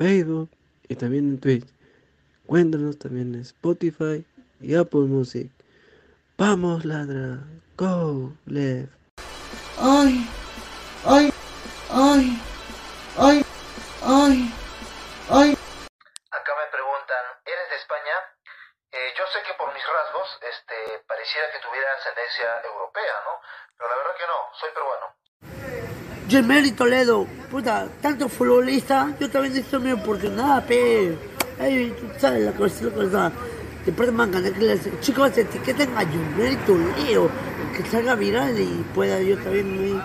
[0.01, 0.49] Facebook
[0.89, 1.67] y también en Twitch.
[2.47, 4.25] Cuéntanos también en Spotify
[4.59, 5.51] y Apple Music.
[6.39, 7.37] Vamos, ladra.
[7.77, 8.89] Go, left.
[9.77, 10.25] Ay,
[11.05, 11.29] ay,
[11.91, 12.41] ay,
[13.15, 13.45] ay,
[14.01, 14.53] ay,
[15.29, 15.49] ay.
[16.33, 18.17] Acá me preguntan, ¿eres de España?
[18.91, 23.37] Eh, yo sé que por mis rasgos, este, pareciera que tuviera ascendencia europea, ¿no?
[23.77, 26.00] Pero la verdad que no, soy peruano.
[26.31, 31.13] Gemelli Toledo, puta, tanto futbolista, yo también necesito mi oportunidad, pe.
[31.59, 33.31] Ay, tú sabes la cosa, la cosa.
[33.85, 37.29] Después de manganar que les chicos etiqueten a Gemelli Toledo,
[37.75, 40.01] que salga viral y pueda yo también.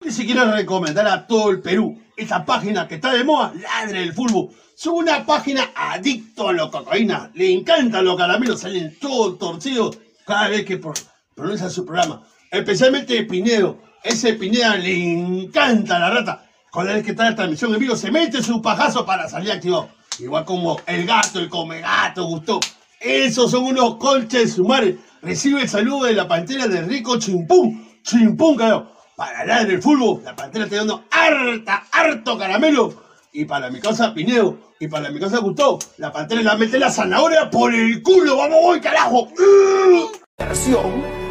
[0.00, 4.04] Y si quiero recomendar a todo el Perú esta página que está de moda, Ladre
[4.04, 4.50] el Fútbol.
[4.76, 7.32] Son una página adicto a la cocaína.
[7.34, 10.94] Le encantan los caramelos, salen todos torcidos cada vez que pro-
[11.34, 12.22] pronuncia su programa.
[12.48, 13.90] Especialmente Pinedo.
[14.02, 16.44] Ese Pineda le encanta la rata.
[16.72, 19.90] Cada vez que está la transmisión en vivo, se mete su pajazo para salir activado.
[20.18, 22.60] Igual como el gato, el come gato, gustó.
[23.00, 24.96] Esos son unos colches sumares.
[25.20, 27.88] Recibe el saludo de la pantera de Rico Chimpún.
[28.02, 28.92] Chimpún, carajo.
[29.16, 33.02] Para la del fútbol, la pantera está dando harta, harto caramelo.
[33.32, 36.90] Y para mi casa Pinedo, y para mi casa Gustavo, la pantera la mete la
[36.90, 38.36] zanahoria por el culo.
[38.36, 39.28] ¡Vamos, voy, carajo!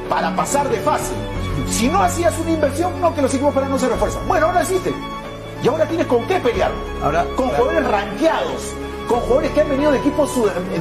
[0.09, 1.13] para pasar de fase.
[1.70, 4.27] Si no hacías una inversión, no que los equipos peruanos se refuerzan.
[4.27, 4.94] Bueno, ahora existe.
[5.63, 6.72] Y ahora tienes con qué pelear.
[7.03, 8.74] Ahora, con jugadores rankeados,
[9.08, 10.32] con jugadores que han venido de equipos,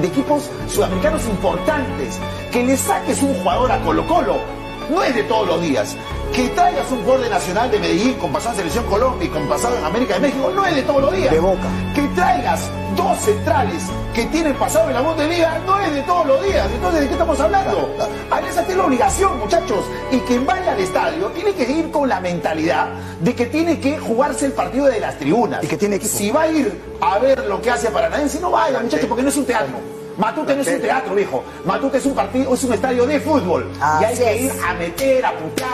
[0.01, 2.19] de equipos sudamericanos importantes.
[2.51, 4.60] Que le saques un jugador a Colo Colo.
[4.91, 5.97] No es de todos los días.
[6.35, 9.49] Que traigas un jugador de Nacional de Medellín con pasado en Selección Colombia y con
[9.49, 10.51] pasado en América de México.
[10.55, 11.31] No es de todos los días.
[11.31, 11.69] De Boca.
[11.95, 15.61] Que traigas dos centrales que tienen pasado en la Bundesliga.
[15.65, 16.69] No es de todos los días.
[16.73, 17.97] Entonces, ¿de qué estamos hablando?
[18.31, 19.85] A esa tiene la obligación, muchachos.
[20.11, 22.89] Y quien vaya al estadio tiene que ir con la mentalidad
[23.21, 25.63] de que tiene que jugarse el partido de las tribunas.
[25.63, 28.51] Y que tiene que Si va a ir a ver lo que hace Paranaense, no
[28.51, 30.00] vaya, muchachos, porque no es un teatro.
[30.21, 31.43] Matute no es un teatro, viejo.
[31.65, 33.71] Matute es un partido, es un estadio de fútbol.
[34.03, 35.71] y hay que ir a meter, a putear.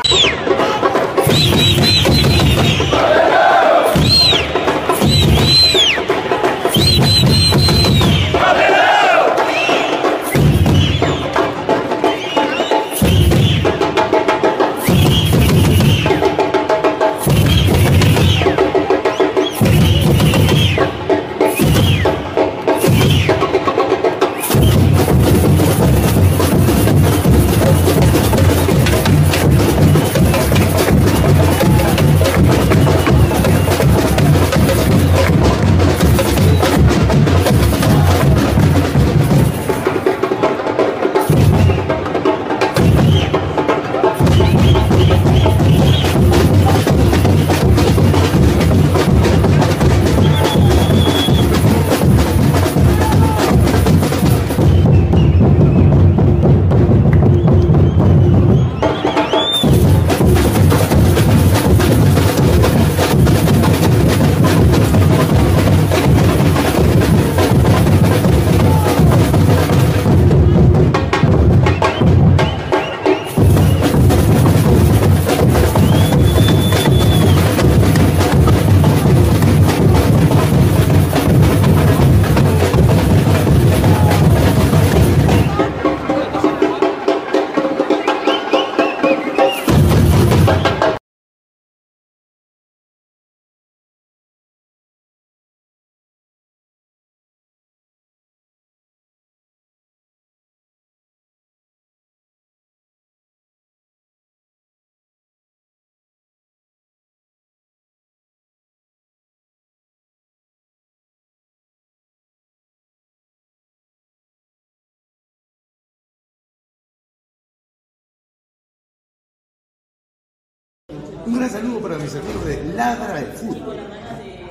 [121.26, 123.76] Un gran saludo para mis amigos de Ladra del Fútbol.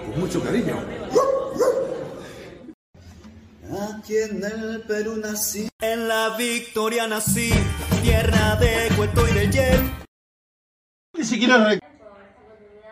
[0.05, 0.75] Con mucho cariño.
[3.97, 7.49] Aquí en el Perú nací, en la Victoria nací,
[8.03, 9.91] tierra de cuento y de hiel.
[11.17, 11.79] Ni siquiera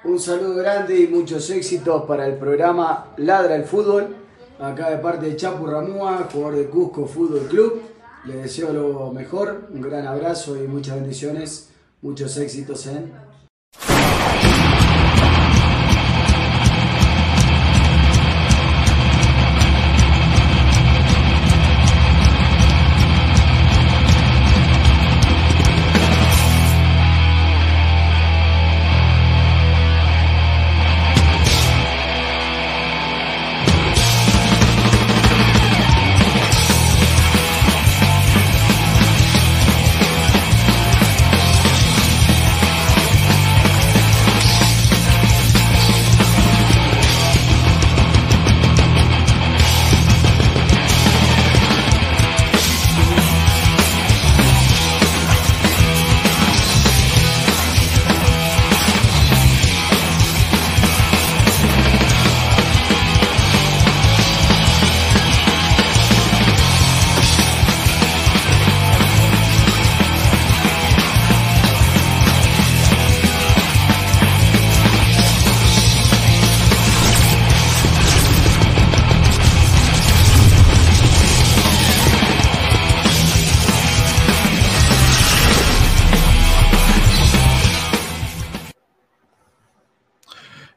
[0.05, 4.15] Un saludo grande y muchos éxitos para el programa Ladra el Fútbol.
[4.59, 7.81] Acá de parte de Chapu Ramúa, jugador de Cusco Fútbol Club.
[8.23, 11.69] Le deseo lo mejor, un gran abrazo y muchas bendiciones.
[12.01, 13.13] Muchos éxitos en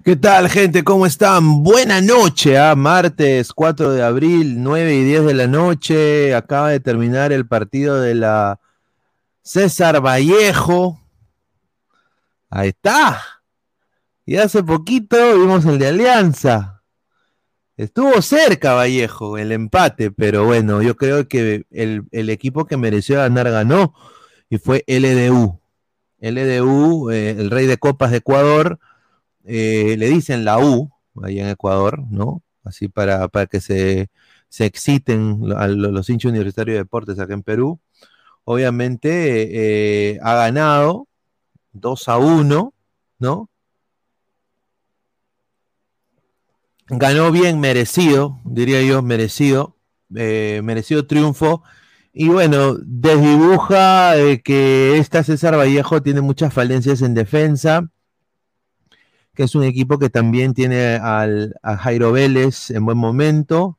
[0.06, 0.84] ¿Qué tal, gente?
[0.84, 1.64] ¿Cómo están?
[1.64, 2.76] Buena noche, ¿ah?
[2.76, 6.32] martes 4 de abril, 9 y 10 de la noche.
[6.32, 8.60] Acaba de terminar el partido de la
[9.42, 11.00] César Vallejo.
[12.48, 13.20] Ahí está.
[14.24, 16.84] Y hace poquito vimos el de Alianza.
[17.76, 23.16] Estuvo cerca Vallejo el empate, pero bueno, yo creo que el, el equipo que mereció
[23.16, 23.92] ganar ganó
[24.48, 25.60] y fue LDU.
[26.20, 28.78] LDU, eh, el rey de copas de Ecuador
[29.46, 30.90] eh, le dicen la U,
[31.22, 32.42] ahí en Ecuador, ¿no?
[32.64, 34.10] Así para, para que se,
[34.48, 37.80] se exciten a los hinchas universitarios de deportes acá en Perú.
[38.44, 41.08] Obviamente eh, ha ganado
[41.72, 42.74] 2 a 1,
[43.18, 43.50] ¿no?
[46.88, 49.76] Ganó bien, merecido, diría yo, merecido,
[50.14, 51.62] eh, merecido triunfo.
[52.12, 57.90] Y bueno, desdibuja que esta César Vallejo tiene muchas falencias en defensa
[59.36, 63.78] que es un equipo que también tiene al, a Jairo Vélez en buen momento,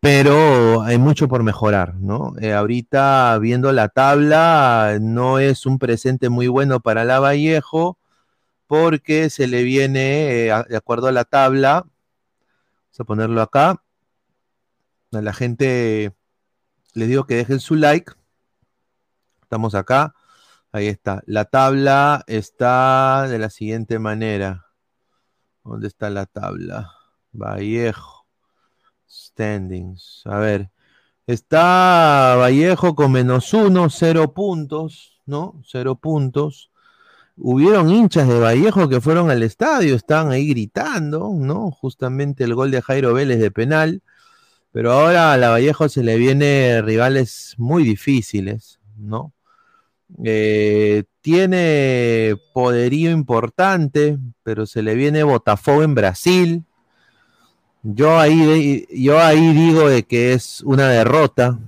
[0.00, 2.34] pero hay mucho por mejorar, ¿no?
[2.38, 7.98] Eh, ahorita viendo la tabla, no es un presente muy bueno para la Vallejo,
[8.66, 13.82] porque se le viene, eh, de acuerdo a la tabla, vamos a ponerlo acá,
[15.12, 16.12] a la gente
[16.92, 18.12] les digo que dejen su like,
[19.42, 20.14] estamos acá,
[20.72, 24.65] ahí está, la tabla está de la siguiente manera.
[25.66, 26.92] ¿Dónde está la tabla?
[27.32, 28.26] Vallejo.
[29.08, 30.22] Standings.
[30.24, 30.70] A ver.
[31.26, 35.60] Está Vallejo con menos uno, cero puntos, ¿no?
[35.66, 36.70] Cero puntos.
[37.36, 41.70] Hubieron hinchas de Vallejo que fueron al estadio, estaban ahí gritando, ¿no?
[41.72, 44.02] Justamente el gol de Jairo Vélez de penal.
[44.70, 49.32] Pero ahora a la Vallejo se le viene rivales muy difíciles, ¿no?
[50.24, 56.64] Eh, tiene poderío importante, pero se le viene Botafogo en Brasil.
[57.82, 61.58] Yo ahí, yo ahí digo de que es una derrota,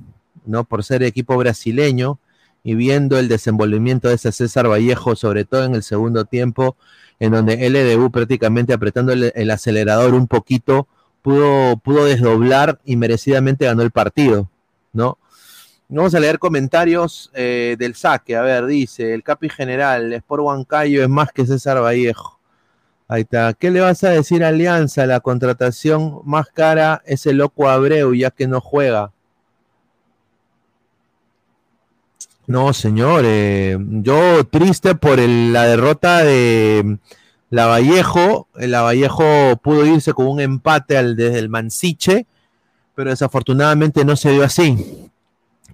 [0.46, 0.64] ¿no?
[0.64, 2.18] Por ser equipo brasileño
[2.64, 6.76] y viendo el desenvolvimiento de ese César Vallejo, sobre todo en el segundo tiempo,
[7.20, 10.88] en donde LDU prácticamente apretando el, el acelerador un poquito,
[11.22, 14.50] pudo, pudo desdoblar y merecidamente ganó el partido,
[14.92, 15.17] ¿no?
[15.90, 18.36] Vamos a leer comentarios eh, del saque.
[18.36, 22.38] A ver, dice el capi general, Sport Huancayo es más que César Vallejo.
[23.08, 23.54] Ahí está.
[23.54, 25.06] ¿Qué le vas a decir a Alianza?
[25.06, 29.12] La contratación más cara es el loco Abreu, ya que no juega.
[32.46, 33.22] No, señor.
[33.24, 36.98] Eh, yo triste por la derrota de
[37.48, 38.48] la Vallejo.
[38.54, 42.26] La Vallejo pudo irse con un empate desde el Mansiche,
[42.94, 45.08] pero desafortunadamente no se dio así.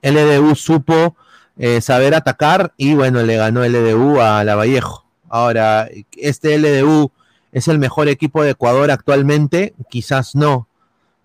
[0.04, 1.16] LDU supo
[1.56, 5.04] eh, saber atacar y bueno, le ganó LDU a la Vallejo.
[5.28, 7.10] Ahora, ¿este LDU
[7.52, 9.74] es el mejor equipo de Ecuador actualmente?
[9.88, 10.68] Quizás no,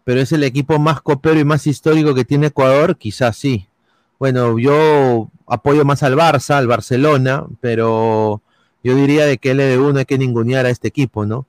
[0.03, 3.67] pero es el equipo más copero y más histórico que tiene Ecuador, quizás sí.
[4.17, 8.41] Bueno, yo apoyo más al Barça, al Barcelona, pero
[8.81, 11.45] Yo diría de que LDU no hay que ningunear a este equipo, ¿no?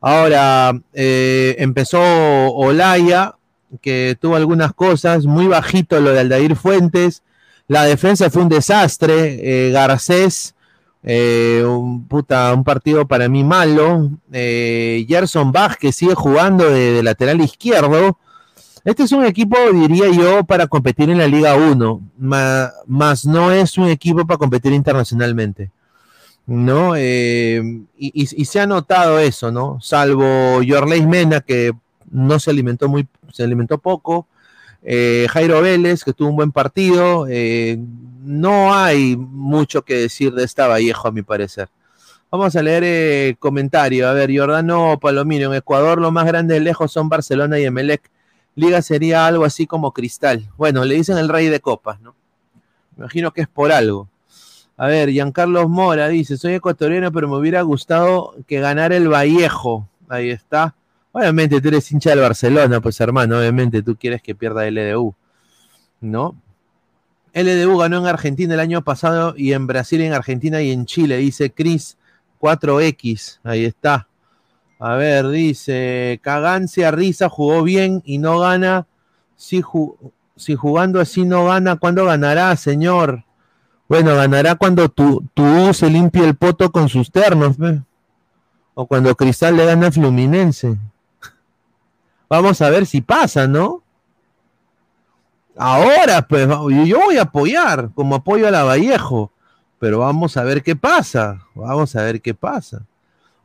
[0.00, 3.36] Ahora, eh, empezó Olaya,
[3.80, 7.22] que tuvo algunas cosas, muy bajito lo de Aldair Fuentes,
[7.68, 10.54] la defensa fue un desastre, eh, Garcés,
[11.04, 18.18] eh, un, un partido para mí malo, eh, Gerson que sigue jugando de, lateral izquierdo,
[18.84, 23.52] este es un equipo, diría yo, para competir en la Liga 1, ma- más no
[23.52, 25.70] es un equipo para competir internacionalmente.
[26.44, 26.94] ¿No?
[26.96, 27.62] Eh,
[27.96, 29.78] y, se ha notado eso, ¿no?
[29.80, 31.72] Salvo Yorleis Mena, que
[32.12, 34.28] no se alimentó muy, se alimentó poco.
[34.84, 37.26] eh, Jairo Vélez, que tuvo un buen partido.
[37.28, 37.78] eh,
[38.24, 41.68] no hay mucho que decir de esta Vallejo, a mi parecer.
[42.30, 44.08] Vamos a leer el comentario.
[44.08, 48.10] A ver, Jordano Palomino, en Ecuador lo más grande de lejos son Barcelona y Emelec.
[48.54, 50.48] Liga sería algo así como Cristal.
[50.56, 52.14] Bueno, le dicen el rey de copas, ¿no?
[52.96, 54.08] Me imagino que es por algo.
[54.76, 59.88] A ver, Giancarlos Mora dice, soy ecuatoriano, pero me hubiera gustado que ganara el Vallejo.
[60.08, 60.74] Ahí está.
[61.12, 65.14] Obviamente tú eres hincha del Barcelona, pues hermano, obviamente tú quieres que pierda LDU,
[66.00, 66.34] ¿no?
[67.34, 71.16] LDU ganó en Argentina el año pasado y en Brasil, en Argentina y en Chile,
[71.18, 71.96] dice Cris
[72.40, 73.40] 4X.
[73.42, 74.08] Ahí está.
[74.78, 78.86] A ver, dice, Cagancia Risa jugó bien y no gana.
[79.36, 79.96] Si, ju-
[80.56, 83.24] jugando así no gana, ¿cuándo ganará, señor?
[83.88, 87.80] Bueno, ganará cuando tu, tu se limpie el poto con sus ternos, pe.
[88.74, 90.76] O cuando Cristal le gana a Fluminense.
[92.32, 93.82] Vamos a ver si pasa, ¿no?
[95.54, 99.30] Ahora, pues, yo voy a apoyar, como apoyo a la Vallejo.
[99.78, 101.42] Pero vamos a ver qué pasa.
[101.54, 102.86] Vamos a ver qué pasa.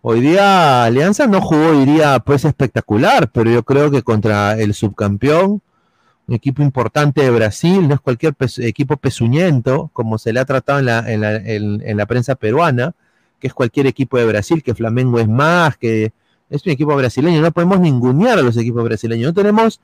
[0.02, 5.62] Hoy día Alianza no jugó, diría, pues espectacular, pero yo creo que contra el subcampeón,
[6.28, 10.80] un equipo importante de Brasil, no es cualquier equipo pezuñento, como se le ha tratado
[10.80, 12.94] en la prensa peruana,
[13.42, 16.14] que es cualquier equipo de Brasil, que Flamengo es más, que
[16.50, 19.82] es un equipo brasileño, no podemos ningunear a los equipos brasileños, no tenemos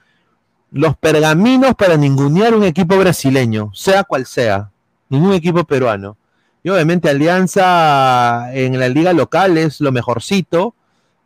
[0.71, 4.71] los pergaminos para ningunear un equipo brasileño, sea cual sea,
[5.09, 6.17] ningún equipo peruano.
[6.63, 10.73] Y obviamente Alianza en la liga local es lo mejorcito,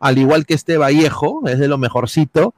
[0.00, 2.54] al igual que este Vallejo, es de lo mejorcito,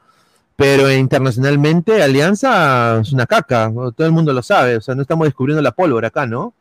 [0.56, 5.26] pero internacionalmente Alianza es una caca, todo el mundo lo sabe, o sea, no estamos
[5.26, 6.54] descubriendo la pólvora acá, ¿no?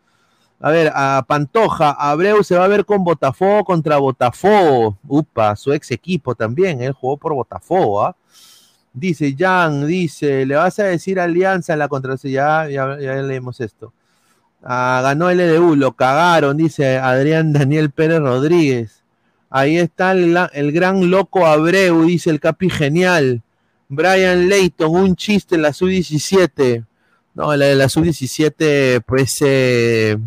[0.62, 5.72] A ver, a Pantoja, Abreu se va a ver con Botafogo contra Botafogo, upa, su
[5.72, 8.16] ex equipo también, él jugó por Botafogo, ¿ah?
[8.92, 13.60] Dice Jan, dice, le vas a decir Alianza en la contraseña, ya, ya, ya leemos
[13.62, 13.94] esto.
[14.64, 19.04] Ah, ganó LDU, lo cagaron, dice Adrián Daniel Pérez Rodríguez.
[19.50, 23.42] Ahí está el gran loco Abreu, dice el Capi Genial.
[23.88, 26.86] Brian Leighton, un chiste en la sub-17.
[27.34, 30.18] No, la de la sub-17, pues eh,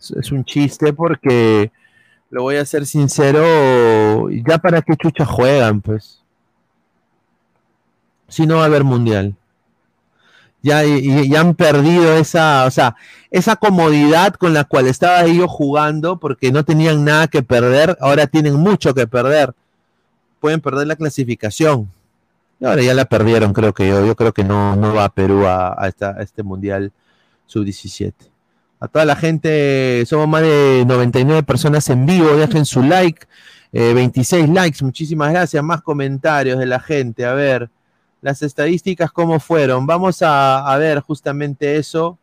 [0.00, 1.70] es- un chiste porque,
[2.30, 6.22] lo voy a ser sincero, ya para qué chucha juegan, pues.
[8.28, 9.34] Si no va a haber mundial
[10.62, 12.96] ya, ya han perdido esa, o sea,
[13.30, 18.26] esa comodidad con la cual estaba ellos jugando porque no tenían nada que perder, ahora
[18.26, 19.54] tienen mucho que perder.
[20.40, 21.88] Pueden perder la clasificación.
[22.60, 24.04] Y ahora ya la perdieron, creo que yo.
[24.04, 26.92] Yo creo que no, no va a Perú a, a esta- a este Mundial
[27.46, 28.12] Sub-17.
[28.80, 33.26] A toda la gente, somos más de 99 personas en vivo, dejen su like,
[33.72, 37.70] eh, 26 likes, muchísimas gracias, más comentarios de la gente, a ver
[38.20, 39.86] las estadísticas cómo fueron.
[39.86, 42.18] Vamos a, ver justamente eso.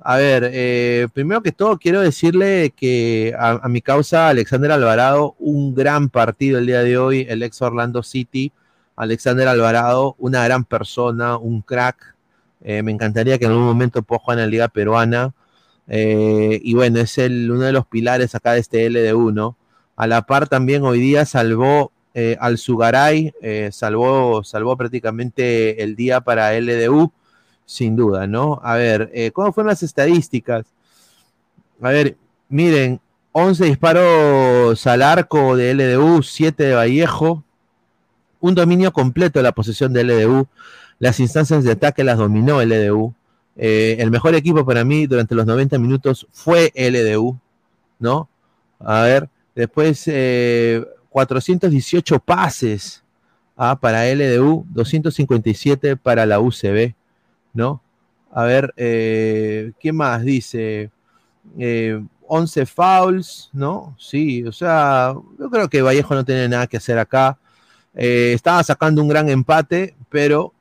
[0.00, 5.34] A ver, eh, primero que todo quiero decirle que a, a mi causa Alexander Alvarado,
[5.38, 8.52] un gran partido el día de hoy, el ex Orlando City,
[8.96, 12.14] Alexander Alvarado, una gran persona, un crack.
[12.62, 15.32] Eh, me encantaría que en algún momento pueda jugar en la liga peruana.
[15.88, 19.32] Eh, y bueno, es el, uno de los pilares acá de este LD1.
[19.32, 19.56] ¿no?
[19.96, 25.96] A la par también hoy día salvó eh, al Sugaray, eh, salvó, salvó prácticamente el
[25.96, 27.12] día para LDU,
[27.66, 28.60] sin duda, ¿no?
[28.62, 30.66] A ver, ¿cómo fueron las estadísticas?
[31.82, 32.16] A ver,
[32.48, 33.00] miren,
[33.32, 37.42] 11 disparos al arco de LDU, 7 de Vallejo,
[38.40, 40.46] un dominio completo de la posesión de LDU,
[40.98, 43.14] las instancias de ataque las dominó LDU.
[43.56, 47.38] Eh, el mejor equipo para mí durante los 90 minutos fue LDU,
[47.98, 48.28] ¿no?
[48.78, 53.02] A ver, después eh, 418 pases
[53.56, 56.94] ah, para LDU, 257 para la UCB,
[57.54, 57.80] ¿no?
[58.32, 60.90] A ver, eh, ¿qué más dice?
[61.58, 63.96] Eh, 11 fouls, ¿no?
[63.98, 67.38] Sí, o sea, yo creo que Vallejo no tiene nada que hacer acá.
[67.94, 70.52] Eh, estaba sacando un gran empate, pero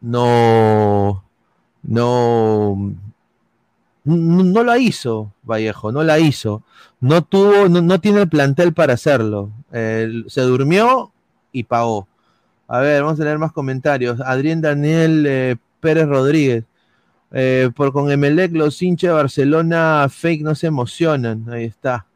[0.00, 1.23] no,
[1.84, 2.94] no,
[4.04, 6.62] No, la hizo, Vallejo, no la hizo.
[7.00, 9.50] No tuvo, no, tiene el plantel para hacerlo.
[9.70, 11.12] Se durmió
[11.52, 12.08] y pagó.
[12.68, 14.20] A ver, vamos a leer más comentarios.
[14.20, 16.64] Adrián Daniel eh, Pérez Rodríguez.
[17.32, 21.46] Eh, por con Emelec los hinchas de Barcelona fake no se emocionan.
[21.50, 22.06] Ahí está.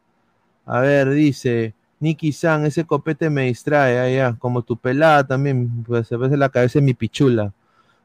[0.67, 3.99] A ver, dice Nicky San, ese copete me distrae.
[3.99, 7.53] Ahí ya, como tu pelada también, pues se ve la cabeza de mi pichula.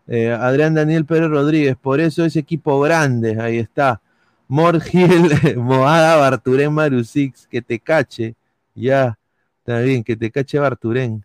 [0.07, 3.39] Eh, Adrián Daniel Pérez Rodríguez, por eso es equipo grande.
[3.41, 4.01] Ahí está.
[4.47, 8.35] Morgil, Moada, Barturén, Marusix, que te cache.
[8.75, 9.17] Ya,
[9.59, 11.23] está bien, que te cache Barturén.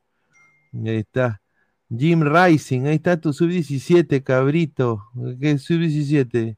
[0.75, 1.41] Ahí está.
[1.97, 5.05] Jim Rising, ahí está tu sub-17, cabrito.
[5.41, 6.57] ¿Qué es sub-17?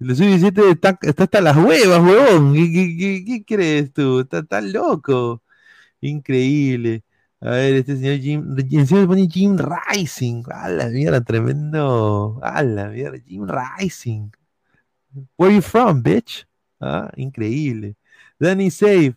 [0.00, 2.54] El sub-17 está, hasta las huevas, huevón.
[2.54, 4.20] ¿Qué, qué- qué- qué crees tú?
[4.20, 5.42] Está tan loco.
[6.00, 7.02] Increíble.
[7.44, 10.44] A ver, este señor Jim, encima le pone Jim Rising.
[10.52, 12.38] A la mierda, tremendo.
[12.40, 14.30] A la mierda, Jim Rising.
[15.36, 16.46] Where you from, bitch?
[16.80, 17.96] Ah, increíble.
[18.38, 19.16] Danny Safe,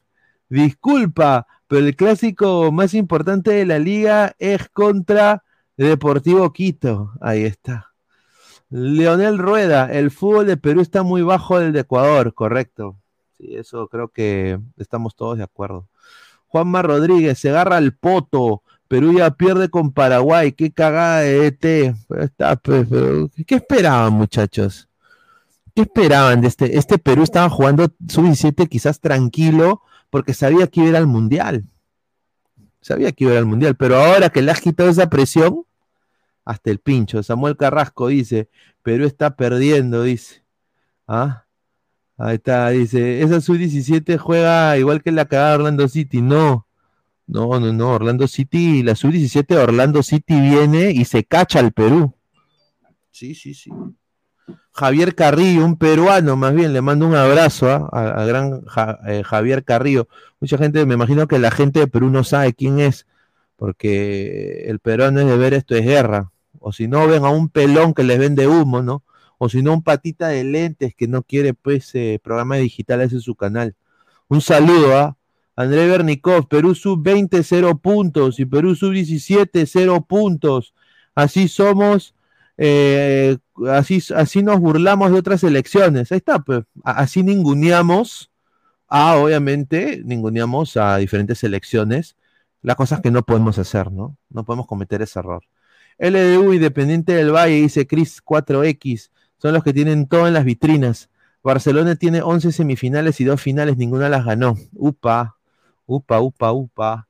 [0.49, 5.43] disculpa, pero el clásico más importante de la liga es contra
[5.77, 7.11] Deportivo Quito.
[7.21, 7.93] Ahí está.
[8.69, 12.97] Leonel Rueda, el fútbol de Perú está muy bajo del de Ecuador, correcto.
[13.37, 15.87] Sí, eso creo que estamos todos de acuerdo.
[16.47, 18.63] Juanma Rodríguez, se agarra el poto.
[18.87, 20.51] Perú ya pierde con Paraguay.
[20.51, 21.95] Qué cagada de ET.
[22.61, 24.87] Pero ¿Qué esperaban, muchachos?
[25.73, 26.77] ¿Qué esperaban de este?
[26.77, 31.65] Este Perú estaba jugando sub-17 quizás tranquilo porque sabía que iba al Mundial.
[32.79, 35.65] Sabía que iba al Mundial, pero ahora que le has quitado esa presión,
[36.45, 37.23] hasta el pincho.
[37.23, 38.49] Samuel Carrasco dice,
[38.83, 40.43] Perú está perdiendo, dice.
[41.07, 41.44] ¿Ah?
[42.17, 46.21] Ahí está, dice, esa sub-17 juega igual que la cagada de Orlando City.
[46.21, 46.65] No,
[47.27, 51.71] no, no, no, Orlando City, la sub-17 de Orlando City viene y se cacha al
[51.73, 52.13] Perú.
[53.11, 53.69] Sí, sí, sí.
[54.73, 57.89] Javier Carrillo, un peruano más bien, le mando un abrazo ¿ah?
[57.91, 60.07] a- al gran Ja- eh, Javier Carrillo.
[60.39, 63.07] Mucha gente, me imagino que la gente de Perú no sabe quién es,
[63.55, 66.31] porque el peruano es de ver esto es guerra.
[66.59, 69.03] O si no, ven a un pelón que les vende humo, ¿no?
[69.37, 73.15] O si no, un patita de lentes que no quiere, pues, eh, programa digital ese
[73.15, 73.75] en su canal.
[74.27, 75.17] Un saludo a
[75.55, 80.73] André Bernikov, Perú sub-20, 0 puntos, y Perú sub-17, 0 puntos.
[81.15, 82.15] Así somos,
[82.57, 83.37] eh,
[83.69, 86.11] así, así nos burlamos de otras elecciones.
[86.11, 88.31] Ahí está, pues, así ninguneamos
[88.87, 92.15] a, obviamente, ninguneamos a diferentes elecciones,
[92.61, 94.17] las cosas que no podemos hacer, ¿no?
[94.29, 95.43] No podemos cometer ese error.
[95.97, 99.11] LDU Independiente del Valle, dice Chris 4X,
[99.45, 101.07] son los que tienen todo en las vitrinas.
[101.43, 104.57] Barcelona tiene 11 semifinales y dos finales, ninguna las ganó.
[104.73, 105.35] Upa,
[105.85, 107.07] upa, upa, upa.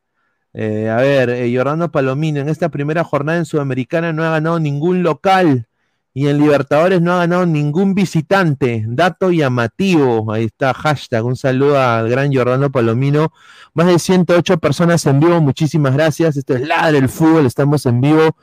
[0.54, 4.60] Eh, a ver, eh, Jordano Palomino, en esta primera jornada en Sudamericana no ha ganado
[4.60, 5.66] ningún local
[6.14, 8.84] y en Libertadores no ha ganado ningún visitante.
[8.86, 11.24] Dato llamativo, ahí está, hashtag.
[11.24, 13.32] Un saludo al gran Jordano Palomino.
[13.74, 16.36] Más de 108 personas en vivo, muchísimas gracias.
[16.36, 18.36] Esto es Ladre el Fútbol, estamos en vivo.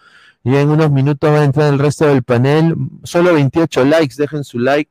[0.45, 2.75] Y en unos minutos va a entrar el resto del panel.
[3.05, 4.91] Solo 28 likes, dejen su like.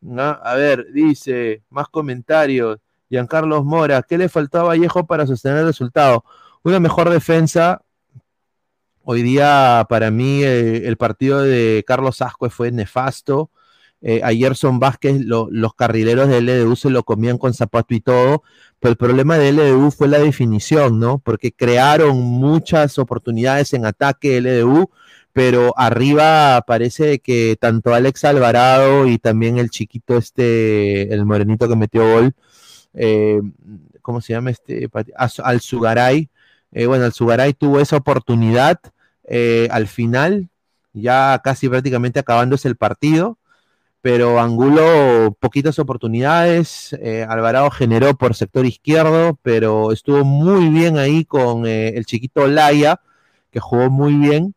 [0.00, 0.22] ¿no?
[0.42, 2.78] A ver, dice, más comentarios.
[3.10, 6.24] Giancarlos Mora, ¿qué le faltó a Vallejo para sostener el resultado?
[6.62, 7.82] Una mejor defensa.
[9.02, 13.50] Hoy día, para mí, el partido de Carlos Ascue fue nefasto.
[14.02, 18.00] Eh, a Gerson Vázquez, lo- los carrileros de LDU se lo comían con zapato y
[18.00, 18.42] todo,
[18.80, 21.18] pero el problema de LDU fue la definición, ¿no?
[21.18, 24.90] Porque crearon muchas oportunidades en ataque LDU,
[25.32, 31.76] pero arriba parece que tanto Alex Alvarado y también el chiquito este, el morenito que
[31.76, 32.32] metió gol,
[32.94, 33.40] eh,
[34.02, 34.88] ¿cómo se llama este?
[35.16, 36.28] Az- Alzugaray.
[36.72, 38.80] Eh, bueno, Alzugaray tuvo esa oportunidad
[39.24, 40.48] eh, al final,
[40.92, 43.38] ya casi prácticamente acabándose el partido,
[44.02, 51.24] pero Angulo poquitas oportunidades, eh, Alvarado generó por sector izquierdo, pero estuvo muy bien ahí
[51.24, 53.00] con eh, el chiquito Laya,
[53.50, 54.54] que jugó muy bien,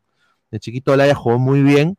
[0.51, 1.97] el chiquito Laya jugó muy bien,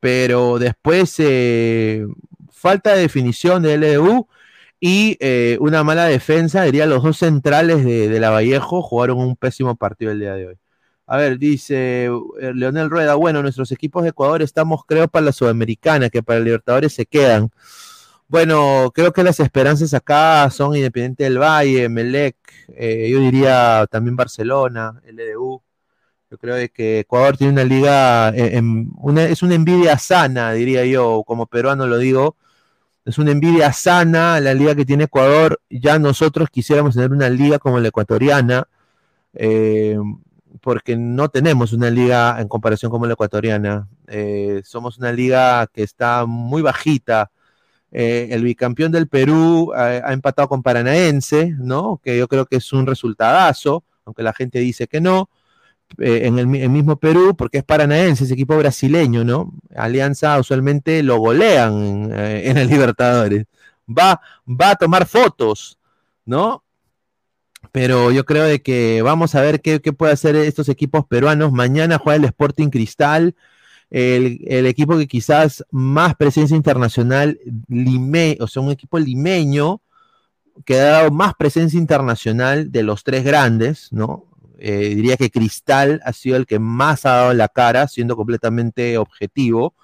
[0.00, 2.06] pero después eh,
[2.52, 4.28] falta de definición de LDU
[4.80, 9.36] y eh, una mala defensa, diría los dos centrales de, de la Vallejo jugaron un
[9.36, 10.56] pésimo partido el día de hoy.
[11.12, 15.32] A ver, dice eh, Leonel Rueda, bueno, nuestros equipos de Ecuador estamos, creo, para la
[15.32, 17.50] Sudamericana, que para Libertadores se quedan.
[18.28, 22.36] Bueno, creo que las esperanzas acá son Independiente del Valle, Melec,
[22.76, 25.62] eh, yo diría también Barcelona, LDU.
[26.30, 28.60] Yo creo que Ecuador tiene una liga, eh,
[28.98, 32.36] una- es una envidia sana, diría yo, como peruano lo digo.
[33.04, 35.60] Es una envidia sana la liga que tiene Ecuador.
[35.70, 38.68] Ya nosotros quisiéramos tener una liga como la ecuatoriana,
[39.34, 39.96] eh,
[40.60, 43.88] porque no tenemos una liga en comparación como la ecuatoriana.
[44.08, 47.30] Eh, somos una liga que está muy bajita.
[47.92, 52.00] Eh, el bicampeón del Perú eh, ha empatado con Paranaense, ¿no?
[52.04, 55.28] Que yo creo que es un resultadazo, aunque la gente dice que no.
[55.98, 59.52] en el, mi- el mismo Perú, porque es Paranaense, ese equipo brasileño, ¿no?
[59.74, 63.46] Alianza usualmente lo golean en el Libertadores.
[63.88, 65.78] Va, va a tomar fotos,
[66.24, 66.62] ¿no?
[67.72, 71.52] Pero yo creo de que vamos a ver qué, qué puede hacer estos equipos peruanos.
[71.52, 73.34] Mañana juega el Sporting Cristal,
[73.90, 79.80] el, el equipo que quizás más presencia internacional, lime, o sea, un equipo limeño
[80.64, 84.26] que ha dado más presencia internacional de los tres grandes, ¿no?
[84.58, 88.98] Eh, diría que Cristal ha sido el que más ha dado la cara, siendo completamente
[88.98, 89.74] objetivo.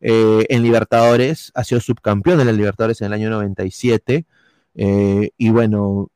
[0.00, 4.26] Eh, en Libertadores, ha sido subcampeón de la Libertadores en el año 97.
[4.74, 6.10] eh, y bueno,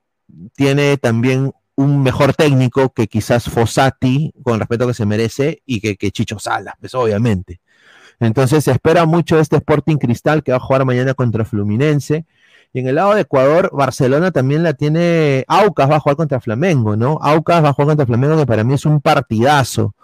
[0.54, 5.80] tiene también un mejor técnico que quizás Fossati, con el respeto que se merece, y
[5.80, 7.60] que, que Chicho Salas, pues obviamente.
[8.20, 12.24] Entonces se espera mucho este Sporting Cristal que va a jugar mañana contra Fluminense.
[12.72, 15.44] Y en el lado de Ecuador, Barcelona también la tiene.
[15.48, 17.18] Aucas va a jugar contra Flamengo, ¿no?
[17.20, 19.94] Aucas va a jugar contra Flamengo, que para mí es un partidazo.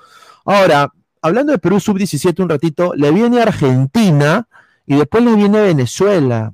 [0.45, 4.49] Ahora, hablando de Perú sub-17 un ratito, le viene Argentina
[4.85, 6.53] y después le viene Venezuela.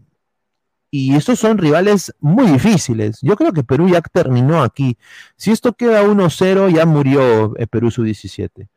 [0.96, 3.18] Y estos son rivales muy difíciles.
[3.20, 4.96] Yo creo que Perú ya terminó aquí.
[5.36, 8.68] Si esto queda 1-0, ya murió eh, Perú sub-17.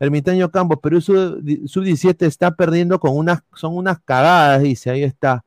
[0.00, 5.44] Ermitaño Campos, Perú sub- sub-17 está perdiendo con unas, son unas cagadas, dice, ahí está.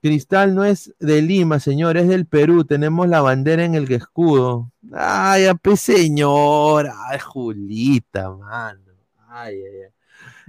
[0.00, 2.64] Cristal no es de Lima, señor, es del Perú.
[2.64, 4.72] Tenemos la bandera en el escudo.
[4.94, 6.88] Ay, pues, señor.
[7.10, 8.80] Ay, Julita, mano.
[9.28, 9.80] Ay, ay,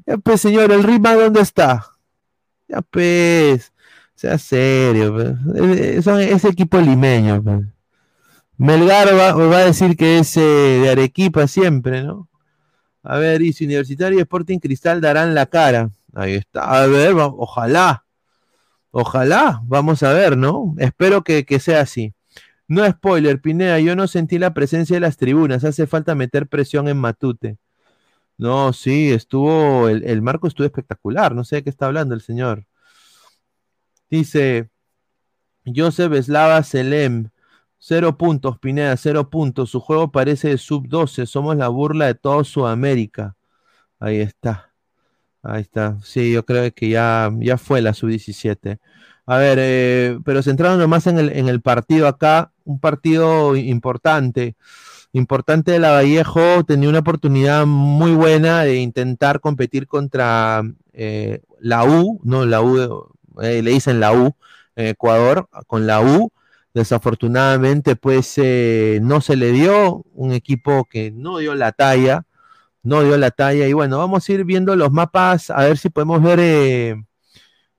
[0.07, 0.21] ay.
[0.25, 1.85] Ya, señor, ¿el Rima dónde está?
[2.69, 3.73] Ya, pues.
[4.15, 5.37] Sea serio,
[6.01, 7.43] son ese equipo limeño.
[8.57, 12.29] Melgar va, va a decir que es eh, de Arequipa siempre, ¿no?
[13.03, 15.91] A ver, dice Universitario y Sporting Cristal darán la cara.
[16.13, 16.63] Ahí está.
[16.63, 18.05] A ver, ojalá.
[18.91, 20.73] Ojalá, vamos a ver, ¿no?
[20.77, 22.13] Espero que, que sea así.
[22.67, 26.87] No spoiler, Pineda, yo no sentí la presencia de las tribunas, hace falta meter presión
[26.87, 27.57] en Matute.
[28.37, 32.21] No, sí, estuvo, el, el marco estuvo espectacular, no sé de qué está hablando el
[32.21, 32.65] señor.
[34.09, 34.69] Dice
[35.65, 37.29] Joseph Slava Selem,
[37.77, 42.43] cero puntos, Pineda, cero puntos, su juego parece de sub-12, somos la burla de todo
[42.43, 43.35] Sudamérica.
[43.99, 44.73] Ahí está.
[45.41, 45.97] Ahí está.
[46.03, 48.79] Sí, yo creo que ya, ya fue la sub-17.
[49.27, 54.55] A ver, eh, pero centrándonos más en el, en el partido acá, un partido importante.
[55.13, 60.63] Importante de la Vallejo, tenía una oportunidad muy buena de intentar competir contra
[60.93, 64.35] eh, la U, no, la U, eh, le dicen la U,
[64.75, 66.31] en Ecuador, con la U.
[66.73, 72.25] Desafortunadamente, pues eh, no se le dio un equipo que no dio la talla
[72.85, 73.67] no dio la talla.
[73.67, 77.03] Y bueno, vamos a ir viendo los mapas, a ver si podemos ver eh,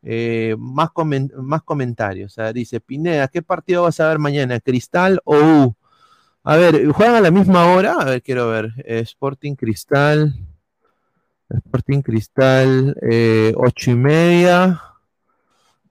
[0.03, 0.91] eh, más,
[1.39, 2.39] más comentarios.
[2.39, 4.61] A dice Pineda, ¿qué partido vas a ver mañana?
[4.61, 5.77] ¿Cristal o U?
[6.43, 7.95] A ver, ¿juegan a la misma hora?
[7.95, 8.73] A ver, quiero ver.
[8.85, 10.35] Sporting Cristal.
[11.49, 14.83] Sporting Cristal, eh, ocho y media.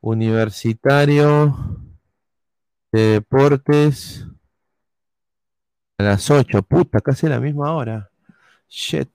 [0.05, 1.79] Universitario
[2.91, 4.27] de Deportes.
[5.97, 8.11] A las 8, puta, casi la misma hora.
[8.69, 9.09] Shit.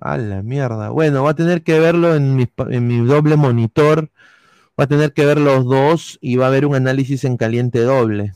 [0.00, 0.88] A la mierda.
[0.88, 4.10] Bueno, va a tener que verlo en mi, en mi doble monitor.
[4.80, 7.80] Va a tener que ver los dos y va a haber un análisis en caliente
[7.80, 8.32] doble.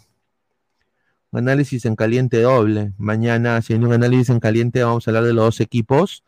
[1.30, 2.92] Un análisis en caliente doble.
[2.98, 6.24] Mañana, haciendo un análisis en caliente, vamos a hablar de los dos equipos.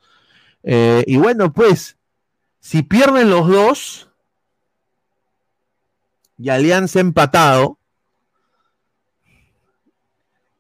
[0.62, 1.98] Eh, y bueno, pues,
[2.60, 4.11] si pierden los dos
[6.38, 7.78] y Alianza empatado,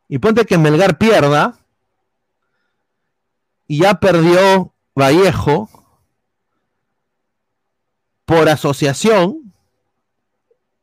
[0.08, 1.58] y ponte que Melgar pierda,
[3.66, 5.70] y ya perdió Vallejo
[8.24, 9.52] por asociación,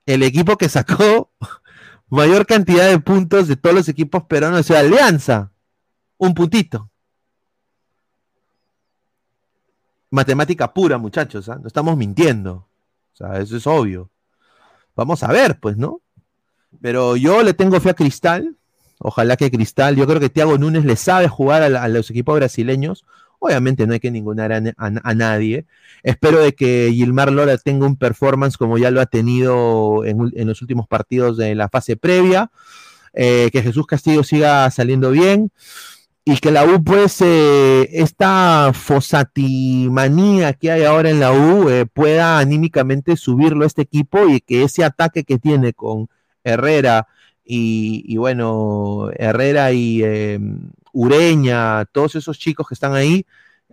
[0.06, 1.32] el equipo que sacó
[2.10, 5.52] mayor cantidad de puntos de todos los equipos peruanos es Alianza.
[6.17, 6.89] Un puntito.
[10.10, 11.60] Matemática pura, muchachos, ¿ah?
[11.62, 12.67] no estamos mintiendo.
[13.13, 14.10] O sea, eso es obvio.
[15.00, 16.02] Vamos a ver, pues, ¿no?
[16.82, 18.58] Pero yo le tengo fe a Cristal.
[18.98, 23.06] Ojalá que Cristal, yo creo que Thiago Núñez le sabe jugar a, los equipos brasileños.
[23.40, 25.66] Obviamente no hay que ningunar a, a- nadie.
[26.04, 30.62] Espero de que Gilmar Lora tenga un performance como ya lo ha tenido en los
[30.62, 32.52] últimos partidos de la fase previa.
[33.14, 35.50] Eh, que Jesús Castillo siga saliendo bien.
[36.25, 41.86] Y que la U, pues, eh, esta fosatimanía que hay ahora en la U eh,
[41.86, 46.07] pueda anímicamente subirlo a este equipo y que ese ataque que tiene con
[46.43, 47.07] Herrera
[47.51, 50.39] y, bueno, Herrera y eh,
[50.93, 53.26] Ureña, todos esos chicos que están ahí,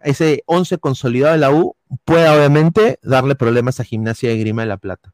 [0.02, 4.68] ese 11 consolidado de la U pueda obviamente darle problemas a Gimnasia de Grima de
[4.68, 5.12] la Plata.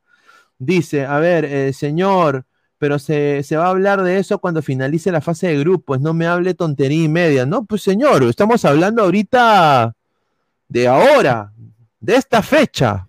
[0.59, 2.47] Dice, a ver, eh, señor,
[2.83, 6.14] pero se, se va a hablar de eso cuando finalice la fase de grupos, no
[6.14, 7.47] me hable tontería y media.
[7.47, 9.95] No, pues señor, estamos hablando ahorita
[10.66, 11.53] de ahora,
[12.01, 13.07] de esta fecha.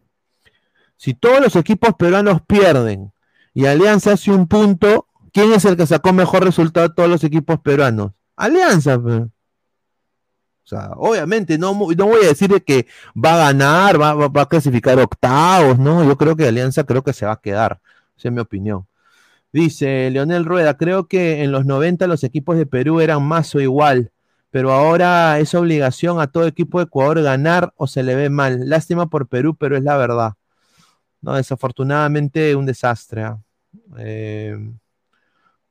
[0.95, 3.11] Si todos los equipos peruanos pierden
[3.51, 7.23] y Alianza hace un punto, ¿quién es el que sacó mejor resultado de todos los
[7.23, 8.11] equipos peruanos?
[8.35, 9.01] Alianza.
[9.01, 9.21] pues.
[9.23, 9.31] O
[10.65, 12.85] sea, obviamente no, no voy a decir de que
[13.17, 16.03] va a ganar, va a clasificar octavos, ¿no?
[16.03, 17.81] Yo creo que Alianza creo que se va a quedar.
[18.15, 18.85] Esa es mi opinión.
[19.53, 23.61] Dice Leonel Rueda, creo que en los 90 los equipos de Perú eran más o
[23.61, 24.11] igual,
[24.49, 28.67] pero ahora es obligación a todo equipo de Ecuador ganar o se le ve mal.
[28.67, 30.33] Lástima por Perú, pero es la verdad.
[31.21, 33.23] No, desafortunadamente un desastre.
[33.23, 33.39] ¿ah?
[33.97, 34.57] Eh,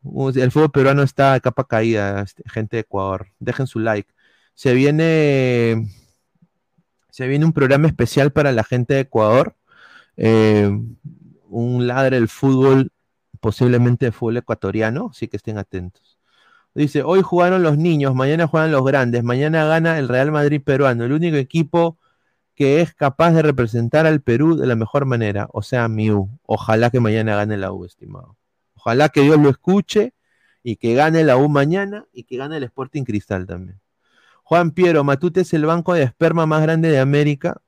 [0.04, 3.28] el fútbol peruano está de capa caída, este, gente de Ecuador.
[3.40, 4.12] Dejen su like.
[4.54, 5.88] Se viene,
[7.10, 9.56] se viene un programa especial para la gente de Ecuador.
[10.16, 10.70] eh,
[11.48, 12.90] un ladre del fútbol,
[13.42, 16.16] posiblemente fútbol ecuatoriano, así que estén atentos.
[16.74, 21.04] Dice, hoy jugaron los niños, mañana juegan los grandes, mañana gana el Real Madrid peruano,
[21.04, 21.98] el único equipo
[22.54, 26.30] que es capaz de representar al Perú de la mejor manera, o sea, Miu.
[26.46, 28.36] Ojalá que mañana gane la U, estimado.
[28.76, 30.14] Ojalá que Dios lo escuche
[30.62, 33.80] y que gane la U mañana y que gane el Sporting Cristal también.
[34.44, 37.60] Juan Piero, Matute es el banco de esperma más grande de América.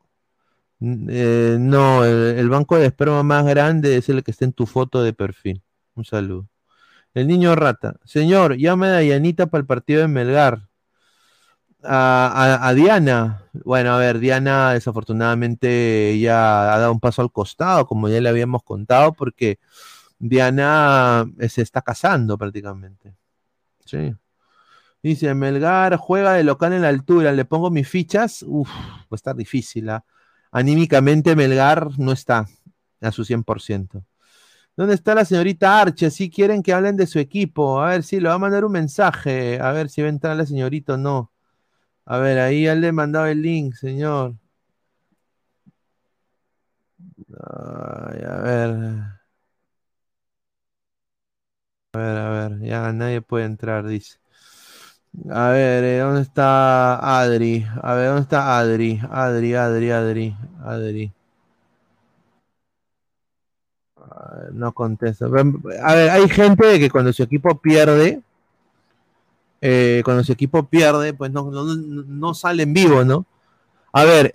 [0.84, 4.66] N- eh, no, el, banco de esperma más grande es el que está en tu
[4.66, 5.62] foto de perfil.
[5.94, 6.46] Un saludo.
[7.14, 7.96] El niño rata.
[8.04, 10.68] Señor, llame a Dayanita para el partido de Melgar.
[11.82, 13.42] A, a- Diana.
[13.64, 18.28] Bueno, a ver, Diana desafortunadamente ya ha dado un paso al costado, como ya le
[18.28, 19.58] habíamos contado, porque
[20.18, 23.14] Diana eh, se está casando prácticamente.
[23.86, 24.14] Sí.
[25.02, 29.16] Dice, Melgar juega de local en la altura, le pongo mis fichas, uff, va a
[29.16, 29.90] estar difícil.
[29.90, 30.04] ¿ah?
[30.54, 32.46] Anímicamente Melgar no está
[33.00, 34.04] a su 100%.
[34.76, 36.12] ¿Dónde está la señorita Arche?
[36.12, 38.70] Si quieren que hablen de su equipo, a ver si le va a mandar un
[38.70, 41.32] mensaje, a ver si va a entrar la señorita o no.
[42.06, 44.36] A ver, ahí ya le he mandado el link, señor.
[47.40, 48.10] A
[48.42, 48.70] ver.
[51.92, 54.18] A ver, a ver, ya nadie puede entrar, dice.
[55.30, 57.64] A ver, eh, ¿dónde está Adri?
[57.82, 59.00] A ver, ¿dónde está Adri?
[59.10, 61.12] Adri, Adri, Adri, Adri.
[63.96, 65.26] A ver, no contesta.
[65.26, 68.22] A ver, hay gente que cuando su equipo pierde,
[69.60, 73.24] eh, cuando su equipo pierde, pues no, no- no sale en vivo, ¿no?
[73.92, 74.34] A ver,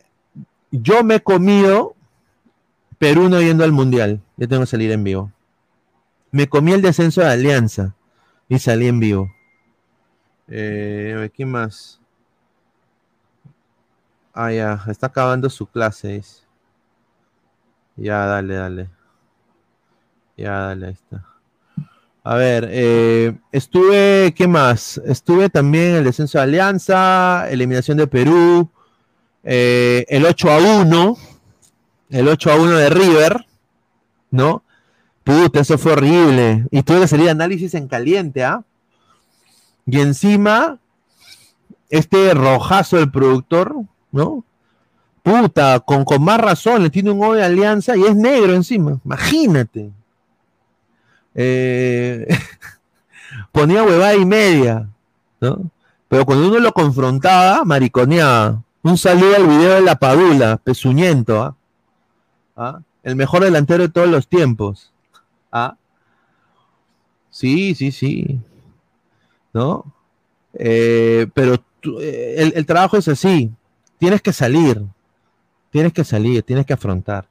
[0.71, 1.95] yo me he comido
[2.99, 4.21] Perú no yendo al Mundial.
[4.37, 5.31] Yo tengo que salir en vivo.
[6.31, 7.95] Me comí el descenso de Alianza
[8.47, 9.31] y salí en vivo.
[10.49, 11.99] Eh, a ver, ¿quién más?
[14.33, 16.21] Ah, ya, está acabando su clase.
[17.95, 18.89] Ya, dale, dale.
[20.37, 21.25] Ya, dale, ahí está.
[22.23, 25.01] A ver, eh, estuve, ¿qué más?
[25.05, 28.69] Estuve también en el descenso de Alianza, eliminación de Perú,
[29.43, 31.17] eh, el 8 a 1,
[32.09, 33.45] el 8 a 1 de River,
[34.31, 34.63] ¿no?
[35.23, 36.65] Puta, eso fue horrible.
[36.71, 38.63] Y tuve que salir análisis en caliente, ¿ah?
[39.91, 40.77] Y encima,
[41.89, 43.75] este rojazo del productor,
[44.11, 44.43] ¿no?
[45.23, 48.99] Puta, con, con más razón, le tiene un odio a Alianza y es negro encima.
[49.03, 49.91] Imagínate.
[51.33, 52.27] Eh,
[53.51, 54.89] ponía huevada y media,
[55.41, 55.71] ¿no?
[56.07, 58.63] Pero cuando uno lo confrontaba, mariconeaba.
[58.81, 61.55] Un saludo al video de la Padula, pezuñento, ¿ah?
[62.55, 62.81] ¿Ah?
[63.03, 64.91] El mejor delantero de todos los tiempos.
[65.51, 65.75] ¿Ah?
[67.29, 68.39] Sí, sí, sí.
[69.53, 69.93] ¿No?
[70.53, 71.55] Eh, pero
[72.01, 73.51] eh, el, trabajo es así.
[73.97, 74.81] Tienes que salir.
[75.71, 77.27] Tienes que salir, tienes que afrontar.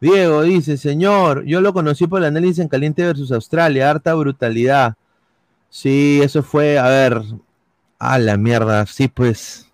[0.00, 4.94] Diego dice, señor, yo lo conocí por el análisis en caliente versus Australia, harta brutalidad.
[5.70, 7.22] Sí, eso fue, a ver,
[7.98, 9.70] a la mierda, sí, pues.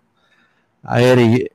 [0.82, 1.52] A ver,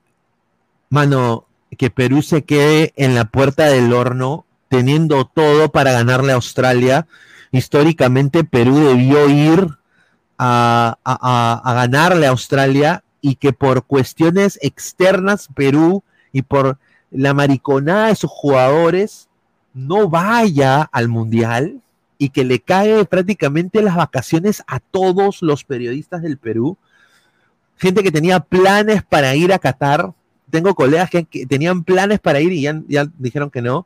[0.90, 1.46] mano,
[1.78, 7.08] que Perú se quede en la puerta del horno, teniendo todo para ganarle a Australia.
[7.52, 9.79] Históricamente, Perú debió ir
[10.40, 16.78] a, ganarle a Australia y que por cuestiones externas, Perú y por
[17.12, 19.28] la mariconada de sus jugadores
[19.74, 21.82] no vaya al mundial
[22.18, 26.78] y que le cae prácticamente las vacaciones a todos los periodistas del Perú.
[27.78, 30.14] Gente que tenía planes para ir a Qatar.
[30.50, 33.86] Tengo colegas que, tenían planes para ir y ya dijeron que no.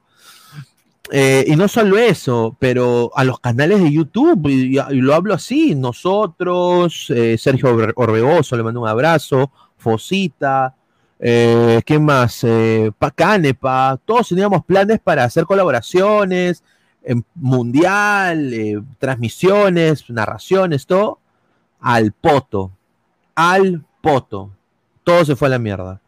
[1.15, 5.75] Eh, y no solo eso, pero a los canales de YouTube, y, lo hablo así,
[5.75, 10.73] nosotros, eh, Sergio Orbe- Orbegoso, le mando un abrazo, Fosita,
[11.25, 12.43] Eh, ¿Qué más?
[12.43, 16.63] Eh, pa Canepa, todos teníamos planes para hacer colaboraciones,
[17.35, 21.19] mundial, transmisiones, narraciones, todo,
[21.79, 22.71] al poto,
[23.35, 24.49] al poto.
[25.03, 26.01] Todo se fue a la mierda.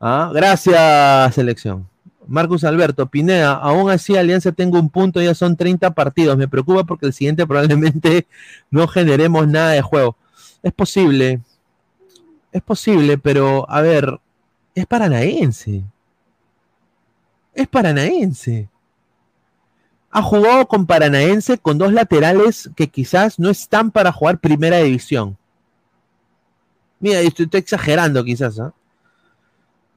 [0.00, 1.88] Ah, Gracias, selección.
[2.28, 6.36] Marcus Alberto, Pineda, aún así Alianza tengo un punto, ya son 30 partidos.
[6.36, 8.26] Me preocupa porque el siguiente probablemente
[8.70, 10.16] no generemos nada de juego.
[10.62, 11.40] Es posible,
[12.52, 14.20] es posible, pero a ver,
[14.74, 15.82] es paranaense.
[17.54, 18.68] Es paranaense.
[20.10, 25.36] Ha jugado con Paranaense con dos laterales que quizás no están para jugar primera división.
[26.98, 28.58] Mira, estoy, estoy exagerando quizás.
[28.58, 28.72] ¿ah?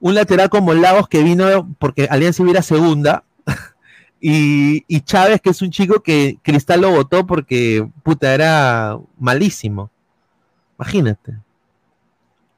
[0.02, 3.22] Un lateral como Lagos que vino porque Alianza hubiera segunda.
[4.20, 9.92] y, y Chávez, que es un chico que Cristal lo votó porque puta era malísimo.
[10.76, 11.36] Imagínate.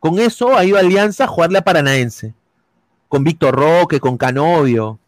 [0.01, 2.33] Con eso ha ido Alianza a jugarle a Paranaense.
[3.09, 4.89] Con Víctor Roque, con Canovio.
[4.89, 4.99] O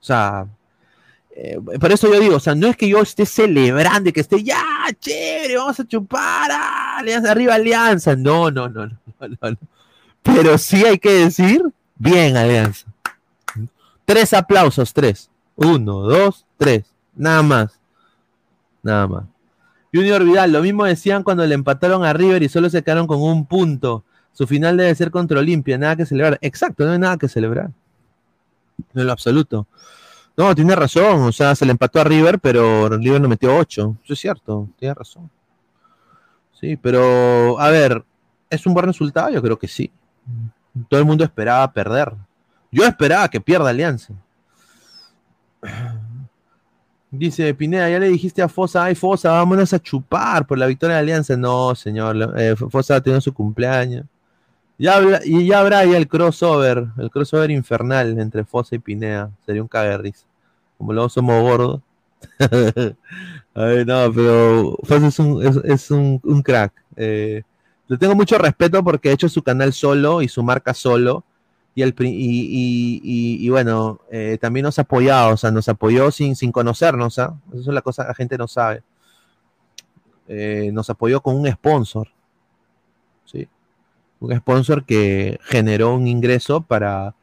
[0.00, 0.48] sea,
[1.30, 4.42] eh, por eso yo digo, o sea, no es que yo esté celebrando que esté
[4.42, 4.64] ya,
[4.98, 6.50] chévere, vamos a chupar,
[6.98, 8.16] Alianza, arriba Alianza.
[8.16, 8.96] No, no, no, no.
[10.22, 11.62] Pero sí hay que decir,
[11.96, 12.86] bien Alianza.
[14.04, 15.30] Tres aplausos, tres.
[15.56, 16.84] Uno, dos, tres.
[17.14, 17.80] Nada más.
[18.82, 19.24] Nada más.
[19.92, 23.20] Junior Vidal, lo mismo decían cuando le empataron a River y solo se quedaron con
[23.20, 24.04] un punto.
[24.32, 26.38] Su final debe ser contra Olimpia, nada que celebrar.
[26.40, 27.70] Exacto, no hay nada que celebrar.
[28.94, 29.66] En lo absoluto.
[30.36, 33.96] No, tiene razón, o sea, se le empató a River, pero River no metió ocho.
[34.04, 35.30] Eso es cierto, tiene razón.
[36.58, 38.04] Sí, pero, a ver,
[38.48, 39.30] ¿es un buen resultado?
[39.30, 39.90] Yo creo que sí.
[40.88, 42.12] Todo el mundo esperaba perder.
[42.70, 44.14] Yo esperaba que pierda Alianza.
[47.10, 50.94] Dice Pineda, ya le dijiste a Fosa, ay Fosa, vámonos a chupar por la victoria
[50.96, 51.36] de Alianza.
[51.36, 54.06] No, señor, eh, Fosa tenido su cumpleaños.
[54.78, 59.30] Ya habla- y ya habrá ya el crossover, el crossover infernal entre Fosa y Pineda.
[59.44, 60.24] Sería un cague de risa.
[60.78, 61.80] Como luego somos gordos.
[63.54, 66.72] Ay, no, pero Fosa es un, es, un crack.
[66.96, 67.42] Eh,
[67.90, 71.24] le tengo mucho respeto porque ha hecho su canal solo y su marca solo.
[71.74, 76.36] Y, el, y- y bueno, eh, también nos ha apoyado, o sea, nos apoyó sin,
[76.36, 77.34] sin conocernos, ¿ah?
[77.52, 78.82] Eso es la cosa que la gente no sabe.
[80.28, 82.08] Eh, nos apoyó con un sponsor,
[83.24, 83.48] ¿sí?
[84.20, 87.14] Un sponsor que generó un ingreso para,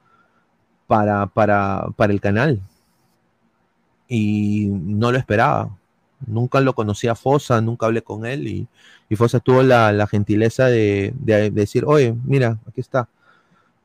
[0.88, 2.62] para, para, para el canal.
[4.08, 5.70] Y no lo esperaba.
[6.26, 8.68] Nunca lo conocía a Fosa, nunca hablé con él y,
[9.10, 13.08] y Fosa tuvo la, gentileza de, de decir, oye, mira, aquí está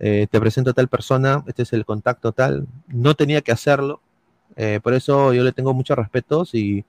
[0.05, 2.67] eh, te presento a tal persona, este es el contacto tal.
[2.89, 4.01] No tenía que hacerlo,
[4.57, 6.85] eh, por eso yo le tengo muchos respetos y,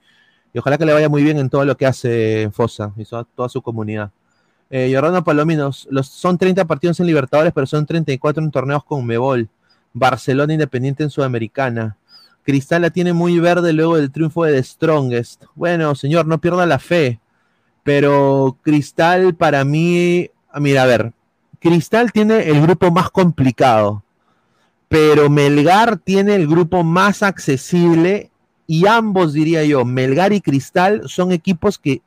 [0.55, 3.61] ojalá que le vaya muy bien en todo lo que hace Fosa y toda su
[3.61, 4.11] comunidad.
[4.71, 9.47] Eh, Jordano Palominos, son 30 partidos en Libertadores, pero son 34 en torneos con Mebol.
[9.93, 11.97] Barcelona Independiente en Sudamericana.
[12.41, 15.43] Cristal la tiene muy verde luego del triunfo de The Strongest.
[15.53, 17.19] Bueno, señor, no pierda la fe.
[17.83, 21.13] Pero Cristal para mí, mira, a ver,
[21.59, 24.03] Cristal tiene el grupo más complicado,
[24.87, 28.31] pero Melgar tiene el grupo más accesible
[28.67, 32.01] y ambos, diría yo, Melgar y Cristal son equipos que,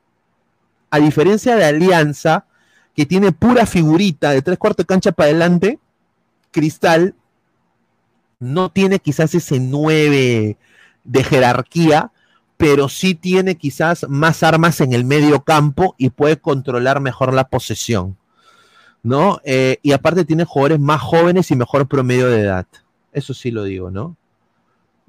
[0.91, 2.47] a diferencia de Alianza,
[2.95, 5.79] que tiene pura figurita de tres cuartos de cancha para adelante,
[6.51, 7.15] Cristal
[8.39, 10.57] no tiene quizás ese 9
[11.05, 12.13] de jerarquía,
[12.57, 17.49] pero sí tiene quizás más armas en el medio campo y puede controlar mejor la
[17.49, 18.17] posesión.
[19.07, 19.41] ¿no?
[19.45, 22.67] Eh, y aparte tiene jugadores más jóvenes y mejor promedio de edad.
[23.13, 24.17] Eso sí lo digo, ¿no?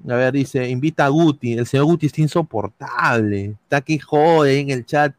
[0.08, 1.54] A ver, dice, invita a Guti.
[1.54, 3.56] El señor Guti está insoportable.
[3.64, 5.14] Está aquí jode en el chat.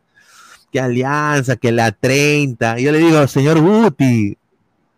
[0.71, 2.79] Que Alianza, que la 30.
[2.79, 4.37] Y yo le digo, señor Guti.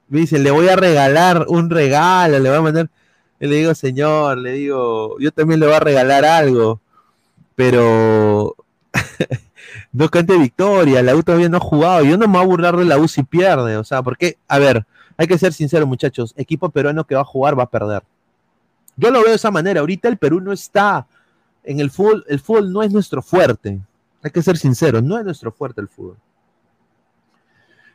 [0.10, 2.90] Me dice, le voy a regalar un regalo, le voy a mandar.
[3.40, 6.80] Y le digo, señor, le digo, yo también le voy a regalar algo.
[7.56, 8.56] Pero
[9.92, 12.04] no cante victoria, la U todavía no ha jugado.
[12.04, 14.60] Yo no me voy a burlar de la U si pierde, o sea, porque, a
[14.60, 14.86] ver,
[15.18, 18.04] hay que ser sincero, muchachos, equipo peruano que va a jugar va a perder.
[18.98, 21.08] Yo lo veo de esa manera, ahorita el Perú no está
[21.64, 23.80] en el fútbol, el fútbol no es nuestro fuerte,
[24.24, 26.18] hay que ser sinceros, no es nuestro fuerte el fútbol.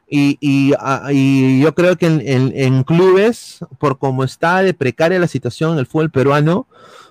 [0.09, 0.73] Y, y,
[1.11, 5.73] y yo creo que en, en- en clubes, por como está de precaria la situación
[5.73, 6.67] en el fútbol peruano,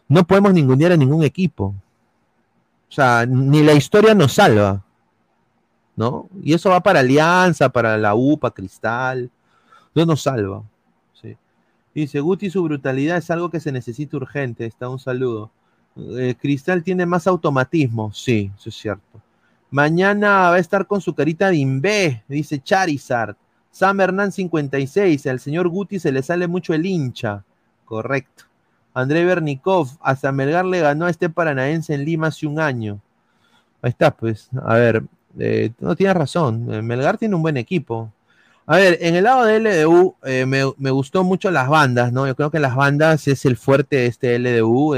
[0.07, 1.75] no podemos ningunear a ningún equipo.
[2.89, 4.83] O sea, ni la historia nos salva.
[5.95, 6.29] ¿No?
[6.43, 9.29] Y eso va para Alianza, para la U, para Cristal.
[9.93, 10.63] No nos salva.
[11.13, 11.37] Sí.
[11.93, 14.65] Dice, Guti, su brutalidad es algo que se necesita urgente.
[14.65, 15.51] Está un saludo.
[15.95, 18.11] Eh, Cristal tiene más automatismo.
[18.13, 19.21] Sí, eso es cierto.
[19.71, 23.35] Mañana va a estar con su carita de imbé, dice Charizard.
[23.71, 27.43] Sam Hernán 56, al señor Guti se le sale mucho el hincha.
[27.83, 28.45] Correcto.
[28.95, 32.99] André Bernikov, hasta Melgar le ganó a este paranaense en Lima hace un año.
[33.81, 34.49] Ahí está, pues.
[34.65, 35.03] A ver,
[35.37, 36.73] eh, no tienes razón.
[36.73, 38.11] eh, Melgar tiene un buen equipo.
[38.65, 42.25] A ver, en el lado de LDU eh, me, me gustó mucho las bandas, ¿no?
[42.25, 44.95] Yo creo que las bandas es el fuerte de este LDU,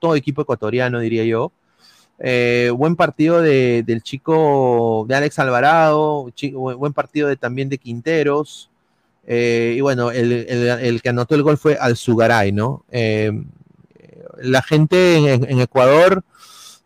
[0.00, 1.50] todo equipo ecuatoriano, diría yo.
[2.76, 8.70] Buen partido de- del chico de Alex Alvarado, buen partido de, también de Quinteros.
[9.26, 12.84] Eh, y bueno, el, el- que anotó el gol fue Alzugaray, ¿no?
[12.90, 13.32] Eh,
[14.38, 16.22] la gente en, Ecuador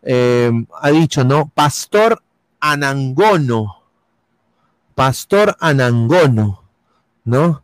[0.01, 1.51] eh, ha dicho, ¿no?
[1.53, 2.23] Pastor
[2.59, 3.83] Anangono.
[4.95, 6.63] Pastor Anangono,
[7.25, 7.63] ¿no?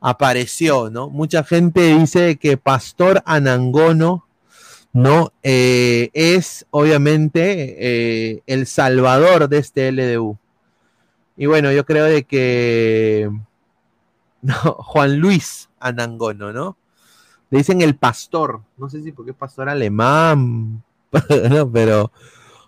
[0.00, 1.08] Apareció, ¿no?
[1.08, 4.26] Mucha gente dice que Pastor Anangono,
[4.92, 5.32] ¿no?
[5.42, 10.36] Es obviamente el salvador de este LDU.
[11.36, 13.30] Y bueno, yo creo de que
[14.42, 16.76] no, Juan Luis Anangono, ¿no?
[17.50, 20.82] Le dicen el pastor, no sé si porque es pastor alemán,
[21.72, 22.12] pero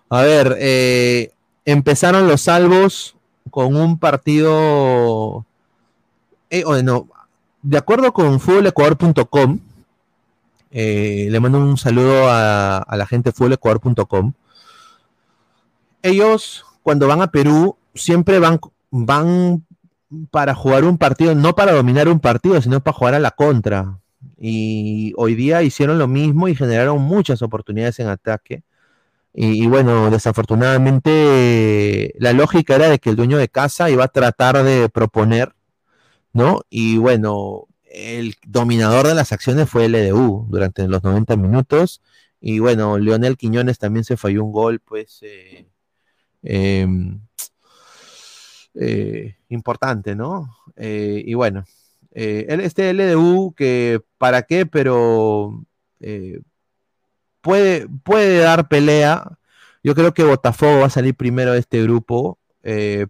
[0.09, 1.31] a ver, eh,
[1.65, 3.15] empezaron los salvos
[3.49, 5.45] con un partido,
[6.49, 6.63] eh,
[7.61, 9.59] de acuerdo con futbolecuador.com,
[10.71, 14.33] eh, le mando un saludo a, a la gente de futbolecuador.com.
[16.01, 18.59] Ellos, cuando van a Perú, siempre van,
[18.91, 19.65] van
[20.31, 23.99] para jugar un partido, no para dominar un partido, sino para jugar a la contra.
[24.37, 28.63] Y hoy día hicieron lo mismo y generaron muchas oportunidades en ataque.
[29.33, 34.63] Y, bueno, desafortunadamente la lógica era de que el dueño de casa iba a tratar
[34.63, 35.55] de proponer,
[36.33, 36.61] ¿no?
[36.69, 42.01] Y bueno, el dominador de las acciones fue el EDU durante los 90 minutos.
[42.41, 45.67] Y bueno, Leonel Quiñones también se falló un gol, pues, eh,
[46.43, 47.21] em,
[48.75, 50.55] eh, importante, ¿no?
[50.75, 51.65] Eh, y bueno,
[52.11, 55.63] eh, este LDU que para qué, pero
[57.41, 59.37] puede, puede dar pelea.
[59.83, 62.39] Yo creo que Botafogo va a salir primero de este grupo,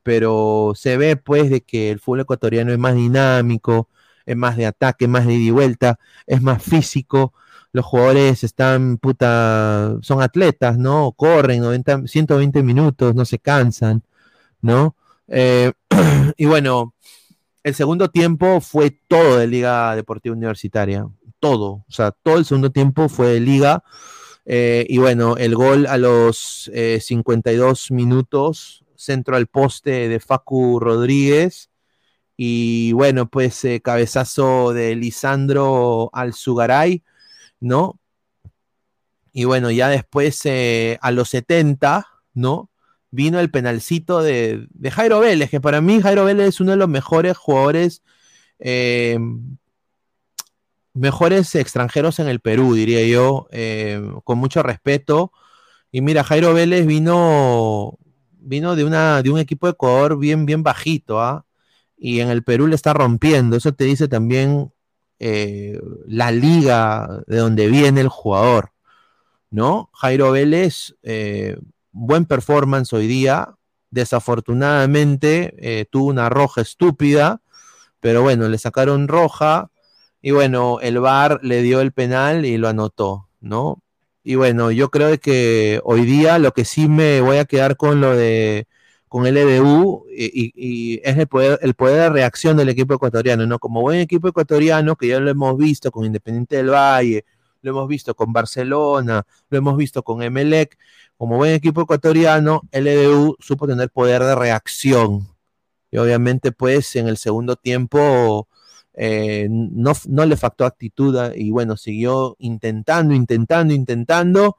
[0.03, 3.89] pero se ve pues de que el fútbol ecuatoriano es más dinámico,
[4.25, 7.33] es más de ataque, más de ida y vuelta, es más físico.
[7.71, 11.11] Los jugadores están, puta, son atletas, ¿no?
[11.13, 14.03] Corren 90, 120 minutos, no se cansan,
[14.61, 14.95] ¿no?
[15.27, 15.71] Eh,
[16.37, 16.93] y bueno,
[17.63, 21.07] el segundo tiempo fue todo de Liga Deportiva Universitaria,
[21.39, 23.83] todo, o sea, todo el segundo tiempo fue de Liga.
[24.45, 30.79] eh, y bueno, el gol a los eh, 52 minutos, centro al poste de Facu
[30.79, 31.69] Rodríguez.
[32.37, 37.03] Y bueno, pues eh, cabezazo de Lisandro Alzugaray,
[37.59, 37.99] ¿no?
[39.31, 42.69] Y bueno, ya después eh, a los 70, ¿no?
[43.15, 46.77] Vino el penalcito de, de Jairo Vélez, que para mí Jairo Vélez es uno de
[46.77, 48.01] los mejores jugadores,
[48.57, 49.19] eh,
[50.95, 55.31] mejores extranjeros en el Perú, diría yo, eh, con mucho respeto.
[55.91, 57.99] Y mira, Jairo Vélez vino,
[58.39, 61.45] vino de, una, de un equipo de Ecuador bien, bien bajito, ¿ah?
[61.95, 63.55] Y en el Perú le está rompiendo.
[63.57, 64.73] Eso te dice también
[65.19, 68.71] eh, la liga de donde viene el jugador,
[69.51, 69.91] ¿no?
[69.93, 70.95] Jairo Vélez,
[71.93, 73.55] buen performance hoy día.
[73.91, 77.41] Desafortunadamente eh, tuvo una roja estúpida,
[77.99, 79.69] pero bueno, le sacaron roja
[80.21, 83.81] y bueno, el VAR le dio el penal y lo anotó, ¿no?
[84.23, 88.01] Y bueno, yo creo que hoy día lo que sí me voy a quedar con
[88.01, 88.67] lo de
[89.09, 93.59] con el y- y es el poder, el poder de reacción del equipo ecuatoriano, ¿no?
[93.59, 97.23] Como buen equipo ecuatoriano, que ya lo hemos visto con Independiente del Valle,
[97.61, 100.77] lo hemos visto con Barcelona, lo hemos visto con Emelec,
[101.23, 105.29] como buen equipo ecuatoriano, el EDU supo tener poder de reacción.
[105.89, 108.49] Y obviamente, pues, en el segundo tiempo
[108.93, 109.93] eh, no,
[110.25, 114.57] le faltó actitud a- y bueno, siguió intentando, intentando, intentando.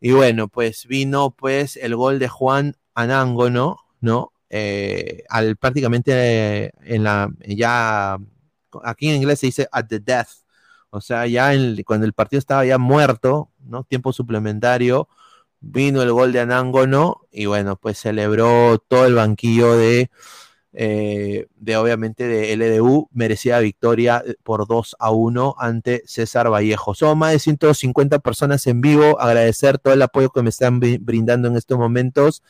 [0.00, 4.32] Y bueno, pues vino pues el gol de Juan Anangono, ¿no?
[4.50, 6.12] Eh, al prácticamente
[6.66, 8.18] eh, en la ya
[8.82, 10.28] aquí en inglés se dice at the death,
[10.90, 13.84] o sea, ya en- cuando el partido estaba ya muerto, ¿no?
[13.84, 15.08] Tiempo suplementario,
[15.60, 20.10] vino el gol de Anangono y bueno, pues celebró todo el banquillo de
[20.72, 26.94] eh, de obviamente de LDU, merecida victoria por 2 a 1 ante César Vallejo.
[26.94, 30.98] Son más de 150 personas en vivo, agradecer todo el apoyo que me están bri-
[31.00, 32.42] brindando en estos momentos.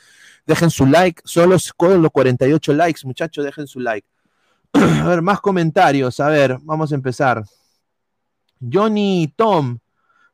[0.47, 4.07] Dejen su like, solo con los 48 likes, muchachos, dejen su like.
[4.75, 7.43] a ver, más comentarios, a ver, vamos a empezar.
[8.61, 9.79] Johnny Tom,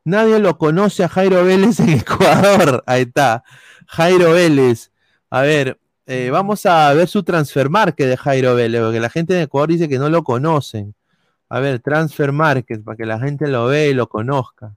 [0.06, 3.44] nadie lo conoce a Jairo Vélez en Ecuador, ahí está,
[3.86, 4.92] Jairo Vélez.
[5.30, 9.34] A ver, eh, vamos a ver su transfer market de Jairo Vélez, porque la gente
[9.36, 10.94] en Ecuador dice que no lo conocen.
[11.48, 14.74] A ver, transfer market, para que la gente lo vea y lo conozca.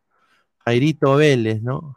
[0.66, 1.96] Jairito Vélez, ¿no?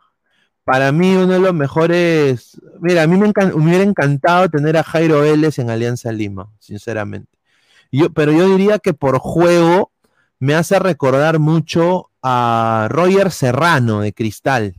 [0.64, 4.84] Para mí uno de los mejores, mira, a mí me, me hubiera encantado tener a
[4.84, 7.38] Jairo Vélez en Alianza Lima, sinceramente.
[7.90, 9.91] Yo, pero yo diría que por juego
[10.42, 14.74] me hace recordar mucho a Roger Serrano de Cristal.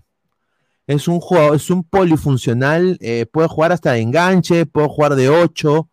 [0.88, 5.30] Es un jugador, es un polifuncional, eh, puede jugar hasta de enganche, puede jugar de
[5.30, 5.88] 8.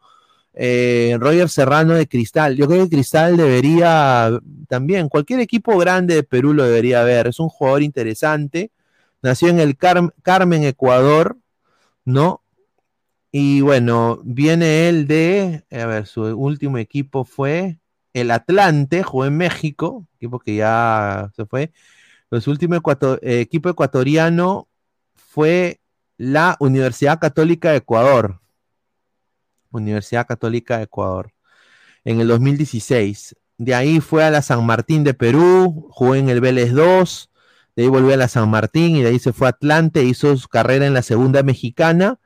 [1.21, 2.57] Roger Serrano de Cristal.
[2.57, 4.37] Yo creo que Cristal debería
[4.68, 7.29] también, cualquier equipo grande de Perú lo debería ver.
[7.29, 8.73] Es un jugador interesante.
[9.23, 11.39] Nació en el Car- Carmen, Ecuador,
[12.05, 12.43] ¿no?
[13.31, 17.79] Y bueno, viene él de, a ver, su último equipo fue
[18.13, 21.73] el Atlante, jugó en México, equipo que ya se fue.
[22.29, 24.69] Pero su último ecuato- eh, equipo ecuatoriano
[25.15, 25.81] fue
[26.17, 28.41] la Universidad Católica de Ecuador.
[29.71, 31.33] Universidad Católica de Ecuador.
[32.05, 33.37] En el 2016.
[33.59, 37.31] De ahí fue a la San Martín de Perú, jugó en el Vélez 2,
[37.77, 40.35] de ahí volvió a la San Martín y de ahí se fue a Atlante, hizo
[40.37, 42.19] su carrera en la segunda mexicana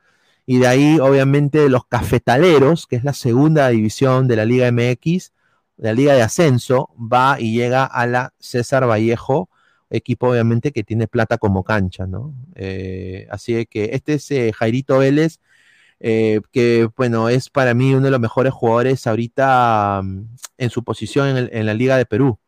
[0.45, 5.33] y de ahí obviamente los cafetaleros, que es la segunda división de la Liga MX,
[5.77, 9.49] de la Liga de Ascenso, va y llega a la César Vallejo,
[9.89, 12.33] equipo obviamente que tiene plata como cancha, ¿no?
[12.55, 15.39] Eh, así que este es eh, Jairito Vélez,
[15.99, 20.23] eh, que bueno, es para mí uno de los mejores jugadores ahorita mm,
[20.57, 22.39] en su posición en, en la Liga de Perú.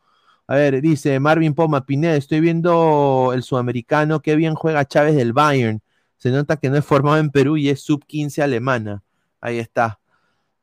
[0.47, 5.33] A ver, dice Marvin Poma Pineda, estoy viendo el sudamericano, qué bien juega Chávez del
[5.33, 5.81] Bayern.
[6.17, 9.03] Se nota que no es formado en Perú y es sub 15 alemana.
[9.41, 9.99] Ahí está.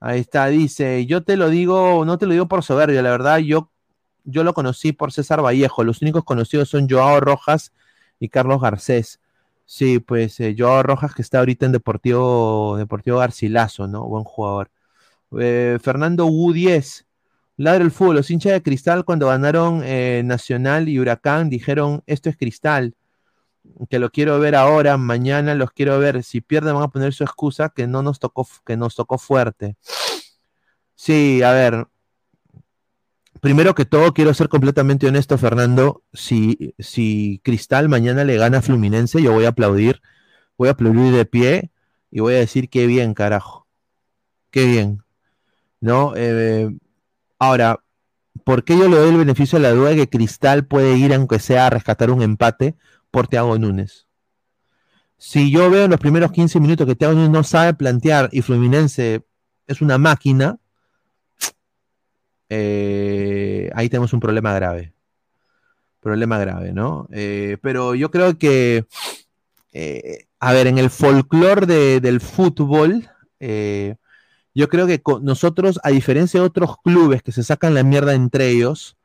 [0.06, 3.38] Ahí está, dice, yo te lo digo, no te lo digo por soberbia, la verdad,
[3.38, 3.70] yo,
[4.24, 7.72] yo lo conocí por César Vallejo, los únicos conocidos son Joao Rojas
[8.20, 9.22] y Carlos Garcés.
[9.64, 14.04] Sí, pues eh, Joao Rojas que está ahorita en Deportivo, Deportivo Garcilaso, ¿no?
[14.06, 14.70] Buen jugador.
[15.40, 17.06] Eh, Fernando Wu 10,
[17.56, 22.28] ladra el fútbol, los hinchas de Cristal cuando ganaron eh, Nacional y Huracán dijeron, esto
[22.28, 22.94] es Cristal,
[23.88, 27.24] que lo quiero ver ahora, mañana los quiero ver, si pierden van a poner su
[27.24, 29.76] excusa que no nos tocó, que nos tocó fuerte.
[30.94, 31.86] Sí, a ver,
[33.40, 38.62] primero que todo quiero ser completamente honesto, Fernando, si, si Cristal mañana le gana a
[38.62, 40.00] Fluminense, yo voy a aplaudir,
[40.56, 41.70] voy a aplaudir de pie
[42.10, 43.66] y voy a decir qué bien, carajo,
[44.50, 45.02] qué bien,
[45.80, 46.14] ¿no?
[46.16, 46.70] Eh,
[47.38, 47.80] ahora,
[48.44, 51.12] ¿por qué yo le doy el beneficio de la duda de que Cristal puede ir,
[51.12, 52.76] aunque sea a rescatar un empate,
[53.14, 54.08] por Thiago Núñez?
[55.16, 58.42] Si yo veo en los primeros 15 minutos que Thiago Núñez no sabe plantear y
[58.42, 59.22] Fluminense
[59.68, 60.58] es una máquina,
[62.48, 64.92] eh, ahí tenemos un problema grave.
[66.00, 67.08] Problema grave, ¿no?
[67.12, 68.84] Eh, pero yo creo que,
[69.72, 73.08] eh, a ver, en el folclore de- del fútbol,
[74.56, 78.48] yo creo que nosotros, a diferencia de otros clubes que se sacan la mierda entre
[78.50, 78.96] ellos,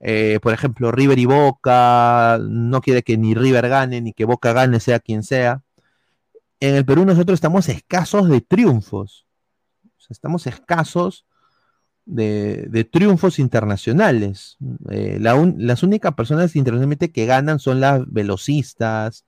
[0.00, 4.52] eh, por ejemplo, River y Boca, no quiere que ni River gane, ni que Boca
[4.52, 5.62] gane, sea quien sea.
[6.60, 9.26] En el Perú nosotros estamos escasos de triunfos.
[10.08, 11.26] Estamos escasos
[12.06, 14.56] de, triunfos internacionales.
[14.90, 19.26] Eh, las únicas personas internacionalmente que ganan son las velocistas,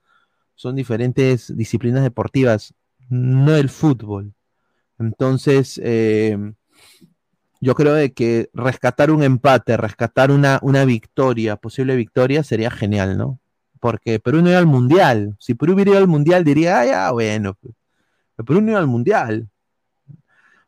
[0.55, 2.73] son diferentes disciplinas deportivas,
[3.09, 4.33] no el fútbol.
[4.97, 6.53] Entonces, eh,
[7.61, 13.17] yo creo de que rescatar un empate, rescatar una, una victoria, posible victoria, sería genial,
[13.17, 13.39] ¿no?
[13.79, 15.35] Porque Perú no iba al mundial.
[15.39, 17.75] Si Perú hubiera ido al mundial, diría, ah, ya, bueno, pues".
[18.45, 19.49] Perú no iba al mundial.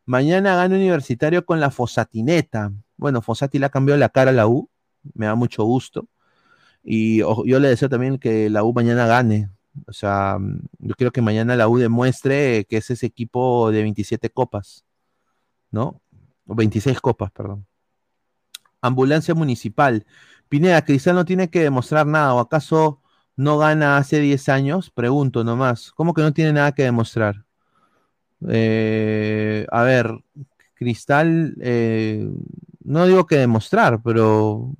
[0.05, 2.71] Mañana gana Universitario con la Fosatineta.
[2.97, 4.69] Bueno, Fosati le ha cambiado la cara a la U,
[5.13, 6.07] me da mucho gusto.
[6.83, 9.49] Y yo le deseo también que la U mañana gane.
[9.87, 13.83] O sea, mm, yo quiero que mañana la U demuestre que es ese equipo de
[13.83, 14.85] 27 copas,
[15.71, 16.02] ¿no?
[16.45, 17.65] O 26 copas, perdón.
[18.81, 20.05] Ambulancia Municipal.
[20.49, 23.01] Pineda, Cristal no tiene que demostrar nada, ¿o acaso
[23.35, 24.91] no gana hace 10 años?
[24.91, 25.91] Pregunto nomás.
[25.93, 27.45] ¿Cómo que no tiene nada que demostrar?
[28.49, 30.11] Eh, a ver,
[30.73, 32.29] Cristal, eh,
[32.83, 34.75] no digo que demostrar, pero,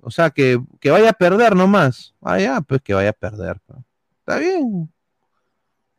[0.00, 2.14] o sea, que, que vaya a perder nomás.
[2.20, 3.60] Ah, ya, pues que vaya a perder.
[3.66, 3.78] pues.
[4.18, 4.92] Está bien.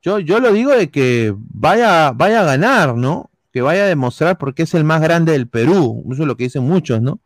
[0.02, 3.32] Yo, yo lo digo de que vaya, vaya a ganar, ¿no?
[3.54, 6.04] Que vaya a demostrar porque es el más grande del Perú.
[6.12, 7.22] Eso es lo que dicen muchos, ¿no?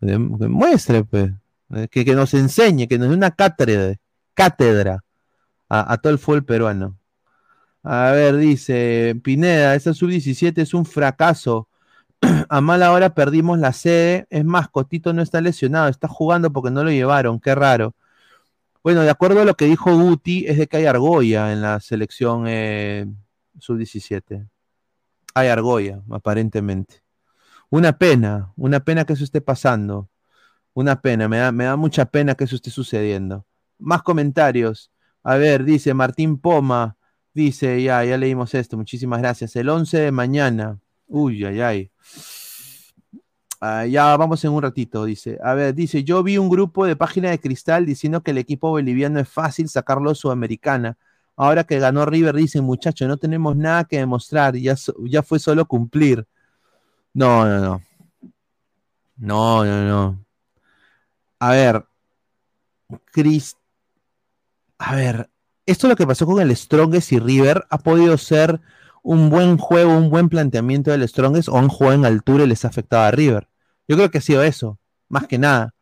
[0.00, 1.30] Dem- Demuestre, pues.
[1.74, 3.96] Eh, Que, que nos enseñe, que nos dé una cátedra,
[4.34, 5.04] cátedra
[5.68, 6.96] a, a todo el fútbol peruano.
[7.82, 11.68] A ver, dice Pineda, esa sub-17 es un fracaso.
[12.48, 14.26] A mala hora perdimos la sede.
[14.30, 17.40] Es más, Cotito no está lesionado, está jugando porque no lo llevaron.
[17.40, 17.94] Qué raro.
[18.82, 21.78] Bueno, de acuerdo a lo que dijo Guti, es de que hay argolla en la
[21.80, 23.06] selección eh,
[23.58, 24.48] sub-17.
[25.38, 27.02] Hay Argolla, aparentemente.
[27.70, 30.08] Una pena, una pena que eso esté pasando.
[30.74, 33.46] Una pena, me da, me da mucha pena que eso esté sucediendo.
[33.78, 34.90] Más comentarios.
[35.22, 36.96] A ver, dice Martín Poma,
[37.34, 39.54] dice, ya, ya leímos esto, muchísimas gracias.
[39.56, 40.80] El 11 de mañana.
[41.06, 41.90] Uy, ay, ay.
[43.60, 45.38] Ah, ya vamos en un ratito, dice.
[45.42, 48.70] A ver, dice, yo vi un grupo de página de cristal diciendo que el equipo
[48.70, 50.96] boliviano es fácil sacarlo Sudamericana.
[51.40, 54.74] Ahora que ganó River, dicen, muchachos, no tenemos nada que demostrar, ya,
[55.04, 56.26] ya fue solo cumplir.
[57.14, 57.82] No, no, no.
[59.16, 60.24] No, no, no.
[61.38, 61.84] A ver,
[63.12, 63.56] Cris.
[64.78, 65.30] A ver,
[65.64, 67.66] esto es lo que pasó con el Strongest y River.
[67.70, 68.60] ¿Ha podido ser
[69.04, 72.64] un buen juego, un buen planteamiento del Strongest o un juego en altura y les
[72.64, 73.48] ha afectado a River?
[73.86, 75.72] Yo creo que ha sido eso, más que nada.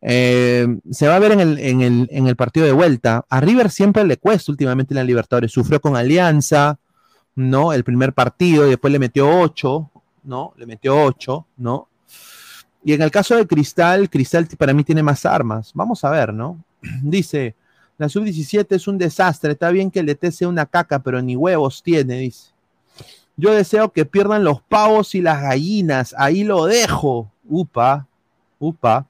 [0.00, 3.24] Eh, se va a ver en el, en, el, en el partido de vuelta.
[3.28, 5.52] A River siempre le cuesta últimamente en la Libertadores.
[5.52, 6.78] Sufrió con Alianza,
[7.34, 7.72] ¿no?
[7.72, 9.90] El primer partido y después le metió 8,
[10.24, 10.54] ¿no?
[10.56, 11.88] Le metió 8, ¿no?
[12.84, 15.72] Y en el caso de Cristal, Cristal para mí tiene más armas.
[15.74, 16.62] Vamos a ver, ¿no?
[17.02, 17.54] Dice,
[17.96, 19.52] la sub-17 es un desastre.
[19.52, 22.52] Está bien que el DT sea una caca, pero ni huevos tiene, dice.
[23.36, 26.14] Yo deseo que pierdan los pavos y las gallinas.
[26.18, 27.30] Ahí lo dejo.
[27.48, 28.06] Upa,
[28.58, 29.06] upa.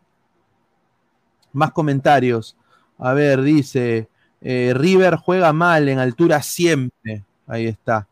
[1.52, 2.56] Más comentarios.
[2.98, 4.08] A ver, dice,
[4.40, 7.24] eh, River juega mal en altura siempre.
[7.46, 8.06] Ahí está.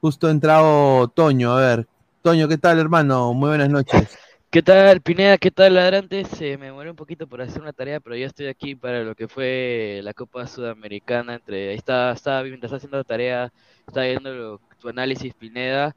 [0.00, 1.52] Justo ha entrado Toño.
[1.52, 1.86] A ver,
[2.22, 3.32] Toño, ¿qué tal, hermano?
[3.34, 4.18] Muy buenas noches.
[4.52, 5.38] ¿Qué tal, Pineda?
[5.38, 6.28] ¿Qué tal, ladrantes?
[6.42, 9.14] Eh, me demoré un poquito por hacer una tarea, pero ya estoy aquí para lo
[9.14, 11.36] que fue la Copa Sudamericana.
[11.36, 13.52] Entre, ahí está, estaba, mientras estaba haciendo la tarea,
[13.86, 15.96] estaba viendo tu análisis, Pineda.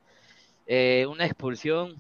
[0.68, 1.96] Eh, una expulsión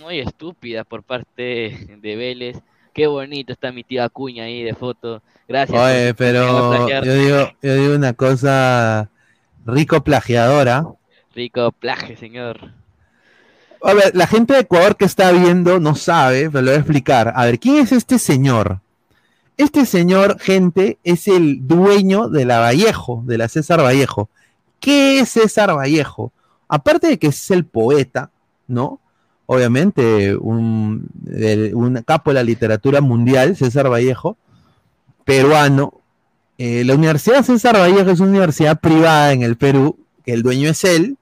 [0.00, 2.62] muy estúpida por parte de Vélez.
[2.92, 5.22] Qué bonito está mi tía Acuña ahí de foto.
[5.48, 5.80] Gracias.
[5.80, 7.04] Oye, pero plagiar.
[7.04, 9.10] yo digo, yo digo una cosa
[9.66, 10.86] rico plagiadora.
[11.34, 12.72] Rico plaje, señor.
[13.82, 16.80] A ver, la gente de Ecuador que está viendo no sabe, pero lo voy a
[16.80, 17.32] explicar.
[17.34, 18.80] A ver, ¿quién es este señor?
[19.56, 24.28] Este señor, gente, es el dueño de la Vallejo, de la César Vallejo.
[24.80, 26.32] ¿Qué es César Vallejo?
[26.68, 28.30] Aparte de que es el poeta,
[28.66, 29.00] ¿no?
[29.52, 31.10] Obviamente, un,
[32.06, 34.36] capo de la literatura mundial, César Vallejo,
[35.24, 36.02] peruano.
[36.56, 40.70] Eh, la Universidad César Vallejo es una universidad privada en el Perú, que el dueño
[40.70, 41.16] es él,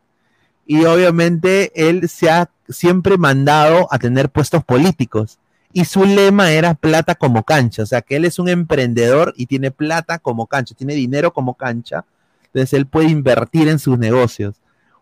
[0.67, 5.39] y obviamente él se ha siempre mandado a tener puestos políticos.
[5.73, 9.47] Y su lema era plata como cancha, o sea que él es un emprendedor y
[9.47, 12.05] tiene plata como cancha, tiene dinero como cancha,
[12.45, 14.57] entonces él puede invertir en sus negocios.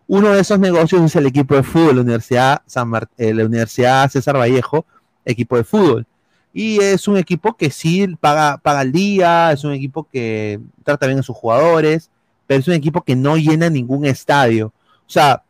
[0.07, 3.45] Uno de esos negocios es el equipo de fútbol, la Universidad, San Mart- eh, la
[3.45, 4.85] Universidad César Vallejo,
[5.25, 6.05] equipo de fútbol.
[6.53, 11.05] Y es un equipo que sí paga, paga al día, es un equipo que trata
[11.07, 12.09] bien a sus jugadores,
[12.47, 14.67] pero es un equipo que no llena ningún estadio.
[14.67, 15.43] O sea,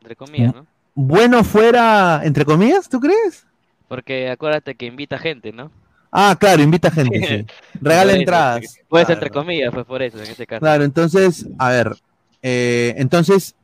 [0.00, 0.66] Entre comillas, ¿no?
[0.94, 3.46] bueno fuera, entre comillas, ¿tú crees?
[3.88, 5.70] Porque acuérdate que invita gente, ¿no?
[6.10, 7.46] Ah, claro, invita gente, sí.
[7.80, 8.78] Regala entradas.
[8.88, 9.12] Claro.
[9.12, 10.60] entre comillas, pues por eso, en este caso.
[10.60, 11.96] Claro, entonces, a ver,
[12.42, 13.54] eh, entonces,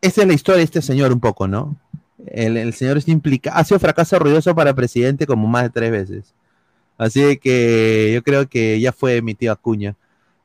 [0.00, 1.76] esa es la historia de este señor un poco, ¿no?
[2.26, 6.34] El, señor está implicado, ha sido fracaso ruidoso para presidente como más de tres veces.
[6.98, 9.96] Así que yo creo que ya fue mi tío Acuña.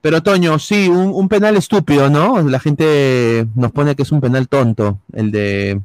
[0.01, 2.41] Pero Toño, sí, un, penal estúpido, ¿no?
[2.43, 5.81] La gente nos pone que es un penal tonto, el de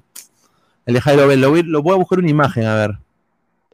[0.86, 1.40] el de Jairo Bell.
[1.40, 2.98] Lo voy a buscar una imagen, a ver.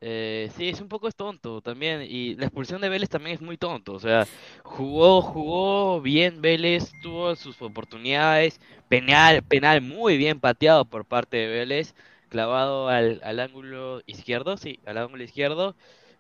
[0.01, 2.03] Eh, sí, es un poco es tonto también.
[2.09, 3.93] Y la expulsión de Vélez también es muy tonto.
[3.95, 4.27] O sea,
[4.63, 8.61] jugó, jugó bien Vélez, tuvo sus oportunidades.
[8.89, 11.95] Penal, penal muy bien pateado por parte de Vélez,
[12.29, 15.75] clavado al, al ángulo izquierdo, sí, al ángulo izquierdo.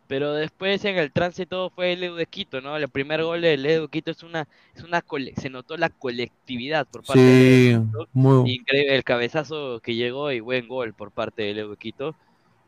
[0.08, 2.76] Pero después en el tránsito fue el Edu de Quito, ¿no?
[2.76, 5.88] El primer gol del Edu de Quito es una, es una cole- se notó la
[5.90, 8.08] colectividad por parte Sí, de Quito.
[8.12, 12.14] muy- Increíble el cabezazo que llegó y buen gol por parte del Edu de Quito.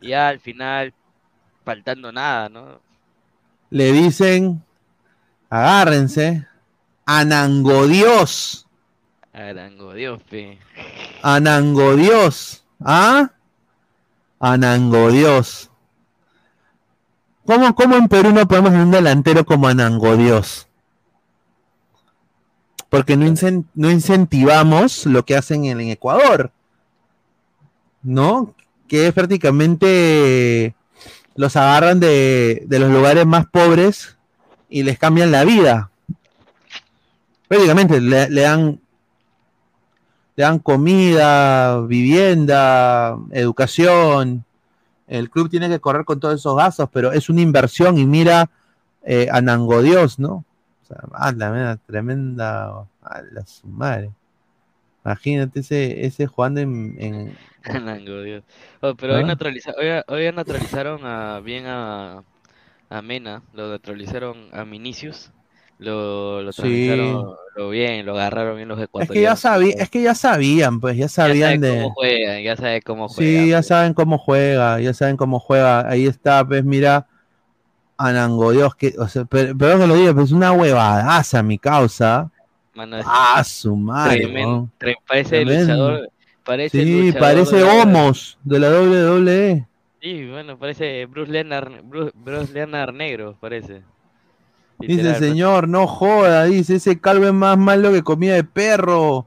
[0.00, 0.92] Y ya al final,
[1.64, 2.80] faltando nada, ¿no?
[3.70, 4.62] Le dicen,
[5.50, 6.46] agárrense,
[7.04, 8.66] Anangodios.
[9.32, 10.58] Arango, Dios, pe.
[11.22, 12.64] Anangodios.
[12.84, 13.30] ¿Ah?
[14.40, 15.70] Anangodios.
[17.44, 20.66] ¿Cómo, ¿Cómo en Perú no podemos tener un delantero como Anangodios?
[22.90, 26.50] Porque no, incen- no incentivamos lo que hacen en, en Ecuador.
[28.02, 28.54] ¿No?
[28.88, 30.74] Que prácticamente
[31.36, 34.16] los agarran de, de los lugares más pobres
[34.68, 35.90] y les cambian la vida.
[37.46, 38.80] Prácticamente le, dan
[40.36, 44.44] le dan comida, vivienda, educación.
[45.06, 48.50] El club tiene que correr con todos esos gastos, pero es una inversión y mira
[49.04, 50.44] eh, a Nangodios, ¿no?
[50.82, 54.10] O sea, ah, la tremenda, a la su madre.
[55.04, 57.36] Imagínate ese, ese jugando en, en-
[57.84, 58.44] Nango, Dios.
[58.80, 59.26] Oh, pero hoy, ¿Ah?
[59.26, 62.22] naturaliza- hoy, hoy neutralizaron a, bien a,
[62.90, 65.30] a Mena, lo neutralizaron a Vinicius,
[65.78, 66.88] lo, lo Sí.
[67.56, 69.14] lo bien, lo agarraron bien los Es ecuatorianos.
[69.14, 71.76] que ya sabía, es que ya sabían, pues, ya sabían de.
[71.82, 73.44] cómo juegan, ya sabe cómo juegan.
[73.44, 75.88] Sí, ya saben cómo juega, ya saben cómo juega.
[75.88, 77.06] Ahí está, pues mira,
[77.96, 81.58] Anango, Dios, que, o sea, per- perdón que lo diga, pero es una huevadaza mi
[81.58, 82.30] causa.
[82.74, 84.20] Mano, es Ah, su madre.
[84.20, 85.90] tremendo, tre- parece Tremendo.
[85.90, 86.10] luchador,
[86.48, 89.66] parece Sí, parece de la- Homos de la WWE.
[90.00, 93.82] Sí, bueno, parece Bruce Leonard, Bruce, Bruce Leonard negro, parece.
[94.78, 99.26] Dice, señor, no joda, dice, ese calvo es más malo que comida de perro.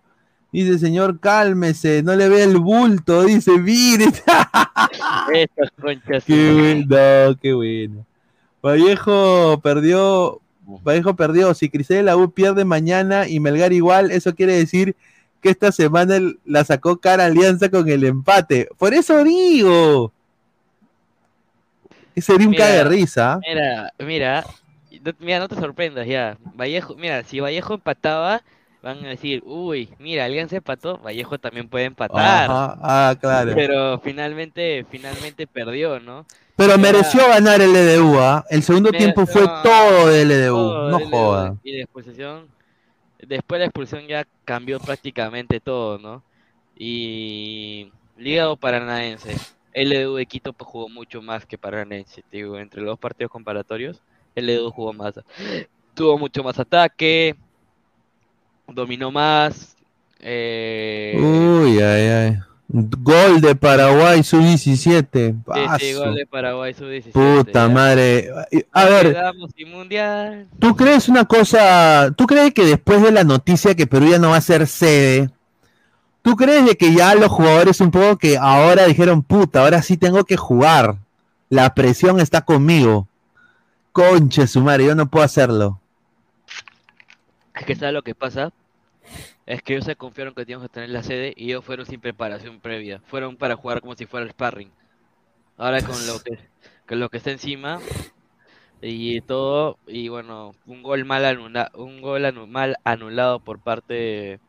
[0.51, 4.05] Dice, señor, cálmese, no le ve el bulto, dice, mire.
[5.34, 6.24] Estas conchas.
[6.26, 8.05] Qué bueno, qué bueno.
[8.63, 11.53] Vallejo perdió, Vallejo perdió.
[11.53, 14.95] Si Cristal de la U pierde mañana y Melgar igual, eso quiere decir
[15.42, 18.70] que esta semana la sacó cara Alianza con el empate.
[18.78, 20.14] Por eso digo.
[22.16, 23.39] Ese sería un cae de risa.
[23.48, 24.46] Mira, mira,
[25.04, 26.38] no, mira, no te sorprendas ya.
[26.56, 28.44] Vallejo, mira, si Vallejo empataba,
[28.84, 32.50] van a decir, uy, mira, Alianza empató, Vallejo también puede empatar.
[32.50, 33.54] Ajá, ah, claro.
[33.56, 36.26] Pero finalmente, finalmente perdió, ¿no?
[36.56, 38.46] Pero mereció ganar el LDU, ¿ah?
[38.50, 40.56] El segundo Mira, tiempo fue no, todo de LDU.
[40.56, 41.56] todo no joda.
[41.64, 42.48] Y de expulsión,
[43.32, 46.22] después de la expulsión ya cambió prácticamente todo, ¿no?
[46.76, 49.38] Y Liga Paranaense,
[49.74, 54.02] LDU de Quito pues, jugó mucho más que Paranaense, digo, entre los dos partidos comparatorios,
[54.36, 55.14] LDU jugó más,
[55.94, 57.36] tuvo mucho más ataque,
[58.68, 59.78] dominó más,
[60.20, 62.51] eh, Uy, ay, ay.
[62.74, 65.36] Gol de Paraguay, sub-17.
[65.78, 67.11] sí, sí, gol de Paraguay sub-17.
[67.11, 67.69] Puta ya.
[67.69, 68.30] madre.
[68.72, 69.17] A ver,
[69.67, 70.47] mundial.
[70.57, 72.13] ¿tú crees una cosa?
[72.15, 75.30] ¿Tú crees que después de la noticia que Perú ya no va a ser sede,
[76.22, 79.97] ¿tú crees de que ya los jugadores un poco que ahora dijeron, puta, ahora sí
[79.97, 80.95] tengo que jugar?
[81.49, 83.05] La presión está conmigo.
[83.91, 85.82] Conche su madre, yo no puedo hacerlo.
[87.53, 88.53] Es que ¿sabes lo que pasa?
[89.45, 91.99] Es que ellos se confiaron que teníamos que tener la sede y ellos fueron sin
[92.01, 93.01] preparación previa.
[93.05, 94.72] Fueron para jugar como si fuera el sparring.
[95.57, 96.38] Ahora con lo que,
[96.95, 97.80] lo que está encima
[98.82, 104.39] y todo, y bueno, un gol mal anula, un gol mal anulado por parte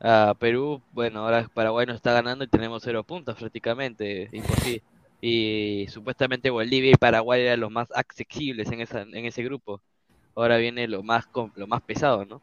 [0.00, 0.82] a Perú.
[0.92, 4.28] Bueno, ahora Paraguay nos está ganando y tenemos cero puntos prácticamente.
[5.20, 9.80] Y supuestamente Bolivia y Paraguay eran los más accesibles en esa, en ese grupo.
[10.34, 12.40] Ahora viene lo más lo más pesado, ¿no?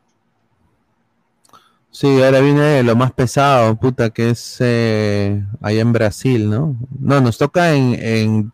[1.96, 6.76] Sí, ahora viene lo más pesado, puta, que es eh, allá en Brasil, ¿no?
[7.00, 8.52] No, nos toca en, en,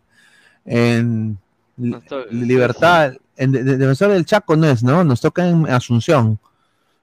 [0.64, 1.38] en
[2.30, 5.04] Libertad, en de- de- Defensor del Chaco no es, ¿no?
[5.04, 6.38] Nos toca en Asunción.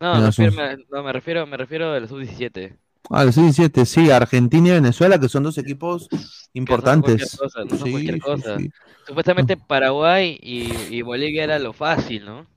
[0.01, 2.77] No, En me refiero, me, no, me refiero, me refiero la sub-17.
[3.09, 6.07] Ah, el sub-17, sí, Argentina y Venezuela, que son dos equipos
[6.53, 7.37] importantes.
[7.37, 8.55] Cosa, no Sí, sí, cosa.
[8.55, 8.71] sí.
[9.05, 12.47] Supuestamente Paraguay y, y Bolivia era lo fácil, ¿no?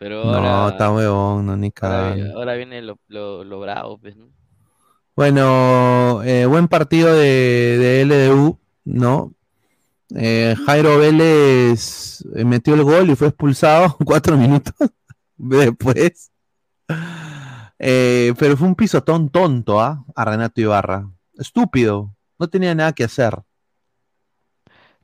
[0.00, 4.16] Pero No, ahora, está huevón, no, ni ahora, ahora viene lo, lo, lo bravo, pues,
[4.16, 4.30] ¿no?
[5.14, 9.34] Bueno, eh, buen partido de, de LDU, ¿no?
[10.16, 14.72] Eh, Jairo Vélez eh, metió el gol y fue expulsado cuatro minutos
[15.36, 16.32] después.
[17.78, 20.02] Eh, pero fue un pisotón tonto, ¿ah?
[20.16, 21.10] A Renato Ibarra.
[21.34, 22.16] Estúpido.
[22.38, 23.34] No tenía nada que hacer.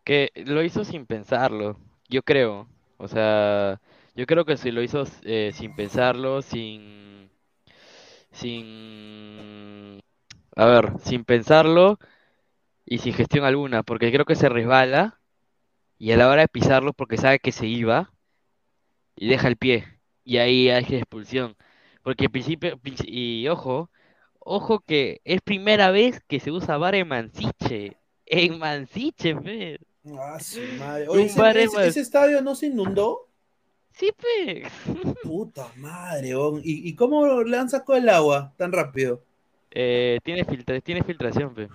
[0.04, 1.76] Que lo hizo sin pensarlo,
[2.08, 2.66] yo creo.
[2.96, 3.80] O sea,
[4.16, 7.30] yo creo que si lo hizo eh, sin pensarlo, sin,
[8.32, 10.00] sin,
[10.56, 11.98] a ver, sin pensarlo
[12.86, 15.20] y sin gestión alguna, porque creo que se resbala
[15.98, 18.12] y a la hora de pisarlo, porque sabe que se iba
[19.16, 19.84] y deja el pie
[20.24, 21.56] y ahí hay expulsión.
[22.02, 23.90] Porque al principio, princi- y ojo,
[24.40, 27.96] ojo que es primera vez que se usa VAR en Mansiche,
[28.26, 29.78] en Mansiche, fe.
[30.18, 31.08] Ah, su madre.
[31.08, 33.25] Oye, ese, ese estadio no se inundó?
[33.96, 34.72] Sí, pues.
[35.22, 36.60] Puta madre, weón.
[36.64, 39.22] ¿Y, y cómo le han sacado el agua tan rápido?
[39.70, 41.70] Eh, tiene filtra, tiene filtración, pe.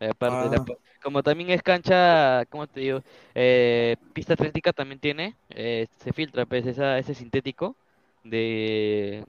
[0.00, 0.66] Eh, aparte la Ah.
[1.02, 3.02] como también es cancha, ¿cómo te digo?
[3.34, 7.76] Eh, pista atlética también tiene, eh, se filtra, pues, esa, ese sintético
[8.24, 9.24] de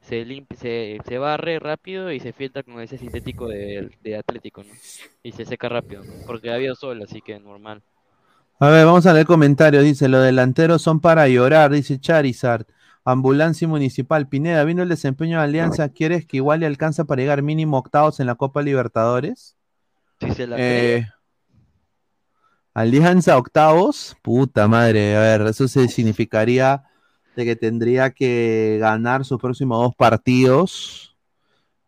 [0.00, 4.62] se limpia, se, se barre rápido y se filtra con ese sintético de, de atlético,
[4.64, 4.78] ¿no?
[5.22, 6.14] Y se seca rápido, ¿no?
[6.24, 7.82] porque había sol, así que normal.
[8.58, 9.84] A ver, vamos a leer comentarios.
[9.84, 12.66] Dice, los delanteros son para llorar, dice Charizard.
[13.04, 14.28] Ambulancia Municipal.
[14.28, 15.90] Pineda, ¿vino el desempeño de Alianza?
[15.90, 19.56] ¿Quieres que igual le alcanza para llegar mínimo octavos en la Copa Libertadores?
[20.20, 21.06] Si se la Eh,
[22.72, 26.84] Alianza octavos, puta madre, a ver, eso se significaría
[27.34, 31.15] de que tendría que ganar sus próximos dos partidos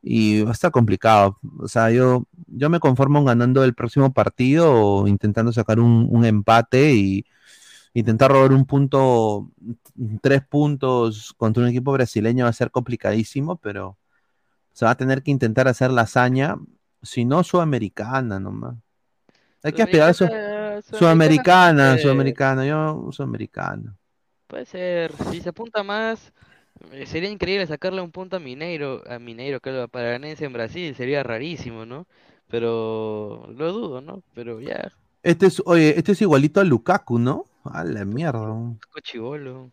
[0.03, 1.39] y va a estar complicado.
[1.59, 6.25] O sea, yo, yo me conformo ganando el próximo partido o intentando sacar un, un
[6.25, 7.25] empate y
[7.95, 9.51] intentar robar un punto,
[10.23, 13.97] tres puntos contra un equipo brasileño va a ser complicadísimo, pero
[14.73, 16.57] se va a tener que intentar hacer la hazaña,
[17.03, 18.77] si no sudamericana nomás.
[19.63, 23.97] Hay que aspirar a su- Sudamericana, sudamericana, eh, sudamericana, yo sudamericana.
[24.47, 26.33] Puede ser, si se apunta más,
[26.93, 30.53] eh, sería increíble sacarle un punto a Mineiro, a Mineiro, que es el Paranense en
[30.53, 32.07] Brasil, sería rarísimo, ¿no?
[32.49, 34.23] Pero lo dudo, ¿no?
[34.35, 37.45] Pero ya, Este es, oye, este es igualito a Lukaku, ¿no?
[37.65, 38.55] A la mierda.
[38.91, 39.71] cochibolo.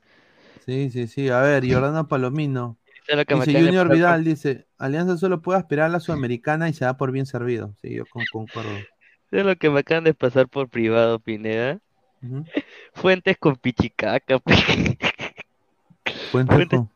[0.66, 1.30] Sí, sí, sí.
[1.30, 2.78] A ver, Jordano Palomino.
[3.08, 7.12] Dice Junior Vidal, dice, Alianza solo puede aspirar a la Sudamericana y se da por
[7.12, 7.76] bien servido.
[7.82, 8.72] Sí, yo con- concuerdo.
[9.32, 11.80] Es lo que me acaban de pasar por privado, Pineda.
[12.24, 12.44] Ujú.
[12.94, 14.56] Fuentes con pichicaca, pe.
[16.32, 16.90] Fuentes Fuente, con-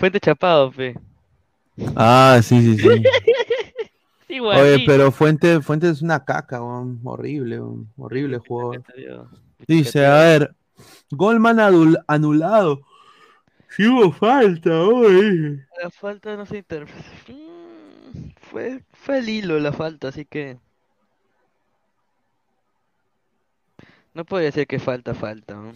[0.00, 0.98] Fuente chapado, pe.
[1.94, 2.88] Ah, sí, sí, sí.
[2.88, 3.04] Oye,
[4.28, 4.84] Igualito.
[4.90, 6.98] pero Fuente, Fuente es una caca, weón.
[7.04, 7.86] horrible, weón.
[7.98, 8.82] horrible jugador.
[9.68, 10.54] Dice, a ver,
[11.10, 12.80] Golman adul- anulado.
[13.76, 15.66] Sí hubo falta, oye.
[15.82, 16.86] La falta no se inter...
[17.28, 20.56] Mm, Fue, fue el hilo la falta, así que...
[24.14, 25.54] No puede decir que falta, falta.
[25.54, 25.72] ¿no?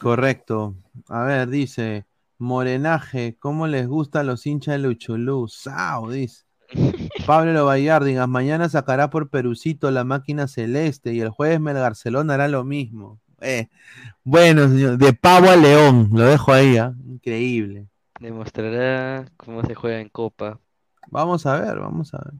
[0.00, 0.74] Correcto.
[1.08, 2.04] A ver, dice,
[2.38, 5.48] Morenaje, ¿cómo les gusta a los hinchas de Luchulú?
[5.48, 6.44] Sao, dice.
[7.26, 12.64] Pablo Vallardigas, mañana sacará por Perucito la máquina celeste y el jueves Melgarcelón hará lo
[12.64, 13.20] mismo.
[13.40, 13.68] Eh,
[14.22, 16.94] bueno, señor, de pavo a león, lo dejo ahí, ¿ah?
[17.06, 17.86] Increíble.
[18.20, 20.60] Demostrará cómo se juega en Copa.
[21.10, 22.34] Vamos a ver, vamos a ver.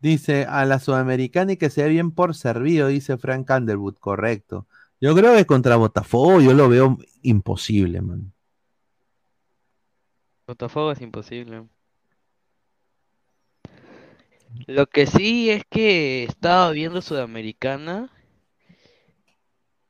[0.00, 4.66] Dice, a la Sudamericana y que se ve bien por servido, dice Frank Underwood, correcto.
[5.00, 8.32] Yo creo que contra Botafogo yo lo veo imposible, man.
[10.46, 11.66] Botafogo es imposible.
[14.66, 18.10] Lo que sí es que estaba viendo Sudamericana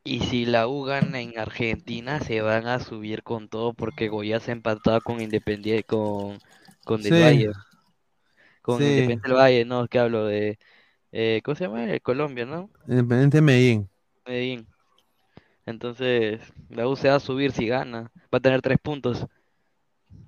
[0.05, 4.45] y si la U gana en Argentina se van a subir con todo porque Goiás
[4.45, 6.39] se ha empatado con Independiente con
[6.85, 7.21] con Del Sí.
[7.21, 7.51] Valle.
[8.63, 8.85] Con Sí.
[8.85, 10.59] Independiente del Valle, no, que hablo de
[11.13, 11.85] eh, ¿cómo se llama?
[11.85, 12.71] El Colombia, ¿no?
[12.89, 13.89] Independiente Medellín.
[14.27, 14.67] Medellín.
[15.67, 16.41] Entonces,
[16.71, 19.27] la U se va a subir si gana, va a tener tres puntos.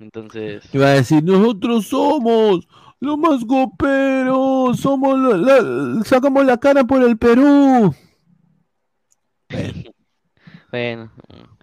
[0.00, 2.66] Entonces, Iba a decir, nosotros somos
[3.00, 7.94] los más goperos, somos la- la- sacamos la cara por el Perú.
[10.72, 11.10] bueno,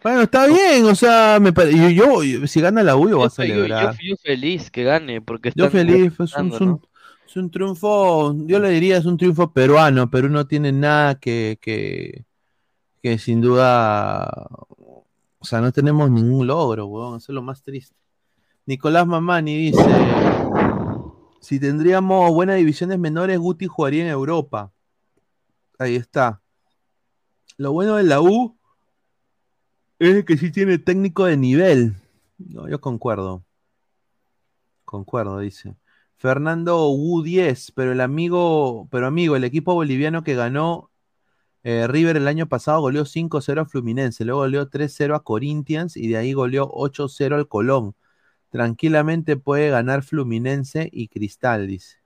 [0.04, 3.30] Bueno, está bien, o sea, me pare- yo, si gana la U, yo voy a
[3.30, 3.98] Yo, yo- yo- celebrar.
[4.02, 6.82] yo feliz que gane, porque Yo feliz, es un, representando, es un- ¿no?
[7.28, 11.58] es un triunfo, yo le diría es un triunfo peruano, Perú no tiene nada que,
[11.60, 12.24] que,
[13.02, 14.30] que sin duda,
[14.78, 17.96] o sea, no tenemos ningún logro, weón, eso es lo más triste.
[18.66, 19.86] Nicolás Mamani dice,
[21.40, 24.72] si tendríamos buenas divisiones menores, Guti jugaría en Europa.
[25.78, 26.42] Ahí está.
[27.58, 28.58] Lo bueno de la U
[30.00, 31.96] es que sí tiene técnico de nivel.
[32.40, 33.46] No, yo concuerdo.
[34.84, 35.76] Concuerdo, dice.
[36.18, 40.90] Fernando Wu 10, pero el amigo, pero amigo, el equipo boliviano que ganó
[41.64, 46.08] eh, River el año pasado goleó 5-0 a Fluminense, luego goleó 3-0 a Corinthians y
[46.08, 47.96] de ahí goleó 8-0 al Colón.
[48.56, 51.98] Tranquilamente puede ganar Fluminense y Cristal, dice.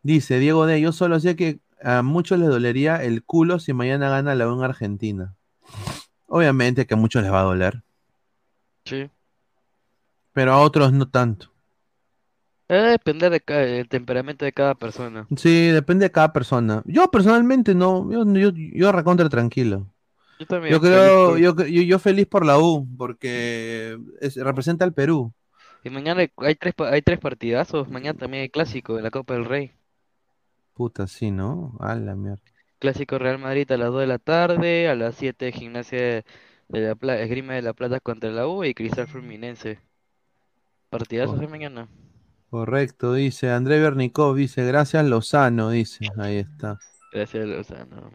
[0.00, 4.10] Dice Diego D, yo solo sé que a muchos les dolería el culo si mañana
[4.10, 5.34] gana la U en Argentina.
[6.28, 7.82] Obviamente que a muchos les va a doler,
[8.84, 9.10] Sí.
[10.32, 11.50] pero a otros no tanto.
[12.68, 15.26] Debe depender de ca- del temperamento de cada persona.
[15.36, 16.82] Sí, depende de cada persona.
[16.84, 19.88] Yo personalmente no, yo, yo, yo recontra tranquilo.
[20.38, 20.72] Yo también.
[20.74, 25.32] Yo creo, por- yo, yo, yo feliz por la U, porque es- representa al Perú.
[25.84, 27.88] Y mañana hay tres, hay tres partidazos.
[27.88, 29.72] Mañana también hay clásico de la Copa del Rey.
[30.74, 31.76] Puta, sí, ¿no?
[31.80, 32.42] A la mierda.
[32.78, 35.98] Clásico Real Madrid a las 2 de la tarde, a las 7 Gimnasia
[36.68, 39.80] de la Plata, Esgrima de la Plata contra la U y Cristal Fluminense.
[40.90, 41.88] Partidazos de mañana.
[42.50, 46.78] Correcto, dice André Bernicov, dice, gracias Lozano, dice, ahí está.
[47.12, 48.10] Gracias, Lozano.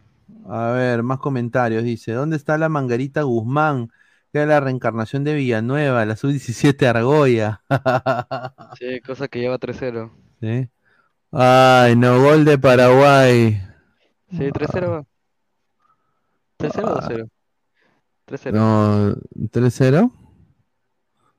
[0.48, 3.90] A ver, más comentarios, dice, ¿dónde está la mangarita Guzmán?
[4.32, 7.62] Que es la reencarnación de Villanueva, la sub-17 Argolla.
[8.80, 10.12] Sí, cosa que lleva 3-0.
[10.42, 10.70] ¿Sí?
[11.32, 13.62] Ay, no, gol de Paraguay.
[14.32, 15.06] Sí, 3-0 va.
[16.58, 17.30] 3-0 o 2-0.
[18.26, 18.52] 3-0.
[18.54, 19.16] No,
[19.52, 20.12] 3-0.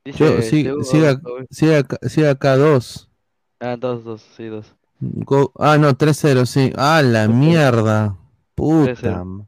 [0.04, 0.68] Dice, Yo, sí,
[1.50, 3.10] sigue, acá, sigue acá 2.
[3.60, 4.74] Ah, 2-2, sí, 2.
[5.00, 6.72] Go- ah, no, 3-0, sí.
[6.76, 8.16] Ah, la mierda.
[8.54, 8.94] Puta.
[8.94, 9.24] 3-0.
[9.24, 9.46] ma-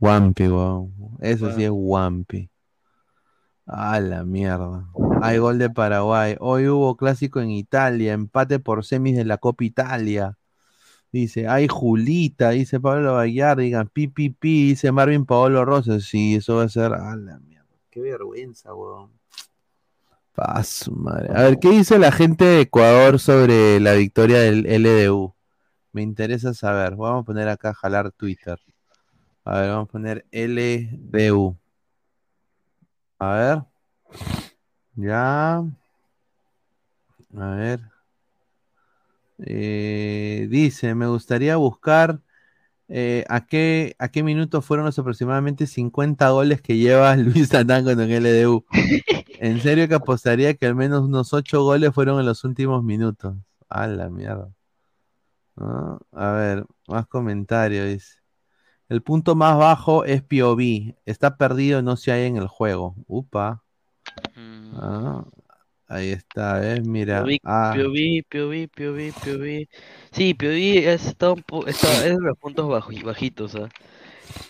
[0.00, 0.92] Wampi, weón.
[1.20, 2.48] Eso sí es Wampi.
[3.66, 4.86] A la mierda.
[5.22, 6.36] Hay gol de Paraguay.
[6.40, 10.36] Hoy hubo clásico en Italia, empate por semis de la Copa Italia.
[11.12, 16.04] Dice, hay Julita, dice Pablo Bayar, digan, pi, pi, dice Marvin Paolo Rosas.
[16.04, 16.94] Sí, eso va a ser.
[16.94, 17.66] A la mierda.
[17.90, 19.10] Qué vergüenza, weón.
[20.34, 21.28] Paso, madre.
[21.34, 25.34] A ver, ¿qué dice la gente de Ecuador sobre la victoria del LDU?
[25.92, 26.96] Me interesa saber.
[26.96, 28.58] Vamos a poner acá, jalar Twitter.
[29.44, 31.56] A ver, vamos a poner LDU.
[33.18, 33.64] A ver.
[34.96, 35.64] Ya.
[37.36, 37.80] A ver.
[39.38, 42.20] Eh, dice, me gustaría buscar
[42.88, 44.22] eh, a qué a qué
[44.62, 48.64] fueron los aproximadamente 50 goles que lleva Luis Atango en el LDU.
[49.38, 53.36] En serio que apostaría que al menos unos 8 goles fueron en los últimos minutos.
[53.68, 54.50] A la mierda.
[55.60, 56.00] ¿No?
[56.12, 57.86] A ver, más comentarios.
[57.88, 58.16] Dice.
[58.88, 60.96] El punto más bajo es POV.
[61.06, 62.96] Está perdido, no se hay en el juego.
[63.08, 63.62] Upa.
[64.36, 65.24] Ah,
[65.88, 66.86] ahí está, ¿ves?
[66.86, 67.22] Mira.
[67.24, 69.68] POV, Ah, POV, POV, POV, POV.
[70.12, 73.68] Sí, POV es, está un po- está- es de los puntos bajo- bajitos, ¿ah?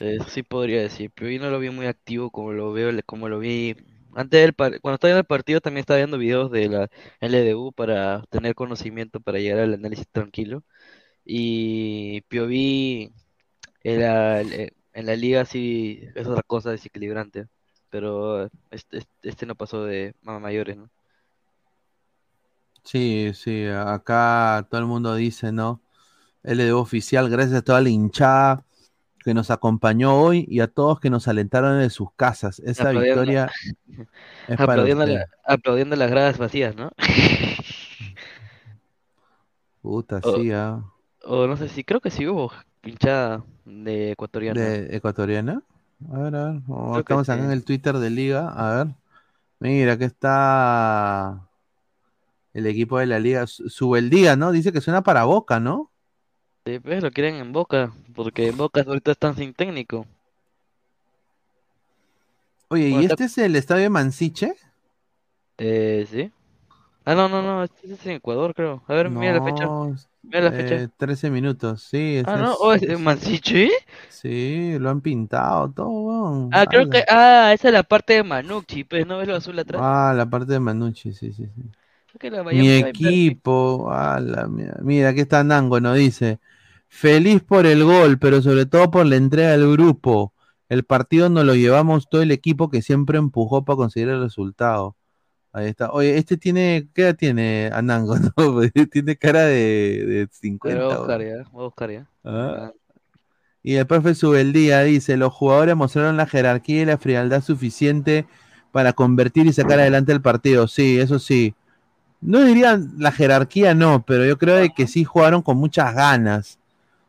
[0.01, 1.11] Eh, sí podría decir.
[1.13, 3.77] POV no lo vi muy activo como lo veo, como lo vi
[4.15, 6.89] antes del cuando estaba en el partido también estaba viendo videos de la
[7.21, 10.65] LDU para tener conocimiento para llegar al análisis tranquilo.
[11.25, 13.13] Y POV
[13.85, 17.47] en la, en la liga sí es otra cosa desequilibrante,
[17.91, 20.91] pero este, este, no pasó de mayores, ¿no?
[22.85, 25.81] sí, sí, acá todo el mundo dice, ¿no?
[26.43, 28.65] LDU oficial, gracias a toda la hinchada
[29.23, 32.59] que nos acompañó hoy y a todos que nos alentaron de sus casas.
[32.61, 33.51] Esa Aplaudiendo- victoria
[34.49, 36.91] es aplaudiendo, la- aplaudiendo las gradas vacías, ¿no?
[39.83, 40.83] Puta, O- sí, ah.
[41.25, 42.51] O no sé si, creo que sí hubo
[42.83, 44.61] hinchada de ecuatoriana.
[44.61, 45.63] ¿De ecuatoriana?
[46.13, 46.63] A ver, a ver.
[46.69, 47.45] o Creo que Estamos acá sí.
[47.45, 48.49] en el Twitter de Liga.
[48.51, 48.95] A ver.
[49.59, 51.47] Mira, que está
[52.55, 53.47] el equipo de la Liga.
[53.47, 54.51] Su- Subeldía, ¿no?
[54.53, 55.91] Dice que suena para Boca, ¿no?
[56.67, 60.07] Sí, pues lo quieren en Boca, porque en Boca ahorita están sin técnico.
[62.69, 64.55] Oye, ¿y Bueno, está- este es el estadio de Mansiche?
[65.59, 66.31] Eh, sí.
[67.05, 68.83] Ah, no, no, no, este es en Ecuador, creo.
[68.87, 69.69] A ver, mira la fecha.
[69.69, 70.91] No, Mira la eh, fecha.
[70.97, 72.17] 13 minutos, sí.
[72.17, 73.69] ese Ah, no, es- o es en Mansiche.
[74.09, 76.53] Sí, lo han pintado todo, weón.
[76.53, 79.59] Ah, creo que, ah, esa es la parte de Manucci, pues, ¿no ves lo azul
[79.59, 79.85] atrás?
[79.85, 81.63] Ah, la parte de Manucci, sí, sí, sí.
[82.07, 84.81] Creo que la Mi a equipo, a la mierda.
[84.83, 86.41] mira, aquí está Nango, nos dice,
[86.89, 90.35] feliz por el gol, pero sobre todo por la entrega del grupo.
[90.69, 94.97] El partido nos lo llevamos todo el equipo que siempre empujó para conseguir el resultado.
[95.53, 95.91] Ahí está.
[95.91, 98.15] Oye, este tiene, ¿qué edad tiene Anango?
[98.37, 100.29] No, pues, tiene cara de, de
[100.63, 100.85] A ver, 50.
[100.85, 102.07] voy a buscar ya, voy a buscar ya.
[102.25, 102.73] Ah.
[103.63, 108.27] Y el profe Subeldía dice, los jugadores mostraron la jerarquía y la frialdad suficiente
[108.73, 110.67] para convertir y sacar adelante el partido.
[110.69, 111.55] Sí, eso sí.
[112.21, 116.59] No dirían la jerarquía, no, pero yo creo de que sí jugaron con muchas ganas.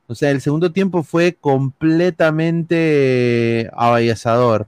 [0.07, 4.67] O sea, el segundo tiempo fue completamente abayazador.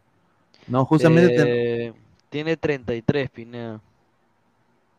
[0.67, 1.35] No, justamente...
[1.35, 1.93] te- Eh,
[2.33, 3.79] tiene 33, Pineda.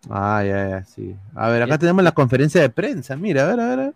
[0.08, 1.16] Ah, ya, ya, sí.
[1.34, 3.16] A ver, acá tenemos la conferencia de prensa.
[3.16, 3.78] Mira, a ver, a ver.
[3.80, 3.94] a ver.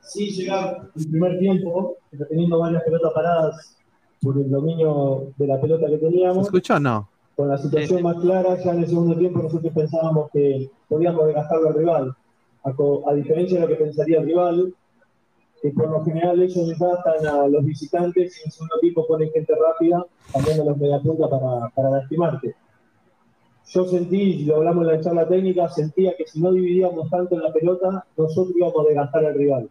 [0.00, 1.96] sí llegar el primer tiempo,
[2.28, 3.76] teniendo varias pelotas paradas
[4.20, 6.46] por el dominio de la pelota que ¿Se teníamos.
[6.46, 7.08] escucha o no?
[7.36, 11.68] Con la situación más clara, ya en el segundo tiempo nosotros pensábamos que podíamos desgastarlo
[11.68, 12.16] al rival.
[12.64, 14.74] A diferencia de lo que pensaría el rival,
[15.62, 19.54] que por lo general ellos desgastan a los visitantes y en segundo tiempo ponen gente
[19.54, 22.56] rápida, cambiando los mediapunta para, para lastimarte.
[23.68, 27.36] Yo sentí, y lo hablamos en la charla técnica, sentía que si no dividíamos tanto
[27.36, 29.68] en la pelota, nosotros íbamos a desgastar al rival.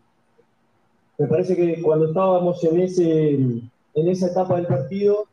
[1.17, 5.25] Me parece que cuando estábamos en, ese, en esa etapa del partido,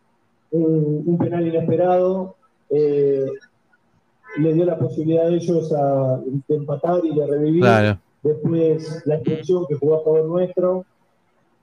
[0.51, 2.35] un, un penal inesperado
[2.71, 3.27] eh,
[4.39, 7.63] le dio la posibilidad a ellos a, de empatar y de revivir.
[7.63, 7.99] Claro.
[8.23, 10.85] Después la expulsión que jugó a favor nuestro,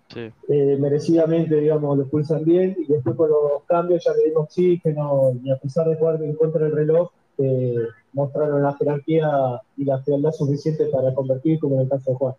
[0.07, 0.31] Sí.
[0.49, 2.75] eh, merecidamente, digamos, lo expulsan bien.
[2.79, 6.35] Y después con los cambios ya le dimos oxígeno y a pesar de jugar en
[6.35, 7.75] contra del reloj, eh,
[8.13, 9.27] mostraron la jerarquía
[9.75, 12.33] y la frialdad suficiente para convertir, como en el caso de Juan.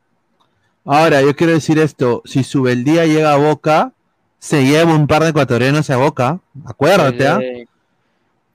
[0.84, 3.92] Ahora, yo quiero decir esto, si Subeldía llega a Boca,
[4.38, 7.40] se lleva un par de ecuatorianos a Boca, acuérdate, ¿ah?
[7.42, 7.66] Eh,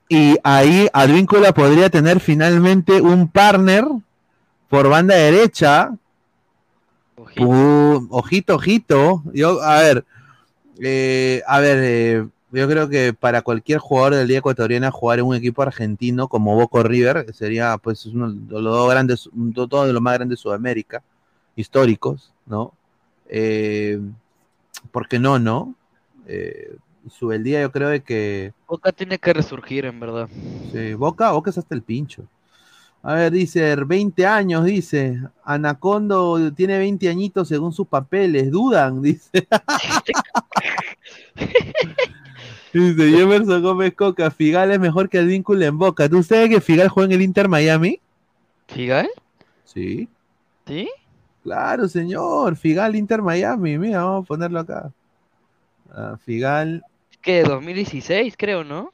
[0.08, 3.84] Y ahí Advíncula podría tener finalmente un partner
[4.72, 5.94] por banda derecha.
[8.08, 9.22] Ojito, ojito.
[9.34, 10.04] Yo, a ver,
[10.80, 15.18] eh, a ver, eh, yo creo que para cualquier jugador de la Liga Ecuatoriana jugar
[15.18, 19.26] en un equipo argentino como Boca o River sería pues uno de los dos grandes,
[19.26, 21.02] un- dos de los más grandes de Sudamérica,
[21.54, 22.72] históricos, ¿no?
[23.28, 24.00] Eh,
[24.90, 25.74] ¿Por qué no, no?
[26.26, 26.76] Eh,
[27.10, 30.28] Subeldía yo creo de que Boca tiene que resurgir, en verdad.
[30.72, 32.24] Sí, Boca, Boca es hasta el pincho.
[33.02, 35.20] A ver, dice, 20 años, dice.
[35.44, 38.50] Anacondo tiene 20 añitos según sus papeles.
[38.50, 39.46] Dudan, dice.
[42.72, 46.08] dice Jemerson Gómez Coca, Figal es mejor que el vínculo en Boca.
[46.08, 48.00] ¿Tú sabes que Figal juega en el Inter Miami?
[48.68, 49.08] ¿Figal?
[49.64, 50.08] Sí.
[50.66, 50.88] ¿Sí?
[51.42, 52.56] Claro, señor.
[52.56, 53.78] Figal Inter Miami.
[53.78, 54.92] Mira, vamos a ponerlo acá.
[55.90, 56.84] Ah, Figal,
[57.22, 57.44] ¿Qué?
[57.44, 58.92] 2016, creo, ¿no?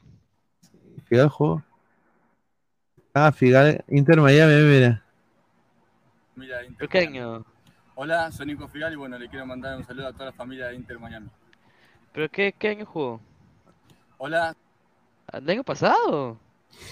[1.04, 1.62] Figal jugó.
[3.20, 5.02] Ah, Figal Inter Miami, mira.
[6.36, 7.44] Mira, Inter ¿Pero qué año?
[7.96, 10.68] Hola, soy Nico Figal y bueno, le quiero mandar un saludo a toda la familia
[10.68, 11.28] de Inter Miami.
[12.12, 13.20] ¿Pero qué, qué año jugó?
[14.18, 14.54] Hola.
[15.32, 16.38] ¿El año pasado?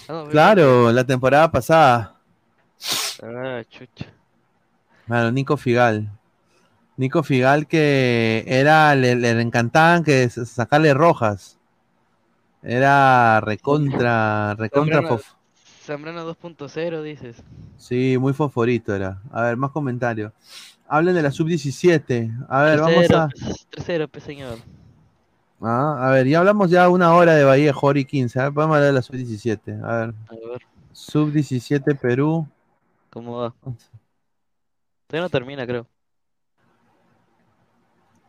[0.09, 2.17] Ah, no, Claro, la temporada pasada.
[3.23, 4.07] Ah, chucha.
[5.05, 6.09] Bueno, Nico Figal.
[6.97, 11.57] Nico Figal que era, le, le encantaban que sacarle rojas.
[12.61, 15.01] Era recontra, recontra
[15.87, 17.41] Zambrano 2.0, dices.
[17.77, 19.21] Sí, muy fosforito era.
[19.31, 20.33] A ver, más comentarios.
[20.85, 22.45] Hablen de la sub-17.
[22.49, 23.29] A ver, vamos a.
[23.71, 24.57] 3-0, pues, señor.
[25.61, 28.37] Ah, a ver, ya hablamos ya una hora de Bahía, Jori 15.
[28.37, 29.81] A ver, a hablar de la sub-17.
[29.81, 30.15] A ver.
[30.27, 30.61] A ver,
[30.91, 32.45] Sub-17 Perú.
[33.09, 33.53] ¿cómo va?
[35.07, 35.87] Todavía no termina, creo.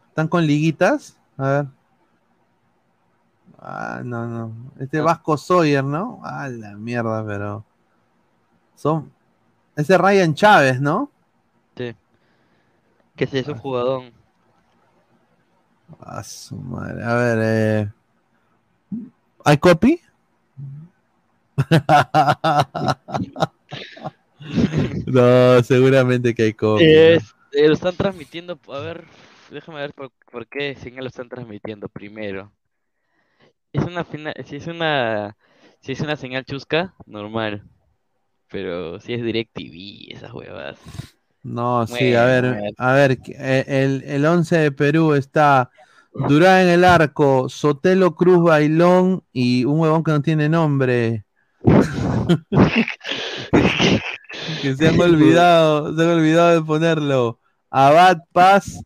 [0.09, 1.19] ¿Están con liguitas?
[1.37, 1.78] A ver.
[3.59, 4.53] Ah, no, no.
[4.79, 6.21] Este Vasco Sawyer, ¿no?
[6.23, 7.65] Ah, la mierda, pero.
[8.77, 9.11] Son.
[9.75, 11.11] Ese Ryan Chávez, ¿no?
[11.77, 11.97] Sí.
[13.17, 14.13] Que sí, es un jugadón.
[16.01, 17.03] A su madre.
[17.05, 17.91] A ver, eh.
[19.45, 20.01] ¿Hay copy?
[25.07, 26.85] no, seguramente que hay copy.
[26.85, 27.19] eh,
[27.53, 29.05] lo están transmitiendo, a ver,
[29.51, 32.53] déjame ver por, por qué señal lo están transmitiendo primero.
[33.73, 35.36] Es una fina- si es una
[35.81, 37.62] si es una señal chusca, normal.
[38.51, 40.78] Pero si es DirecTV, esas huevas.
[41.43, 45.70] No, sí, a ver, a ver, eh, el, el 11 de Perú está
[46.12, 51.24] Durán en el arco, Sotelo Cruz Bailón y un huevón que no tiene nombre.
[54.62, 57.40] que se han olvidado, se han olvidado de ponerlo.
[57.70, 58.81] Abad Paz,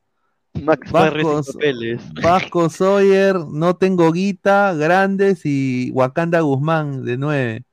[0.54, 1.42] Max Vasco.
[2.22, 7.64] Vasco Sawyer, No Tengo Guita, Grandes y Wakanda Guzmán de 9.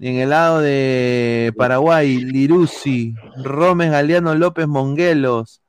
[0.00, 5.62] En el lado de Paraguay, Lirusi, Rómez Galeano López Monguelos,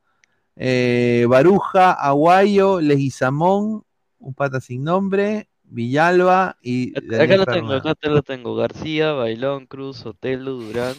[0.56, 3.84] eh, Baruja, Aguayo, Leguizamón,
[4.18, 8.56] un pata sin nombre, Villalba y Acá lo tengo, acá te lo tengo.
[8.56, 10.96] García, Bailón, Cruz, Otelo, Durán,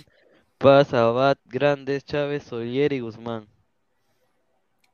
[0.57, 3.47] Paz, Abad, Grandes, Chávez, Solier y Guzmán.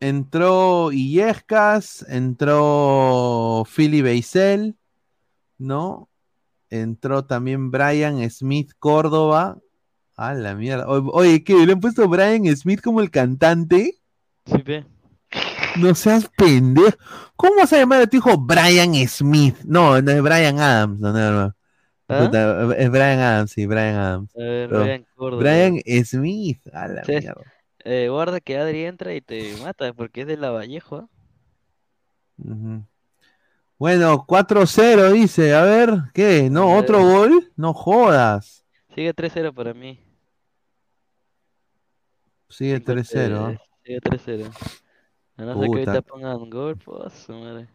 [0.03, 4.75] Entró Illescas, entró Philly Beisel,
[5.57, 6.09] ¿no?
[6.69, 9.59] Entró también Brian Smith Córdoba.
[10.17, 10.87] A la mierda.
[10.89, 11.65] O- Oye, ¿qué?
[11.65, 13.95] ¿Le han puesto Brian Smith como el cantante?
[14.45, 14.85] Sí, ve.
[15.77, 16.97] No seas pendejo.
[17.37, 19.55] ¿Cómo vas a llamar a tu hijo Brian Smith?
[19.63, 20.99] No, no es Brian Adams.
[20.99, 21.55] No, no, no.
[22.09, 22.19] ¿Ah?
[22.25, 24.33] Puta, es Brian Adams, sí, Brian Adams.
[24.35, 25.05] Ver, Brian.
[25.39, 26.59] Brian Smith.
[26.73, 27.11] A la Sí.
[27.13, 27.41] mierda.
[27.85, 30.97] Eh, guarda que Adri entra y te mata porque es de la Vallejo.
[30.97, 31.09] ¿ah?
[33.77, 35.53] Bueno, 4-0 dice.
[35.53, 36.49] A ver, ¿qué?
[36.49, 36.77] ¿No?
[36.77, 37.51] ¿Otro gol?
[37.55, 38.65] No jodas.
[38.95, 39.99] Sigue 3-0 para mí.
[42.47, 43.51] Sigue 3-0.
[43.51, 43.61] Eh, ¿ah?
[43.83, 44.51] sigue 3-0.
[45.35, 47.67] A no ser que ahorita pongan gol, pues, su madre.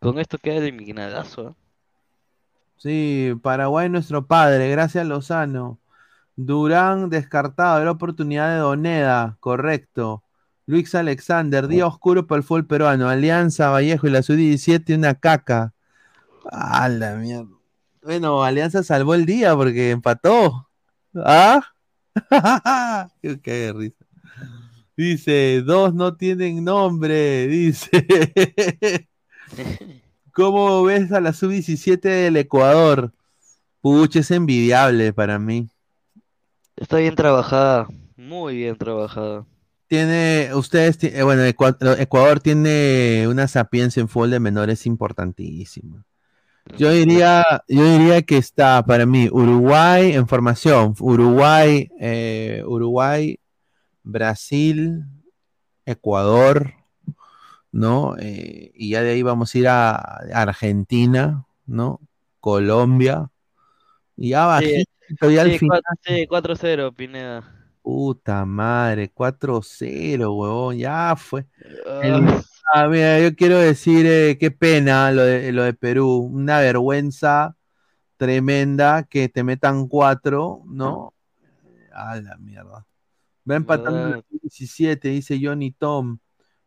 [0.00, 1.48] Con esto queda eliminadazo.
[1.48, 1.54] ¿ah?
[2.76, 5.78] Sí, Paraguay nuestro padre, gracias Lozano.
[6.36, 10.22] Durán descartado, era oportunidad de Doneda, correcto.
[10.66, 13.08] Luis Alexander, día oscuro para el fútbol peruano.
[13.08, 15.72] Alianza, Vallejo y la Sub-17, una caca.
[16.50, 17.56] A la mierda.
[18.02, 20.68] Bueno, Alianza salvó el día porque empató.
[21.14, 21.62] ¿Ah?
[23.42, 24.04] Qué risa.
[24.96, 27.46] Dice, dos no tienen nombre.
[27.46, 27.90] Dice.
[30.32, 33.12] ¿Cómo ves a la sub-17 del Ecuador?
[33.80, 35.68] Pucha, es envidiable para mí.
[36.76, 37.88] Está bien trabajada.
[38.16, 39.46] Muy bien trabajada.
[39.88, 46.04] Tiene, ustedes, eh, bueno, Ecua- Ecuador tiene una sapiencia en fútbol de menores importantísima.
[46.76, 53.38] Yo diría, yo diría que está para mí Uruguay en formación, Uruguay, eh, Uruguay,
[54.02, 55.04] Brasil,
[55.84, 56.74] Ecuador,
[57.70, 58.16] ¿no?
[58.18, 59.94] Eh, y ya de ahí vamos a ir a,
[60.34, 62.00] Argentina, ¿no?
[62.40, 63.30] Colombia,
[64.16, 64.84] y ya Sí,
[65.40, 65.80] al sí, final.
[65.82, 67.44] cua- sí, 4-0, Pineda.
[67.82, 71.46] Puta madre, 4-0, huevón, ya fue.
[72.02, 72.42] El, Ah,
[72.74, 76.18] Ah, mira, yo quiero decir eh, qué pena lo de, lo de Perú.
[76.18, 77.56] Una vergüenza
[78.16, 81.14] tremenda que te metan cuatro, ¿no?
[81.92, 82.86] A la mierda.
[83.50, 86.18] Va empatando en la 17, dice Johnny Tom.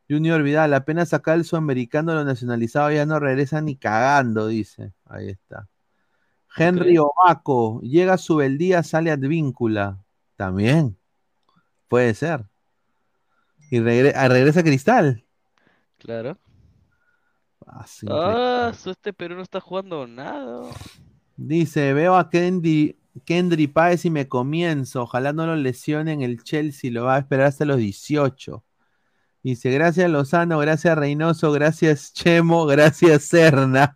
[0.10, 4.94] Junior Vidal, apenas acá el sudamericano lo nacionalizado ya no regresa ni cagando, dice.
[5.06, 5.68] Ahí está.
[6.58, 10.04] Henry Obaco, llega su beldía, sale Advíncula.
[10.36, 10.98] También.
[11.88, 12.46] Puede ser.
[13.72, 15.24] Y regre- ah, regresa Cristal.
[15.98, 16.38] Claro.
[17.68, 20.64] Ah, Ah, este Perú no está jugando nada.
[21.38, 25.04] Dice, veo a Kendry, Kendry Páez y me comienzo.
[25.04, 28.64] Ojalá no lo lesionen el Chelsea, lo va a esperar hasta los 18.
[29.44, 33.94] Dice, gracias Lozano, gracias Reynoso, gracias Chemo, gracias Serna.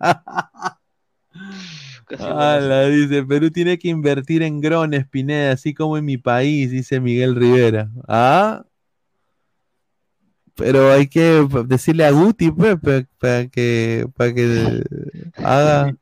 [2.19, 6.99] Ala, dice, Perú tiene que invertir en Grones, Pineda, así como en mi país, dice
[6.99, 7.89] Miguel Rivera.
[8.07, 8.65] ¿Ah?
[10.55, 14.83] Pero hay que decirle a Guti, pues, pa- para que, para que
[15.37, 15.95] haga.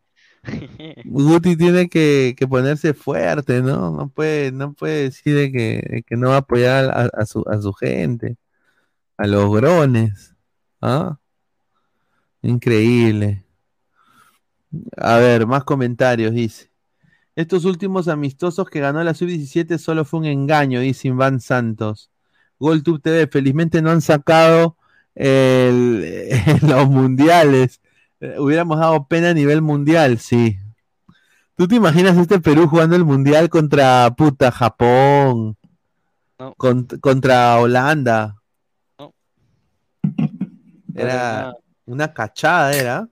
[1.05, 3.91] Guti tiene que, que ponerse fuerte, ¿no?
[3.95, 7.25] No puede, no puede decir de que, de que no va a apoyar a, a
[7.25, 8.37] su, a su gente,
[9.17, 10.35] a los grones.
[10.81, 11.17] ¿Ah?
[12.43, 13.43] Increíble.
[14.97, 16.69] A ver, más comentarios, dice.
[17.35, 22.09] Estos últimos amistosos que ganó la sub-17 solo fue un engaño, dice Iván Santos.
[22.59, 24.77] GolTube TV, felizmente no han sacado
[25.15, 26.29] el-
[26.67, 27.81] los mundiales.
[28.19, 30.57] Eh, Hubiéramos dado pena a nivel mundial, sí.
[31.55, 35.57] ¿Tú te imaginas este Perú jugando el mundial contra puta Japón?
[36.57, 38.41] Cont- contra Holanda.
[40.95, 41.53] Era
[41.85, 43.07] una cachada, era.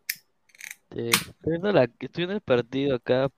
[0.91, 3.29] Sí, Estoy viendo, la, estoy viendo el partido acá.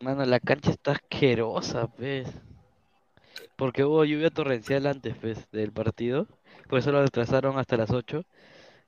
[0.00, 2.28] Mano, la cancha está asquerosa, pues.
[3.56, 6.26] Porque hubo lluvia torrencial antes, pues, del partido.
[6.68, 8.24] Por eso lo retrasaron hasta las 8.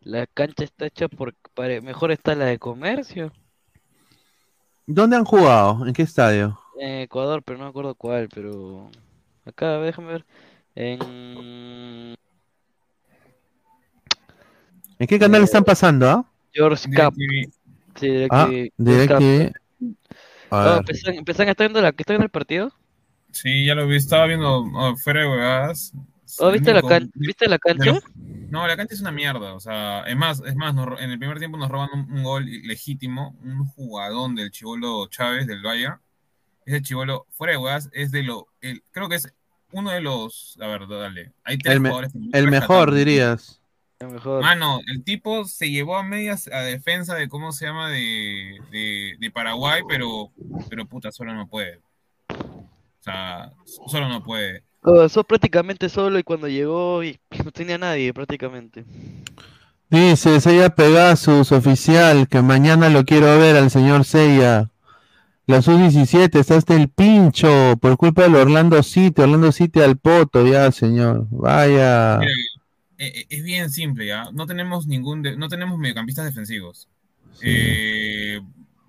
[0.01, 1.35] La cancha está hecha por...
[1.83, 3.33] Mejor está la de comercio.
[4.87, 5.87] ¿Dónde han jugado?
[5.87, 6.59] ¿En qué estadio?
[6.79, 8.91] En Ecuador, pero no me acuerdo cuál, pero...
[9.45, 10.27] Acá, déjame ver.
[10.75, 12.17] En...
[14.99, 16.32] ¿En qué canal están pasando, ah?
[16.53, 17.15] George Cup.
[17.97, 19.53] Sí, Ah, DirecTV, DirecTV.
[20.51, 20.79] A Oh, ver.
[20.79, 22.73] ¿empiezan, empiezan a estar viendo, la, ¿están viendo el partido?
[23.31, 25.93] Sí, ya lo vi, estaba viendo oh, fuera de huevadas.
[26.39, 27.85] Oh, ¿viste la único- can- ¿viste la de cancha?
[27.87, 28.03] los-
[28.51, 29.55] No, la cancha es una mierda.
[29.55, 32.13] O sea, es más, es más, nos ro- en el primer tiempo nos roban un,
[32.13, 35.89] un gol legítimo, un jugadón del Chivolo Chávez del Valle.
[36.67, 39.33] Ese Chivolo, fuera de huevadas, es de lo, el- creo que es
[39.73, 41.33] uno de los, a ver, dale.
[41.45, 43.62] Hay tres El, me- jugadores que el mejor, rescatables.
[44.41, 49.17] Mano, el tipo se llevó a medias a defensa de cómo se llama de, de,
[49.19, 50.31] de Paraguay, pero,
[50.69, 51.81] pero puta, solo no puede.
[52.29, 53.53] O sea,
[53.89, 54.63] solo no puede.
[54.85, 58.85] Oh, eso prácticamente solo y cuando llegó y no tenía nadie prácticamente.
[59.91, 64.71] Dice Seiya Pegasus, oficial, que mañana lo quiero ver al señor Seiya.
[65.47, 69.21] La sub-17 está hasta el pincho por culpa del Orlando City.
[69.21, 71.27] Orlando City al poto, ya, señor.
[71.31, 72.19] Vaya.
[72.21, 72.33] Mira,
[73.29, 74.31] es bien simple, ¿ya?
[74.33, 76.89] No tenemos ningún, de- no tenemos mediocampistas defensivos.
[77.41, 78.41] Eh,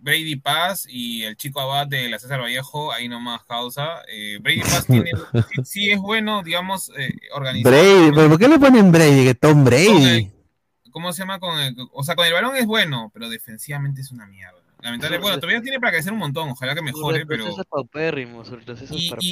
[0.01, 4.01] Brady Paz y el chico Abad de la César Vallejo, ahí nomás causa.
[4.09, 5.11] Eh, Brady Paz tiene,
[5.55, 7.73] sí, sí es bueno, digamos, eh, organizado.
[7.75, 9.23] Brady, ¿pero por qué le ponen Brady?
[9.25, 10.29] Que Tom Brady.
[10.91, 11.39] ¿Cómo se llama?
[11.39, 14.59] Con el- o sea, con el balón es bueno, pero defensivamente es una mierda.
[14.81, 17.45] Lamentablemente, bueno, todavía tiene para crecer un montón, ojalá que mejore, pero...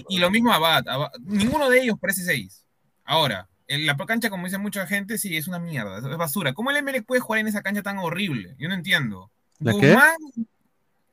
[0.07, 2.65] y lo mismo Abad, Abad- ninguno de ellos parece 6.
[3.03, 6.53] Ahora, en la cancha, como dice mucha gente, sí, es una mierda, es basura.
[6.53, 8.55] ¿Cómo el Emelec puede jugar en esa cancha tan horrible?
[8.59, 9.31] Yo no entiendo.
[9.59, 9.89] ¿La qué?
[9.89, 10.15] Guzmán,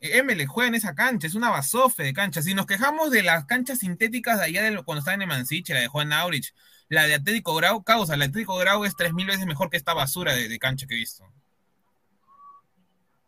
[0.00, 2.42] eh, Emelec juega en esa cancha, es una basofe de cancha.
[2.42, 5.74] Si nos quejamos de las canchas sintéticas de allá de lo- cuando estaba en Emansiche,
[5.74, 6.54] la de Juan Aurich,
[6.88, 9.94] la de Atlético Grau, causa, la de Atlético Grau es 3000 veces mejor que esta
[9.94, 11.24] basura de, de cancha que he visto.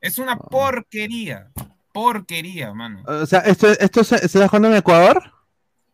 [0.01, 1.51] Es una porquería,
[1.93, 3.03] porquería, mano.
[3.07, 5.33] O sea, ¿esto, esto se, se está jugando en Ecuador?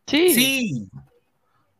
[0.07, 0.33] Sí.
[0.35, 0.91] Sí.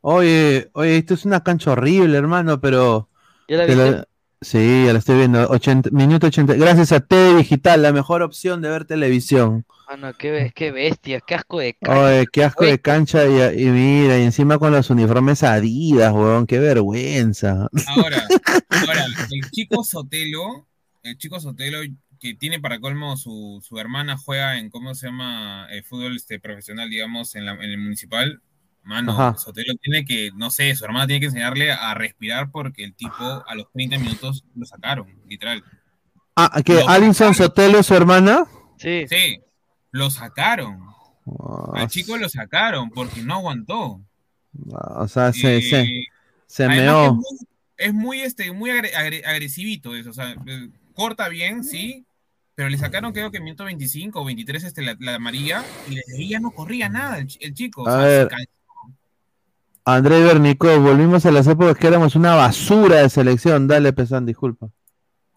[0.09, 3.09] Oye, oye, esto es una cancha horrible, hermano, pero...
[3.49, 4.07] ¿Ya la?
[4.41, 5.49] Sí, ya la estoy viendo.
[5.49, 6.55] 80, minuto 80.
[6.55, 9.65] Gracias a TV Digital, la mejor opción de ver televisión.
[9.89, 12.05] Mano, qué, be- qué bestia, qué asco de cancha.
[12.05, 16.13] Oye, qué asco Oye, de cancha y, y mira, y encima con los uniformes Adidas,
[16.13, 17.67] weón, qué vergüenza.
[17.89, 18.23] Ahora,
[18.71, 20.69] ahora, el chico Sotelo,
[21.03, 21.79] el chico Sotelo
[22.21, 25.67] que tiene para colmo su, su hermana juega en, ¿cómo se llama?
[25.71, 28.41] El fútbol este, profesional, digamos, en, la- en el municipal.
[28.87, 29.37] Mano, Ajá.
[29.37, 33.45] Sotelo tiene que, no sé, su hermana tiene que enseñarle a respirar porque el tipo
[33.47, 35.63] a los 30 minutos lo sacaron, literal.
[36.37, 38.45] Ah, que Lo Alison Sotelo es su hermana.
[38.79, 39.07] Sí.
[39.09, 39.41] Sí,
[39.91, 40.81] lo sacaron.
[41.27, 44.01] Ah, Al chico lo sacaron porque no aguantó.
[44.71, 46.05] O sea, se, se, Eh,
[46.47, 47.07] se meó.
[47.07, 47.39] es muy-
[47.79, 52.07] es muy, este, muy agre- agre- agresivito eso, o sea, eh, corta bien, sí,
[52.55, 56.17] pero le sacaron creo que minuto 25 o 23 este, la, la amarilla y desde
[56.17, 57.83] ahí ya no corría nada el, ch- el chico.
[57.83, 58.29] o A sea, ver.
[59.87, 63.67] André Bernicó, volvimos a las épocas que éramos una basura de selección.
[63.69, 64.69] Dale, Pesan, disculpa.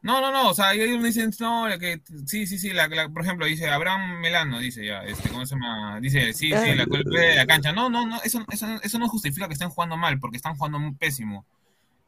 [0.01, 3.09] No, no, no, o sea, ellos dicen, no, la que, sí, sí, sí, la, la-
[3.09, 5.99] por ejemplo, dice Abraham Melano, dice ya, este, ¿cómo se llama?
[5.99, 7.73] Dice, sí, sí, la culpa es de la cancha.
[7.73, 10.79] No, no, no, eso, eso, eso no justifica que estén jugando mal, porque están jugando
[10.79, 11.45] muy pésimo.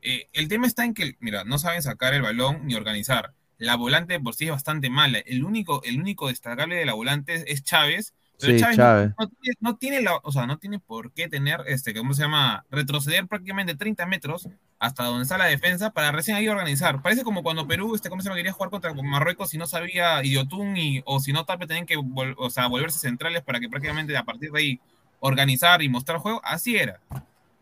[0.01, 3.33] Eh, el tema está en que, mira, no saben sacar el balón ni organizar.
[3.57, 5.19] La volante de por sí es bastante mala.
[5.19, 8.13] El único, el único destacable de la volante es Chávez.
[8.41, 9.11] Pero Sí, Chávez, no- Chávez.
[9.19, 12.23] No, tiene, no tiene la, o sea, no tiene por qué tener, este, ¿cómo se
[12.23, 12.65] llama?
[12.71, 14.49] Retroceder prácticamente 30 metros
[14.79, 17.01] hasta donde está la defensa para recién ahí organizar.
[17.03, 18.37] Parece como cuando Perú, este, ¿cómo se llama?
[18.37, 21.85] Quería jugar contra Marruecos y no sabía Idiotún y, o si no, tal vez tenían
[21.85, 24.79] que vol- o sea, volverse centrales para que prácticamente a partir de ahí
[25.19, 26.41] organizar y mostrar juego.
[26.43, 26.99] Así era.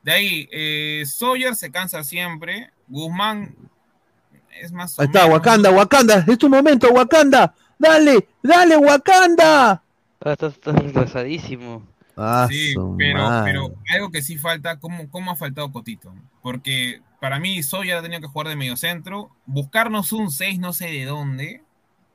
[0.01, 2.71] De ahí, eh, Sawyer se cansa siempre.
[2.87, 3.53] Guzmán
[4.61, 5.25] es más Ahí está.
[5.25, 6.23] Wakanda, Wakanda.
[6.25, 7.53] Es tu momento, Wakanda.
[7.77, 9.83] Dale, dale, Wakanda.
[10.21, 11.83] Ah, estás, estás retrasadísimo.
[12.17, 13.51] Ah, Sí, pero, madre.
[13.53, 16.13] pero algo que sí falta, ¿cómo, cómo ha faltado Cotito?
[16.41, 20.73] Porque para mí Soya ha tenido que jugar de medio centro, buscarnos un 6 no
[20.73, 21.61] sé de dónde,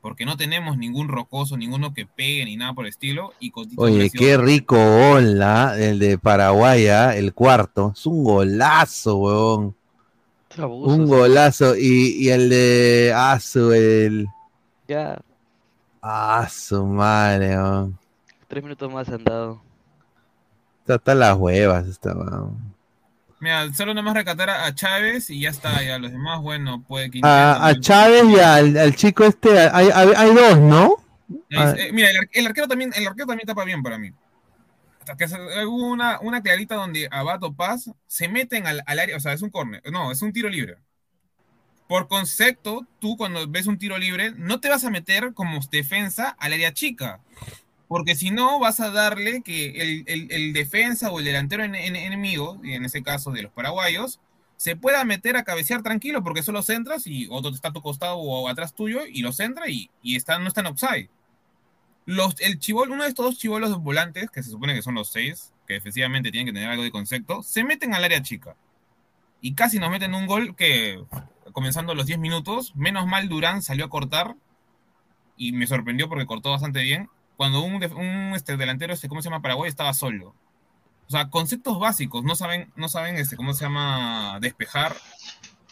[0.01, 3.81] porque no tenemos ningún rocoso, ninguno que pegue ni nada por el estilo, y Cotito
[3.81, 5.73] Oye, qué rico gol, ¿ah?
[5.75, 7.15] el de Paraguay, ¿ah?
[7.15, 7.93] el cuarto.
[7.95, 9.75] Es un golazo, weón.
[10.57, 11.75] Un golazo.
[11.75, 14.27] Y, y el de Asu, el.
[14.87, 15.19] Ya,
[16.07, 17.55] Ah, su madre,
[18.47, 19.59] tres minutos más han dado.
[20.81, 22.75] Está, está las huevas, esta, weón.
[23.39, 26.83] Mira, solo nada más recatar a a Chávez y ya está, ya los demás, bueno,
[26.87, 27.21] puede que...
[27.23, 30.95] A, a Chávez y al, al chico este, hay, hay, hay dos, ¿no?
[31.57, 33.97] Ah, Es- eh, mira, el, ar- el arquero también, el arquero también tapa bien para
[33.97, 34.11] mí.
[34.99, 39.17] Hasta que se- hubo una, una clarita donde Abato Paz se meten al, al área,
[39.17, 40.77] o sea, es un córner, no, es un tiro libre.
[41.87, 46.35] Por concepto, tú cuando ves un tiro libre, no te vas a meter como defensa
[46.39, 47.19] al área chica.
[47.87, 52.59] Porque si no, vas a darle que el, defensa o el delantero en- en- enemigo,
[52.63, 54.19] en ese caso de los paraguayos,
[54.57, 58.17] se pueda meter a cabecear tranquilo porque solo centras y otro está a tu costado
[58.17, 61.09] o atrás tuyo y lo centra y, y está, no está en offside.
[62.07, 62.59] Los, el
[62.89, 66.31] uno de estos dos chivolos volantes, que se supone que son los seis, que defensivamente
[66.31, 68.55] tienen que tener algo de concepto, se meten al área chica.
[69.41, 71.03] Y casi nos meten un gol que,
[71.55, 74.35] comenzando los 10 minutos, menos mal Durán salió a cortar
[75.37, 77.09] y me sorprendió porque cortó bastante bien.
[77.37, 79.41] Cuando un, un, este, delantero, este, ¿cómo se llama?
[79.41, 80.35] Paraguay estaba solo.
[81.07, 84.97] O sea, conceptos básicos, no saben, no saben este, cómo se llama despejar.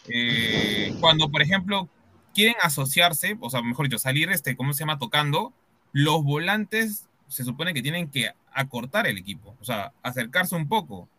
[0.08, 1.90] Eh, cuando, por ejemplo,
[2.32, 4.98] quieren asociarse, o sea, mejor dicho, salir, este, ¿cómo se llama?
[4.98, 5.52] Tocando,
[5.92, 11.10] los volantes se supone que tienen que acortar el equipo, o sea, acercarse un poco.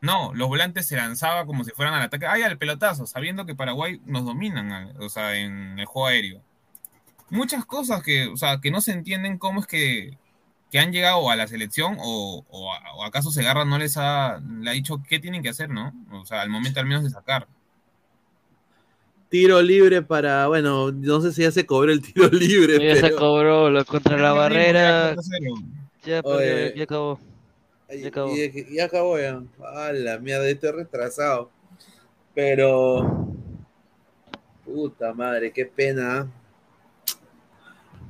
[0.00, 3.56] No, los volantes se lanzaba como si fueran al ataque, ay, al pelotazo, sabiendo que
[3.56, 6.40] Paraguay nos dominan, o sea, en el juego aéreo.
[7.30, 10.16] Muchas cosas que, o sea, que no se entienden cómo es que,
[10.70, 14.70] que han llegado a la selección o, o, o acaso Segarra no les ha, le
[14.70, 15.92] ha dicho qué tienen que hacer, ¿no?
[16.12, 17.48] O sea, al momento al menos de sacar.
[19.28, 22.94] Tiro libre para, bueno, no sé si ya se cobró el tiro libre.
[22.94, 25.14] Ya se cobró lo contra la barrera.
[26.04, 27.20] Ya, Ya, ya acabó.
[28.06, 28.36] Acabó.
[28.36, 29.40] Y, y- y acabó ya.
[29.74, 31.50] A la mierda, estoy retrasado.
[32.34, 33.26] Pero.
[34.64, 36.26] Puta madre, qué pena.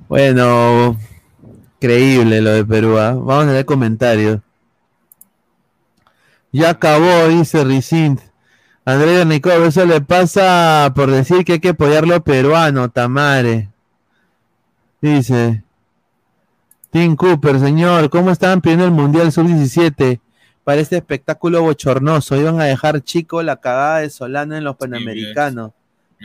[0.09, 0.97] Bueno,
[1.81, 2.99] creíble lo de Perú.
[2.99, 3.13] ¿ah?
[3.13, 4.41] Vamos a leer comentarios.
[6.51, 8.21] Ya acabó, dice Ricint.
[8.85, 13.69] Andrea Nicole, eso le pasa por decir que hay que apoyar lo peruano, Tamare.
[15.03, 15.63] Dice.
[16.91, 20.21] Tim Cooper, señor, ¿cómo estaban pidiendo el Mundial Sub-17
[20.65, 22.35] para este espectáculo bochornoso?
[22.35, 25.73] Iban a dejar chico la cagada de Solano en los Panamericanos.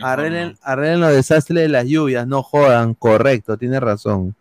[0.02, 4.34] Arreglen, arreglen los desastres de las lluvias, no jodan, correcto, tiene razón.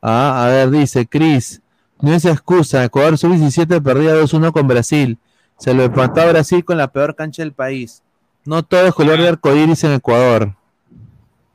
[0.00, 1.60] Ah, a ver, dice Chris,
[2.00, 5.18] no es excusa, Ecuador Sub-17 perdía 2-1 con Brasil.
[5.58, 8.02] Se lo empató a Brasil con la peor cancha del país.
[8.44, 10.56] No todo es color de arcoíris en Ecuador.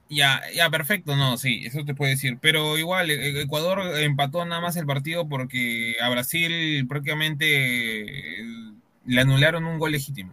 [0.10, 2.38] Ya, ya, perfecto, no, sí, eso te puedo decir.
[2.40, 8.46] Pero igual, e- Ecuador empató nada más el partido porque a Brasil prácticamente eh,
[9.06, 10.32] le anularon un gol legítimo.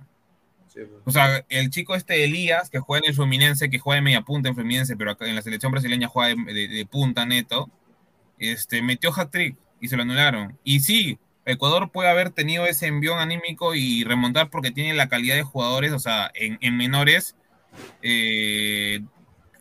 [1.04, 4.22] O sea, el chico este Elías, que juega en el Fluminense, que juega de media
[4.22, 7.68] punta en Fluminense, pero acá en la selección brasileña juega de, de- de punta neto,
[8.38, 10.58] este, metió hat-trick y se lo anularon.
[10.64, 15.36] Y sí, Ecuador puede haber tenido ese envión anímico y remontar porque tiene la calidad
[15.36, 17.36] de jugadores, o sea, en, en menores,
[18.02, 19.00] eh,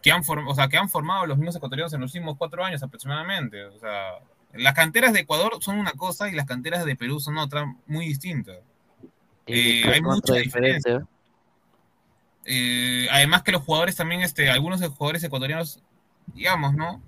[0.03, 2.63] que, han form- o sea, que han formado los mismos ecuatorianos en los últimos cuatro
[2.63, 3.63] años aproximadamente.
[3.65, 4.19] O sea,
[4.53, 8.05] las canteras de Ecuador son una cosa y las canteras de Perú son otra muy
[8.05, 8.57] distintas.
[9.47, 11.07] Eh, hay mucha diferencia.
[12.45, 15.81] Eh, además que los jugadores también, este, algunos de los jugadores ecuatorianos,
[16.27, 17.01] digamos, ¿no?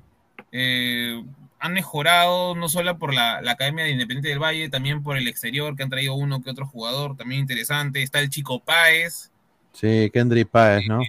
[0.54, 1.22] Eh,
[1.60, 5.28] han mejorado no solo por la, la Academia de Independiente del Valle, también por el
[5.28, 8.02] exterior, que han traído uno que otro jugador también interesante.
[8.02, 9.32] Está el Chico Páez.
[9.74, 11.00] Sí, Kendry Páez, ¿no?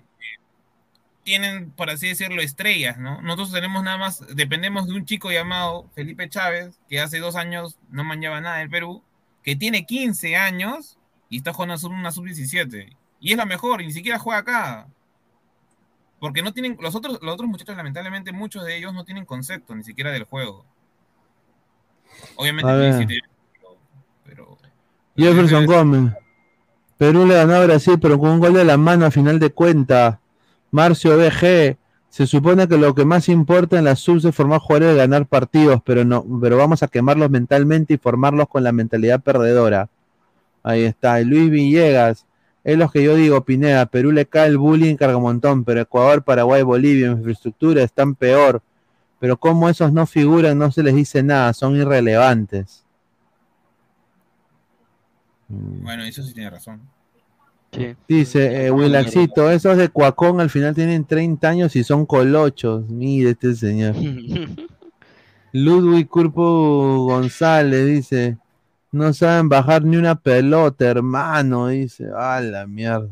[1.26, 3.20] Tienen, por así decirlo, estrellas, ¿no?
[3.20, 7.80] Nosotros tenemos nada más, dependemos de un chico llamado Felipe Chávez, que hace dos años
[7.90, 9.02] no manchaba nada en Perú,
[9.42, 10.98] que tiene 15 años
[11.28, 12.96] y está jugando una sub-17.
[13.18, 14.86] Y es la mejor, y ni siquiera juega acá.
[16.20, 19.74] Porque no tienen, los otros, los otros muchachos, lamentablemente, muchos de ellos no tienen concepto
[19.74, 20.64] ni siquiera del juego.
[22.36, 23.20] Obviamente,
[24.24, 24.58] pero
[25.16, 26.12] Jefferson Gómez.
[26.98, 29.50] Perú le ganó a Brasil, pero con un gol de la mano a final de
[29.50, 30.20] cuenta.
[30.70, 31.76] Marcio BG.
[32.08, 35.26] Se supone que lo que más importa en la subs es formar jugadores y ganar
[35.26, 39.90] partidos, pero no, pero vamos a quemarlos mentalmente y formarlos con la mentalidad perdedora.
[40.62, 41.20] Ahí está.
[41.20, 42.26] Luis Villegas.
[42.64, 43.86] Es lo que yo digo, Pineda.
[43.86, 48.60] Perú le cae el bullying cargamontón, pero Ecuador, Paraguay, Bolivia, infraestructura están peor.
[49.20, 52.84] Pero como esos no figuran, no se les dice nada, son irrelevantes.
[55.48, 56.80] bueno, eso sí tiene razón.
[58.08, 62.88] Dice eh, Wilaxito, esos de Cuacón al final tienen 30 años y son colochos.
[62.88, 63.94] Mire este señor.
[65.52, 68.38] Ludwig Curpo González dice,
[68.92, 71.68] no saben bajar ni una pelota, hermano.
[71.68, 73.10] Dice, a la mierda.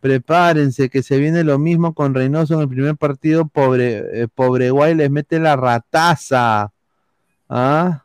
[0.00, 3.46] Prepárense que se viene lo mismo con Reynoso en el primer partido.
[3.46, 6.72] Pobre, eh, pobre Guay les mete la rataza.
[7.48, 8.04] ¿Ah?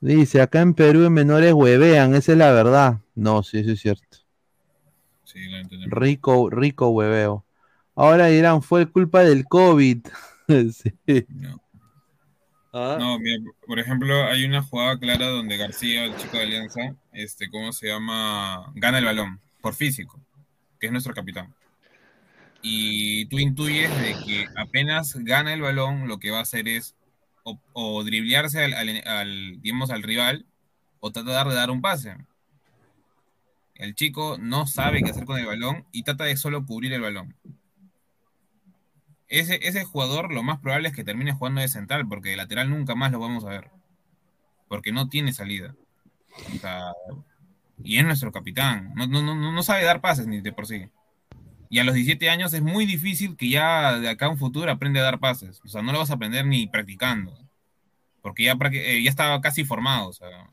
[0.00, 3.00] Dice, acá en Perú en menores huevean, esa es la verdad.
[3.14, 4.25] No, sí, eso es cierto.
[5.36, 5.98] Sí, lo entendemos.
[5.98, 7.44] Rico, rico hueveo.
[7.94, 10.06] Ahora dirán, fue culpa del COVID.
[10.48, 10.92] Sí.
[12.72, 12.96] Ah.
[13.00, 17.50] No, mira, por ejemplo, hay una jugada clara donde García, el chico de Alianza, este,
[17.50, 18.70] ¿cómo se llama?
[18.76, 20.20] Gana el balón por físico,
[20.78, 21.52] que es nuestro capitán.
[22.62, 26.94] Y tú intuyes de que apenas gana el balón, lo que va a hacer es
[27.42, 30.46] o, o driblearse al, al- al, digamos, al rival
[31.00, 32.16] o tratar de dar un pase.
[33.78, 37.02] El chico no sabe qué hacer con el balón y trata de solo cubrir el
[37.02, 37.36] balón.
[39.28, 42.70] Ese, ese jugador lo más probable es que termine jugando de central, porque de lateral
[42.70, 43.70] nunca más lo vamos a ver.
[44.68, 45.74] Porque no tiene salida.
[47.82, 48.92] Y es nuestro capitán.
[48.94, 50.88] No, no, no, no sabe dar pases ni de por sí.
[51.68, 54.70] Y a los 17 años es muy difícil que ya de acá a un futuro
[54.70, 55.60] aprenda a dar pases.
[55.64, 57.36] O sea, no lo vas a aprender ni practicando.
[58.22, 60.08] Porque ya, eh, ya estaba casi formado.
[60.08, 60.48] O sea,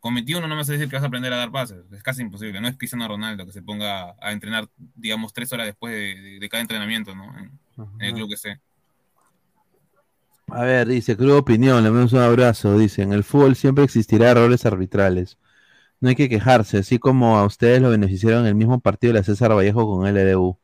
[0.00, 1.84] con 21 no me vas a decir que vas a aprender a dar pases.
[1.92, 2.60] Es casi imposible.
[2.60, 6.38] No es Cristiano Ronaldo que se ponga a entrenar, digamos, tres horas después de, de-
[6.40, 7.24] de cada entrenamiento, ¿no?
[7.38, 8.60] En, en el club que esté.
[10.48, 12.76] A ver, dice, cruda opinión, le damos un abrazo.
[12.78, 15.38] Dice, en el fútbol siempre existirá errores arbitrales.
[16.00, 19.20] No hay que quejarse, así como a ustedes lo beneficiaron en el mismo partido de
[19.20, 20.58] la César Vallejo con LDU.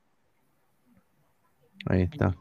[1.85, 2.35] Ahí está.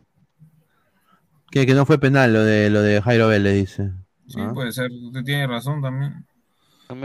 [1.51, 3.91] Que, que no fue penal lo de lo de Jairo Vélez, dice.
[4.27, 4.51] Sí, ¿Ah?
[4.53, 4.89] puede ser.
[4.91, 6.25] Usted tiene razón también.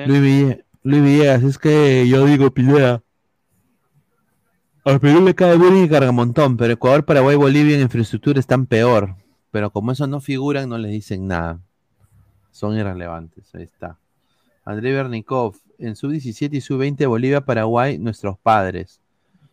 [0.08, 3.02] Luis, Ville- Luis Villegas, es que yo digo, Pineda.
[4.84, 9.14] Al Perú le cae bullying y cargamontón, pero Ecuador, Paraguay, Bolivia en infraestructura están peor.
[9.50, 11.60] Pero como esos no figuran, no les dicen nada.
[12.50, 13.98] Son irrelevantes, ahí está.
[14.64, 19.00] André Bernikov, en sub-17 y sub-20 Bolivia, Paraguay, nuestros padres.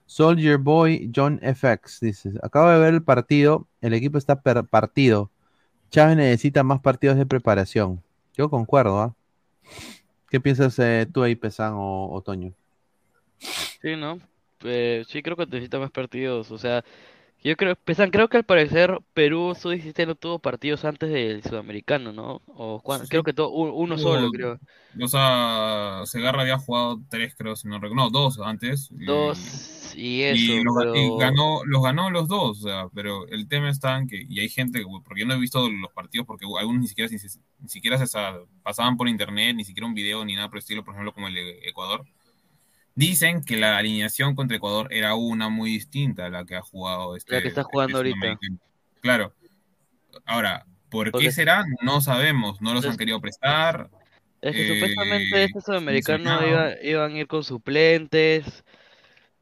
[0.05, 5.29] Soldier Boy, John FX, dice, acabo de ver el partido, el equipo está per- partido.
[5.89, 8.01] Chávez necesita más partidos de preparación.
[8.37, 9.15] Yo concuerdo, ¿ah?
[10.29, 12.53] ¿Qué piensas eh, tú ahí, Pesán o Otoño?
[13.81, 14.19] Sí, ¿no?
[14.63, 16.51] Eh, sí, creo que necesita más partidos.
[16.51, 16.83] O sea,
[17.43, 22.11] yo creo, Pesan, creo que al parecer Perú sub-17 no tuvo partidos antes del sudamericano,
[22.11, 22.41] ¿no?
[22.47, 24.59] O cuan- creo que to- un- uno solo, creo.
[25.01, 27.95] O sea, Segarra había jugado tres, creo, si no recuerdo.
[27.95, 28.89] No, dos antes.
[28.91, 33.27] Dos y y eso, los, y pero- ganó, los ganó los dos, o sea, pero
[33.29, 35.91] el tema está en que, y hay gente, que- porque yo no he visto los
[35.93, 39.87] partidos, porque algunos ni siquiera, se- ni siquiera se sa- pasaban por internet, ni siquiera
[39.87, 42.05] un video, ni nada por el estilo, por ejemplo, como el de Ecuador.
[42.97, 47.15] Dicen que la alineación contra Ecuador era una muy distinta a la que ha jugado
[47.15, 47.35] este.
[47.35, 48.15] La que está jugando este ahorita.
[48.39, 48.59] sudamericano.
[49.01, 49.33] Claro.
[50.25, 51.63] Ahora, ¿por Porque- qué será?
[51.83, 53.89] No sabemos, no los han querido prestar.
[54.41, 58.63] Es que eh, supuestamente este sudamericano iba- iban a ir con suplentes,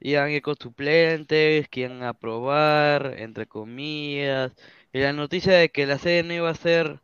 [0.02, 4.54] iban a ir con suplentes, que iban a probar, entre comillas,
[4.92, 7.00] y la noticia de que la sede no iba a ser,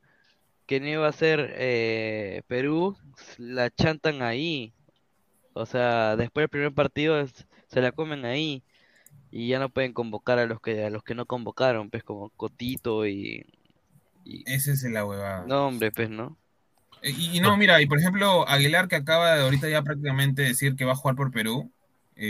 [0.66, 2.98] que no iba a ser eh, Perú,
[3.38, 4.74] la chantan ahí,
[5.54, 8.64] o sea, después del primer partido es- se la comen ahí,
[9.32, 12.30] y ya no pueden convocar a los que, a los que no convocaron, pues como
[12.32, 13.46] Cotito y...
[14.46, 15.46] Esa es la huevada.
[15.48, 16.38] No, hombre, pues, ¿no?
[17.02, 20.76] Y, y no, mira, y por ejemplo, Aguilar que acaba de ahorita ya prácticamente decir
[20.76, 21.72] que va a jugar por Perú,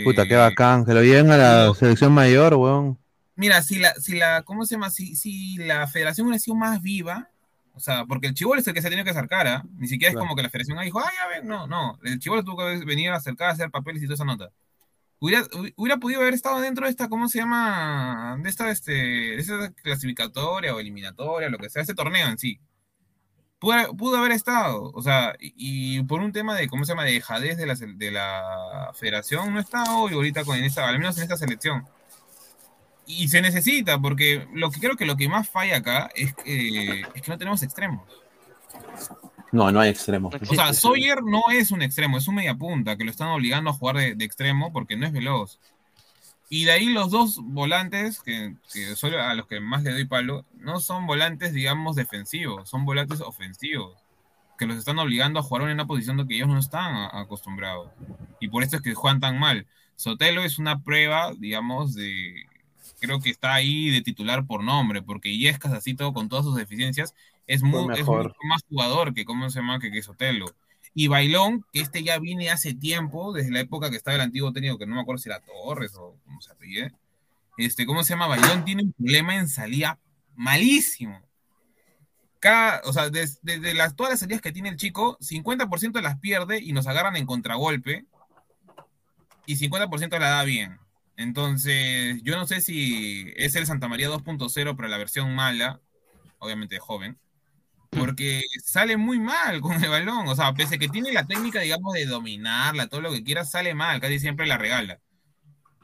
[0.04, 0.86] Puta, qué Eh, bacán.
[0.86, 2.98] Que lo lleven a la selección mayor, weón.
[3.34, 4.88] Mira, si la, si la, ¿cómo se llama?
[4.88, 7.28] Si, si la federación hubiera sido más viva,
[7.74, 9.64] o sea, porque el chivolo es el que se ha tenido que acercar, ¿ah?
[9.78, 10.26] Ni siquiera es Claro.
[10.26, 11.98] como que la federación ahí dijo, ah, ya ven, no, no.
[12.04, 14.50] El chivolo tuvo que venir a acercar a hacer papeles y toda esa nota.
[15.18, 18.36] Hubiera, hu- hubiera podido haber estado dentro de esta, ¿cómo se llama?
[18.42, 22.60] De esta, este, de esta clasificatoria o eliminatoria, lo que sea, ese torneo en sí.
[23.58, 27.04] Pudo, pudo haber estado, o sea, y, y por un tema de, ¿cómo se llama?,
[27.04, 30.98] de dejadez de la, de la federación, no está hoy ahorita con en esta, al
[30.98, 31.84] menos en esta selección.
[33.06, 37.00] Y se necesita, porque lo que creo que lo que más falla acá es, que-
[37.14, 38.06] es que no tenemos extremos.
[39.50, 40.30] No, no hay extremo.
[40.48, 43.74] O sea, Sawyer no es un extremo, es un mediapunta que lo están obligando a
[43.74, 45.58] jugar de, de extremo porque no es veloz.
[46.48, 50.04] Y de ahí los dos volantes, que, que son a los que más le doy
[50.04, 53.96] palo, no son volantes, digamos, defensivos, son volantes ofensivos,
[54.58, 57.90] que los están obligando a jugar en una posición de que ellos no están acostumbrados.
[58.38, 59.66] Y por eso es que juegan tan mal.
[59.96, 62.46] Sotelo es una prueba, digamos, de...
[63.02, 66.54] Creo que está ahí de titular por nombre, porque Yescas, así todo con todas sus
[66.56, 67.14] deficiencias,
[67.48, 69.80] es, muy, es mucho más jugador que, ¿cómo se llama?
[69.80, 70.46] Que, que Sotelo.
[70.94, 74.52] Y Bailón, que este ya viene hace tiempo, desde la época que estaba el antiguo
[74.52, 76.92] técnico, que no me acuerdo si era Torres o cómo se apellide.
[77.58, 78.28] Este, ¿cómo se llama?
[78.28, 79.98] Bailón tiene un problema en salida
[80.36, 81.20] malísimo.
[82.38, 86.18] Cada, o sea, des- desde las, todas las salidas que tiene el chico, 50% las
[86.18, 88.04] pierde y nos agarran en contragolpe
[89.46, 90.78] y 50% la da bien.
[91.22, 95.80] Entonces, yo no sé si es el Santa María 2.0, pero la versión mala,
[96.38, 97.18] obviamente joven,
[97.90, 100.26] porque sale muy mal con el balón.
[100.28, 103.44] O sea, pese a que tiene la técnica, digamos, de dominarla, todo lo que quiera,
[103.44, 104.98] sale mal, casi siempre la regala.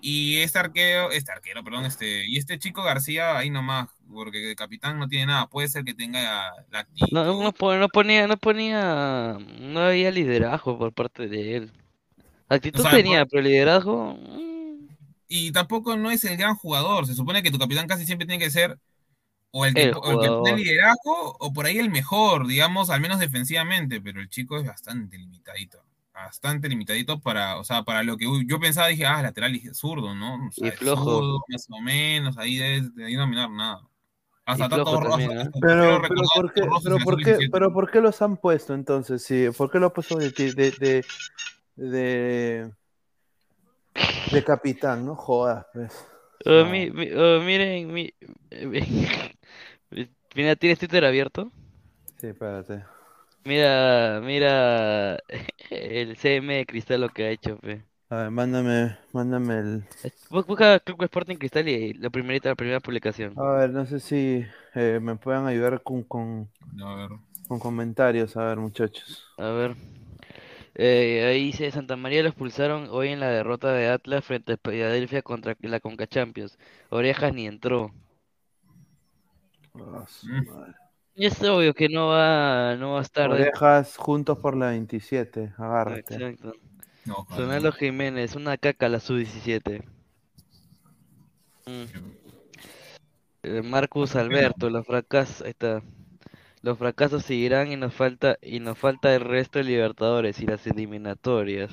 [0.01, 4.57] Y este arquero, este arquero, perdón, este, y este chico García, ahí nomás, porque el
[4.57, 7.09] capitán no tiene nada, puede ser que tenga la actitud.
[7.11, 11.73] No, no, pon- no ponía, no ponía, no había liderazgo por parte de él.
[12.49, 14.17] Actitud O sea, tenía, por- pero liderazgo,
[15.29, 17.07] Y tampoco no es el gran jugador.
[17.07, 18.79] Se supone que tu capitán casi siempre tiene que ser
[19.51, 22.91] o el que, El o el que tiene liderazgo o por ahí el mejor, digamos,
[22.91, 25.83] al menos defensivamente, pero el chico es bastante limitadito.
[26.13, 30.15] Bastante limitadito para, o sea, para lo que yo pensaba, dije, ah, lateral y zurdo,
[30.15, 30.49] ¿no?
[30.49, 31.05] O sea, Y flojo.
[31.05, 33.83] zurdo, más o menos, ahí debe de ahí no dominar nada.
[34.45, 35.51] Hasta Rosa, también, ¿eh?
[35.61, 37.49] Pero, pero, ¿por qué, pero, por qué, sub-17.
[37.53, 39.23] pero ¿por qué los han puesto entonces?
[39.23, 41.05] Sí, ¿Por qué lo han puesto de, de, de,
[41.77, 42.73] de,
[44.31, 45.05] de capitán?
[45.07, 45.93] No jodas, pues.
[46.47, 46.67] Oh, No.
[46.67, 48.13] mi- mi- oh, miren, mi,
[50.35, 51.53] mira, ¿tienes Twitter abierto?
[52.21, 52.85] Sí, espérate.
[53.45, 55.19] Mira, mira
[55.71, 57.85] el CM de Cristal lo que ha hecho, pe.
[58.11, 59.85] A ver, mándame, mándame el...
[60.31, 63.43] Bu- Busca Club Sporting Cristal y la primerita, la primera publicación.
[63.43, 64.45] A ver, no sé si
[64.75, 66.51] eh, me puedan ayudar con, con,
[66.83, 67.11] A ver.
[67.49, 69.27] con comentarios, a ver, muchachos.
[69.39, 69.77] A ver.
[70.81, 74.57] Eh, ahí dice Santa María lo expulsaron hoy en la derrota de Atlas frente a
[74.57, 76.57] Philadelphia contra la Conca Champions.
[76.91, 77.93] Orejas ni entró.
[79.75, 80.43] Mm.
[81.17, 84.69] Y es obvio que no va, no va a estar de- Orejas juntos por la
[84.69, 86.15] 27, agárrate.
[86.15, 86.53] Exacto.
[87.05, 87.27] No.
[87.35, 89.83] Sonalo Jiménez, una caca la sub-17.
[91.67, 91.85] Mm.
[93.43, 95.83] Eh, Marcus Alberto, los fracasos, ahí está.
[96.69, 100.67] Los fracasos seguirán y nos falta y nos falta el resto de Libertadores y las
[100.67, 101.71] eliminatorias.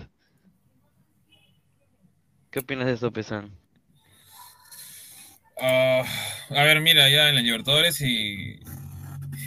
[2.50, 3.52] ¿Qué opinas de eso, Pesan?
[5.60, 6.06] Ah,
[6.50, 8.62] a ver, mira, ya en la Libertadores y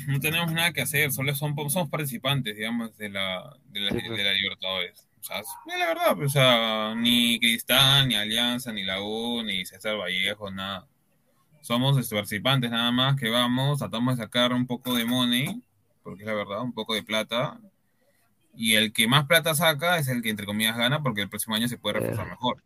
[0.06, 4.00] no tenemos nada que hacer, solo son, somos participantes, digamos, de la, de la, Sí,
[4.06, 4.18] pues.
[4.18, 5.08] de la Libertadores.
[5.18, 5.46] O sea, es
[5.78, 10.50] la verdad, pues, o sea, ni Cristal, ni Alianza, ni la U, ni César Vallejo,
[10.50, 10.86] nada.
[11.60, 15.62] Somos este, participantes nada más que vamos, tratamos de sacar un poco de money,
[16.02, 17.58] porque es la verdad, un poco de plata.
[18.54, 21.54] Y el que más plata saca es el que, entre comillas, gana, porque el próximo
[21.54, 22.62] año se puede reforzar mejor.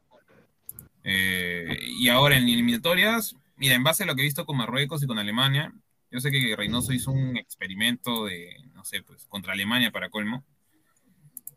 [1.05, 5.03] Eh, y ahora en eliminatorias, mira, en base a lo que he visto con Marruecos
[5.03, 5.73] y con Alemania,
[6.11, 10.45] yo sé que Reynoso hizo un experimento de, no sé, pues contra Alemania para colmo.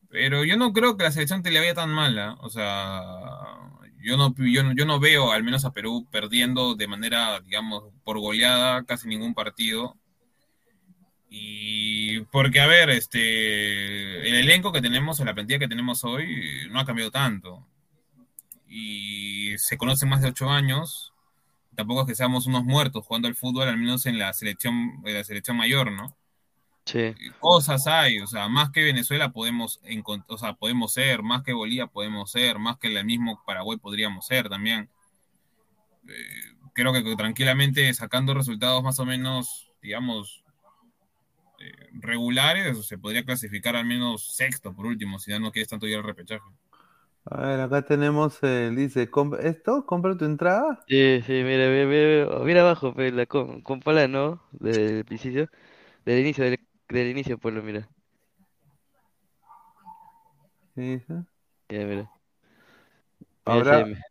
[0.10, 2.38] Pero yo no creo que la selección te le vaya tan mala.
[2.40, 3.22] O sea,
[4.06, 7.86] yo no, yo, no, yo no veo al menos a Perú perdiendo de manera, digamos,
[8.04, 9.98] por goleada casi ningún partido.
[11.28, 16.80] Y porque, a ver, este, el elenco que tenemos la plantilla que tenemos hoy no
[16.80, 17.68] ha cambiado tanto.
[18.68, 21.12] Y se conocen más de ocho años.
[21.76, 25.14] Tampoco es que seamos unos muertos jugando al fútbol, al menos en la selección, en
[25.16, 26.16] la selección mayor, ¿no?
[26.86, 27.14] Sí.
[27.40, 31.54] Cosas hay, o sea, más que Venezuela podemos, encont- o sea, podemos ser, más que
[31.54, 34.90] Bolivia podemos ser, más que el mismo Paraguay podríamos ser también.
[36.08, 40.44] Eh, creo que tranquilamente sacando resultados más o menos, digamos,
[41.60, 45.88] eh, regulares, se podría clasificar al menos sexto por último, si ya no quieres tanto
[45.88, 46.44] ir al repechaje.
[47.26, 49.86] A ver, acá tenemos, el dice, "Com- ¿esto?
[49.86, 50.86] ¿Compra tu entrada?
[50.88, 54.44] Sí, sí, mira, mira, mira, mira abajo, la com- compala, ¿no?
[54.52, 55.50] Del principio,
[56.06, 56.60] del inicio, del,
[56.90, 57.88] del inicio, pues lo mira.
[60.76, 61.02] Sí.
[61.70, 61.88] Ya, mira.
[61.88, 62.12] Mira
[63.46, 64.02] Ahora- SM.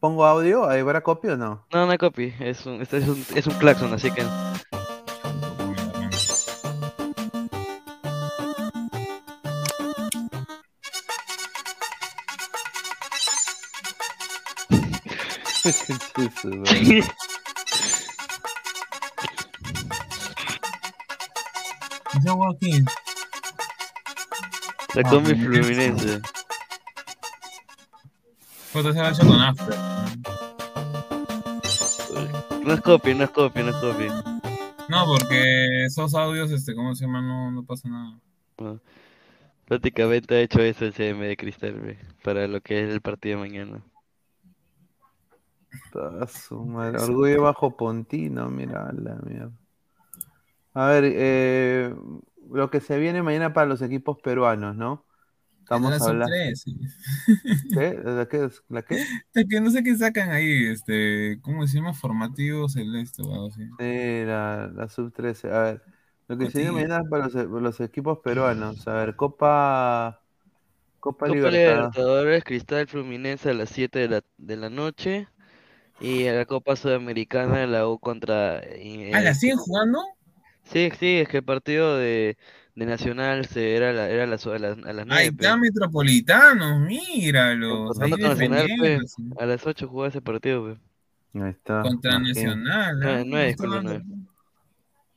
[0.00, 0.64] ¿Pongo audio?
[0.64, 1.64] ¿Habrá copia o no?
[1.72, 4.22] No, no hay copy, es un, este es un, es un claxon, así que...
[22.30, 22.84] Joaquín.
[24.94, 25.34] La Ah, combi.
[25.34, 26.20] Fluminense.
[28.72, 29.74] Puta, se va a hacer con after.
[32.64, 34.06] No es copy, no es copy, no es copy.
[34.88, 37.20] No, porque esos audios, este, ¿cómo se llama?
[37.22, 38.18] No, no pasa nada.
[38.58, 38.80] No.
[39.66, 43.38] Prácticamente ha hecho eso el CM de Cristal, ve, para lo que es el partido
[43.40, 43.82] de mañana.
[45.94, 49.52] Ah, su madre, Orgullo bajo Pontino, mira la mierda.
[50.74, 51.94] A ver, eh,
[52.50, 55.06] lo que se viene mañana para los equipos peruanos, ¿no?
[55.60, 56.36] Estamos La sub hablando.
[56.54, 56.76] sí.
[57.70, 57.94] ¿Qué?
[58.04, 58.44] ¿La qué?
[58.44, 58.62] es?
[58.68, 59.06] ¿La qué?
[59.34, 61.94] Es que no sé qué sacan ahí, este, ¿cómo se llama?
[61.94, 63.62] Formativo celeste o algo así.
[63.78, 63.84] Sí,
[64.24, 65.50] la, la sub 13.
[65.50, 65.82] A ver,
[66.28, 68.86] lo que se viene mañana para los, para los equipos peruanos.
[68.86, 70.22] A ver, Copa.
[71.00, 71.96] Copa, Copa Libertadores.
[72.10, 75.28] Libertadores, Cristal Fluminense a las 7 de la, de la noche.
[76.00, 78.60] Y a la Copa Sudamericana, la U contra.
[78.64, 80.00] eh, ¿Ah, la siguen jugando?
[80.64, 82.36] Sí, sí, es que el partido de,
[82.74, 85.14] de Nacional se, era, la, era a las, a las, a las 9.
[85.14, 88.00] Ahí está Metropolitanos, míralos.
[88.00, 89.22] Ahí Empezando con Nacional, pe, defendiéndose.
[89.38, 91.40] a las 8 jugaba ese partido, pe.
[91.40, 91.82] Ahí está.
[91.82, 92.28] Contra aquí.
[92.28, 93.24] Nacional, Nueve, ¿ah?
[93.24, 94.22] No está disculpa, hablando- nueve.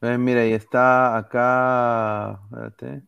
[0.01, 2.39] Eh, mira, y está acá.
[2.51, 3.01] Espérate.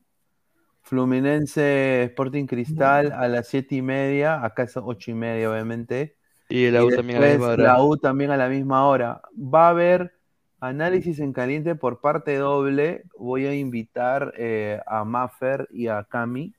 [0.83, 4.43] Fluminense Sporting Cristal a las siete y media.
[4.43, 6.15] Acá es ocho y media, obviamente.
[6.49, 7.63] Y la U también a la después misma hora.
[7.73, 9.21] la U también a la misma hora.
[9.37, 10.16] Va a haber
[10.59, 13.03] análisis en caliente por parte doble.
[13.17, 16.53] Voy a invitar eh, a Maffer y a Cami.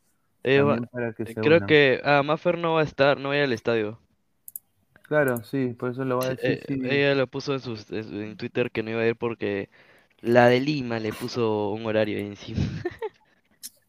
[0.44, 1.68] Eh, va- también para que se creo unan.
[1.68, 3.98] que ah, Maffer no va a estar, no va a ir al estadio.
[5.02, 6.50] Claro, sí, por eso lo voy a decir.
[6.50, 6.80] Eh, sí.
[6.84, 9.70] Ella lo puso en, sus, en Twitter que no iba a ir porque
[10.20, 12.60] la de Lima le puso un horario ahí encima.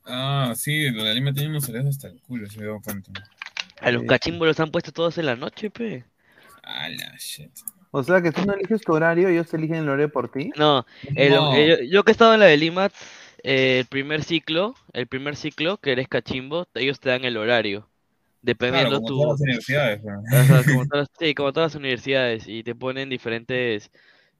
[0.06, 3.11] Ah, sí, lo de Lima tiene unos horarios hasta el culo, se me dio cuenta.
[3.81, 6.06] A los cachimbos los han puesto todos en la noche, pe.
[6.64, 7.52] A la shit.
[7.91, 10.51] O sea que tú no eliges tu horario, ellos eligen el horario por ti.
[10.57, 10.85] No,
[11.15, 11.51] el- No.
[11.53, 12.89] eh, yo, yo que he estado en la de Lima,
[13.43, 17.87] eh, el primer ciclo, el primer ciclo, que eres cachimbo, ellos te dan el horario.
[18.41, 19.15] Dependiendo Claro, como tu...
[19.15, 20.15] todas las universidades, pues.
[20.31, 23.91] Ajá, como todas, sí, como todas las universidades, y te ponen diferentes,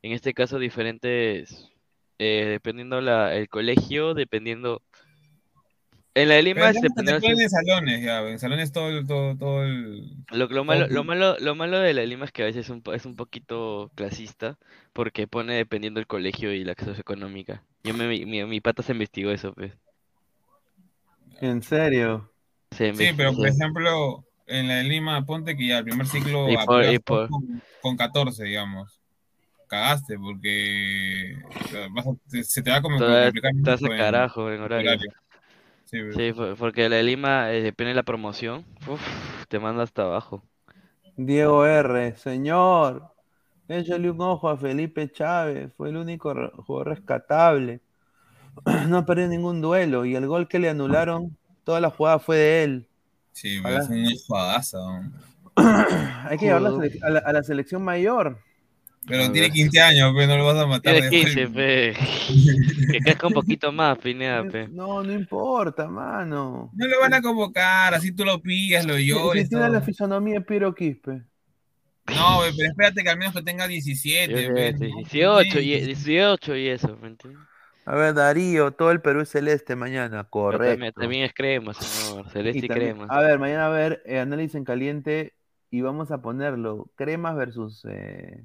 [0.04, 1.70] en este caso diferentes,
[2.20, 4.82] eh, dependiendo la, el colegio, dependiendo...
[6.22, 10.16] En la de Lima, ponen en salones, ya, en salones todo, el- todo, todo el...
[10.32, 12.70] Lo, lo malo, lo malo, lo malo de la Lima es que a veces es
[12.70, 14.58] un, es un poquito clasista,
[14.94, 17.64] porque pone dependiendo del colegio y la clase económica.
[17.84, 19.74] Yo me, mi, mi, pata se investigó eso, pues.
[21.42, 22.32] ¿En serio?
[22.72, 26.50] Se Sí, pero por ejemplo, en la de Lima, ponte que ya el primer ciclo
[26.50, 29.00] Y por- y por- con, con 14, digamos.
[29.68, 31.38] Cagaste, porque
[31.92, 35.00] vas a- se te va como que vas- complicar mucho a carajo en horario.
[35.90, 35.98] Sí.
[36.16, 39.02] Sí, por- porque la de Lima, eh, depende de la promoción, uf,
[39.48, 40.44] te manda hasta abajo.
[41.18, 42.16] Diego R.
[42.16, 43.12] Señor,
[43.68, 45.72] échale un ojo a Felipe Chávez.
[45.76, 47.82] Fue el único re- jugador rescatable.
[48.90, 50.06] No perdió ningún duelo.
[50.06, 52.88] Y el gol que le anularon, toda la jugada fue de él.
[53.32, 53.80] Sí, Ojalá.
[53.80, 54.78] es una jugadaza.
[54.80, 55.12] ¿no?
[56.30, 58.38] Hay que llevarlo a, la sele- a la- a la selección mayor.
[59.10, 59.52] Pero tiene ver.
[59.52, 61.94] 15 años, pero no lo vas a matar Tiene de 15, pe.
[62.92, 64.68] Que crezca un poquito más, Pineda, pe.
[64.68, 66.72] No, no importa, mano.
[66.74, 69.44] No lo van a convocar, así tú lo pillas, lo llores.
[69.44, 71.24] si tiene la fisonomía de Piero Quispe.
[72.16, 74.44] No, ve, pero espérate que al menos que tenga 17.
[74.48, 74.76] Yo ve.
[74.78, 77.42] sé, 18 y, 18 y eso, ¿me entiendes?
[77.86, 80.68] A ver, Darío, todo el Perú es celeste mañana, correcto.
[80.74, 82.30] También, también es crema, señor.
[82.30, 83.08] Celeste y, también- crema.
[83.10, 85.34] A ver, mañana a ver, eh, análisis en caliente
[85.72, 86.92] y vamos a ponerlo.
[86.96, 87.86] Cremas versus.
[87.90, 88.44] Eh,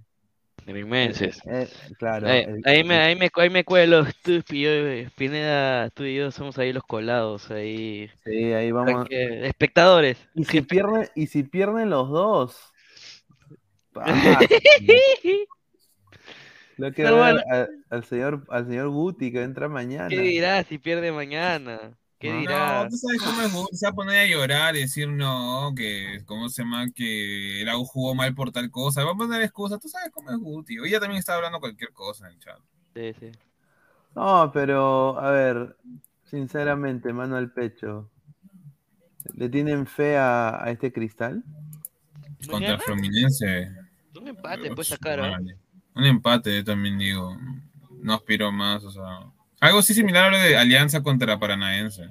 [0.67, 1.41] Inmenses.
[1.47, 1.69] eh,
[1.99, 2.29] claro.
[2.29, 6.05] Ahí, el- ahí me, ahí me, ahí me cuelo, tú, y yo, eh, Pineda, tú
[6.05, 8.11] y yo somos ahí los colados, ahí.
[8.25, 9.07] Sí, ahí vamos.
[9.11, 10.19] Espectadores.
[10.35, 12.73] Y si pierden, y si pierden los dos.
[16.77, 17.41] Lo que bueno.
[17.51, 20.09] al, al señor, al señor Guti que entra mañana.
[20.09, 21.97] ¿Qué dirá si pierde mañana?
[22.25, 25.11] ¿Qué No, tú sabes cómo es Guti, se va a poner a llorar y decir
[25.11, 29.15] no, que cómo se llama, que el AU jugó mal por tal cosa, va a
[29.15, 30.77] poner excusas, tú sabes cómo es Guti.
[30.89, 32.59] Ya también está hablando cualquier cosa en el chat.
[32.95, 33.31] Sí, sí.
[34.15, 35.77] No, pero, a ver,
[36.25, 38.09] sinceramente, mano al pecho.
[39.35, 41.45] ¿Le tienen fe a, a este cristal?
[42.49, 43.71] Contra el Fluminense.
[44.19, 45.21] Un empate puede sacar.
[45.21, 45.59] Vale.
[45.95, 47.37] Un empate, yo también digo.
[48.01, 49.31] No aspiro más, o sea.
[49.65, 52.11] Algo así similar a lo de Alianza contra Paranaense.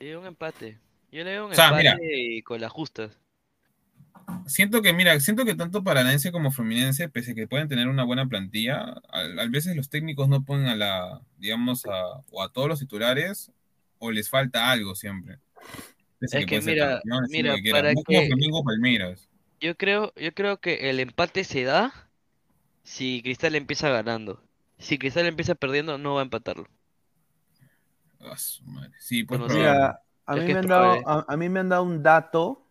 [0.00, 0.78] Sí, un empate.
[1.10, 1.98] Yo le veo un O sea, empate mira.
[2.00, 3.18] y con las justas.
[4.46, 8.04] Siento que, mira, siento que tanto Paranaense como Fluminense, pese a que pueden tener una
[8.04, 12.52] buena plantilla, a, a veces los técnicos no ponen a la, digamos, a, o a
[12.52, 13.50] todos los titulares,
[13.98, 15.38] o les falta algo siempre.
[16.20, 17.00] Pese Es que ser mira,
[17.30, 19.28] mira, que para como que- Flamengo o Palmeiras.
[19.60, 21.92] Yo creo, yo creo que el empate se da
[22.84, 24.42] si Cristal empieza ganando.
[24.78, 26.66] Si Cristal empieza perdiendo, no va a empatarlo.
[28.20, 28.92] Ah, su madre.
[28.98, 29.54] Sí, pues Bueno.
[29.54, 32.66] Mira, a mí, me han dado, a, a mí me han dado un dato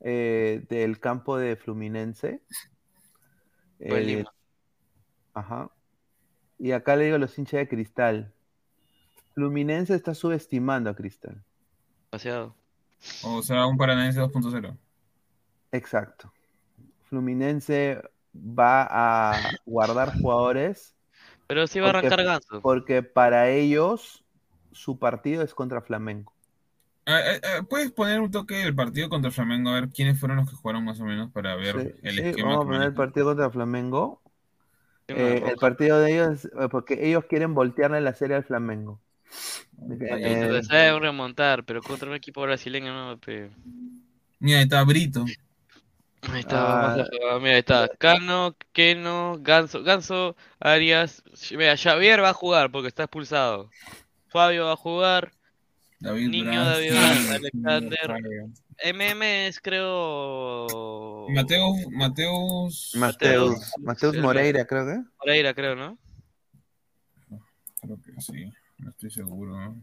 [0.00, 2.42] eh, del campo de Fluminense.
[3.78, 4.34] En Eh, Lima.
[5.34, 5.70] ajá.
[6.58, 8.34] Y acá le digo a los hinchas de Cristal.
[9.34, 11.44] Fluminense está subestimando a Cristal.
[12.10, 12.56] Demasiado.
[13.24, 14.76] O sea, un Paranaense 2.0.
[15.72, 16.32] Exacto.
[17.04, 18.00] Fluminense
[18.36, 20.94] va a guardar jugadores.
[21.46, 22.60] Pero sí va a porque- arrancar Ganso.
[22.60, 24.24] Porque para ellos
[24.72, 26.32] su partido es contra Flamengo.
[27.70, 29.70] ¿Puedes poner un toque del partido contra Flamengo?
[29.70, 32.20] A ver quiénes fueron los que jugaron más o menos para ver Sí, el sí,
[32.22, 32.48] esquema.
[32.48, 34.20] vamos a que poner el partido contra Flamengo.
[35.08, 39.00] Eh, el partido de ellos, eh, porque ellos quieren voltearle la serie al Flamengo.
[40.10, 43.50] Eh, Se sabe remontar, pero contra un equipo brasileño no, pe.
[44.40, 45.24] Mira, está Brito.
[46.32, 47.06] Ahí está, vamos a Ah.
[47.10, 47.40] jugar.
[47.40, 47.88] Mira, ahí está.
[47.98, 51.22] Cano, Keno, Ganso, Ganso, Arias.
[51.52, 53.70] Mira, Xavier va a jugar porque está expulsado.
[54.28, 55.32] Fabio va a jugar.
[56.00, 56.92] David Niño David
[57.30, 58.16] Alexander.
[58.84, 61.26] MM es creo.
[61.30, 62.92] Mateus, Mateus.
[62.96, 65.02] Mateus, Mateus Moreira, creo que.
[65.18, 65.96] Moreira, creo, ¿no?
[67.80, 69.52] Creo que sí, no estoy seguro.
[69.58, 69.80] ¿no?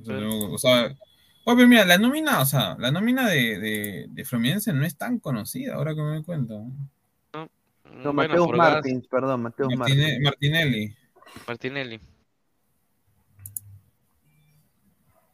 [0.00, 0.94] O sea, tengo- o sea,
[1.52, 5.18] oye, mira, la nómina, o sea, la nómina de, de, de Fluminense no es tan
[5.18, 6.54] conocida, ahora que me doy cuenta.
[6.54, 7.48] No,
[7.84, 10.24] Bueno, Mateus por Gas- Martins, perdón, Mateus Martine- Martins.
[10.24, 10.94] Martinelli,
[11.46, 12.00] Martinelli.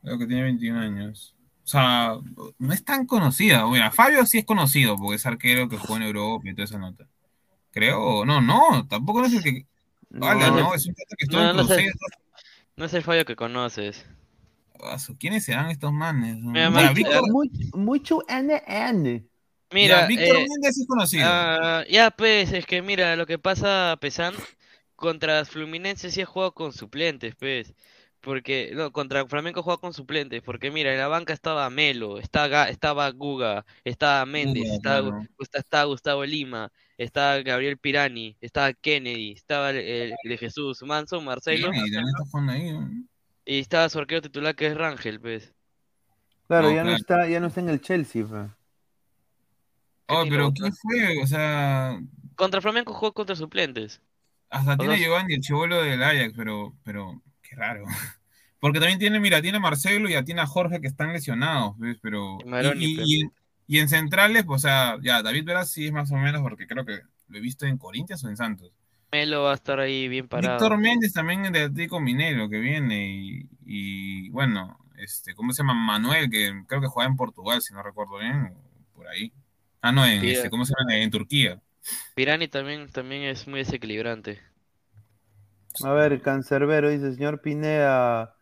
[0.03, 1.35] creo que tiene 21 años.
[1.65, 2.17] O sea,
[2.59, 3.67] no es tan conocida.
[3.69, 6.79] Mira, Fabio sí es conocido porque es arquero que jugó en Europa y toda esa
[6.79, 7.07] nota.
[7.73, 9.67] Creo, no, no, tampoco no es el que.
[10.21, 11.93] Ala, no, es un que estuvo No, no es el-.
[12.77, 14.07] No es el Fabio que conoces.
[15.19, 16.37] ¿Quiénes serán estos manes?
[16.39, 19.27] Mira, Víctor, Mucho, mucho NN.
[19.73, 21.25] Mira, Ya, Víctor eh, Méndez es conocido.
[21.27, 24.35] ah, ya pues, es que mira, lo que pasa, Pesan,
[24.95, 27.75] contra Fluminense sí ha jugado con suplentes, pues.
[28.21, 32.69] Porque, no, contra Flamengo juega con suplentes, porque mira, en la banca estaba Melo, estaba,
[32.69, 35.27] estaba Guga, estaba Méndez, Guga, estaba, claro.
[35.53, 41.71] Estaba Gustavo Lima, estaba Gabriel Pirani, estaba Kennedy, estaba el, el de Jesús Manso, Marcelo,
[41.71, 42.73] Bien, y también está jugando ahí.
[42.73, 42.91] ¿no?
[43.47, 45.55] Y estaba su arquero titular que es Rangel, pues.
[46.49, 48.27] Claro, No, ya no está, ya no está en el Chelsea.
[48.27, 48.51] fe.
[50.09, 51.23] Oh, pero ¿quién fue?
[51.23, 51.99] O sea,
[52.37, 54.01] Contra Flamengo jugó contra suplentes.
[54.51, 57.85] hasta tiene Giovanni, el chivolo del Ajax, pero, pero, qué raro.
[58.61, 61.99] Porque también tiene, mira, tiene a Marcelo y tiene a Jorge que están lesionados, ¿ves?
[62.01, 63.33] Pero, Y Maroni, y, y- pero- y en,
[63.69, 66.67] y en centrales, pues, o sea, ya, David Veras sí es más o menos, porque
[66.67, 68.71] creo que lo he visto en Corinthians o en Santos.
[69.13, 70.59] Melo va a estar ahí bien parado.
[70.59, 75.75] Víctor Méndez también de Atlético Minero que viene y, y, bueno, este, ¿cómo se llama?
[75.75, 78.55] Manuel, que creo que juega en Portugal, si no recuerdo bien,
[78.95, 79.33] por ahí.
[79.81, 80.97] Ah, no, en, Sí, este, ¿cómo se llama?
[80.97, 81.61] En Turquía.
[82.15, 84.41] Pirani también, también es muy desequilibrante.
[85.85, 88.35] A ver, Cancerbero dice, señor Pineda,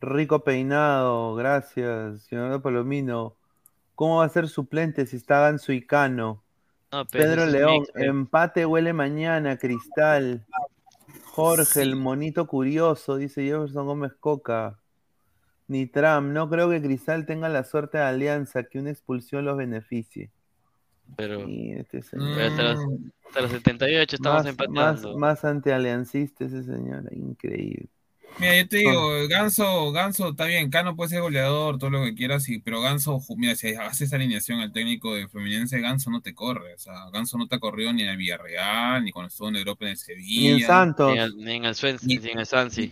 [0.00, 3.36] rico peinado, gracias, señor Palomino.
[3.94, 6.41] ¿Cómo va a ser suplente si está Ganso y Cano?
[6.92, 10.46] No, Pedro León, empate huele mañana, Cristal.
[11.24, 14.78] Jorge, el monito curioso, dice Jefferson Gómez Coca.
[15.68, 20.30] Nitram, no creo que Cristal tenga la suerte de Alianza, que una expulsión los beneficie.
[21.16, 22.42] Pero, este pero señor.
[22.42, 22.80] hasta, los,
[23.26, 25.08] hasta los 78 estamos más, empatando.
[25.08, 27.88] más, más antialiancista ese señor, increíble.
[28.36, 32.14] Mira, yo te digo, Ganso, Ganso está bien, Cano puede ser goleador, todo lo que
[32.14, 36.22] quieras, sí, pero Ganso, mira, si haces esa alineación al técnico de Fluminense, Ganso no
[36.22, 39.28] te corre, o sea, Ganso no te ha corrido ni en el Villarreal, ni cuando
[39.28, 41.06] estuvo en Europa en el Sevilla, Ni en Santos.
[41.06, 42.90] Ni en el, ni en el Swansea, ni en el Swansea.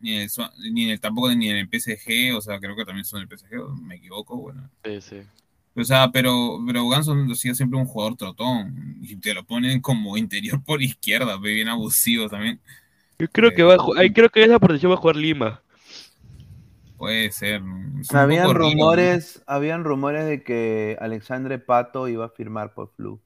[0.00, 2.76] ni en el, Swa- ni en el- tampoco ni en el PSG, o sea, creo
[2.76, 4.70] que también son el PSG, me equivoco, bueno.
[4.84, 5.26] Sí, sí.
[5.74, 9.80] O sea, pero, pero Ganso ha sido siempre un jugador trotón, y te lo ponen
[9.80, 12.60] como interior por izquierda, ve, bien abusivo también.
[13.18, 15.62] Yo creo que va a ay, creo que esa posición va a jugar Lima.
[16.96, 17.62] Puede ser.
[18.00, 23.20] es Habían rumores, habían rumores de que Alexandre Pato iba a firmar por Flu.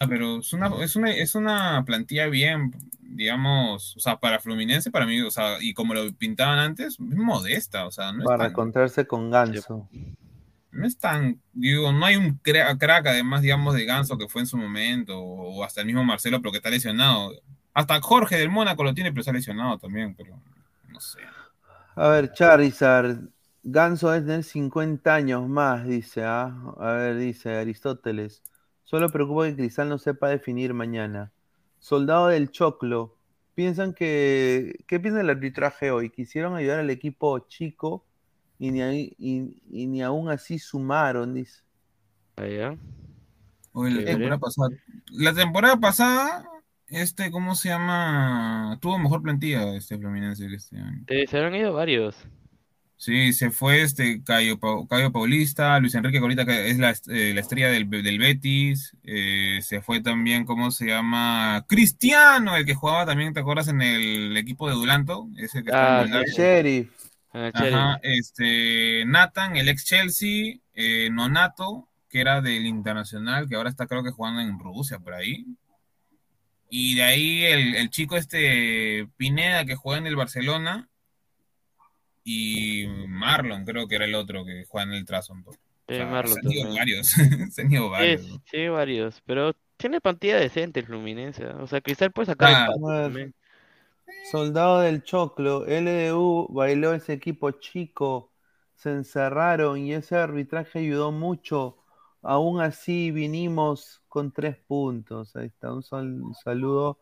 [0.00, 2.70] Ah, pero es una, es una, es una plantilla bien,
[3.00, 7.00] digamos, o sea, para Fluminense, para mí, o sea, y como lo pintaban antes, es
[7.00, 9.88] modesta, o sea, no es Para tan, encontrarse con Ganso.
[10.70, 14.42] no es tan, digo, no hay un cra- crack, además, digamos, de Ganso que fue
[14.42, 17.32] en su momento, o hasta el mismo Marcelo, pero que está lesionado.
[17.74, 20.40] Hasta Jorge del Mónaco lo tiene, pero está lesionado también, pero
[20.88, 21.20] no sé.
[21.94, 23.18] A ver, Charizard.
[23.62, 26.24] Ganso es de 50 años más, dice.
[26.24, 26.56] ¿ah?
[26.78, 28.42] A ver, dice Aristóteles.
[28.84, 31.30] Solo preocupa que Cristal no sepa definir mañana.
[31.78, 33.14] Soldado del Choclo.
[33.54, 34.84] Piensan que.
[34.86, 36.10] ¿Qué piensan del arbitraje hoy?
[36.10, 38.04] Quisieron ayudar al equipo chico
[38.58, 41.62] y ni, ahí- y- y ni aún así sumaron, dice.
[43.72, 44.68] Oye, la temporada pasada,
[45.10, 46.48] la temporada pasada,
[46.90, 48.78] este, ¿cómo se llama?
[48.80, 51.04] Tuvo mejor plantilla este Fluminense que este año.
[51.08, 52.16] Eh, se han ido varios.
[53.00, 56.90] Sí, se fue este Cayo, Pa- Cayo Paulista, Luis Enrique que ahorita que es la,
[56.90, 61.64] est- eh, la estrella del, del Betis, eh, se fue también, ¿cómo se llama?
[61.68, 63.68] Cristiano, el que jugaba también, ¿te acuerdas?
[63.68, 66.02] En el equipo de Duranto, ese que está Ah.
[66.02, 66.32] Bulgaria.
[66.36, 66.90] Sheriff.
[67.32, 73.68] Ah, Ajá, este, Nathan, el ex Chelsea, eh, Nonato, que era del Internacional, que ahora
[73.70, 75.46] está creo que jugando en Rusia, por ahí.
[76.70, 80.88] Y de ahí el, el chico este Pineda, que juega en el Barcelona,
[82.24, 85.56] y Marlon, creo que era el otro que juega en el Trabzonspor.
[85.56, 85.58] O
[85.88, 87.08] Sí, sea, Marlon se han ido varios,
[87.52, 88.22] se han ido Sí, varios.
[88.28, 89.20] sí, sí, varios.
[89.22, 91.44] Pero tiene plantilla decente el Fluminense.
[91.46, 91.58] ¿ah?
[91.60, 93.34] O sea, Cristal puede sacar Ah, empate A ver, también.
[94.20, 98.32] Soldado del Choclo, LDU bailó ese equipo chico,
[98.76, 101.78] se encerraron y ese arbitraje ayudó mucho.
[102.28, 105.34] Aún así vinimos con tres puntos.
[105.34, 106.98] Ahí está, un, sal- un saludo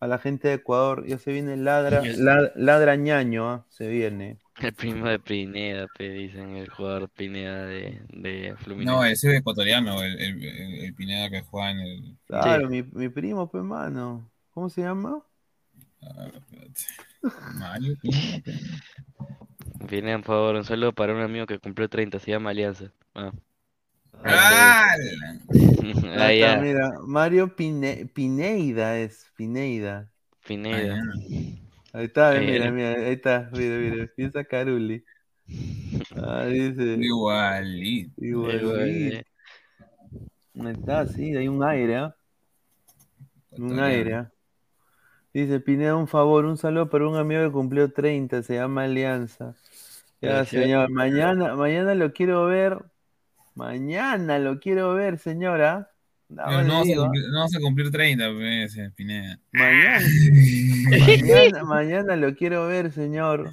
[0.00, 1.06] a la gente de Ecuador.
[1.06, 4.38] Ya se viene el ladra, la- ladra ñaño, ah, se viene.
[4.60, 8.92] El primo de Pineda, te dicen, el jugador Pineda de, de Fluminense.
[8.94, 12.16] No, ese es ecuatoriano, el, el, el- el Pineda que juega en el...
[12.26, 14.30] Claro, mi, mi primo, pues, mano.
[14.50, 15.22] ¿Cómo se llama?
[16.02, 16.82] Ah, espérate.
[17.58, 18.42] Mario Pineda.
[19.88, 22.92] Pineda, por favor, un saludo para un amigo que cumplió 30, se llama Alianza.
[23.14, 23.32] Ah.
[24.28, 24.94] ¡Ah!
[24.94, 26.60] Ah, Ahí está, ya.
[26.60, 30.10] mira, Mario Pine- Pineida es, Pineida.
[30.46, 31.00] Pineda.
[31.92, 32.40] Ahí está, Eh.
[32.46, 35.04] mira, mira, ahí está, mira, mira, piensa Caruli.
[36.16, 36.96] Ah, dice.
[36.98, 38.24] Igualito.
[38.24, 39.26] Igualito.
[40.58, 42.16] Ahí está, sí, hay un aire, ¿ah?
[43.52, 44.32] Un aire, ¿ah?
[45.32, 49.54] Dice, Pineda, un favor, un saludo para un amigo que cumplió 30, se llama Alianza.
[50.22, 52.78] Ya, señor, mañana, mañana lo quiero ver.
[53.56, 55.90] Mañana lo quiero ver, señora.
[56.28, 59.40] No, no, vamos a cumplir, no vamos a cumplir 30, pues, eh, Pineda.
[59.52, 60.00] Mañana,
[60.90, 63.50] mañana, mañana lo quiero ver, señor.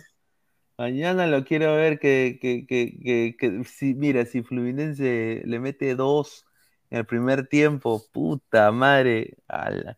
[0.78, 5.96] Mañana lo quiero ver que, que, que, que, que si, mira, si Fluminense le mete
[5.96, 6.46] dos
[6.90, 9.38] en el primer tiempo, puta madre.
[9.48, 9.98] ala.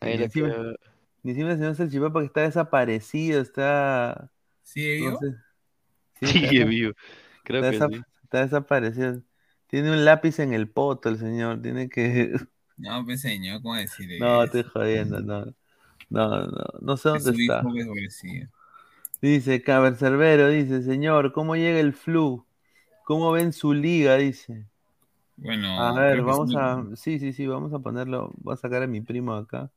[0.00, 4.30] Lo encima, el señor Salchipapa que está desaparecido, está.
[4.62, 5.18] ¿Sigue no vivo?
[5.20, 5.26] sé.
[6.20, 6.92] Sí, Sigue está- vivo.
[7.44, 8.02] Creo está que sí.
[8.26, 9.22] Está desaparecido.
[9.68, 12.34] Tiene un lápiz en el poto el señor, tiene que.
[12.78, 14.44] No, pues señor, ¿cómo decir No, eso?
[14.44, 15.44] estoy jodiendo, no.
[16.10, 17.72] No, no, no sé dónde está.
[19.20, 22.46] Dice Cabercerbero, dice, señor, ¿cómo llega el flu?
[23.02, 24.16] ¿Cómo ven su liga?
[24.16, 24.68] Dice.
[25.36, 26.56] Bueno, A ver, vamos sí.
[26.56, 26.84] a.
[26.96, 28.32] Sí, sí, sí, vamos a ponerlo.
[28.38, 29.70] Voy a sacar a mi primo acá.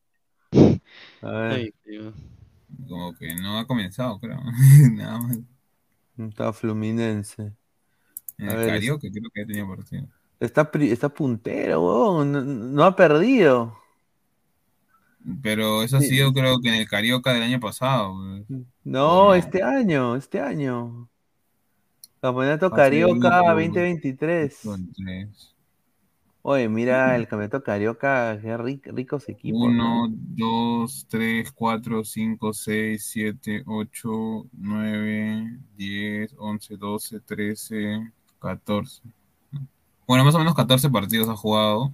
[1.22, 2.10] A ver, Ay.
[2.88, 4.40] Como que no ha comenzado, creo.
[4.94, 5.38] Nada más.
[6.18, 7.56] está Fluminense.
[8.40, 10.08] En el Carioca creo que ya tenía partido.
[10.40, 13.78] Está, está puntero, huevón, No, no ha perdido.
[15.44, 16.08] Pero eso ha Sí.
[16.10, 18.16] sido creo que en el Carioca del año pasado.
[18.48, 18.62] pues.
[18.86, 21.10] No, este año, este año.
[22.22, 24.60] Campeonato Ha Carioca uno por- 2023.
[24.64, 25.56] con tres.
[26.42, 29.72] Oye, mira el Campeonato Carioca, qué ric- ricos equipos.
[29.74, 30.06] ¿no?
[30.06, 38.10] 1, 2, 3, 4, 5, 6, 7, 8, 9, 10, 11, 12, 13,
[38.40, 39.02] 14.
[40.08, 41.94] Bueno, más o menos 14 partidos ha jugado.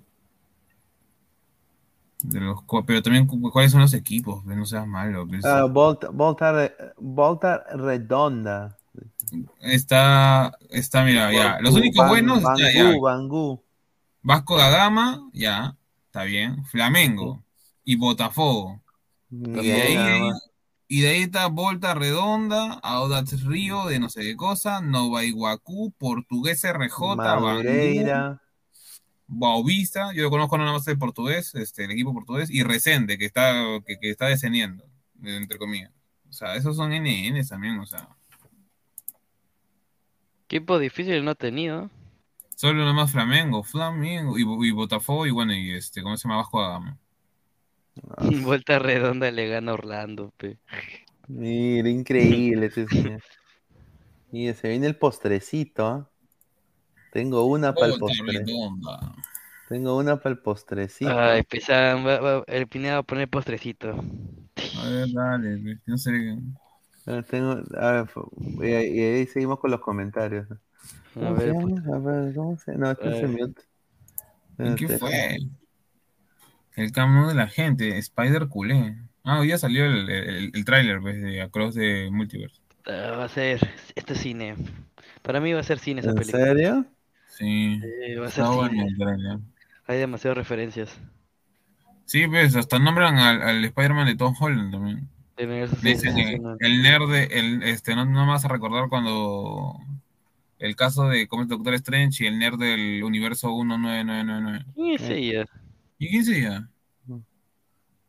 [2.23, 4.43] De los, pero también, cu- ¿cuáles son los equipos?
[4.45, 5.27] No seas malo.
[5.43, 6.53] Ah, Volta, Volta,
[6.97, 8.77] Volta Redonda.
[9.59, 11.59] Está, está, mira, ya.
[11.59, 12.97] Los únicos Ban- buenos, ya, ya.
[12.99, 13.61] Bangú.
[14.21, 15.75] Vasco da Gama, ya,
[16.07, 16.63] está bien.
[16.65, 17.43] Flamengo
[17.83, 18.79] y Botafogo.
[19.29, 20.29] Y de ahí.
[20.87, 25.91] Y de ahí está Volta Redonda, Audax Río de no sé qué cosa, Nova Iguacú,
[25.97, 28.41] Portugués RJ, Madureira.
[29.27, 33.53] Bauvista, yo conozco nada más el portugués, este, el equipo portugués, y Resende, que está,
[33.85, 34.83] que, que está descendiendo,
[35.23, 35.91] entre comillas.
[36.29, 38.07] O sea, esos son NN también, o sea.
[40.45, 41.89] Equipo difícil no ha tenido.
[42.55, 46.37] Solo nada más Flamengo, Flamengo y, y Botafogo y bueno, y este, ¿cómo se llama?
[46.37, 46.99] Vasco da
[47.95, 48.15] Gama.
[48.45, 50.57] Vuelta redonda le gana Orlando, pe.
[51.27, 53.21] Mira, increíble señor.
[54.31, 55.87] Y se viene el postrecito.
[55.87, 56.09] ¿ah?
[57.11, 58.25] Tengo una para el postre.
[58.45, 59.13] redonda.
[59.69, 61.17] Tengo una para el postrecito.
[61.19, 63.89] Ay, pesa, va- va- el Pineda va a poner postrecito.
[63.89, 66.11] A ver, dale, no sé.
[67.07, 68.09] Ah, tengo, a ver,
[68.61, 70.47] y, ahí- y ahí seguimos con los comentarios.
[71.13, 71.95] ¿Cómo ver, se llama?
[71.95, 73.61] A ver, ¿cómo se No, este es el mute.
[74.57, 75.37] ¿En qué Este- fue?
[76.75, 78.95] El camino de la gente, Spider Culé.
[79.23, 82.61] Ah, hoy ya salió el, el, el tráiler pues, de Across the Multiverse.
[82.85, 83.59] Ah, va a ser,
[83.95, 84.55] esto es cine.
[85.21, 86.43] Para mí va a ser cine esa ¿En película.
[86.45, 86.85] serio?
[87.29, 87.79] Sí.
[87.81, 88.87] Sí, va a ser Está bueno cine.
[88.87, 89.37] el tráiler.
[89.87, 90.99] Hay demasiadas referencias.
[92.05, 95.09] Sí, pues, hasta nombran al, al Spider-Man de Tom Holland también.
[95.81, 96.17] Dicen
[96.59, 99.77] el nerd, de- el, este, no, no me vas a recordar cuando
[100.59, 104.65] el caso de cómo es Doctor Strange y el nerd del universo 19999.
[104.75, 105.45] ¿Quién es ella?
[105.97, 106.69] ¿Y quién sería?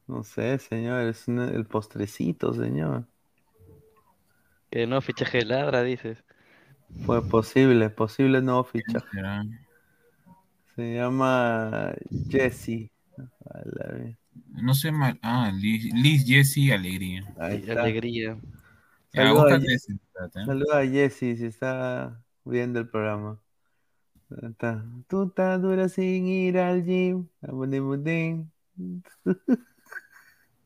[0.07, 3.07] No sé, señor, es el postrecito, señor.
[4.71, 6.23] Que no, fichaje de ladra, dices.
[7.05, 9.05] Fue posible, posible nuevo fichaje.
[9.13, 9.45] será?
[10.77, 11.93] Se llama
[12.29, 12.91] Jesse.
[14.51, 15.19] No sé mal.
[15.23, 17.25] Ah, Liz, Liz Jessie Alegría.
[17.39, 18.39] Alegría.
[19.13, 19.79] Ya, Saluda ¿eh?
[20.45, 23.41] saluda a Jesse si está viendo el programa.
[24.43, 24.85] Está.
[25.09, 27.29] Tú estás dura sin ir al gym.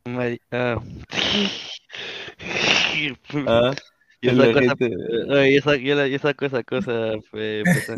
[0.05, 0.81] Mari- ah.
[3.47, 3.73] Ah,
[4.23, 4.97] Yo la saco esa, gente-
[5.31, 7.97] ay, yo, saco, yo la- yo saco esa cosa, pesa.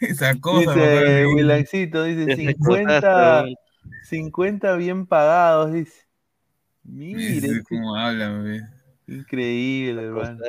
[0.00, 1.26] Esa cosa, Dice.
[1.26, 3.46] Wilaxito, dice Ese 50, cosazo.
[4.02, 6.02] 50 bien pagados, dice.
[6.84, 8.62] Mire, este- cómo habla, ve.
[9.06, 10.40] increíble, hermano.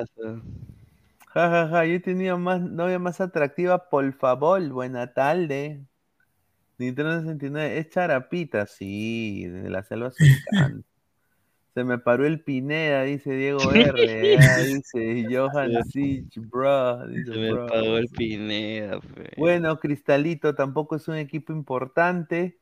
[1.34, 5.84] Ja, ja, ja, yo tenía más novia más atractiva, por favor, buena tarde.
[6.78, 10.84] Nintendo 69, es Charapita, sí, de la selva sultán.
[11.74, 14.38] Se me paró el Pineda, dice Diego R.
[14.38, 17.08] ah, dice Johan Sich, bro.
[17.08, 17.68] Dice, Se me bro.
[17.68, 19.32] pagó el Pineda, pe.
[19.38, 22.60] Bueno, Cristalito tampoco es un equipo importante.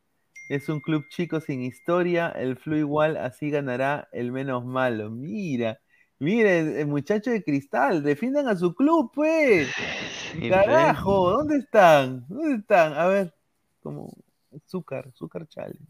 [0.50, 2.30] Es un club chico sin historia.
[2.30, 5.10] El Flu igual, así ganará el menos malo.
[5.10, 5.82] Mira,
[6.22, 9.68] mire, el muchacho de Cristal, defiendan a su club, pues.
[10.48, 12.26] Carajo, ¿dónde están?
[12.30, 12.94] ¿Dónde están?
[12.94, 13.34] A ver,
[13.82, 14.14] como
[14.56, 15.84] Azúcar, Azúcar Challenge.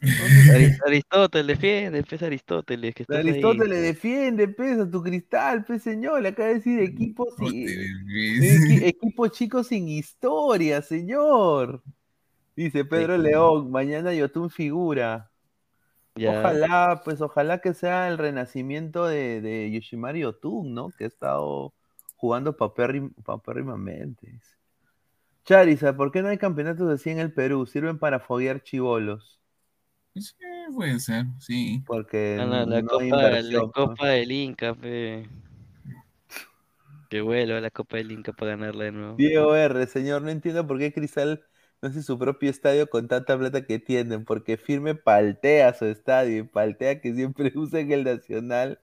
[0.52, 3.30] Ari- Aristóteles, defiende, pues Aristóteles, que estás ahí.
[3.30, 6.20] Aristóteles defiende, pues, a tu cristal, pues, señor.
[6.22, 11.82] Le acaba de decir equipo sin, equi- equipo chico sin historia, señor.
[12.54, 15.30] Dice Pedro León, mañana Yotun figura.
[16.16, 16.30] Ya.
[16.40, 20.90] Ojalá, pues, ojalá que sea el renacimiento de, de Yoshimari Yotun, ¿no?
[20.90, 21.74] Que ha estado
[22.16, 24.40] jugando papérrim- papérrimamente.
[25.44, 27.66] Charizard, ¿por qué no hay campeonatos así en el Perú?
[27.66, 29.40] Sirven para foguear chivolos.
[30.14, 30.34] Sí,
[30.74, 31.82] puede ser, sí.
[31.86, 33.72] Porque Ah, la, la no hay copa, la pues.
[33.72, 35.28] copa del Inca, pe.
[37.10, 39.16] Que vuelo a la copa del Inca para ganarla de nuevo.
[39.16, 41.44] Diego R, señor, no entiendo por qué Cristal
[41.82, 46.38] no hace su propio estadio con tanta plata que tienen, porque firme paltea su estadio
[46.38, 48.80] y paltea que siempre usa en el Nacional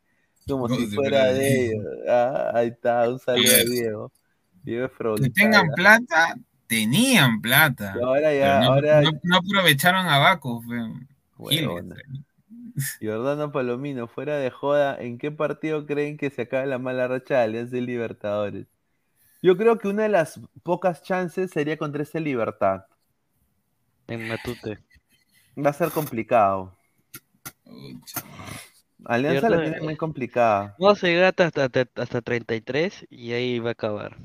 [0.48, 1.86] como si fuera de de ellos.
[2.10, 4.12] Ah, ahí está, un saludo a Diego.
[4.64, 5.74] Diego Que tengan ¿ah?
[5.76, 6.36] plata,
[6.68, 7.96] tenían plata.
[7.98, 10.62] Y ahora ya, no, ahora- no- no aprovecharon a Baco.
[10.62, 11.06] fe.
[11.38, 11.96] Huevona.
[13.00, 17.36] Giordano Palomino, fuera de joda, ¿en qué partido creen que se acabe la mala racha
[17.38, 18.66] de Alianza y Libertadores?
[19.44, 22.86] Yo creo que una de las pocas chances sería contra ese Libertad.
[24.08, 24.80] En Matute.
[25.58, 26.78] Va a ser complicado.
[29.04, 30.76] Alianza la tiene eh, muy complicada.
[30.80, 34.18] No se gata hasta, hasta, hasta 33 y ahí va a acabar.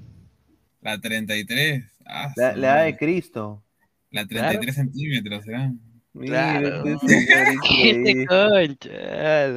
[0.83, 1.85] La 33.
[2.07, 2.97] Ah, La, la edad de.
[2.97, 3.65] Cristo.
[4.13, 5.73] La 33 centímetros, ¿será?
[6.19, 6.83] Mira, Claro.
[6.85, 9.49] este concha,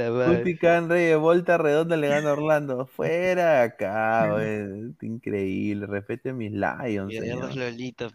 [0.88, 2.86] de Volta Redonda le gana a Orlando.
[2.86, 4.36] Fuera de acá.
[5.02, 5.88] Increíble.
[5.88, 7.56] Respete mis Lions, señor.
[7.56, 8.10] Lolita.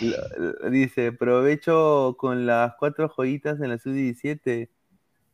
[0.00, 4.68] Lo- lo- Dice, provecho con las cuatro joyitas en la sub-17.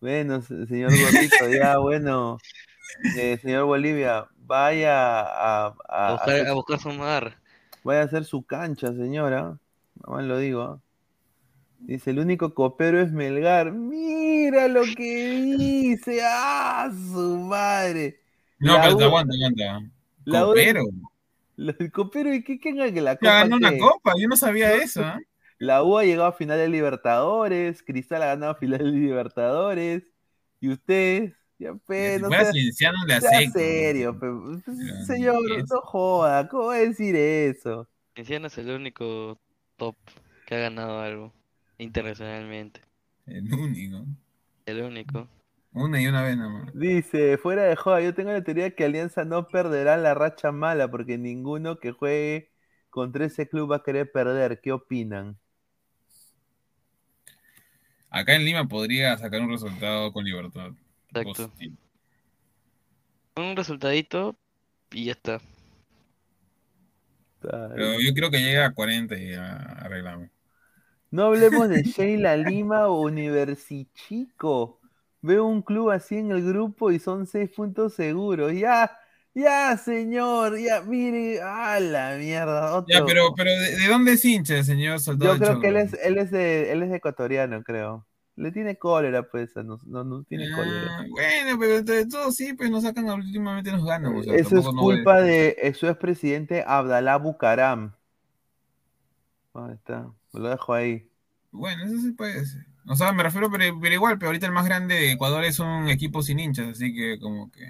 [0.01, 2.39] Bueno, se- señor Gordito, ya, bueno.
[3.19, 7.37] Eh, señor Bolivia, vaya a, a- buscar, a su- buscar su mar.
[7.85, 9.59] vaya a hacer su cancha, señora.
[9.95, 10.81] Nada más lo digo.
[11.79, 13.73] Dice, el único copero es Melgar.
[13.73, 16.21] Mira lo que dice.
[16.25, 18.21] ¡Ah, su madre!
[18.59, 19.35] No, La pero aguanta, aguanta.
[20.25, 20.83] la Copero.
[21.57, 23.45] la- el copero, ¿y qué qué que la Ya copa?
[23.45, 23.79] ganó una qué?
[23.79, 25.03] copa, yo no sabía eso.
[25.03, 25.19] ¿ah?
[25.59, 30.05] La U ha llegado a final de Libertadores, Cristal ha ganado final de Libertadores,
[30.61, 34.27] y usted, ya pe, Si no sea, cienciano sea serio, pe.
[35.07, 35.37] señor,
[35.71, 37.89] no joda, ¿cómo va a decir eso?
[38.15, 39.41] Cienciano es el único
[39.77, 39.97] top
[40.47, 41.33] que ha ganado algo
[41.79, 42.81] internacionalmente.
[43.27, 44.05] El único.
[44.67, 45.29] El único.
[45.73, 46.71] Una y una vez nomás.
[46.75, 50.91] Dice, fuera de joda, yo tengo la teoría que Alianza no perderá la racha mala
[50.91, 52.51] porque ninguno que juegue
[52.89, 54.61] contra ese club va a querer perder.
[54.63, 55.39] ¿Qué opinan?
[58.09, 60.71] Acá en Lima podría sacar un resultado con libertad.
[61.09, 61.51] Exacto.
[61.51, 61.77] Positivo.
[63.37, 64.39] Un resultadito
[64.91, 65.41] y ya está.
[67.41, 70.31] Pero yo creo que llega a 40 y ya arreglamos.
[71.11, 74.81] No hablemos de Sheila Lima o Universichico.
[75.23, 78.53] Veo un club así en el grupo y son seis puntos seguros.
[78.53, 78.91] Ya,
[79.35, 82.75] ya, señor, ya, mire, a la mierda.
[82.77, 82.93] otro.
[82.93, 85.95] Ya, pero, pero ¿de, de dónde es hincha, señor Soldado Yo creo que él es,
[86.03, 88.07] él es de, él es ecuatoriano, creo.
[88.37, 90.99] Le tiene cólera, pues, no, no, no tiene cólera.
[91.01, 94.15] Ah, bueno, pero de todo sí, pues nos sacan, últimamente nos ganan.
[94.17, 97.95] o sea, Eso es no culpa de su expresidente Abdalá Bucaram.
[99.55, 101.09] Ahí está, lo dejo ahí.
[101.51, 102.67] Bueno, eso sí puede ser.
[102.89, 105.59] O sea, me refiero, pero, pero igual, pero ahorita el más grande de Ecuador es
[105.59, 107.65] un equipo sin hinchas, así que como que...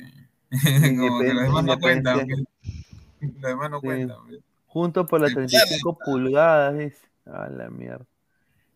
[0.98, 2.26] como que los demás no cuentan.
[3.20, 3.86] Los demás no Sí.
[3.86, 4.16] cuentan.
[4.26, 4.40] pues.
[4.66, 6.98] Junto por las 35 pulgadas, dice.
[7.26, 8.04] A la mierda.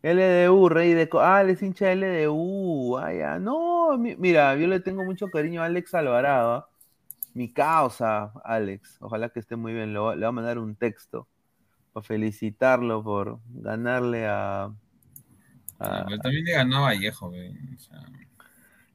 [0.02, 1.08] LDU, rey de...
[1.14, 2.96] Ah, él es hincha de LDU.
[2.98, 3.38] Ah, ya.
[3.38, 6.54] No, mi- mira, yo le tengo mucho cariño a Alex Alvarado.
[6.54, 6.68] ¿ah?
[7.34, 8.96] Mi causa, Alex.
[9.00, 9.92] Ojalá que esté muy bien.
[9.92, 11.28] Le voy a mandar un texto
[11.92, 14.72] para felicitarlo por ganarle a...
[15.78, 17.50] a- Pero también le ganó a Vallejo, güey.
[17.74, 18.00] o sea,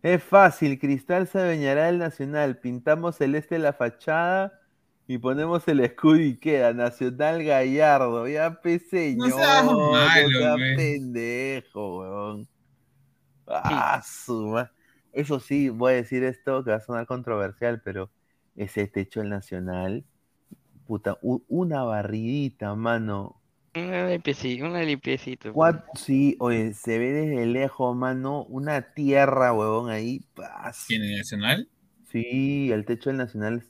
[0.02, 2.58] Es fácil, Cristal se adueñará del Nacional.
[2.60, 4.60] Pintamos celeste la fachada
[5.08, 8.28] y ponemos el escudo y queda Nacional Gallardo.
[8.28, 9.32] Ya, pe señor.
[9.32, 10.76] seas no malo, seas güey.
[10.76, 12.48] pendejo, weón.
[13.48, 14.72] Ah, su ma-
[15.12, 18.10] Eso sí, voy a decir esto que va a sonar controversial, pero
[18.56, 20.04] ese techo del Nacional,
[20.86, 23.41] puta, una barridita, mano.
[23.76, 25.52] Una limpiecita, una limpiecita.
[25.95, 30.22] Sí, oye, se ve desde lejos, mano, una tierra, huevón, ahí.
[30.34, 30.86] pas.
[30.88, 31.70] ¿Quién, el Nacional?
[32.10, 33.64] Sí, el techo del Nacional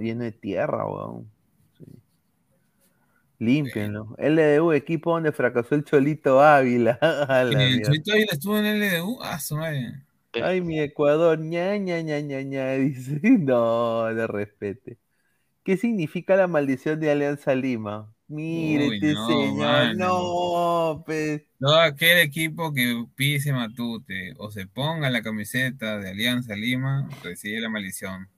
[0.00, 1.30] lleno de tierra, weón.
[1.78, 1.86] Sí.
[3.38, 4.14] Límpienlo.
[4.18, 6.98] LDU, equipo donde fracasó el Cholito Ávila.
[7.40, 7.80] ¿El.
[7.82, 9.18] Cholito Ávila estuvo en LDU?
[9.22, 10.02] Ah, su madre.
[10.34, 13.18] Ay, mi Ecuador, ña, ña, ña, ña, ña, dice.
[13.22, 14.98] No, de respete.
[15.64, 18.14] ¿Qué significa la maldición de Alianza Lima?
[18.28, 19.94] Mire, Uy, este no, señor, mano.
[19.94, 21.42] no, pues.
[21.58, 27.60] Todo aquel equipo que pise Matute o se ponga la camiseta de Alianza Lima recibe
[27.60, 28.28] la maldición.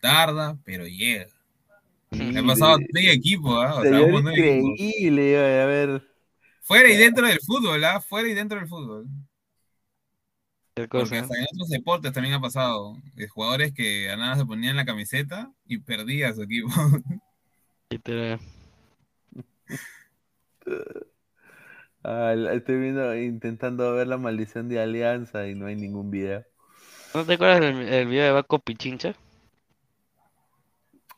[0.00, 1.26] Tarda, pero llega.
[2.10, 2.78] Mire, Ha pasado
[3.62, 3.74] ¿ah?
[3.80, 4.70] O sea, hubo nueve equipos.
[4.80, 6.02] increíble, a ver.
[6.62, 8.00] Fuera y dentro del fútbol, ¿ah?
[8.00, 9.06] Fuera y dentro del fútbol.
[10.86, 11.20] Porque cosa.
[11.20, 12.96] hasta en otros deportes también ha pasado.
[13.14, 16.68] De jugadores que a nada se ponían la camiseta y perdía su equipo.
[17.90, 18.38] Literal.
[22.04, 26.44] Ah, estoy viendo, intentando ver la maldición de Alianza y no hay ningún video.
[27.12, 29.14] ¿No te acuerdas del el video de Baco Pichincha?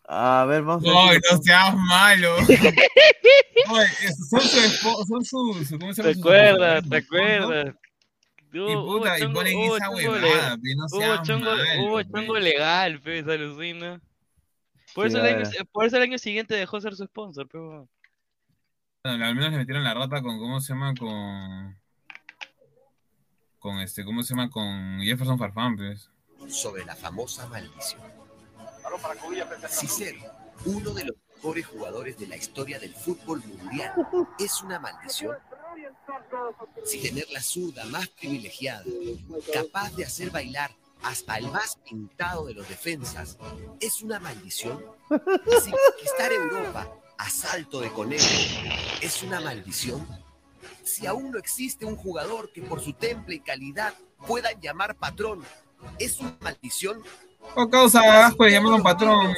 [0.08, 0.96] A ver, vamos a ver.
[0.96, 2.34] ¡Ay, si- no seas malo!
[3.70, 3.86] Oye,
[4.30, 4.60] son su,
[5.06, 6.20] son su, su- ¿cómo se ¿Te llama?
[6.20, 6.88] Acuerdas?
[6.88, 7.74] ¿Te esposos,
[8.52, 11.22] Y Hubo- hubo puta, y chongo- ponen hubo esa chongo huevada, le- pe, no hubo
[11.24, 12.04] chongo, malo, hubo pe.
[12.12, 14.00] chongo legal, pues, alucina.
[14.94, 17.88] Por Sí, eso, el año, por eso el año siguiente dejó ser su sponsor, pero
[19.04, 20.94] Bueno, al menos le metieron la rata con, ¿cómo se llama?
[20.98, 21.78] Con.
[23.60, 24.50] Con este, ¿cómo se llama?
[24.50, 26.10] Con Jefferson Farfán, pues.
[26.48, 28.00] sobre la famosa maldición.
[29.68, 30.18] Cicero,
[30.64, 33.92] uno de los mejores jugadores de la historia del fútbol mundial,
[34.38, 35.36] es una maldición.
[36.84, 38.84] Si tener la zurda más privilegiada,
[39.52, 40.70] capaz de hacer bailar
[41.02, 43.38] hasta el más pintado de los defensas,
[43.80, 44.84] es una maldición.
[45.62, 46.88] Si conquistar Europa
[47.18, 48.24] a salto de conejo
[49.00, 50.06] es una maldición.
[50.82, 53.94] Si aún no existe un jugador que por su temple y calidad
[54.26, 55.42] puedan llamar patrón,
[55.98, 57.02] es una maldición.
[57.54, 59.34] O causa asco le llamaron patrón.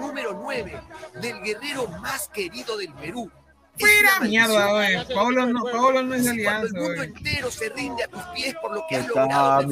[0.00, 0.80] número 9
[1.20, 3.30] del guerrero más querido del Perú.
[3.82, 4.70] Maldición.
[4.70, 5.14] oye.
[5.14, 8.74] Paolo no, Paolo no es alianza, el mundo entero se rinde a tus pies por
[8.74, 9.66] lo que has ¿Qué logrado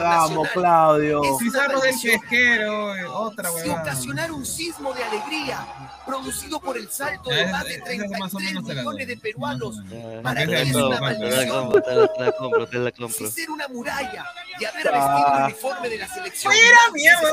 [0.00, 1.22] Vamos, Claudio.
[1.38, 3.12] Pizarro del pesquero.
[3.20, 5.66] Otra Si ocasionar un sismo de alegría
[6.06, 8.74] producido por el salto de esa- más de esa es más o 33 menos te
[8.74, 8.94] la doy.
[8.94, 9.76] millones de peruanos,
[10.22, 13.30] para ti es una compro, te la maldición.
[13.30, 14.24] Si ser una muralla
[14.58, 14.92] y haber Ah.
[14.92, 16.52] vestido el uniforme de la selección.
[16.52, 17.30] Fuera mierda.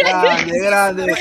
[0.00, 1.14] Grande, grande.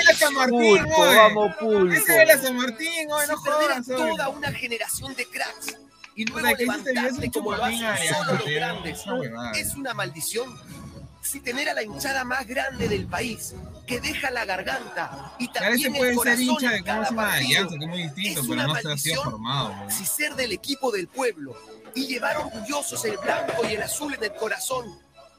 [1.16, 1.94] Vamos, pulpo.
[1.94, 3.86] Ese es el San Martín, oye, no jodas.
[4.26, 5.77] Toda una generación de cracks
[6.15, 9.03] y O luego sea, ese te levantarte como lo hacen solo los grandes,
[9.57, 10.57] es una maldición.
[11.22, 13.53] si tener a la hinchada más grande del país,
[13.88, 17.26] que deja la garganta y también el puede ser corazón hincha de cada partido?
[17.26, 19.89] Alianza, que es muy distinto, Es pero una no maldición formado.
[19.89, 21.56] si ser del equipo del pueblo
[21.93, 24.85] y llevar orgullosos el blanco y el azul en el corazón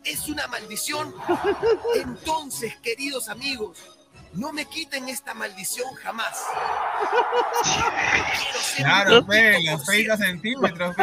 [0.04, 1.14] es una maldición,
[1.96, 3.78] entonces, queridos amigos,
[4.34, 6.36] no me quiten esta maldición jamás.
[8.76, 10.96] Claro, poquito los por 30 centímetros,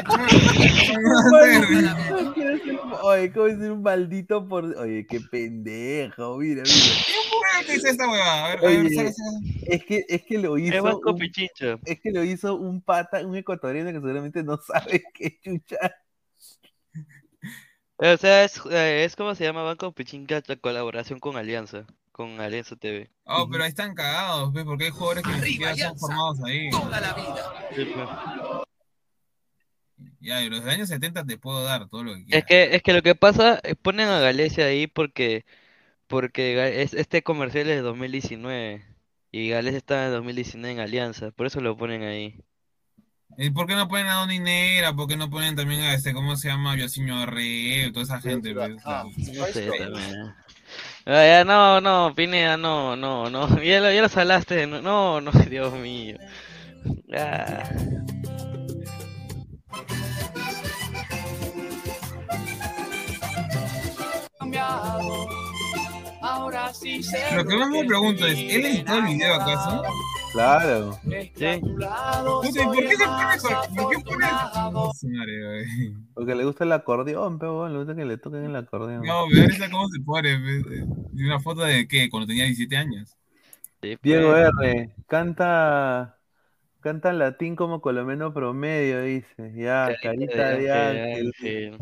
[3.04, 4.66] Oye, ¿cómo decir un maldito por.?
[4.78, 6.74] Oye, qué pendejo, mira, mira.
[8.96, 9.12] Saca.
[9.68, 10.84] es que, es que lo hizo.
[10.84, 11.78] Un- Pichincha.
[11.86, 15.78] es que lo hizo un pata, un ecuatoriano que seguramente no sabe qué chucha.
[17.98, 22.40] O sea, es, eh, es como se llama Banco Pichincha la colaboración con Alianza, con
[22.42, 23.12] Alianza TV.
[23.26, 24.64] Oh, pero ahí están cagados, ¿ves?
[24.66, 26.70] Porque hay jugadores que ni siquiera son formados ahí.
[26.70, 27.54] toda la vida.
[27.76, 28.10] Sí, pues.
[30.20, 32.46] Ya, de los años 70 te puedo dar todo lo que Es quieras.
[32.46, 35.46] que, es que lo que pasa, ponen a Galicia ahí porque,
[36.08, 38.86] porque es, este comercial es de 2019
[39.32, 42.44] y Galicia está en 2019 en Alianza, por eso lo ponen ahí.
[43.38, 44.94] ¿Y por qué no ponen a Don Inera?
[44.96, 46.78] ¿Por qué no ponen también a este, ¿cómo se llama?
[46.78, 50.36] Yosinho Arreo, toda esa gente, pues, No sé también.
[51.06, 55.20] Ah, ya, no, no, Pineda, no, no, no, ya lo, ya lo salaste, no, no,
[55.22, 56.18] no, Dios mío.
[57.16, 57.64] Ah.
[66.22, 69.84] Ahora sí sé Lo que más me pregunto es, ¿él editó el video acaso?
[70.34, 71.00] Claro.
[71.04, 71.32] Sí.
[71.36, 74.26] Puta, ¿y por qué se pone ¿Por qué pone.
[76.14, 79.04] Porque le gusta el acordeón, pero le gusta que le toquen el acordeón.
[79.06, 80.40] No, da risa cómo se pone.
[81.14, 82.10] ¿Y una foto de qué?
[82.10, 83.16] Cuando tenía 17 años.
[84.02, 84.76] Diego pues.
[84.76, 84.96] R.
[85.08, 86.18] Canta.
[86.80, 89.54] Canta latín como colomeno promedio, dice.
[89.56, 91.78] Ya, carita de ángel.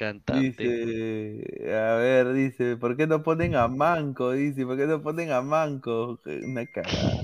[0.00, 0.62] Cantante.
[0.62, 4.32] Dice, a ver, dice, ¿por qué no ponen a Manco?
[4.32, 6.18] Dice, ¿por qué no ponen a Manco?
[6.24, 7.20] Una cagada.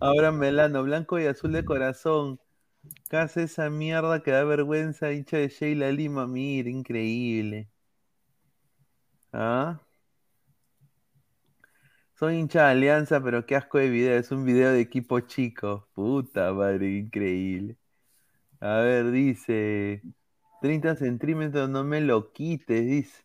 [0.00, 2.40] Ahora Melano, blanco y azul de corazón.
[3.10, 6.26] ¿Qué hace esa mierda que da vergüenza, hincha de Sheila Lima?
[6.26, 7.68] Mira, increíble.
[9.30, 9.78] ¿Ah?
[12.14, 14.16] Soy hincha de Alianza, pero qué asco de video.
[14.16, 15.86] Es un video de equipo chico.
[15.92, 17.76] Puta madre, increíble.
[18.60, 20.02] A ver, dice.
[20.60, 23.24] 30 centímetros, no me lo quites, dice.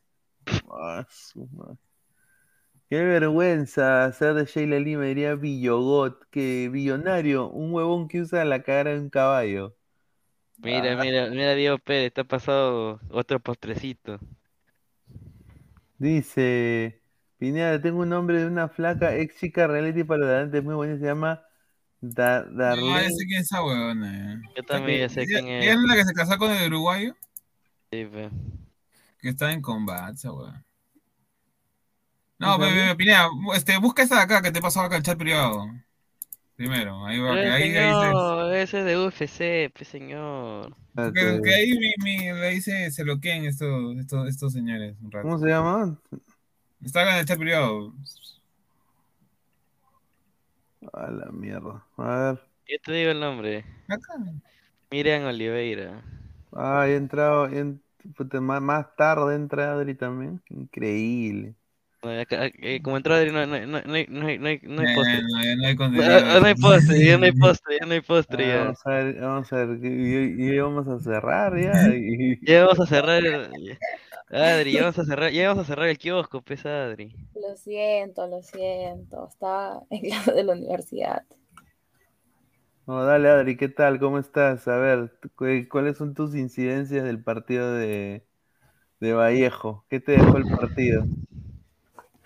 [0.70, 1.78] Ah, su madre.
[2.90, 8.62] Qué vergüenza ser de Sheila Lima, diría Villogot, que billonario, un huevón que usa la
[8.64, 9.76] cara de un caballo.
[10.58, 10.98] Mira, Ah.
[10.98, 14.20] mira, mira, Diego Pérez, ha pasado otro postrecito.
[15.98, 17.02] Dice,
[17.38, 21.06] Pineda, tengo un nombre de una flaca ex chica reality para adelante, muy buena, se
[21.06, 21.44] llama
[22.06, 23.10] Da- No, ya Darlene.
[23.12, 24.34] sé quién es esa huevona.
[24.34, 24.42] eh.
[24.58, 25.70] Yo también ya sé ¿Ella- quién es.
[25.70, 27.16] es la que se casó con el uruguayo?
[27.92, 28.30] Sí, pues.
[29.22, 30.66] Que está en combate, esa huevona.
[32.40, 35.66] No, pero, Pineda, este, busca esa de acá que te pasó acá el chat privado.
[36.58, 37.80] Primero, ahí va, que Pero, ahí, ahí dice.
[37.80, 40.76] señor, ese es de UFC, pues señor.
[41.14, 45.10] Que, que ahí mi, mi, le dice, se lo queden estos, estos, estos señores un
[45.10, 45.24] rato.
[45.28, 45.98] ¿Cómo se llama?
[46.84, 47.94] Está acá en el chat privado.
[50.92, 51.86] A la mierda.
[51.98, 52.42] A ver.
[52.68, 53.64] Yo te digo el nombre.
[53.88, 54.14] Acá.
[54.92, 56.02] Miriam Oliveira.
[56.52, 57.82] Ah, he entrado, en-
[58.16, 60.42] puta, más, más tarde entra Adri también.
[60.50, 61.56] Increíble.
[62.02, 64.82] Acá- eh, como entró Adri, no, no, no, no hay, no hay, no hay, no
[64.82, 65.22] hay Eh, postre.
[65.22, 66.40] no, ya no hay contenido.
[66.42, 68.60] No hay postre, ya no hay postre, ya no hay postre, Ah, ya.
[68.60, 71.96] vamos a ver, vamos a ver, y, y vamos a cerrar ya.
[71.96, 73.24] y- Ya vamos a cerrar.
[74.34, 77.16] Adri, ya vamos a cerrar, ya vamos a cerrar el kiosco, pues Adri.
[77.36, 79.28] Lo siento, lo siento.
[79.28, 81.24] Estaba en clase de la universidad.
[82.86, 84.00] No, dale Adri, ¿qué tal?
[84.00, 84.68] ¿Cómo estás?
[84.68, 88.26] A ver, cu- ¿cuáles son tus incidencias del partido de,
[89.00, 89.86] de Vallejo?
[89.90, 91.06] ¿Qué te dejó el partido?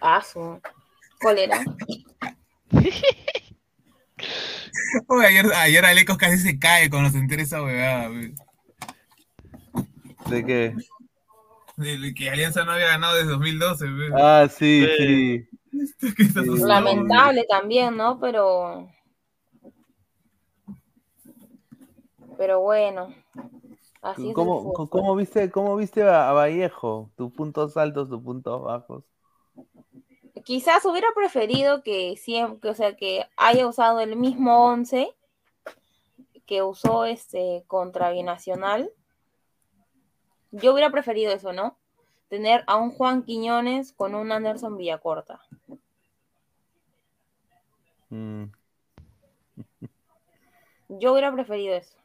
[0.01, 0.59] Ah, su
[1.19, 1.63] cólera.
[5.07, 8.09] Oye, ayer, ayer Alecos casi se cae cuando se entera esa huevada.
[10.29, 10.75] ¿De qué?
[11.77, 13.85] De que Alianza no había ganado desde 2012.
[13.85, 14.09] pe.
[14.15, 15.47] Ah, sí, sí.
[16.65, 18.19] Lamentable también, ¿no?
[18.19, 18.89] Pero.
[22.37, 23.13] Pero bueno.
[24.01, 24.89] Así es ¿Cómo, fútbol.
[24.89, 27.11] cómo viste, cómo viste a, a Vallejo?
[27.15, 29.03] Tus puntos altos, tus puntos bajos.
[30.43, 35.13] Quizás hubiera preferido que siempre, o sea, que haya usado el mismo 11
[36.47, 38.89] que usó este contra Binacional.
[40.51, 41.77] Yo hubiera preferido eso, ¿no?
[42.29, 45.39] Tener a un Juan Quiñones con un Anderson Villacorta.
[48.09, 48.45] Mm.
[50.89, 51.97] Yo hubiera preferido eso.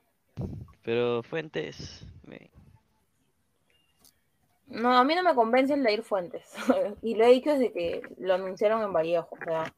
[0.83, 2.51] Pero Fuentes, me-
[4.67, 6.53] No, a mí no me convence el de ir Fuentes.
[7.03, 9.29] y lo he dicho desde que lo anunciaron en Vallejo.
[9.41, 9.73] O sea,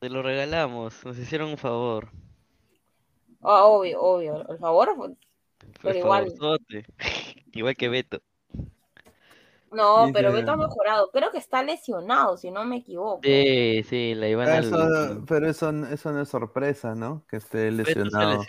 [0.00, 2.08] Te lo regalamos, nos hicieron un favor.
[3.42, 4.48] ah, obvio, obvio.
[4.48, 5.16] El favor Por
[5.82, 6.24] Pero igual.
[6.32, 6.84] favorzote.
[7.52, 8.22] Igual que Beto.
[9.70, 11.10] No, pero Beto ha mejorado.
[11.12, 13.20] Creo que está lesionado, si no me equivoco.
[13.22, 14.58] Sí, sí, la iban a...
[14.58, 17.24] Eso- pero eso, eso no es sorpresa, ¿no?
[17.28, 18.42] Que esté lesionado.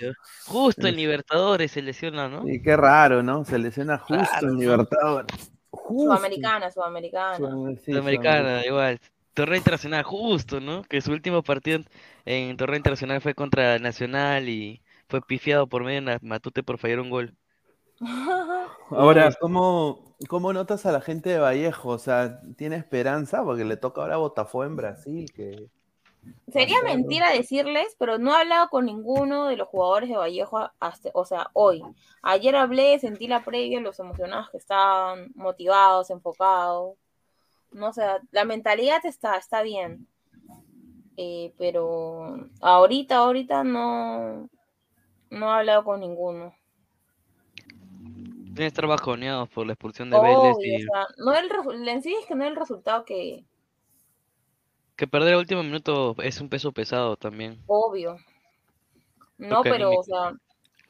[0.45, 2.47] Justo en Es- Libertadores se lesiona, ¿no?
[2.47, 3.43] Y qué raro, ¿no?
[3.43, 4.59] Se lesiona justo Claro, en.
[4.59, 5.51] Libertadores.
[5.87, 7.37] Sudamericana, sudamericana.
[7.83, 8.99] Sí, Sudamericana, igual.
[9.33, 10.83] Torneo internacional, justo, ¿no?
[10.83, 11.79] Que su último partido
[12.25, 16.77] en, torneo internacional fue contra Nacional y fue pifiado por medio de una- Matute por
[16.77, 17.33] fallar un gol.
[18.89, 21.89] Ahora, ¿cómo, ¿cómo notas a la gente de Vallejo?
[21.89, 23.43] O sea, ¿tiene esperanza?
[23.43, 25.69] Porque le toca ahora a Botafogo en Brasil, que
[26.51, 31.09] Sería mentira decirles, pero no he hablado con ninguno de los jugadores de Vallejo hasta,
[31.13, 31.83] o sea, hoy.
[32.23, 36.97] Ayer hablé, sentí la previa, los emocionados que estaban, motivados, enfocados.
[37.71, 40.07] No sé, la mentalidad está, está bien.
[41.17, 44.49] Eh, pero ahorita, ahorita no,
[45.29, 46.55] no he hablado con ninguno.
[48.59, 52.03] Deben estar bajoneados por la expulsión de Vélez Obvio, y o sea, no el, en
[52.03, 53.45] sí es que no es el resultado que,
[54.97, 57.63] que perder el último minuto es un peso pesado también.
[57.67, 58.17] Obvio.
[59.37, 60.33] No, pero, o sea,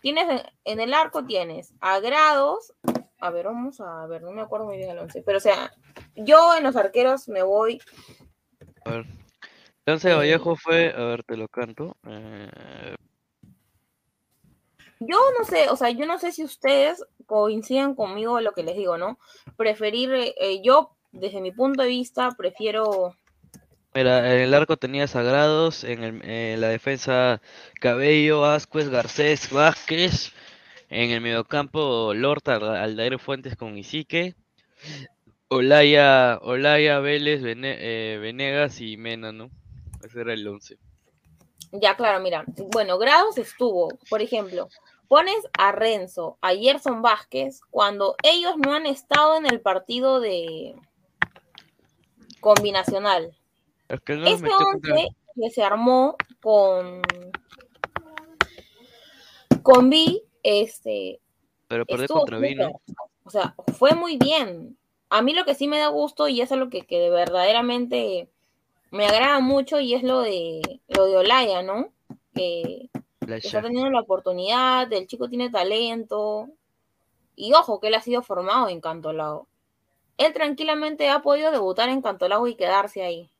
[0.02, 2.74] tienes en, en el arco tienes a grados.
[3.20, 5.22] A ver, vamos a ver, no me acuerdo muy bien el 11.
[5.22, 5.72] Pero, o sea,
[6.16, 7.80] yo en los arqueros me voy.
[8.84, 9.06] A ver.
[9.86, 11.96] El once de Vallejo fue, a ver, te lo canto.
[12.08, 12.96] eh,
[15.00, 18.76] Yo no sé, o sea, yo no sé si ustedes coinciden conmigo lo que les
[18.76, 19.18] digo, ¿no?
[19.56, 23.16] Preferir, eh, eh, yo, desde mi punto de vista, prefiero.
[23.94, 27.42] Mira, en el arco tenía Sagrados, en, el- en la defensa
[27.80, 30.32] Cabello, Ascuez, Garcés, Vázquez,
[30.90, 34.36] en el mediocampo Lorta, Alda- Aldair Fuentes con Isique,
[35.48, 39.50] Olaya, Olaya, Vélez, Vene- eh, Venegas y Mena, ¿no?
[40.04, 40.78] Ese era el 11.
[41.72, 42.46] Ya, claro, mira.
[42.72, 44.70] Bueno, grados estuvo, por ejemplo,
[45.08, 50.76] pones a Renzo, a Gerson Vázquez, cuando ellos no han estado en el partido de
[52.40, 53.36] combinacional.
[53.88, 57.02] Es que él no los Ese metió contra- 11 que se armó con
[59.62, 59.92] con
[60.44, 61.20] este,
[61.68, 62.82] pero perdió contra Vino.
[62.86, 62.96] súper.
[63.24, 64.78] O sea, fue muy bien.
[65.10, 68.30] A mí lo que sí me da gusto y es lo que, que de verdaderamente
[68.92, 71.92] me agrada mucho y es lo de lo de Olaya, ¿no?
[72.34, 72.90] Que
[73.38, 76.50] que está teniendo la oportunidad, el chico tiene talento.
[77.36, 79.48] Y ojo, que él ha sido formado en Cantolao.
[80.18, 83.32] Él tranquilamente ha podido debutar en Cantolao y quedarse ahí.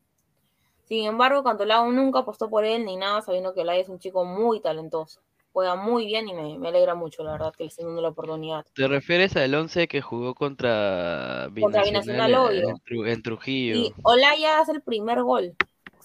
[0.86, 4.24] Sin embargo, Cantolao nunca apostó por él ni nada, sabiendo que Olaya es un chico
[4.26, 5.22] muy talentoso.
[5.52, 8.10] Juega muy bien y me, me alegra mucho, la verdad, que le estén dando la
[8.10, 8.66] oportunidad.
[8.74, 12.70] ¿Te refieres al 11 que jugó contra Contra Binacional Binacional, en, obvio.
[12.70, 13.76] en Tru- en Trujillo?
[13.76, 15.56] Y Olaya hace el primer gol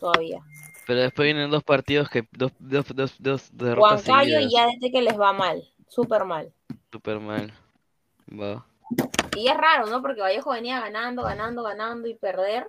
[0.00, 0.40] todavía.
[0.86, 4.52] Pero después vienen dos partidos que dos, dos, dos, dos derrotas Huancayo seguidas.
[4.52, 6.52] ya desde que les va mal, súper mal.
[6.90, 7.52] Súper mal.
[8.28, 8.66] Va.
[9.36, 10.00] Y es raro, ¿no?
[10.02, 12.66] Porque Vallejo venía ganando, ganando, ganando y perder.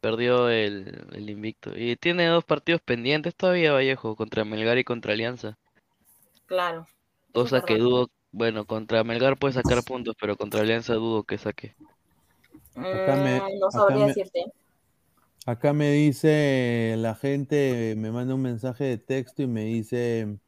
[0.00, 1.72] Perdió el, el invicto.
[1.76, 5.58] Y tiene dos partidos pendientes todavía Vallejo, contra Melgar y contra Alianza.
[6.46, 6.86] Claro.
[7.32, 11.76] Cosa que dudo, bueno, contra Melgar puede sacar puntos, pero contra Alianza dudo que saque.
[12.76, 14.44] Acá me- Mm, no acá sabría me- decirte.
[15.46, 20.38] Acá me dice la gente, me manda un mensaje de texto y me dice,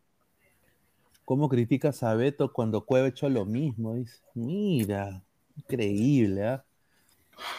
[1.25, 3.95] ¿cómo criticas a Beto cuando Cueva ha hecho lo mismo?
[3.95, 5.23] Dice, mira,
[5.57, 6.65] increíble, ¿ah?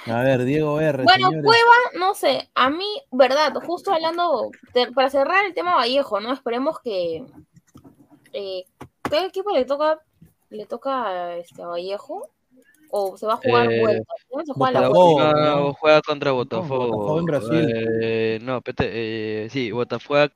[0.07, 1.03] A ver, Diego R.
[1.03, 1.43] Bueno, señores.
[1.45, 1.73] Cueva,
[2.05, 6.33] no sé, a mí, verdad, justo hablando, de- para cerrar el tema Vallejo, ¿no?
[6.33, 7.23] Esperemos que...
[8.33, 8.65] Eh,
[9.09, 9.99] ¿Qué equipo le toca?
[10.49, 12.29] ¿Le toca este, a Vallejo?
[12.91, 14.13] ¿O se va a jugar Eh, vuelta?
[14.29, 15.31] ¿Dónde se juega la Botafogo, vuelta?
[15.33, 15.73] Juega, ¿no?
[15.73, 16.87] juega contra Botafogo.
[16.87, 17.73] Botafogo en Brasil.
[18.01, 20.27] Eh, no, pete- eh, sí, Botafogo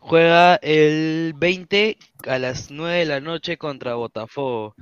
[0.00, 1.96] juega el 20
[2.26, 4.74] a las 9 de la noche contra Botafogo.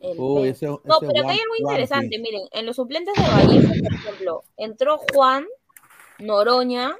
[0.00, 2.18] Uy, ese- No, ese pero acá hay algo interesante.
[2.18, 5.46] Miren, en los suplentes de Vallejo, por ejemplo, entró Juan,
[6.18, 6.96] Noroña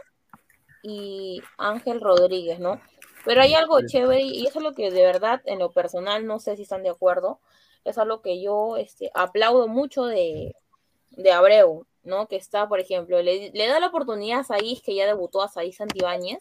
[0.82, 2.81] y Ángel Rodríguez, ¿no?
[3.24, 6.38] Pero hay algo chévere y eso es lo que de verdad, en lo personal, no
[6.38, 7.40] sé si están de acuerdo,
[7.84, 10.55] es algo que yo este, aplaudo mucho de,
[11.10, 12.28] de Abreu, ¿no?
[12.28, 15.48] Que está, por ejemplo, le, le da la oportunidad a Saiz, que ya debutó a
[15.48, 16.38] Saiz Santibáñez.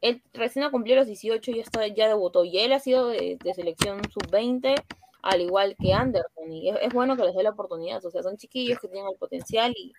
[0.00, 2.44] Él recién ha cumplido los 18 y ya, está, ya debutó.
[2.44, 4.74] Y él ha sido de, de selección sub-20,
[5.22, 6.52] al igual que Anderson.
[6.52, 8.04] Y es, es bueno que les dé la oportunidad.
[8.04, 9.92] O sea, son chiquillos que tienen el potencial y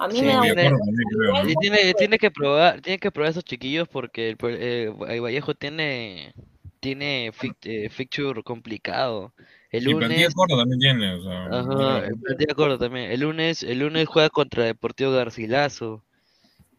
[0.00, 0.46] a mí Sí, me da.
[0.46, 4.30] Igual y como tiene, que- tiene que probar, tiene que probar a esos chiquillos porque
[4.30, 6.34] el, eh, el Vallejo tiene,
[6.80, 7.30] tiene
[7.62, 9.32] eh, fixture complicado.
[9.70, 10.34] El lunes.
[10.34, 13.10] también tiene, o sea, Ajá, no- el también.
[13.12, 16.02] El lunes, el lunes juega contra Deportivo Garcilaso.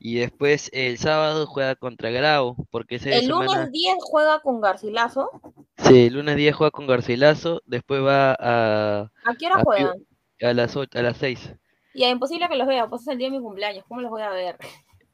[0.03, 2.56] Y después el sábado juega contra Grau.
[2.72, 3.45] Porque esa El semana.
[3.45, 5.30] lunes 10 juega con Garcilaso.
[5.77, 7.61] Sí, el lunes 10 juega con Garcilaso.
[7.68, 9.11] Después va a.
[9.23, 9.93] ¿A qué hora a juegan?
[10.41, 11.53] A las ocho- a las 6.
[11.94, 13.84] Y es imposible que los vea, pues es el día de mi cumpleaños.
[13.88, 14.58] ¿Cómo los voy a ver?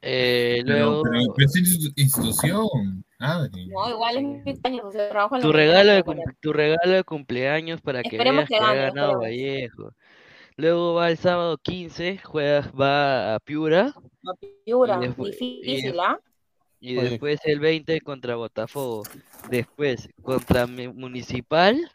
[0.02, 1.04] Eh, Pero, luego.
[1.04, 3.68] pero, pero es institu- institución, Adri.
[3.68, 6.34] No, igual es mi cumpleaños, o sea, trabajo en la Tu regalo, de pero cum-
[6.40, 9.22] tu regalo de cumpleaños para que Esperemos veas que que ha ganado esperemos.
[9.22, 9.92] Vallejo.
[10.56, 13.94] Luego va el sábado 15, juega, va a Piura.
[14.66, 16.20] Piura, y despu- y difícil, ¿ah?
[16.80, 19.04] Y después el 20 contra Botafogo.
[19.50, 21.90] Después contra Municipal.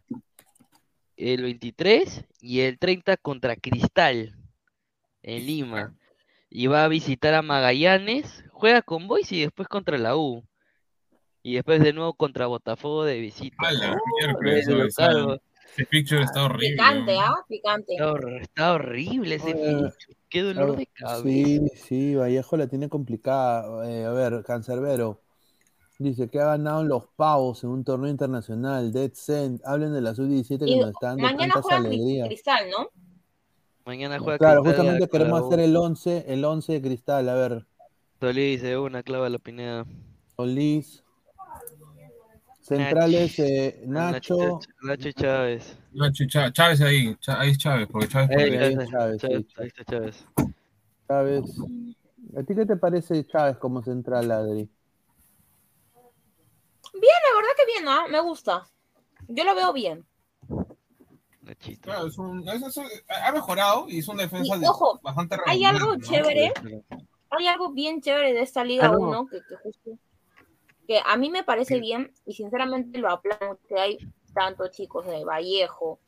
[1.16, 4.34] El 23 y el 30 contra Cristal
[5.22, 5.94] en Lima.
[6.50, 8.44] Y va a visitar a Magallanes.
[8.52, 10.44] Juega con Boys y después contra la U.
[11.42, 13.56] Y después de nuevo contra Botafogo de visita.
[13.66, 15.40] A la miércoles, de o sea, local,
[15.74, 16.70] Ese picture está horrible.
[16.76, 17.34] Picante, ¿ah?
[17.48, 17.92] Picante.
[17.94, 20.08] Está, hor- está horrible ese Oye, pincho.
[20.28, 21.76] Qué dolor de Ah, Sí, cabeza.
[21.86, 23.88] sí, Vallejo la tiene complicada.
[23.90, 25.20] Eh, a ver, Cancerbero.
[25.98, 28.92] Dice que ha ganado los pavos en un torneo internacional.
[28.92, 29.60] Dead Cent.
[29.64, 32.28] Hablen de la sub-17 que nos está dando mañana tantas alegrías.
[32.28, 32.88] Cristal, ¿no?
[33.84, 37.28] Mañana juega Claro, Cristal justamente queremos hacer el 11, el 11 de Cristal.
[37.28, 37.66] A ver,
[38.20, 39.84] Solís de una clava la Pineda.
[40.36, 41.02] Solís.
[42.60, 44.60] Centrales, eh, Nacho.
[44.82, 45.76] Nacho y Chávez.
[45.92, 49.20] Nacho, Chá- Chávez ahí, Chá- ahí es Chávez, porque Chávez Ahí ahí está, Chávez, Chávez,
[49.20, 50.24] sí, ahí está Chávez.
[51.08, 51.56] Chávez.
[52.36, 54.70] ¿A ti qué te parece Chávez como central, Adri?
[56.94, 58.06] Bien, la verdad que bien, ¿ah?
[58.08, 58.64] Me gusta.
[59.28, 60.06] Yo lo veo bien.
[61.80, 65.36] Claro, es un, es- es- ha mejorado y es una defensa Y, de- ojo, bastante
[65.46, 66.00] Hay regular, algo ¿no?
[66.04, 66.52] chévere,
[67.30, 68.98] hay algo bien chévere de esta Liga Ah, no.
[69.00, 69.98] 1 que, que justo
[70.86, 73.98] que a mí me parece bien y sinceramente lo aplaudo que hay
[74.34, 76.00] tantos chicos de Vallejo,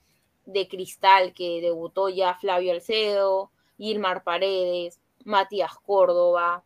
[0.46, 6.64] de Cristal que debutó ya Flavio Alcedo, Gilmar Paredes, Matías Córdoba,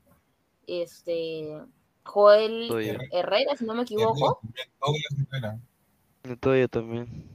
[0.67, 1.61] este
[2.05, 2.69] Joel.
[3.13, 4.41] Herrera, si no me equivoco.
[6.41, 7.29] Toya también.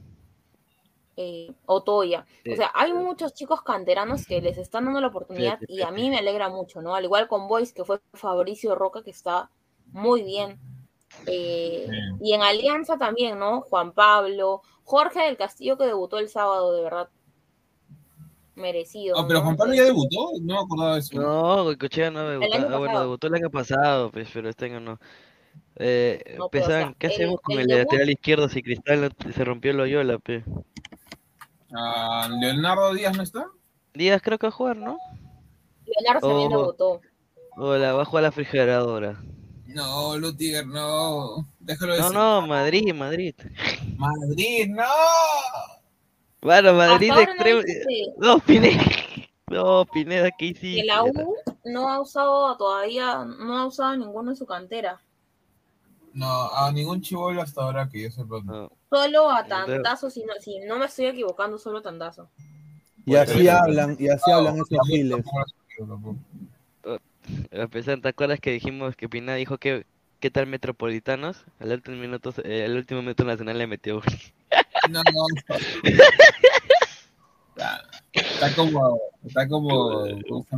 [1.16, 2.26] Eh, Otoya.
[2.44, 2.52] Sí.
[2.52, 5.82] O sea, hay muchos chicos canteranos que les están dando la oportunidad Sí, sí, y
[5.82, 6.94] a mí me alegra mucho, ¿no?
[6.94, 9.50] Al igual con Boys, que fue Fabricio Roca, que está
[9.92, 10.58] muy bien.
[11.26, 11.86] Eh,
[12.20, 13.60] y en Alianza también, ¿no?
[13.60, 17.08] Juan Pablo, Jorge del Castillo, que debutó el sábado, de verdad.
[18.56, 19.18] Merecido.
[19.18, 19.44] Ah, pero ¿no?
[19.46, 21.20] Juan Pablo ya debutó, no me acordaba de eso.
[21.20, 22.56] No, Goicochea no debutó.
[22.68, 25.00] Ah, bueno, debutó el año pasado, pues, pero este año no.
[25.76, 29.12] Eh, No, o sea, ¿qué el- hacemos con el el, debut- lateral izquierdo si Cristal
[29.34, 30.44] se rompió el Loyola, pe?
[31.74, 33.46] Ah, Leonardo Díaz no está.
[33.94, 34.98] Díaz creo que va a jugar, ¿no?
[35.86, 36.58] Leonardo también Oh.
[36.58, 37.00] debutó.
[37.56, 39.20] Hola, va a jugar la refrigeradora.
[39.66, 41.46] No, Lutiger, no.
[41.60, 42.14] Déjalo No, decir.
[42.16, 43.34] no, Madrid, Madrid.
[43.96, 44.82] Madrid, no.
[46.42, 47.60] Bueno, Madrid Hasta no extremo.
[48.18, 48.82] No, Pineda.
[49.50, 50.80] No, Pineda, ¿qué hiciste?
[50.82, 55.00] que la U no ha usado todavía, no ha usado ninguno en su cantera.
[56.14, 58.40] No, a ningún chivolo hasta ahora que yo sepa.
[58.88, 62.30] Solo a Tandazo, si no, si no me estoy equivocando, solo Tandazo.
[63.04, 65.24] Y así hablan, y así hablan esos giles.
[67.52, 69.86] A pesar, ¿te acuerdas que dijimos que Pineda dijo que
[70.20, 71.44] qué tal Metropolitanos?
[71.58, 73.96] Al último minuto, eh, al último minuto Nacional le metió.
[73.96, 74.04] gol.
[74.90, 75.26] No, no.
[78.14, 79.00] Está, como.
[79.24, 80.04] Está como.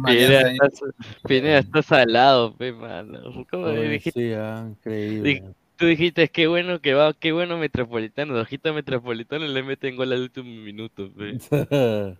[0.04, 0.80] Pineda, estás,
[1.26, 3.44] Pineda, estás al lado, pe, mano.
[3.50, 4.20] ¿Cómo dijiste?
[4.20, 5.42] sí, ah, increíble.
[5.42, 10.10] Di- Tú dijiste, qué bueno que va, qué bueno Metropolitano, ojito Metropolitano le meten gol
[10.12, 11.36] al último minuto, pe.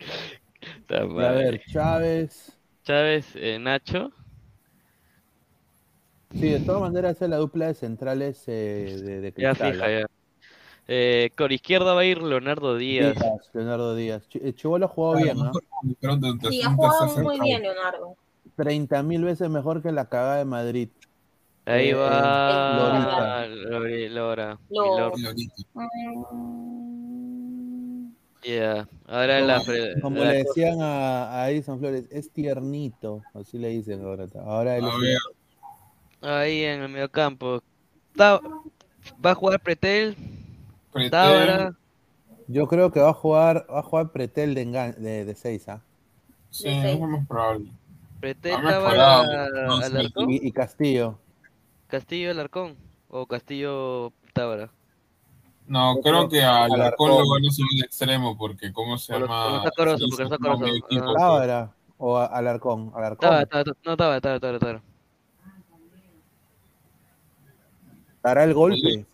[0.90, 2.52] A ver, Chávez.
[2.84, 4.10] Chávez, eh, Nacho.
[6.32, 8.52] Sí, de todas maneras, es la dupla de centrales eh,
[9.02, 9.72] de, de Ya Cristal.
[9.72, 10.00] fija, ¿ah?
[10.00, 10.06] ya.
[10.88, 13.14] Eh, por izquierda va a ir Leonardo Díaz.
[13.14, 14.28] Díaz, Leonardo Díaz.
[14.28, 15.44] Ch- eh, Chibolo jugó A lo bien, ¿no?
[15.46, 15.64] mejor
[16.00, 18.16] pronto, entonces, Sí, ha jugado muy bien, Leonardo.
[18.54, 20.88] 30 mil veces mejor que la cagada de Madrid.
[21.64, 23.46] Ahí Eh, va Lorita.
[23.48, 24.58] Lori- Lora.
[28.42, 28.88] Yeah.
[29.08, 33.22] Ahora la, Como, fre- como la le decían a, a Edison Flores, es tiernito.
[33.34, 34.26] Así le dicen ahora.
[34.44, 35.18] Ahora él es-
[36.22, 37.60] ahí en el mediocampo.
[38.20, 38.40] Va
[39.24, 40.16] a jugar Pretel.
[40.96, 41.10] Pretel.
[41.10, 41.74] Tábara.
[42.48, 45.68] Yo creo que va a jugar, va a jugar Pretel de, engan- de, de seis,
[45.68, 45.80] ¿ah?
[46.50, 47.70] Sí, es lo más probable.
[48.20, 50.30] Pretel, Tábara, no, Alarcón.
[50.30, 51.18] Y, y Castillo.
[51.88, 52.76] Castillo Alarcón.
[53.08, 54.70] O Castillo Tábara.
[55.68, 57.10] No, creo creo que a Alarcón.
[57.10, 59.62] Lo van a subir de extremo porque, ¿cómo se llama?
[59.74, 60.66] porque porque está Corozo.
[60.92, 61.14] Ah.
[61.16, 62.92] Tábara o a- Alarcón.
[62.94, 63.28] Alarcón.
[63.28, 64.82] Tábara, Tábara, no, Tábara, Tábara, Tábara, Tábara.
[68.22, 69.06] Dará el golpe.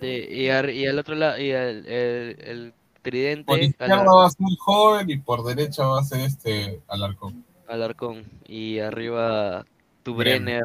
[0.00, 2.72] Sí, y, ar- y al otro lado, y el, el, el
[3.02, 6.80] tridente Por al, izquierda va a ser joven y por derecha va a ser este
[6.88, 7.44] Alarcón.
[7.68, 8.24] Alarcón.
[8.46, 9.64] Y arriba
[10.02, 10.44] tu Bien.
[10.44, 10.64] Brenner.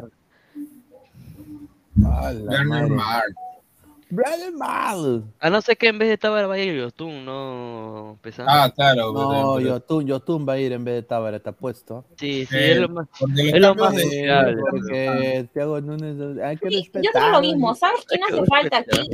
[4.14, 5.24] Brother Mal.
[5.40, 8.46] A no ser que en vez de Tábara vaya Yotun, no pesado.
[8.50, 9.10] Ah, claro.
[9.12, 12.04] No, Yotun, Yotun va a ir en vez de Tábara, te apuesto.
[12.18, 13.08] Sí, sí, Eh, es lo más,
[13.38, 14.56] es lo más de- deseable.
[14.70, 17.02] Porque Thiago Núñez, hay que Sí, respetar.
[17.04, 17.74] yo creo lo mismo.
[17.74, 19.08] ¿Sabes quién que hace falta aquí?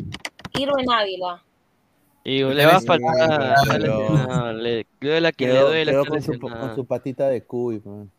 [0.58, 1.44] Irwin Ávila.
[2.24, 3.54] Y le va a faltar.
[3.62, 5.90] está Le duele a quien le Quedó, duele.
[5.92, 8.10] quedó está con, su, con su patita de cuy, man.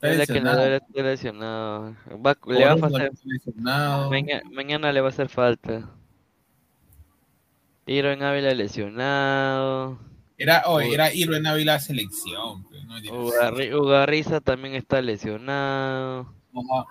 [0.00, 0.62] Está lesionado.
[0.62, 1.96] está lesionado.
[2.24, 4.10] Va- le va a está lesionado.
[4.10, 5.90] Mañana, mañana le va a hacer falta.
[7.84, 9.98] Tiro en Ávila lesionado.
[10.36, 12.62] Era, oh, era Irwin Ávila selección.
[12.64, 12.94] pues, no.
[13.00, 16.32] Ugarri- Ugarriza también está lesionado.
[16.54, 16.86] Ajá.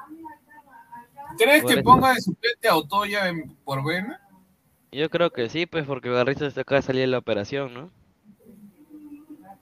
[1.37, 4.19] ¿Crees que ponga de suplente a Otoya en- por Vena?
[4.91, 7.89] Yo creo que sí, pues porque Ugarriza se acaba de salir de la operación, ¿no?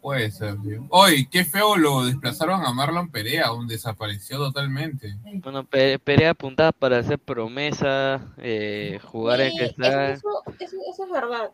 [0.06, 0.85] Puede ser, tío.
[0.90, 5.16] Hoy, qué feo lo desplazaron a Marlon Perea, un desapareció totalmente.
[5.42, 10.11] Bueno, Pe- Perea apuntaba para hacer promesa, eh, jugar en que eso, está.
[10.14, 10.27] eso,
[10.59, 11.50] eso- eso es verdad.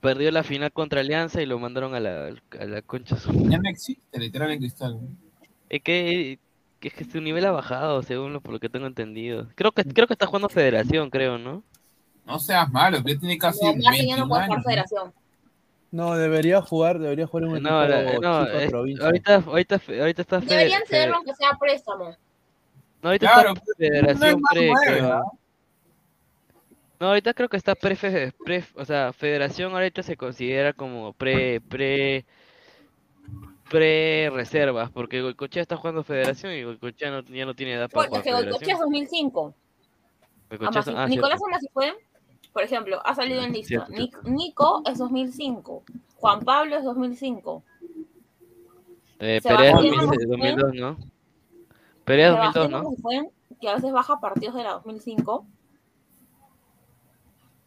[0.00, 2.28] Perdió la final contra Alianza y lo mandaron a la,
[2.60, 3.16] a la concha.
[3.16, 5.00] su- Ya no existe, literal en cristal.
[5.68, 6.38] Es que,
[6.78, 9.48] que es que su nivel ha bajado, según lo, por lo que tengo entendido.
[9.56, 11.64] Creo que creo que está jugando Federación, creo, ¿no?
[12.26, 15.12] No seas malo, ya tiene casi No, ya 21 no puede jugar federación.
[15.92, 19.04] No, debería jugar, debería jugar en un No, equipo no, chico de es- provincia.
[19.06, 22.16] ahorita, ahorita, ahorita está Deberían cederlo aunque sea préstamo.
[23.02, 25.32] No, ahorita Claro, está Federación no es más pre, creo.
[26.98, 31.60] No, ahorita creo que está pre, pre- o sea, Federación ahorita se considera como pre,
[31.60, 32.24] pre,
[33.68, 38.08] pre reservas, porque Goicochea está jugando Federación y Goicochea no, ya no tiene edad para
[38.08, 38.90] Porque jugar es que Goicoechea es Federación.
[38.90, 39.54] 2005.
[40.50, 41.46] Goicoechea Amasi- son- ah, Nicolás cierto.
[41.46, 41.92] Amasi fue,
[42.52, 43.86] por ejemplo, ha salido en lista.
[43.86, 45.82] Cierto, Nico es 2005.
[46.16, 47.62] Juan Pablo es 2005.
[49.18, 50.96] Eh, Sebastián Perea es Ramos 2000 fue- 2002, ¿no?
[52.04, 52.92] Perea es 2002, Sebastián ¿no?
[53.02, 55.46] fue, que a veces baja partidos de la 2005.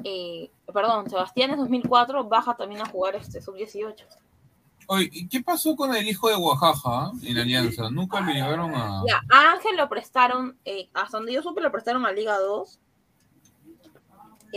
[0.03, 4.05] Eh, perdón, Sebastián es 2004, baja también a jugar este sub-18.
[4.87, 7.89] Oye, ¿y qué pasó con el hijo de Oaxaca ah, en Alianza?
[7.89, 9.01] Nunca lo llevaron a.
[9.07, 12.79] Ya, a Ángel lo prestaron, eh, hasta donde yo supe, lo prestaron a Liga 2.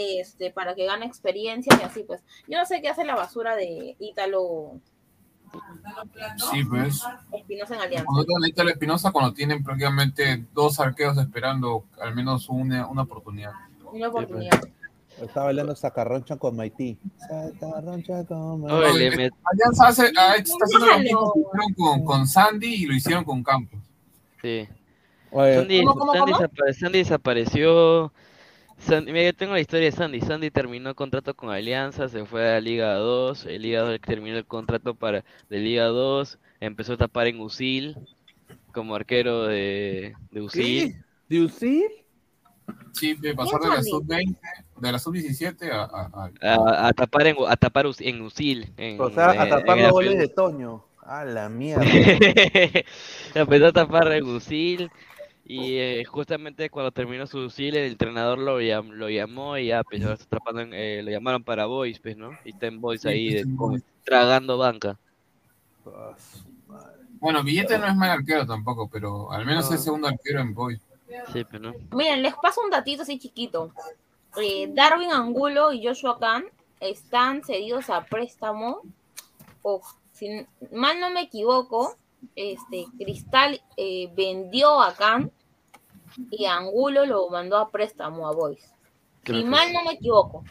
[0.00, 2.22] Este, para que gane experiencia y así pues.
[2.46, 4.80] Yo no sé qué hace la basura de Ítalo
[6.52, 7.02] Sí, pues.
[7.32, 8.04] Espinosa en Alianza.
[8.06, 13.02] Cuando tienen a Ítalo Espinosa, cuando tienen prácticamente dos arqueros esperando al menos una, una
[13.02, 13.52] oportunidad.
[13.90, 14.60] Una oportunidad.
[15.20, 16.96] Estaba bailando Sacarroncha con Maití.
[17.28, 19.30] Sacarroncha con Maití.
[19.44, 21.62] Alianza hace, ah, está haciendo lo mismo que Déjalo.
[21.64, 23.80] hicieron con, con Sandy y lo hicieron con Campos.
[24.42, 24.68] Sí.
[25.32, 26.44] Oye, Sandy, ¿Cómo, cómo, Sandy cómo?
[26.44, 28.12] desapare- Sandy desapareció.
[28.80, 30.20] Sandy- mira, yo tengo la historia de Sandy.
[30.20, 33.46] Sandy terminó contrato con Alianza, se fue a Liga 2.
[33.46, 36.38] El Liga 2 terminó el contrato para de Liga 2.
[36.60, 37.96] Empezó a tapar en Usil
[38.72, 40.96] como arquero de, de Usil.
[41.28, 41.84] ¿De Usil?
[42.92, 43.90] Sí, de pasar de la Sandy?
[43.90, 44.36] sub-20,
[44.80, 48.72] de la sub-17 a, a- a- A, a tapar en, a tapar en Usil.
[48.76, 50.84] En, O sea, a en- tapar en los goles de Toño.
[51.02, 51.82] A la mierda.
[53.34, 54.90] Empezó a tapar en Usil.
[55.50, 59.82] Y eh, justamente cuando terminó su Usil, el entrenador lo, llam- lo llamó y ya,
[59.82, 62.32] pues, ahora está atrapando en- eh, lo llamaron para Boys, pues, ¿no?
[62.44, 63.82] Y está en Boys Sí, ahí, de- como Boys.
[64.04, 64.98] tragando banca.
[67.20, 69.74] Bueno, Billete no es mal arquero tampoco, pero al menos No.
[69.76, 70.78] es segundo arquero en Boy.
[71.32, 71.72] Sí, pues, ¿no?
[71.92, 73.72] Miren, les paso un datito así chiquito.
[74.40, 76.44] Eh, Darwin Angulo y Joshua Khan
[76.80, 78.82] están cedidos a préstamo.
[79.62, 79.80] O,
[80.12, 81.96] si mal no me equivoco,
[82.36, 85.30] este Cristal eh, vendió a Khan
[86.30, 88.72] y Angulo lo mandó a préstamo a Boys.
[89.22, 89.74] Creo Si mal sí.
[89.74, 90.44] no me equivoco.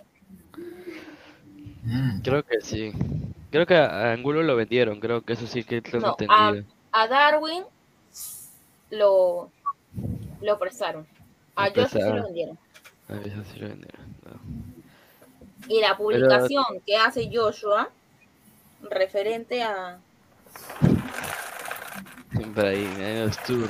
[1.83, 2.21] Mm.
[2.21, 2.91] Creo que sí.
[3.51, 6.75] Creo que a Angulo lo vendieron, creo que eso sí que tengo No, a, entendido.
[6.91, 7.63] a Darwin
[8.89, 9.51] lo,
[10.41, 11.07] lo prestaron.
[11.55, 12.59] A Joshua sí lo vendieron.
[13.07, 14.15] A sí lo vendieron.
[14.25, 14.67] no.
[15.69, 17.89] Y la publicación que hace Joshua
[18.81, 19.99] referente a
[22.31, 23.69] Siempre ahí, ahí los tour.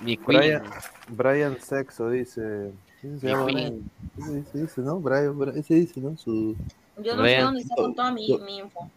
[0.00, 0.72] Mi Brian, Queen.
[1.10, 2.72] Brian Sexo dice.
[3.00, 3.46] ¿Quién se llama?
[3.46, 3.90] Queen.
[4.18, 5.00] Ese dice, dice, ¿no?
[5.00, 6.16] Brian, Brian- ese dice, ¿no?
[6.18, 6.54] Su.
[6.98, 7.44] Yo no sé Brian.
[7.44, 8.90] dónde sacan toda mi, mi info.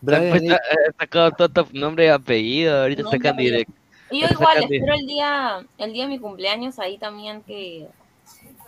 [0.00, 3.72] Brian ha- ha sacado todo tu nombre y apellido, ahorita y sacan directo.
[4.10, 7.88] Y yo igual espero el día, el día de mi cumpleaños ahí también que,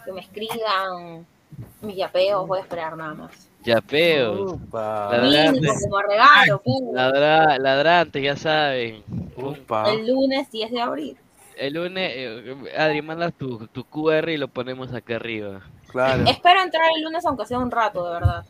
[0.04, 1.24] que me escriban
[1.80, 3.48] mis yapeos, voy a esperar nada más.
[3.64, 4.52] Yapeos.
[4.52, 5.08] Upa.
[5.12, 5.60] Ladrantes.
[5.62, 6.62] Mínimo como regalo.
[6.92, 9.02] Ladra, ladrantes, ya saben.
[9.36, 9.92] Upa.
[9.92, 11.16] El lunes 10 de abril.
[11.60, 15.60] El lunes, eh, Adri, manda tu, tu QR y lo ponemos acá arriba.
[15.88, 16.24] Claro.
[16.26, 18.44] Espero entrar el lunes aunque sea un rato, de verdad.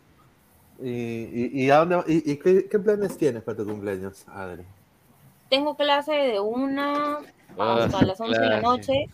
[0.83, 4.65] ¿Y, y, y, a dónde, y, y qué, qué planes tienes para tu cumpleaños, Adri?
[5.49, 7.19] Tengo clase de una
[7.59, 9.07] hasta Ah, las 11 de la noche.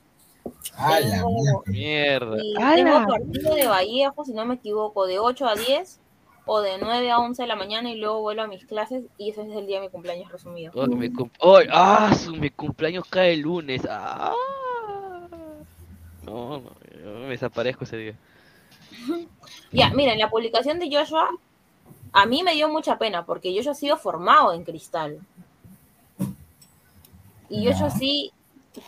[0.79, 2.37] La Tengo, Mierda.
[2.75, 6.01] tengo partido de Vallejo, si no me equivoco, de 8 a 10
[6.47, 9.31] o de 9 a 11 de la mañana y luego vuelvo a mis clases y
[9.31, 10.73] ese es el día de mi cumpleaños resumido.
[10.75, 13.83] Oh, mi, cum- oh, ah, su, mi cumpleaños cae el lunes.
[13.91, 14.33] Ah.
[16.25, 16.71] No, no,
[17.05, 18.15] yo me desaparezco ese día.
[19.73, 21.29] Ya, miren, la publicación de Joshua
[22.13, 25.21] a mí me dio mucha pena porque Joshua ha sido formado en cristal.
[27.49, 28.33] Y Joshua sí,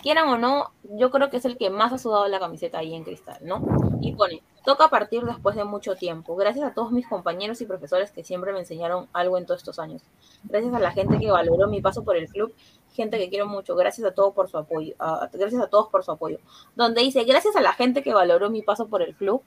[0.03, 2.95] quieran o no, yo creo que es el que más ha sudado la camiseta ahí
[2.95, 3.63] en cristal, ¿no?
[4.01, 6.37] Y pone, toca partir después de mucho tiempo.
[6.37, 9.79] Gracias a todos mis compañeros y profesores que siempre me enseñaron algo en todos estos
[9.79, 10.03] años.
[10.45, 12.53] Gracias a la gente que valoró mi paso por el club,
[12.93, 13.75] gente que quiero mucho.
[13.77, 14.95] Gracias a todos por su apoyo.
[15.33, 16.39] gracias a todos por su apoyo.
[16.77, 19.43] Donde dice, gracias a la gente que valoró mi paso por el club,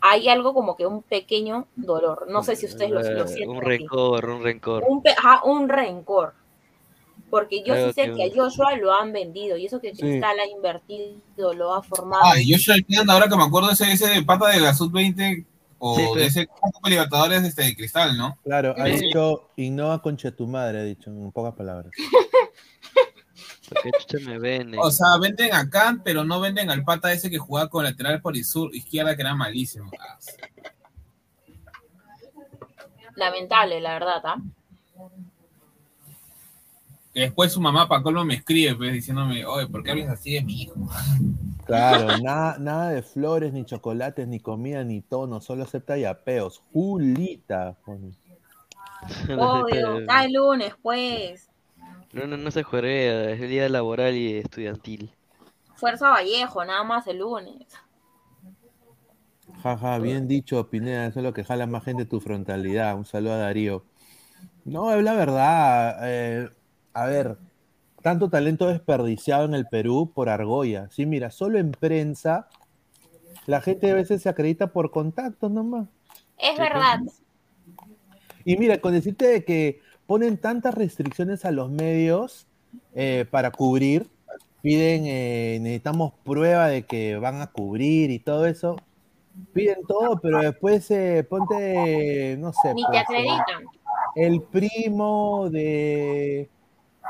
[0.00, 2.26] hay algo como que un pequeño dolor.
[2.28, 3.50] No sé si ustedes lo, lo Eh, sienten.
[3.50, 4.84] un rencor, un rencor.
[4.88, 6.34] Un, ajá, un rencor.
[7.32, 10.02] Porque yo sí sé que- que a Joshua lo han vendido y eso que Sí.
[10.02, 12.22] Cristal ha invertido, lo ha formado.
[12.26, 12.74] Ah, y Joshua
[13.08, 15.46] ahora que me acuerdo, ese, ese pata de la Sub-20
[15.78, 18.36] o Sí, de ese Copa Libertadores este, de cristal, ¿no?
[18.44, 19.06] Claro, ha Sí.
[19.06, 21.90] dicho innova concha tu madre, ha dicho en pocas palabras.
[23.70, 24.74] ¿Por qué chucha me ven?
[24.78, 28.20] O sea, venden a Kant, pero no venden al pata ese que jugaba con lateral
[28.20, 29.90] por sur, izquierda, que era malísimo.
[33.16, 34.36] Lamentable, la verdad, ¿ah?
[37.12, 40.34] Que después su mamá, para colmo, me escribe, pues, diciéndome, oye, ¿por qué hablas así
[40.34, 40.74] de mi hijo?
[41.64, 46.60] Claro, nada, nada de flores, ni chocolates, ni comida, ni tono, solo acepta yapeos.
[46.72, 47.76] Julita.
[49.38, 51.48] Obvio, cae el lunes, pues.
[52.12, 55.12] No, no, no se juega, es el día laboral y estudiantil.
[55.76, 57.66] Fuerza Vallejo, nada más el lunes.
[59.62, 62.96] Jaja, bien dicho, Pineda, eso es lo que jala más gente tu frontalidad.
[62.96, 63.84] Un saludo a Darío.
[64.64, 65.98] No, es la verdad.
[66.02, 66.50] eh,
[66.94, 67.36] a ver,
[68.02, 70.88] tanto talento desperdiciado en el Perú por argolla.
[70.90, 72.48] Sí, mira, solo en prensa
[73.46, 75.88] la gente a veces se acredita por contactos nomás.
[76.38, 77.00] Es verdad.
[78.44, 82.46] Y mira, con decirte de que ponen tantas restricciones a los medios
[82.94, 84.08] eh, para cubrir,
[84.62, 88.76] piden, eh, necesitamos prueba de que van a cubrir y todo eso.
[89.52, 93.64] Piden todo, pero después eh, ponte, no sé, Ni te pues, acreditan.
[94.14, 96.50] el primo de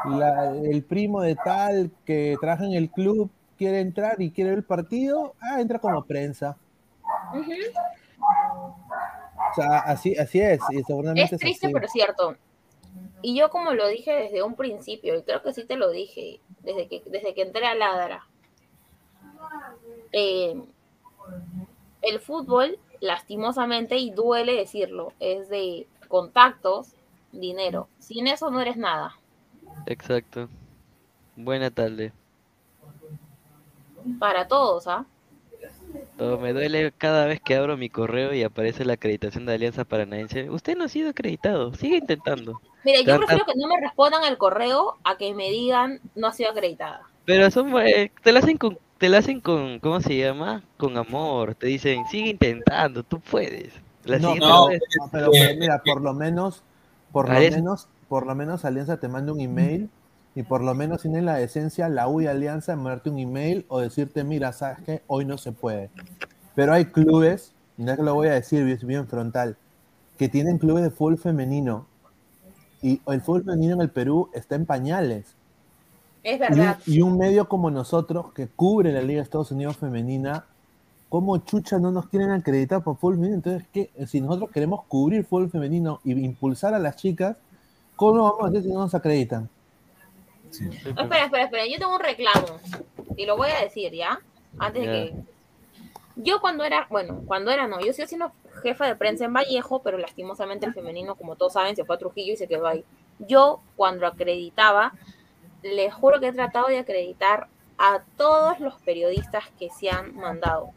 [0.07, 4.59] la- el primo de tal que trabaja en el club quiere entrar y quiere ver
[4.61, 6.57] el partido, ah, entra como prensa.
[9.51, 11.75] O sea, así, así es, y seguramente Es triste, así.
[11.75, 12.37] pero cierto.
[13.21, 16.41] Y yo como lo dije desde un principio, y creo que sí te lo dije,
[16.61, 18.27] desde que, desde que entré a Ladra,
[20.13, 20.61] eh,
[22.03, 26.95] el fútbol, lastimosamente, y duele decirlo, es de contactos,
[27.33, 27.89] dinero.
[27.99, 29.17] Sin eso no eres nada.
[29.87, 30.49] Exacto.
[31.37, 32.13] Buena tarde.
[34.19, 35.05] Para todos, ¿ah?
[36.17, 39.85] Todo me duele cada vez que abro mi correo y aparece la acreditación de Alianza
[39.85, 40.51] Paranaense.
[40.51, 42.61] Usted no ha sido acreditado, sigue intentando.
[42.85, 46.27] Mira, yo Tanta- prefiero que no me respondan el correo a que me digan no
[46.29, 47.03] ha sido acreditada.
[47.25, 50.63] Pero son, eh, te la hacen con, te la hacen con, ¿cómo se llama?
[50.77, 51.55] Con amor.
[51.55, 53.73] Te dicen, sigue intentando, tú puedes.
[54.05, 54.69] La No, vez- no,
[55.13, 56.63] pero- mira, por lo menos,
[57.13, 59.89] por lo menos, por lo menos Alianza te manda un email
[60.35, 63.81] y por lo menos tienen la decencia, la U y Alianza, mandarte un email o
[63.81, 65.89] decirte, mira, sabes que hoy no se puede.
[66.55, 69.57] Pero hay clubes, y no es que lo voy a decir bien, bien frontal,
[70.19, 71.87] que tienen clubes de fútbol femenino
[72.83, 75.35] y el fútbol femenino en el Perú está en pañales.
[76.23, 76.79] Es Y un, verdad.
[76.85, 80.45] y un medio como nosotros, que cubre la Liga de Estados Unidos femenina,
[81.09, 83.37] ¿cómo chucha no nos quieren acreditar por fútbol femenino?
[83.37, 83.91] Entonces, ¿qué?
[84.07, 87.39] si nosotros queremos cubrir fútbol femenino y impulsar a las chicas,
[88.03, 89.49] ¿cómo vamos a hacer si no nos acreditan?
[90.51, 91.67] Espera, espera, espera.
[91.67, 92.59] Yo tengo un reclamo.
[93.17, 94.19] Y lo voy a decir, ¿ya?
[94.59, 95.15] Antes de que.
[96.17, 98.33] Yo cuando era, bueno, cuando era no, yo sigo siendo
[98.63, 101.99] jefa de prensa en Vallejo, pero lastimosamente el femenino, como todos saben, se fue a
[101.99, 102.85] Trujillo y se quedó ahí.
[103.19, 104.93] Yo, cuando acreditaba,
[105.63, 107.49] les juro que he tratado de acreditar
[107.79, 110.71] a todos los periodistas que se han mandado.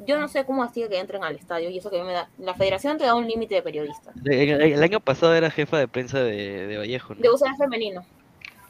[0.00, 2.28] Yo no sé cómo hacía que entren al estadio y eso que me da.
[2.38, 4.14] La federación te da un límite de periodistas.
[4.24, 7.20] El, el año pasado era jefa de prensa de, de Vallejo, ¿no?
[7.20, 8.04] De UCB femenino.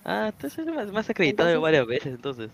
[0.04, 2.50] Ah, entonces más, más acreditado Entonces- varias veces, entonces.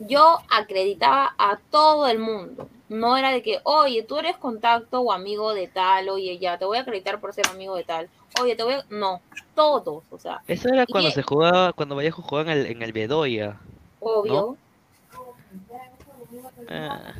[0.00, 2.68] yo acreditaba a todo el mundo.
[2.90, 6.64] No era de que, oye, tú eres contacto o amigo de tal, oye, ya te
[6.64, 8.08] voy a acreditar por ser amigo de tal.
[8.40, 8.84] Oye, te voy a...
[8.90, 9.20] No,
[9.54, 12.92] todos, o sea, Eso era cuando se jugaba, cuando Vallejo jugaba en el, en el
[12.92, 13.56] Bedoya.
[14.00, 14.56] obvio.
[16.68, 17.12] Ah,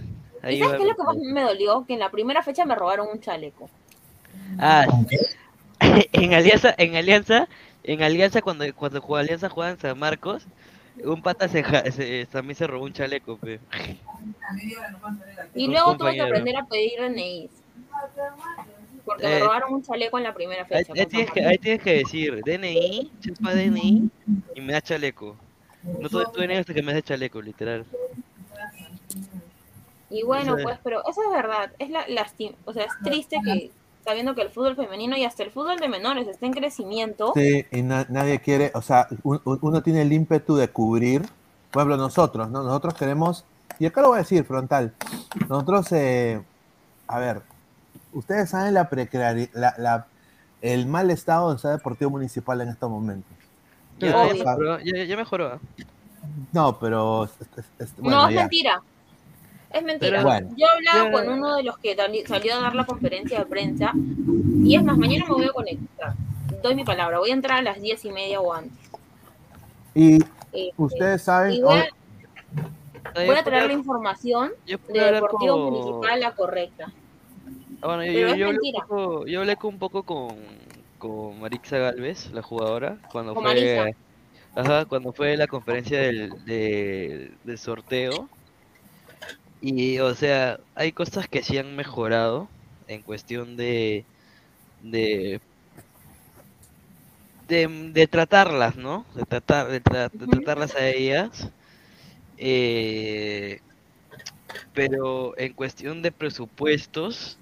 [0.50, 1.84] ¿Y sabes qué es lo que más me dolió?
[1.86, 3.68] Que en la primera fecha me robaron un chaleco.
[4.58, 4.86] Ah,
[6.12, 7.48] en Alianza, en Alianza,
[7.84, 10.46] en Alianza cuando cuando jugó Alianza jugaba en San Marcos,
[11.04, 13.60] un pata se, ja- se- también se robó un chaleco, pe.
[15.54, 17.50] Y luego tuve que aprender a pedir DNIs.
[19.04, 20.92] Porque me Eh, robaron un chaleco en la primera fecha.
[20.92, 24.10] ahí con tienes que, ahí tienes que decir DNI, chupa DNI
[24.54, 25.36] y me da chaleco.
[26.00, 27.86] No tuve tu DNI hasta que me des chaleco, literal.
[30.10, 31.70] Y bueno, pues, pero eso es verdad.
[31.78, 33.70] Es la, lastim- o sea, es triste que
[34.04, 37.32] sabiendo que el fútbol femenino y hasta el fútbol de menores está en crecimiento.
[37.34, 41.22] Sí, y na- nadie quiere, o sea, un- un- uno tiene el ímpetu de cubrir,
[41.70, 42.62] por ejemplo, nosotros, ¿no?
[42.62, 43.44] Nosotros queremos,
[43.78, 44.94] y acá lo voy a decir frontal,
[45.46, 46.40] nosotros, eh,
[47.06, 47.42] a ver,
[48.14, 48.88] ustedes saben la
[49.52, 50.06] la, la-
[50.62, 53.30] el mal estado del Estado Deportivo Municipal en estos momentos.
[53.98, 55.60] Ya, mejoró, ya, ya mejoró.
[56.52, 58.40] no, pero, es- es- es- bueno, no, es ya.
[58.40, 58.82] mentira.
[59.70, 60.22] Es mentira.
[60.22, 60.48] Bueno.
[60.56, 61.12] Yo hablaba Ya.
[61.12, 61.94] con uno de los que
[62.26, 63.92] salió a dar la conferencia de prensa.
[64.64, 66.14] Y es más, mañana me voy a conectar.
[66.62, 67.18] Doy mi palabra.
[67.18, 68.72] Voy a entrar a las diez y media o antes.
[69.94, 71.88] Y Este, ustedes saben, y voy a,
[73.26, 74.76] voy a traer la información de
[75.12, 76.92] Deportivo con- Municipal la correcta.
[77.82, 78.80] Ah, bueno, yo, yo- hablé un mentira.
[78.88, 80.28] poco, yo hablé con- un poco con,
[81.78, 83.98] Galvez, la jugadora, cuando Con fue, Marisa.
[84.56, 88.28] ajá, cuando fue la conferencia del, de- del sorteo.
[89.60, 92.48] Y, o sea, hay cosas que sí han mejorado
[92.86, 94.06] en cuestión de,
[94.80, 95.40] de,
[97.40, 99.06] de, de tratarlas, ¿no?
[99.14, 101.50] De tratar, de, tra- de tratarlas a ellas.
[102.36, 103.60] Eh,
[104.72, 107.40] pero en cuestión de presupuestos,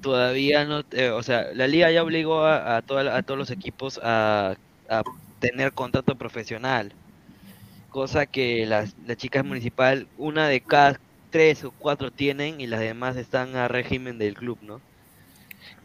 [0.00, 3.50] todavía no, eh, o sea, la liga ya obligó a, a, toda a todos los
[3.50, 4.56] equipos a,
[4.88, 5.04] a
[5.40, 6.94] tener contrato profesional,
[7.88, 12.80] cosa que las, la chica municipal, una de cada tres o cuatro tienen y las
[12.80, 14.84] demás están a régimen del club, ¿no?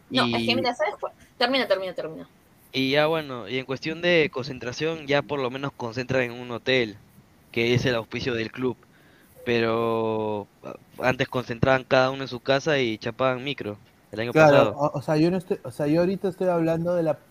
[0.10, 1.14] No, es que Y- mira, ¿sabes cuál?
[1.38, 2.30] Termina, termina, termina.
[2.72, 6.52] y ya bueno, y en cuestión de concentración, ya por lo menos concentran en un
[6.52, 7.02] hotel,
[7.52, 8.78] que es el auspicio del club.
[9.44, 10.52] Pero
[11.00, 14.78] antes concentraban cada uno en su casa y chapaban micro el año Claro, pasado.
[14.78, 17.26] o, o sea, yo no estoy, o sea, yo ahorita estoy hablando de la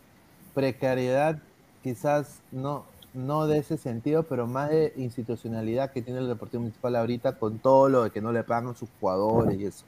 [0.53, 1.43] precariedad,
[1.83, 6.95] quizás no, no de ese sentido, pero más de institucionalidad que tiene el Deportivo Municipal
[6.97, 9.85] ahorita con todo lo de que no le pagan sus jugadores y eso.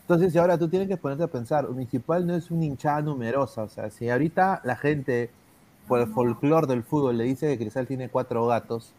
[0.00, 3.68] Entonces, ahora tú tienes que ponerte a pensar, Municipal no es una hinchada numerosa, o
[3.68, 5.30] sea, si ahorita la gente,
[5.86, 8.92] por el folclore del fútbol, le dice que Cristal tiene cuatro gatos,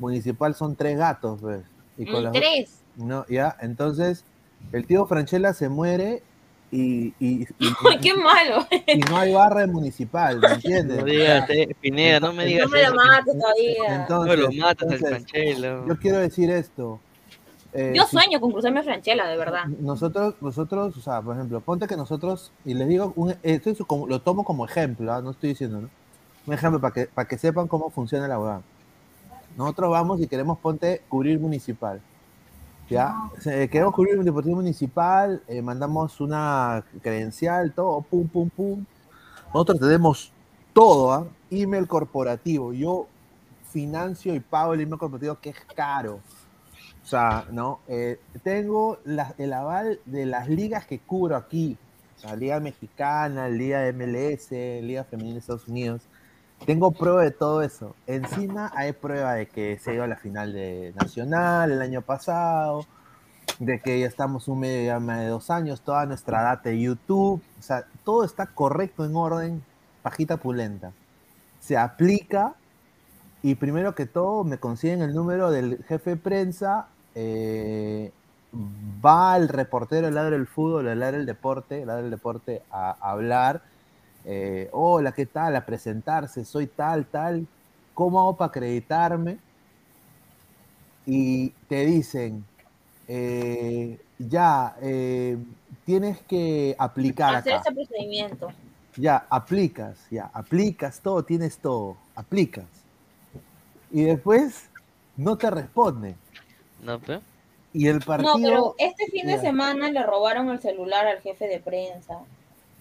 [0.00, 1.60] Municipal son tres gatos, pues.
[1.96, 2.80] Y Mm, las- tres.
[2.96, 4.24] No, ya, entonces,
[4.72, 6.22] el tío Franchella se muere
[6.70, 7.46] y, y, y-
[7.90, 8.66] Ay, qué malo.
[8.86, 10.98] y no hay barra de municipal, ¿me entiendes?
[10.98, 13.96] No digas, eh, Pineda, no me digas No me lo mates todavía.
[14.02, 15.86] Entonces, no lo matas al entonces, Franchelo.
[15.88, 17.00] Yo quiero decir esto.
[17.72, 19.64] eh, Yo si- sueño con cruzarme a Franchella, de verdad.
[19.80, 23.78] nosotros, nosotros, o sea, por ejemplo, ponte que nosotros, y les digo, un, esto es
[23.86, 25.22] como- lo tomo como ejemplo, ¿ah?
[25.22, 25.90] no estoy diciendo, ¿no?
[26.46, 28.60] Un ejemplo para que, para que sepan cómo funciona la hueá.
[29.56, 32.00] Nosotros vamos y queremos, ponte, cubrir municipal.
[32.88, 33.14] ¿Ya?
[33.40, 38.84] Se- queremos cubrir un deportivo municipal, eh, mandamos una credencial, todo, pum, pum, pum.
[39.52, 40.32] Nosotros tenemos
[40.72, 41.26] todo, ¿ah?
[41.50, 42.72] Email corporativo.
[42.72, 43.06] Yo
[43.70, 46.20] financio y pago el email corporativo que es caro.
[47.02, 47.80] O sea, ¿no?
[47.88, 51.76] Eh, tengo la- el aval de las ligas que cubro aquí.
[52.16, 56.02] Sea, Liga Mexicana, Liga MLS, Liga Femenina de Estados Unidos.
[56.66, 57.94] Tengo prueba de todo eso.
[58.06, 62.84] Encima hay prueba de que se iba a la final de Nacional el año pasado,
[63.58, 66.80] de que ya estamos un medio ya más de dos años, toda nuestra data de
[66.80, 67.40] YouTube.
[67.58, 69.64] O sea, todo está correcto en orden,
[70.02, 70.92] pajita pulenta.
[71.60, 72.54] Se aplica
[73.42, 78.12] y primero que todo me consiguen el número del jefe de prensa, eh,
[79.04, 82.62] va el reportero del lado del fútbol, el lado del deporte, el lado del deporte
[82.70, 83.62] a hablar.
[84.24, 85.56] Eh, Hola, ¿qué tal?
[85.56, 87.46] A presentarse, soy tal, tal.
[87.94, 89.38] ¿Cómo hago para acreditarme?
[91.06, 92.44] Y te dicen,
[93.08, 95.38] eh, ya, eh,
[95.84, 97.62] tienes que aplicar Hacer acá.
[97.62, 98.48] ese procedimiento.
[98.96, 102.66] Ya, aplicas, ya, aplicas todo, tienes todo, aplicas.
[103.90, 104.68] Y después
[105.16, 106.14] no te responde.
[106.82, 107.20] No, pe.
[107.72, 108.36] Y el partido.
[108.38, 109.40] No, pero este fin de Ya.
[109.40, 112.18] semana le robaron el celular al jefe de prensa.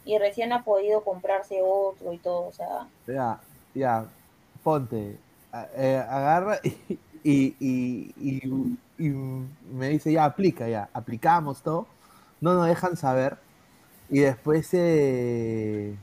[0.07, 2.87] Y recién ha podido comprarse otro y todo, o sea.
[3.07, 3.39] Ya,
[3.75, 4.05] ya,
[4.63, 5.17] ponte,
[5.75, 6.59] eh, agarra
[7.23, 9.11] y, y, y- y-
[9.73, 11.87] me dice, ya, aplica, ya, aplicamos todo.
[12.41, 13.37] No nos dejan saber.
[14.09, 15.95] Y después eh,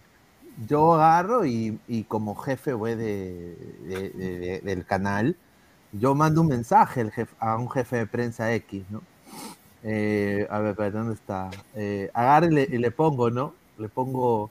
[0.68, 5.36] yo agarro y, como jefe güey, de, de- de- de- del canal,
[5.92, 9.02] yo mando un mensaje a un jefe de prensa X, ¿no?
[9.82, 11.50] Eh, a ver, ¿dónde está?
[11.74, 12.10] Eh,
[12.50, 13.54] le, y le pongo, ¿no?
[13.78, 14.50] Le pongo,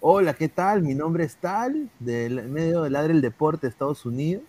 [0.00, 0.82] hola, ¿qué tal?
[0.82, 4.44] Mi nombre es tal, del medio de Ladre el Deporte, Estados Unidos,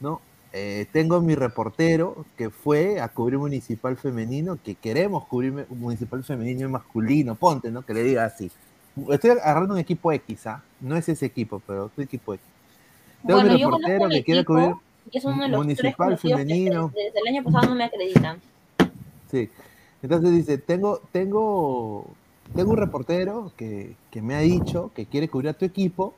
[0.00, 0.20] ¿no?
[0.52, 6.66] Eh, tengo mi reportero que fue a cubrir municipal femenino, que queremos cubrir municipal femenino
[6.66, 7.82] y masculino, ponte, ¿no?
[7.82, 8.50] Que le diga así.
[9.10, 10.62] Estoy agarrando un equipo X, ¿ah?
[10.80, 12.46] No es ese equipo, pero es un equipo X.
[13.26, 14.74] Tengo Bueno, mi reportero que quiere cubrir
[15.10, 16.88] y es uno de los tres municipal que femenino.
[16.94, 18.40] desde, desde el año pasado no me acreditan.
[19.30, 19.50] Sí.
[20.02, 22.06] Entonces dice, tengo, tengo,
[22.54, 26.14] tengo un reportero que, que me ha dicho que quiere cubrir a tu equipo,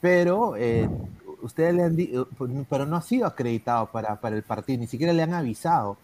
[0.00, 0.88] pero eh,
[1.42, 2.28] ustedes le han dicho,
[2.68, 5.96] pero no ha sido acreditado para, para el partido, ni siquiera le han avisado.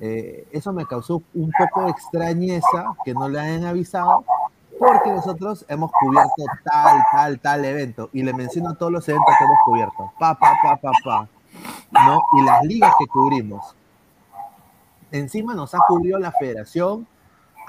[0.00, 4.24] Eh, eso me causó un poco de extrañeza que no le hayan avisado,
[4.78, 9.44] porque nosotros hemos cubierto tal, tal, tal evento, y le menciono todos los eventos que
[9.44, 11.28] hemos cubierto, pa, pa, pa, pa, pa,
[11.92, 12.22] ¿no?
[12.38, 13.74] Y las ligas que cubrimos.
[15.12, 17.06] Encima nos ha cubrido la federación,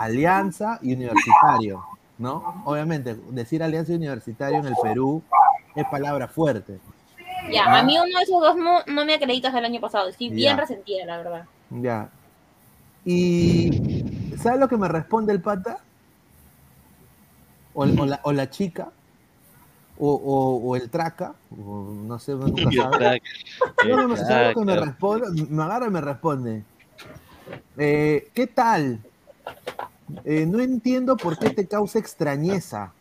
[0.04, 1.84] Alianza y Universitario,
[2.18, 2.64] ¿no?
[2.66, 5.22] Obviamente, decir Alianza y Universitario en el Perú
[5.76, 6.80] es palabra fuerte.
[7.52, 7.80] Ya, Ah.
[7.80, 10.08] a mí uno de esos dos no, no me acreditas del año pasado.
[10.10, 10.62] Estoy bien Ya.
[10.62, 11.46] resentida, la verdad.
[11.70, 12.10] Ya.
[13.04, 14.04] Y
[14.38, 15.80] ¿sabes lo que me responde el pata?
[17.74, 18.90] O, o la, o la chica,
[19.98, 22.98] o, o- o el traca, o no sé, uno nunca El sabe.
[22.98, 23.26] traca,
[23.88, 25.46] No, no, no, ¿sabes lo que me responde?
[25.50, 26.64] Me agarra y me responde.
[27.78, 29.00] Eh, ¿Qué tal?
[30.24, 32.94] Eh, no entiendo por qué te causa extrañeza.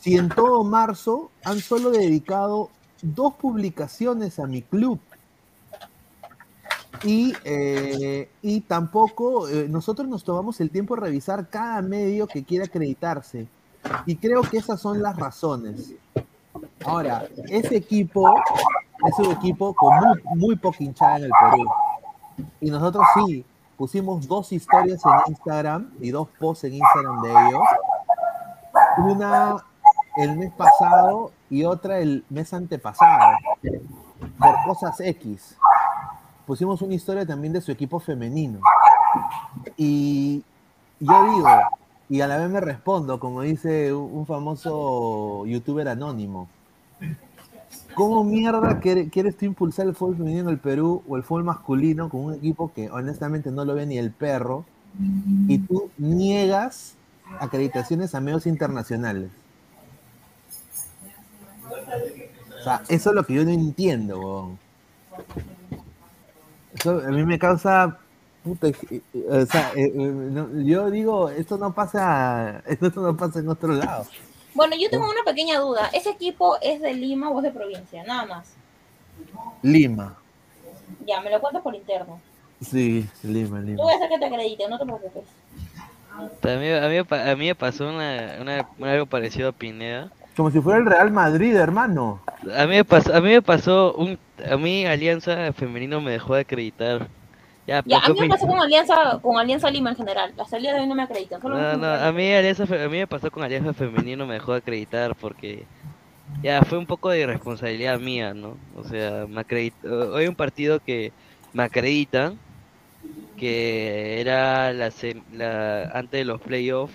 [0.00, 2.70] Si en todo marzo han solo dedicado
[3.02, 5.00] dos publicaciones a mi club.
[7.02, 12.44] Y, eh, y tampoco eh, nosotros nos tomamos el tiempo de revisar cada medio que
[12.44, 13.46] quiera acreditarse.
[14.04, 15.94] Y creo que esas son las razones.
[16.84, 18.28] Ahora, ese equipo
[19.06, 21.70] es un equipo con muy, muy poca hinchada en el Perú.
[22.60, 23.44] Y nosotros sí,
[23.80, 27.62] pusimos dos historias en Instagram y dos posts en Instagram de ellos.
[28.98, 29.56] Una
[30.18, 33.38] el mes pasado y otra el mes antepasado.
[34.38, 35.56] Por cosas X.
[36.46, 38.60] Pusimos una historia también de su equipo femenino.
[39.78, 40.44] Y
[40.98, 41.48] yo digo,
[42.10, 46.48] y a la vez me respondo, como dice un famoso youtuber anónimo.
[47.94, 51.44] ¿Cómo mierda quiere- quieres tú impulsar el fútbol femenino en el Perú o el fútbol
[51.44, 54.64] masculino con un equipo que honestamente no lo ve ni el perro
[55.48, 56.96] y tú niegas
[57.40, 59.30] acreditaciones a medios internacionales?
[62.58, 64.58] O sea, eso es lo que yo no entiendo, weón.
[66.74, 67.98] Eso a mí me causa.
[68.44, 69.92] puta, eh, eh, o sea, eh,
[70.64, 74.06] yo digo, esto no pasa, esto no pasa en otro lado.
[74.54, 75.90] Bueno, yo tengo una pequeña duda.
[75.92, 78.02] ¿Ese equipo es de Lima o es de provincia?
[78.04, 78.54] Nada más.
[79.62, 80.16] Lima.
[81.06, 82.20] Ya, me lo cuentas por interno.
[82.60, 83.82] Sí, Lima, Tú Lima.
[83.82, 85.22] voy a hacer que te acredite, no te preocupes.
[86.12, 86.98] A mí, a mí
[87.30, 90.10] a mí me pasó una, una- algo parecido a Pineda.
[90.36, 92.20] Como si fuera el Real Madrid, hermano.
[92.56, 94.18] A mí me pasó, a mí me pasó un,
[94.50, 97.08] a mí Alianza Femenino me dejó de acreditar.
[97.70, 100.34] Ya, Ya, a mí me pasó con Alianza, con Alianza Lima en general.
[100.38, 101.40] Hasta el día de hoy no me acreditan.
[101.40, 104.52] Solo No, no, a mí, Alianza, a mí me pasó con Alianza Femenino, me dejó
[104.52, 105.68] de acreditar porque
[106.42, 108.60] ya fue un poco de irresponsabilidad mía, ¿no?
[108.74, 111.14] O sea, me acredit- hoy un partido que
[111.52, 112.40] me acreditan
[113.36, 114.90] que era la,
[115.28, 116.94] la antes de los playoffs,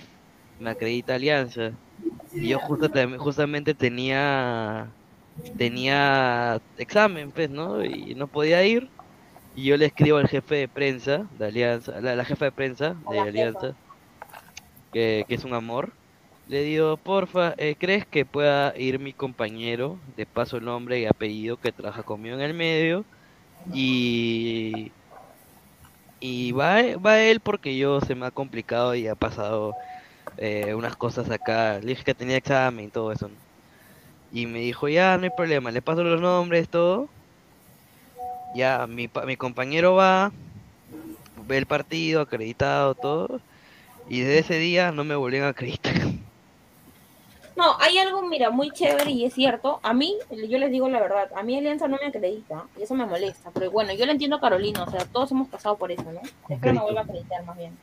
[0.58, 1.80] me acredita Alianza.
[2.40, 4.96] Y yo justo, tam- justamente tenía
[5.56, 7.84] tenía examen, pues, ¿no?
[7.86, 8.92] Y no podía ir.
[9.56, 12.96] Y yo le escribo al jefe de prensa de Alianza, la, la jefa de prensa
[13.10, 13.78] de Alianza,
[14.92, 15.98] que, que es un amor.
[16.48, 21.58] Le digo, porfa, eh, ¿crees que pueda ir mi compañero, de paso nombre y apellido,
[21.60, 23.08] que trabaja conmigo en el medio?
[23.72, 24.94] Y,
[26.20, 29.78] y va, va él porque yo se me ha complicado y ha pasado
[30.38, 31.80] eh, unas cosas acá.
[31.82, 33.30] Le dije que tenía examen y todo eso.
[33.30, 33.38] ¿no?
[34.32, 37.15] Y me dijo, ya, no hay problema, le paso los nombres, todo.
[38.56, 40.32] Ya, mi, pa- mi compañero va,
[41.46, 43.42] ve el partido, acreditado, todo.
[44.10, 45.94] Y desde ese día no me volvieron a acreditar.
[47.58, 49.80] No, hay algo, mira, muy chévere y es cierto.
[49.82, 50.18] A mí,
[50.50, 53.50] yo les digo la verdad, a mí Alianza no me acredita y eso me molesta.
[53.54, 56.20] Pero bueno, yo le entiendo a Carolina, o sea, todos hemos pasado por eso, ¿no?
[56.50, 57.78] Es que me vuelva a acreditar más bien.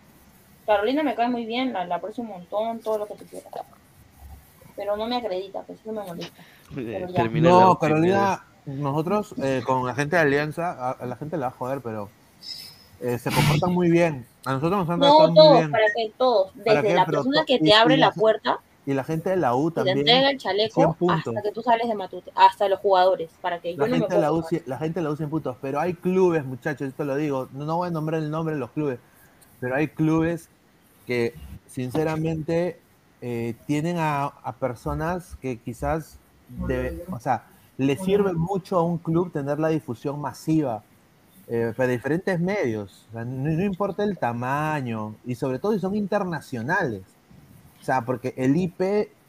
[0.67, 3.51] Carolina me cae muy bien, la, la aprecio un montón, todo lo que tú quieras.
[4.77, 6.43] Pero no me acredita, pues eso me molesta.
[6.75, 7.25] Pero ya.
[7.31, 11.49] No, Carolina, nosotros eh, con la gente de Alianza, a, a la gente le va
[11.49, 12.09] a joder, pero
[13.01, 14.27] eh, se comportan muy bien.
[14.45, 15.71] A nosotros nos han No tratado muy todos, bien.
[15.73, 18.95] para que todos, ¿Para desde la persona que y- te abre y la puerta Y
[18.95, 19.99] la gente de la U Y te también.
[19.99, 23.75] entrega el 100 chaleco hasta que tú sales de Matute, hasta los jugadores, para que
[23.75, 25.79] yo La no me gente, la U, la gente de la U 100 puntos, pero
[25.81, 28.71] hay clubes, muchachos, esto lo digo, no, no voy a nombrar el nombre de los
[28.71, 28.99] clubes,
[29.61, 30.49] pero hay clubes
[31.07, 31.35] que
[31.69, 32.81] sinceramente
[33.21, 36.19] eh, tienen a, a personas que quizás,
[37.11, 37.45] o sea,
[37.79, 40.83] le sirve mucho a un club tener la difusión masiva
[41.49, 45.81] eh, para diferentes medios, O sea, no, no importa el tamaño, y sobre todo si
[45.81, 47.03] son internacionales.
[47.81, 48.81] O sea, porque el IP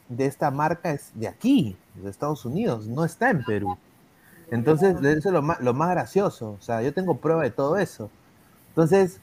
[0.08, 3.76] de esta marca es de aquí, de Estados Unidos, no está en Perú.
[4.50, 6.56] Entonces, eso es lo más, lo más gracioso.
[6.58, 8.10] O sea, yo tengo prueba de todo eso.
[8.68, 9.20] Entonces,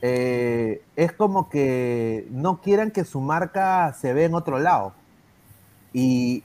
[0.00, 4.94] eh, es como que no quieran que su marca se vea en otro lado.
[5.92, 6.42] Y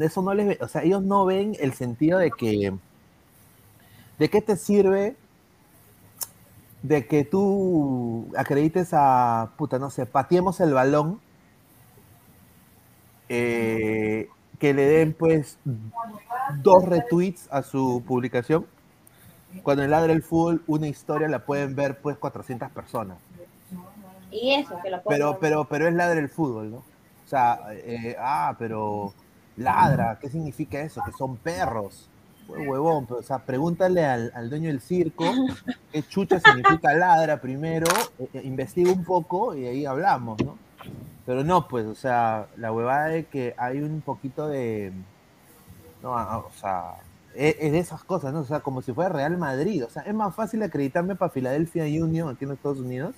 [0.00, 2.74] eso no les ve, o sea, ellos no ven el sentido de que,
[4.18, 5.16] ¿de qué te sirve
[6.82, 11.20] de que tú acredites a, puta, no sé, pateemos el balón,
[13.28, 15.58] eh, que le den pues
[16.62, 18.66] dos retweets a su publicación?
[19.62, 23.18] Cuando en Ladra el Fútbol una historia la pueden ver pues 400 personas.
[24.32, 26.82] Y eso, que lo Pero, pero, pero es ladra el fútbol, ¿no?
[27.32, 29.14] Sea, eh, ah, pero
[29.56, 31.00] ladra, ¿qué significa eso?
[31.02, 32.10] Que son perros.
[32.46, 35.24] Hue- Huevón, pero, o sea, pregúntale al, al dueño del circo
[35.90, 37.86] qué chucha significa ladra primero,
[38.18, 40.58] eh, eh, investiga un poco y ahí hablamos, ¿no?
[41.24, 44.92] Pero no, pues, o sea, la huevada de que hay un poquito de.
[46.02, 46.96] No, o sea,
[47.34, 48.40] es, es de esas cosas, ¿no?
[48.40, 49.86] O sea, como si fuera Real Madrid.
[49.86, 53.14] O sea, es más fácil acreditarme para Philadelphia Union aquí en Estados Unidos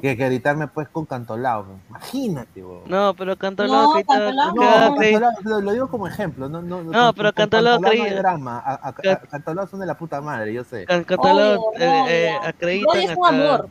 [0.00, 1.66] que acreditarme pues con Cantolao.
[1.88, 2.62] Imagínate.
[2.86, 6.48] No, pero Cantolao No, Cantolao No, Cantolao, lo, lo digo como ejemplo.
[6.48, 8.58] No, no, No, pero con Cantolao no hay acredita- drama.
[8.58, 10.84] A, a- a- Cantolao son de la puta madre, yo sé.
[10.86, 12.10] Can- Cantolao Obvio, eh, Rodia.
[12.10, 13.68] eh, acreditan Rodia es un amor.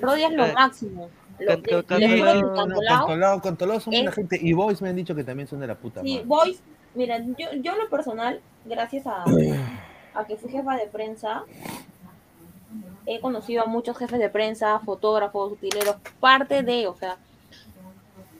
[0.00, 1.08] Rodia es lo Eh, máximo.
[1.38, 4.38] Que Cantolao- Cantolao, Cantolao son buena gente.
[4.40, 6.26] Y Boys me han dicho que también son de la puta Sí, madre.
[6.26, 6.62] Boys,
[6.94, 9.24] mira, yo, yo en lo personal, gracias a,
[10.14, 11.42] a que fui jefa de prensa,
[13.06, 17.16] he conocido a muchos jefes de prensa, fotógrafos, utileros, parte de, o sea,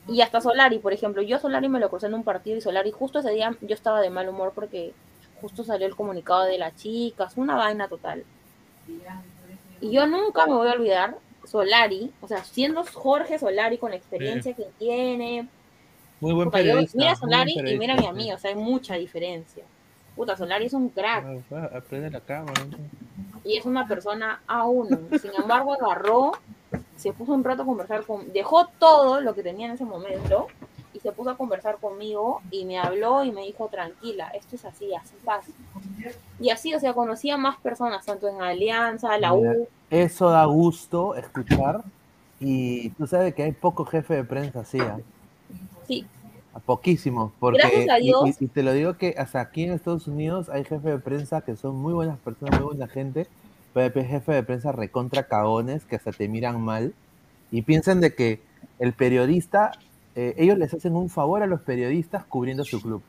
[0.08, 2.90] y hasta Solari, por ejemplo, yo Solari me lo crucé en un partido y Solari
[2.90, 4.92] justo ese día yo estaba de mal humor porque
[5.40, 8.24] justo salió el comunicado de las chicas, una vaina total.
[9.80, 13.96] Y yo nunca me voy a olvidar, Solari, o sea, siendo Jorge Solari con la
[13.96, 15.48] experiencia que tiene,
[16.20, 16.96] Muy buen yo- periodista.
[16.98, 18.16] mira a Solari y mírame a sí.
[18.16, 19.64] mí, o sea, hay mucha diferencia.
[20.14, 22.64] Puta, Solari es un crack Ah, Aprende la cámara.
[22.64, 23.31] ¿no?
[23.44, 24.98] Y es una persona a uno.
[25.20, 26.32] Sin embargo, agarró,
[26.96, 30.46] se puso un rato a conversar con, dejó todo lo que tenía en ese momento
[30.94, 34.64] y se puso a conversar conmigo y me habló y me dijo, tranquila, esto es
[34.64, 35.50] así, así pasa.
[36.38, 41.14] Y así, o sea, conocía más personas, tanto en Alianza, la U, Eso da gusto
[41.14, 41.82] escuchar.
[42.40, 44.98] Y tú sabes que hay poco jefe de prensa así, ¿ah?
[45.86, 46.04] sí,
[46.54, 48.40] A Poquísimos, porque Gracias a y- Dios.
[48.40, 51.40] Y, y te lo digo que hasta aquí en Estados Unidos hay jefes de prensa
[51.40, 53.26] que son muy buenas personas, muy buena gente,
[53.72, 56.92] pero hay jefes de prensa recontra cagones que hasta te miran mal
[57.50, 58.40] y piensan de que
[58.78, 59.72] el periodista,
[60.14, 63.02] eh, ellos les hacen un favor a los periodistas cubriendo su club.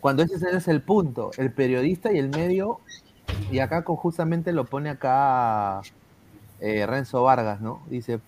[0.00, 2.80] Cuando ese es el punto, el periodista y el medio,
[3.50, 5.80] y acá justamente lo pone acá
[6.60, 7.80] eh, Renzo Vargas, ¿no?
[7.88, 8.20] Dice,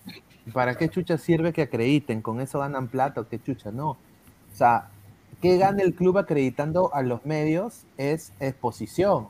[0.53, 2.23] ¿para qué chucha sirve que acrediten?
[2.23, 3.71] ¿Con eso ganan plata o qué chucha?
[3.71, 3.97] No.
[4.57, 4.89] O sea,
[5.39, 7.83] ¿qué gana el club acreditando a los medios?
[7.97, 9.27] Es exposición.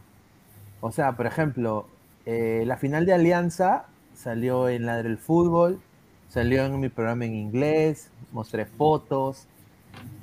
[0.79, 1.85] O sea, por ejemplo,
[2.25, 5.81] eh, la final de Alianza salió en Ladre el Fútbol,
[6.29, 9.47] salió en mi programa en inglés, mostré fotos.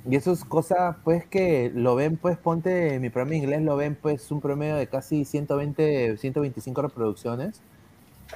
[0.09, 3.77] Y eso es cosa, pues, que lo ven, pues, ponte, mi programa en inglés lo
[3.77, 7.61] ven, pues, un promedio de casi 120, 125 reproducciones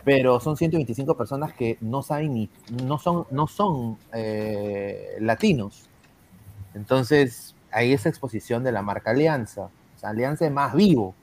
[0.04, 2.50] pero son 125 personas que no saben ni,
[2.84, 5.87] no son, no son eh, latinos.
[6.74, 9.70] Entonces, hay esa exposición de la marca Alianza.
[9.96, 11.14] O sea, Alianza es más vivo.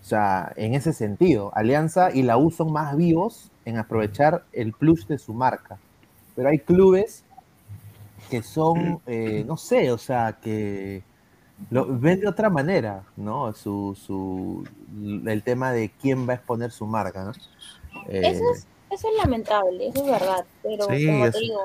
[0.00, 4.72] O sea, en ese sentido, Alianza y la U son más vivos en aprovechar el
[4.72, 5.78] plus de su marca.
[6.36, 7.24] Pero hay clubes
[8.30, 11.02] que son, eh, no sé, o sea, que
[11.70, 13.52] lo ven de otra manera, ¿no?
[13.54, 14.66] Su, su,
[15.26, 17.32] el tema de quién va a exponer su marca, ¿no?
[18.08, 20.44] Eh, Eso es, eso es lamentable, eso es verdad.
[20.62, 21.60] Pero Sí, como te digo,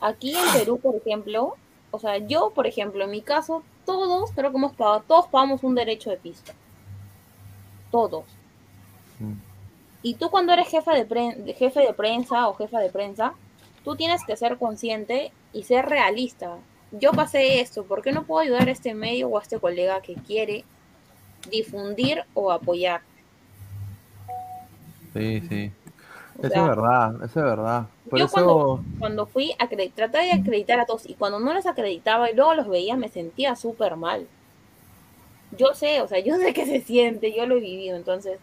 [0.00, 1.56] aquí en Perú, por ejemplo,
[1.90, 5.62] o sea, yo, por ejemplo, en mi caso, todos, creo que hemos pagado, todos pagamos
[5.62, 6.52] un derecho de pista.
[7.90, 8.24] Todos.
[9.18, 9.34] Mm.
[10.02, 13.34] Y tú cuando eres jefa de, de jefe de prensa o jefa de prensa,
[13.84, 16.56] tú tienes que ser consciente y ser realista.
[16.92, 20.00] Yo pasé esto, ¿por qué no puedo ayudar a este medio o a este colega
[20.00, 20.64] que quiere
[21.50, 23.00] difundir o apoyar?
[25.12, 25.72] Sí, sí.
[26.42, 27.86] Eso es verdad, eso es verdad.
[28.08, 31.52] Por yo eso, cuando, cuando fui a traté de acreditar a todos y cuando no
[31.54, 34.26] los acreditaba y luego los veía me sentía súper mal.
[35.58, 38.38] Yo sé, o sea, yo sé que se siente, yo lo he vivido, entonces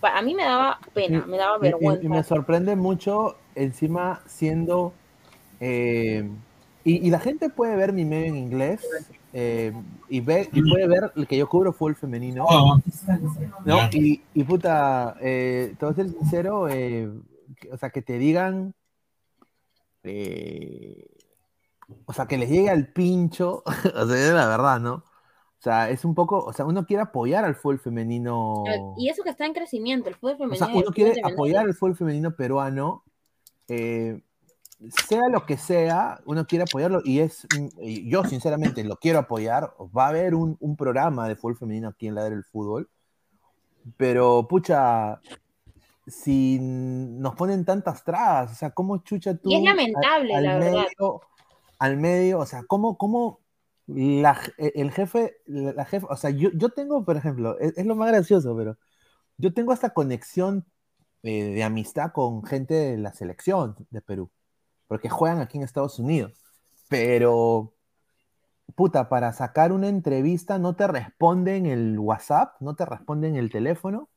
[0.00, 1.70] a mí me daba pena, me daba y- y-
[2.06, 2.08] y vergüenza.
[2.08, 4.92] me sorprende mucho encima siendo...
[5.60, 6.28] eh,
[6.84, 8.80] y, y la gente puede ver mi medio en inglés
[9.32, 9.72] eh,
[10.10, 12.46] y, ve, y puede ver el que yo cubro fútbol femenino.
[13.64, 13.78] ¿no?
[13.92, 17.08] Y, y puta, eh, a ser sincero, eh,
[17.72, 18.74] o sea, que te digan,
[20.04, 21.06] eh,
[22.04, 23.62] o sea, que les llegue al pincho,
[23.94, 24.94] o sea, es la verdad, ¿no?
[24.94, 28.64] O sea, es un poco, o sea, uno quiere apoyar al fútbol femenino,
[28.98, 30.66] Y eso que está en crecimiento, el fútbol o femenino.
[30.66, 33.02] sea, y el uno quiere apoyar al fútbol femenino peruano,
[33.68, 34.20] eh,
[35.08, 39.20] sea lo que sea, uno quiere apoyarlo y es, mm, y yo sinceramente lo quiero
[39.20, 42.90] apoyar, va a haber un, un programa de fútbol femenino aquí en la del fútbol,
[43.96, 45.20] pero pucha,
[46.06, 50.42] si nos ponen tantas trabas, o sea, ¿cómo chucha tú Y es al- lamentable, al,
[50.44, 50.86] la verdad.
[50.98, 51.20] medio,
[51.78, 53.40] al medio, o sea, ¿cómo, cómo
[53.86, 57.86] la, el jefe, la, la jefa, o sea, yo, yo tengo, por ejemplo, es, es
[57.86, 58.76] lo más gracioso, pero
[59.38, 60.66] yo tengo esta conexión
[61.22, 64.30] eh, de amistad con gente de la selección de Perú,
[64.88, 66.32] porque juegan aquí en Estados Unidos,
[66.88, 67.74] pero
[68.74, 74.08] puta, para sacar una entrevista no te responden el WhatsApp, no te responden el teléfono,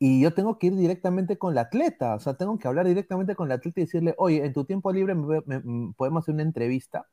[0.00, 3.34] y yo tengo que ir directamente con la atleta, o sea, tengo que hablar directamente
[3.36, 6.34] con la atleta y decirle, oye, en tu tiempo libre me- me- me- podemos hacer
[6.34, 7.06] una entrevista.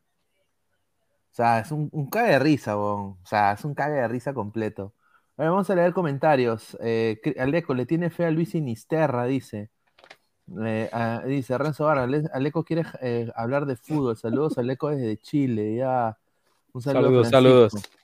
[1.32, 3.18] O sea, es un, un cague de risa, weón.
[3.22, 4.94] o sea, es un cague de risa completo.
[5.38, 6.76] A ver, vamos a leer comentarios.
[6.82, 9.70] Eh, Aleco, le tiene fe a Luis Sinisterra, dice.
[10.66, 14.16] Eh, ah, dice Renzo Barra, Ale- Aleco quiere eh, hablar de fútbol.
[14.18, 15.76] Saludos, Aleco desde Chile.
[15.76, 16.18] Ya.
[16.74, 17.24] Un saludo.
[17.24, 17.80] Saludos, Francisco.
[17.80, 17.97] saludos.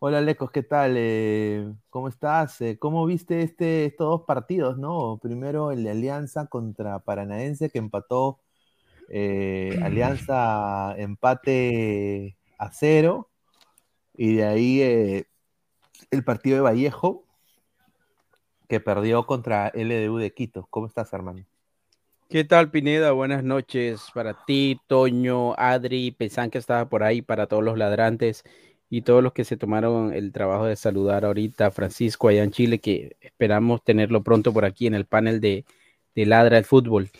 [0.00, 0.94] Hola, Lecos, ¿qué tal?
[0.96, 2.60] Eh, ¿cómo estás?
[2.60, 5.18] Eh, ¿cómo viste este, estos dos partidos, no?
[5.20, 8.38] Primero el de Alianza contra Paranaense que empató
[9.08, 13.28] eh, Alianza empate a cero
[14.14, 15.26] y de ahí
[16.12, 17.24] el partido de Vallejo
[18.68, 20.68] que perdió contra LDU de Quito.
[20.70, 21.44] ¿Cómo estás, hermano?
[22.28, 23.10] ¿Qué tal, Pineda?
[23.12, 28.44] Buenas noches para ti, Toño, Adri, Pesán que estaba por ahí, para todos los ladrantes
[28.90, 32.78] y todos los que se tomaron el trabajo de saludar ahorita, Francisco, allá en Chile,
[32.80, 35.64] que esperamos tenerlo pronto por aquí en el panel de,
[36.14, 37.10] de Ladra el Fútbol.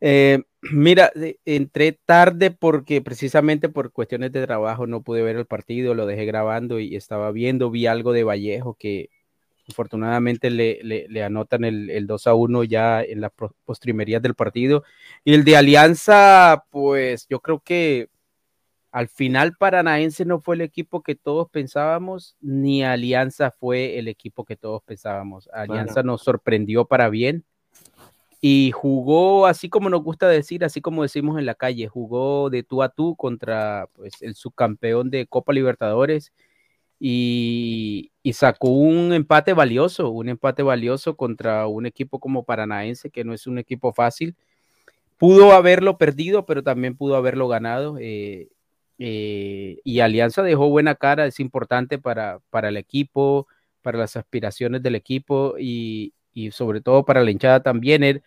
[0.00, 1.10] Eh, mira,
[1.44, 6.24] entré tarde porque precisamente por cuestiones de trabajo no pude ver el partido, lo dejé
[6.26, 9.10] grabando y estaba viendo, vi algo de Vallejo que
[9.68, 13.32] afortunadamente le, le- anotan el, el 2 a 1 ya en las
[13.64, 14.84] postrimerías del partido.
[15.24, 18.08] Y el de Alianza, pues yo creo que
[18.92, 24.44] al final Paranaense no fue el equipo que todos pensábamos, ni Alianza fue el equipo
[24.44, 25.48] que todos pensábamos.
[25.50, 27.42] Alianza nos sorprendió para bien
[28.42, 32.64] y jugó así como nos gusta decir, así como decimos en la calle, jugó de
[32.64, 36.34] tú a tú contra pues, el subcampeón de Copa Libertadores
[37.00, 43.24] y, y sacó un empate valioso, un empate valioso contra un equipo como Paranaense, que
[43.24, 44.36] no es un equipo fácil.
[45.16, 47.96] Pudo haberlo perdido, pero también pudo haberlo ganado.
[47.98, 48.48] eh,
[48.98, 53.46] eh, y Alianza dejó buena cara, es importante para, para el equipo,
[53.82, 56.14] para las aspiraciones del equipo y,
[56.52, 58.02] sobre todo para la hinchada también.
[58.02, 58.20] Era,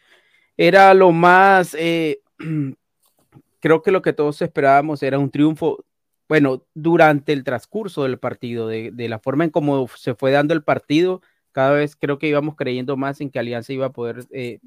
[0.58, 2.20] era lo más, eh,
[3.60, 5.86] creo que lo que todos esperábamos era un triunfo,
[6.28, 10.54] bueno, durante el transcurso del partido, de, de la forma en cómo se fue dando
[10.54, 11.22] el partido,
[11.56, 14.60] cada vez creo que íbamos creyendo más en que Alianza iba a poder, eh,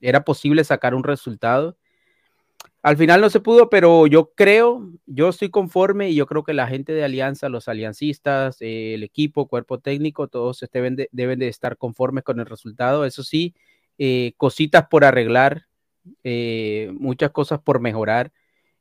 [0.00, 1.76] era posible sacar un resultado.
[2.82, 6.54] Al final no se pudo, pero yo creo, yo estoy conforme y yo creo que
[6.54, 11.38] la gente de Alianza, los aliancistas, eh, el equipo, cuerpo técnico, todos deben de, deben
[11.38, 13.04] de estar conformes con el resultado.
[13.04, 13.54] Eso sí,
[13.98, 15.66] eh, cositas por arreglar,
[16.24, 18.32] eh, muchas cosas por mejorar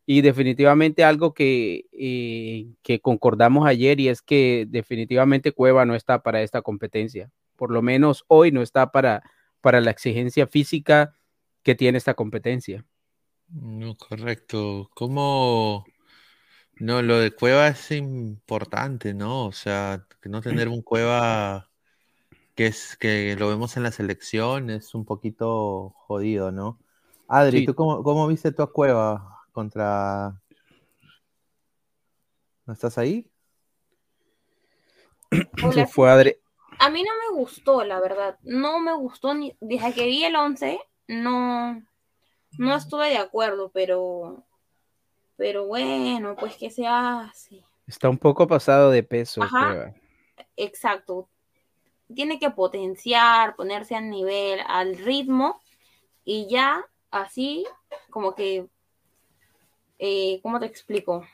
[0.06, 1.86] y definitivamente algo que,
[2.82, 7.32] que concordamos ayer y es que definitivamente Cueva no está para esta competencia.
[7.58, 9.24] Por lo menos hoy no está para,
[9.62, 11.16] para la exigencia física
[11.64, 12.86] que tiene esta competencia.
[13.52, 14.90] No, correcto.
[14.94, 15.86] ¿Cómo?
[16.80, 19.46] No, lo de Cueva es importante, ¿no?
[19.48, 21.70] O sea, que no tener un Cueva
[22.56, 26.78] que es que lo vemos en la selección es un poquito jodido, ¿no?
[27.28, 27.66] Adri, Sí.
[27.66, 30.42] ¿tú cómo, cómo viste tu Cueva contra...
[32.66, 33.30] ¿No estás ahí?
[35.74, 36.36] Se fue Adri.
[36.80, 38.38] A mí no me gustó, la verdad.
[38.44, 41.82] No me gustó ni desde que vi el 11, no
[42.58, 44.44] no estuve de acuerdo, pero
[45.40, 47.64] pero bueno, pues que se hace.
[47.88, 49.42] Está un poco pasado de peso.
[49.42, 49.70] Ajá.
[49.70, 49.94] Cueva.
[50.58, 51.30] Exacto.
[52.14, 55.62] Tiene que potenciar, ponerse al nivel, al ritmo
[56.26, 57.66] y ya así,
[58.10, 58.68] como que,
[59.98, 61.26] eh, ¿cómo te explico?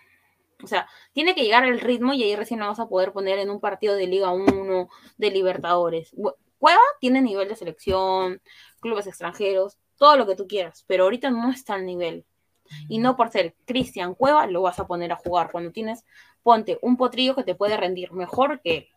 [0.63, 3.39] O sea, tiene que llegar el ritmo y ahí recién lo vas a poder poner
[3.39, 4.87] en un partido de Liga 1,
[5.17, 6.13] de Libertadores.
[6.59, 8.41] Cueva tiene nivel de selección,
[8.79, 12.25] clubes extranjeros, todo lo que tú quieras, pero ahorita no está al nivel.
[12.87, 15.51] Y no por ser Cristian Cueva lo vas a poner a jugar.
[15.51, 16.03] Cuando tienes,
[16.43, 18.87] ponte un potrillo que te puede rendir mejor que él.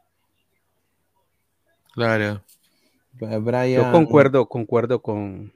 [1.92, 2.42] Claro.
[3.12, 3.84] Brian.
[3.84, 5.52] Yo concuerdo, concuerdo con,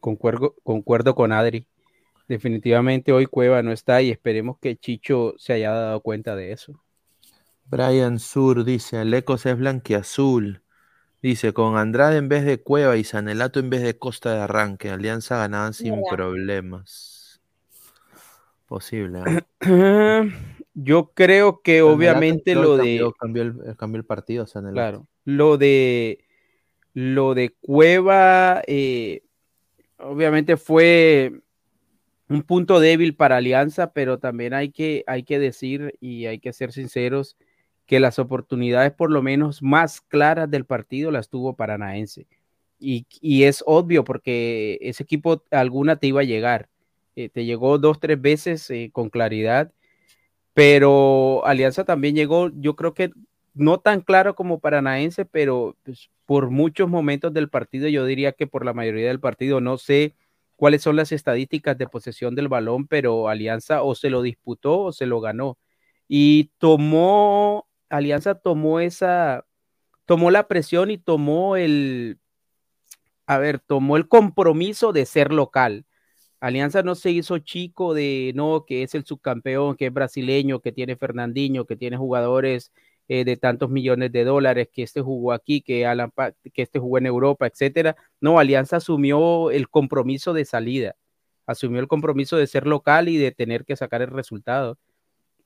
[0.00, 1.66] concuerdo, concuerdo con Adri.
[2.28, 6.80] Definitivamente hoy Cueva no está y esperemos que Chicho se haya dado cuenta de eso.
[7.66, 10.62] Brian Sur dice, Alecos es blanquiazul.
[11.22, 14.90] Dice, con Andrade en vez de Cueva y Sanelato en vez de Costa de Arranque,
[14.90, 16.16] Alianza ganaban sin Mira.
[16.16, 17.42] problemas.
[18.66, 19.22] Posible.
[19.26, 19.42] ¿ah?
[20.74, 24.74] Yo creo que Sanelato obviamente lo cambió, de cambió el, cambió el partido, Sanelato.
[24.74, 25.06] Claro.
[25.24, 26.24] Lo de
[26.94, 29.22] lo de Cueva, eh,
[29.98, 31.32] obviamente fue
[32.28, 36.52] un punto débil para Alianza, pero también hay que, hay que decir y hay que
[36.52, 37.36] ser sinceros
[37.90, 42.28] que las oportunidades por lo menos más claras del partido las tuvo Paranaense.
[42.78, 43.04] Y,
[43.42, 46.68] es obvio porque ese equipo alguna te iba a llegar.
[47.16, 49.72] Eh, te llegó dos, tres veces eh, con claridad,
[50.54, 53.10] pero Alianza también llegó, yo creo que
[53.54, 58.46] no tan claro como Paranaense, pero pues, por muchos momentos del partido, yo diría que
[58.46, 60.14] por la mayoría del partido, no sé
[60.54, 64.92] cuáles son las estadísticas de posesión del balón, pero Alianza o se lo disputó o
[64.92, 65.58] se lo ganó.
[66.06, 69.44] Y tomó, Alianza tomó esa,
[70.06, 72.18] tomó la presión y tomó el,
[73.26, 75.86] a ver, tomó el compromiso de ser local.
[76.40, 80.72] Alianza no se hizo chico de no, que es el subcampeón, que es brasileño, que
[80.72, 82.72] tiene Fernandinho, que tiene jugadores
[83.08, 86.12] eh, de tantos millones de dólares, que este jugó aquí, que, Alan
[86.54, 87.96] que este jugó en Europa, etcétera.
[88.20, 90.96] No, Alianza asumió el compromiso de salida,
[91.46, 94.78] asumió el compromiso de ser local y de tener que sacar el resultado.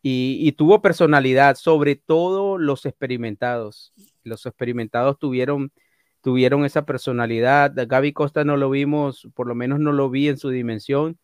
[0.06, 3.94] Y, tuvo personalidad, sobre todo los experimentados.
[4.22, 5.72] Los experimentados tuvieron
[6.20, 7.72] tuvieron esa personalidad.
[7.74, 11.18] Gaby Costa no lo vimos, por lo menos no lo vi en su dimensión,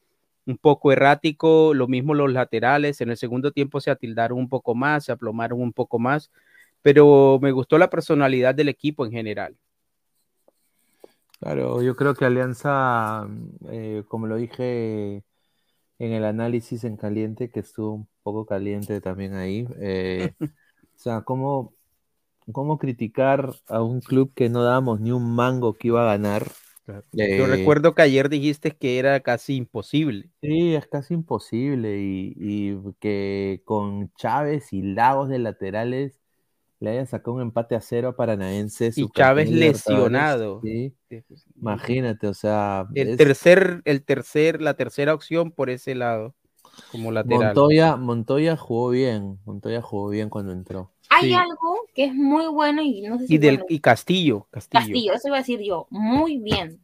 [0.46, 4.74] un poco errático, lo mismo los laterales, en el segundo tiempo se atildaron un poco
[4.74, 6.30] más, se aplomaron un poco más,
[6.80, 9.56] pero me gustó la personalidad del equipo en general.
[11.38, 13.28] Claro, yo creo que Alianza,
[13.70, 15.22] eh, como lo dije
[16.00, 20.34] en el análisis en caliente, que estuvo un poco caliente también ahí, eh,
[20.96, 21.74] o sea, ¿cómo,
[22.52, 26.46] cómo criticar a un club que no dábamos ni un mango que iba a ganar?
[27.12, 30.30] Yo Eh, recuerdo que ayer dijiste que era casi imposible.
[30.42, 36.19] Sí, es casi imposible y, y que con Chávez y Lagos de laterales
[36.80, 38.90] le hayan sacado un empate a cero a Paranaense.
[38.96, 40.60] Y Chávez lesionado.
[40.62, 40.94] sí.
[41.60, 46.34] Imagínate, o sea, El es- tercer, el tercer, la tercera opción por ese lado,
[46.90, 47.54] como lateral.
[47.54, 50.90] Montoya, Montoya jugó bien, Montoya jugó bien cuando entró.
[51.10, 51.34] Hay Sí.
[51.34, 54.80] algo que es muy bueno y no sé si Y, del, y Castillo, Castillo.
[54.80, 56.80] Castillo, eso iba a decir yo, muy bien.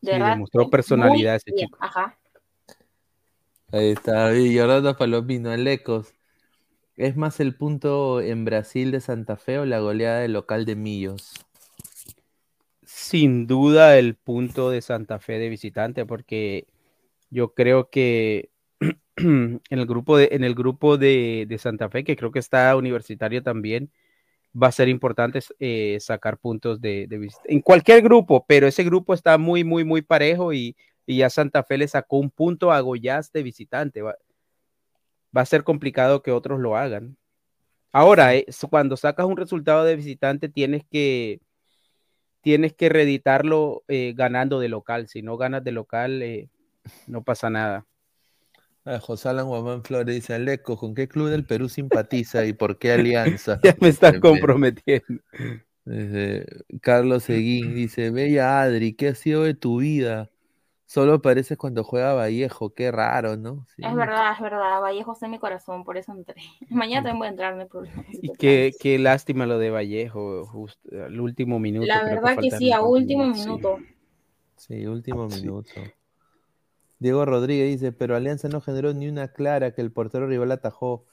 [0.00, 1.78] De Sí, verdad, demostró personalidad ese bien, chico.
[1.80, 2.16] Ajá.
[3.72, 4.56] Ahí está, y
[4.96, 6.14] Palomino, Alecos.
[6.96, 10.76] ¿Es más el punto en Brasil de Santa Fe o la goleada del local de
[10.76, 11.46] Millos?
[12.86, 16.66] sin duda el punto de Santa Fe de visitante, porque
[17.30, 18.50] yo creo que
[19.16, 23.42] en el grupo de, en el grupo de, Santa Fe, que creo que está universitario
[23.42, 23.90] también,
[24.60, 27.42] va a ser importante eh, sacar puntos de, de visita.
[27.46, 30.76] En cualquier grupo, pero ese grupo está muy, muy, muy parejo y,
[31.06, 34.02] y ya Santa Fe le sacó un punto a Goiás de visitante.
[35.36, 37.16] Va a ser complicado que otros lo hagan.
[37.92, 41.40] Ahora, eh, cuando sacas un resultado de visitante, tienes que
[42.42, 45.08] tienes que reeditarlo eh, ganando de local.
[45.08, 46.48] Si no ganas de local, eh,
[47.06, 47.86] no pasa nada.
[48.84, 52.78] Ah, José Alan Guamán Flores dice, Aleco, ¿con qué club del Perú simpatiza y por
[52.78, 53.58] qué alianza?
[53.62, 54.30] ya me están Tremendo.
[54.30, 55.22] comprometiendo.
[56.82, 60.30] Carlos Seguín dice, Bella Adri, ¿qué ha sido de tu vida?
[60.86, 63.66] Solo apareces cuando juega Vallejo, qué raro, ¿no?
[63.74, 63.82] Sí.
[63.84, 64.80] Es verdad, es verdad.
[64.80, 66.40] Vallejo está en mi corazón, por eso entré.
[66.70, 68.04] Mañana también voy a entrar, no hay problema.
[68.12, 71.86] Y qué, qué lástima lo de Vallejo, justo al último minuto.
[71.86, 73.40] La verdad que sí, a último sí.
[73.40, 73.78] minuto.
[74.56, 75.72] Sí, último minuto.
[76.98, 81.04] Diego Rodríguez dice, pero Alianza no generó ni una clara que el portero rival atajó.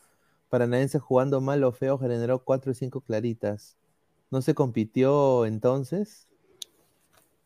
[0.50, 3.76] Paranaense jugando mal o feo generó cuatro y cinco claritas.
[4.30, 6.28] ¿No se compitió entonces?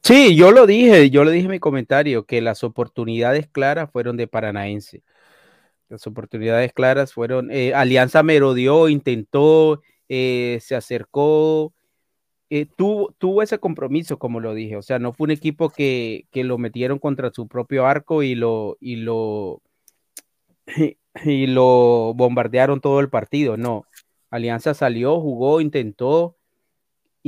[0.03, 4.15] Sí, yo lo dije, yo lo dije en mi comentario, que las oportunidades claras fueron
[4.17, 5.03] de Paranaense.
[5.89, 11.73] Las oportunidades claras fueron, eh, Alianza merodeó, intentó, eh, se acercó,
[12.49, 14.77] eh, tuvo, tuvo ese compromiso, como lo dije.
[14.77, 18.35] O sea, no fue un equipo que, que lo metieron contra su propio arco y
[18.35, 19.61] lo, y lo,
[21.25, 23.57] y lo bombardearon todo el partido.
[23.57, 23.85] No.
[24.29, 26.36] Alianza salió, jugó, intentó.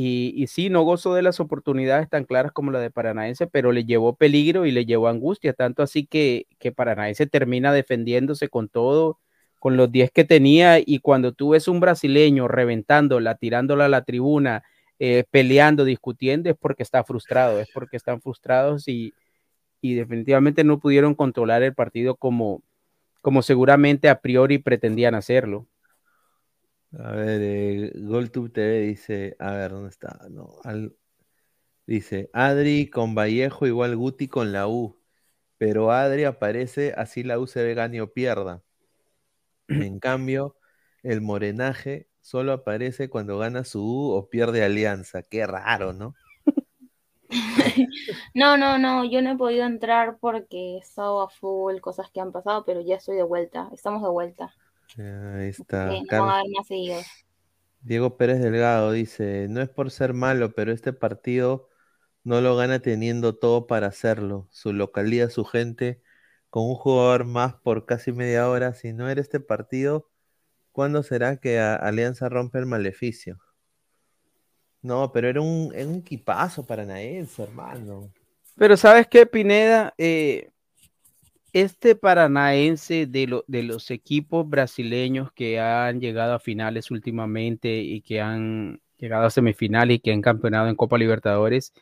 [0.01, 3.83] Y, sí, no gozó de las oportunidades tan claras como la de Paranaense, pero le
[3.83, 9.19] llevó peligro y le llevó angustia, tanto así que, Paranaense termina defendiéndose con todo,
[9.59, 10.79] con los 10 que tenía.
[10.79, 14.63] Y cuando tú ves un brasileño reventándola, tirándola a la tribuna,
[14.99, 19.13] eh, peleando, discutiendo, es porque está frustrado, es porque están frustrados y,
[19.81, 22.63] y definitivamente no pudieron controlar el partido como,
[23.21, 25.67] como seguramente a priori pretendían hacerlo.
[26.97, 30.19] A ver, eh, GolTube TV dice, a ver, ¿dónde está?
[30.29, 30.95] No, al-
[31.87, 34.99] dice, Adri con Vallejo igual Guti con la U,
[35.57, 38.63] pero Adri aparece así la U se ve gane o pierda.
[39.79, 40.57] En cambio,
[41.03, 45.23] el morenaje solo aparece cuando gana su U o pierde Alianza.
[45.23, 46.17] Qué raro, ¿no?
[48.33, 52.21] No, no, no, yo no he podido entrar porque he estado a full, cosas que
[52.21, 54.53] han pasado, pero ya estoy de vuelta, estamos de vuelta.
[54.97, 55.85] Ahí está.
[55.87, 57.05] No Carlos- van a haber más seguidos.
[57.81, 61.69] Diego Pérez Delgado dice, no es por ser malo, pero este partido
[62.23, 64.47] no lo gana teniendo todo para hacerlo.
[64.51, 66.01] Su localidad, su gente,
[66.49, 68.73] con un jugador más por casi media hora.
[68.73, 70.09] Si no era este partido,
[70.71, 73.39] ¿cuándo será que a- Alianza rompe el maleficio?
[74.81, 78.11] No, pero era un, era un equipazo paranaense, hermano.
[78.55, 79.93] Pero ¿sabes qué, Pineda?
[79.97, 80.51] Eh,
[81.53, 88.01] este paranaense de, lo- de los equipos brasileños que han llegado a finales últimamente y
[88.01, 91.73] que han llegado a semifinales y que han campeonado en Copa Libertadores,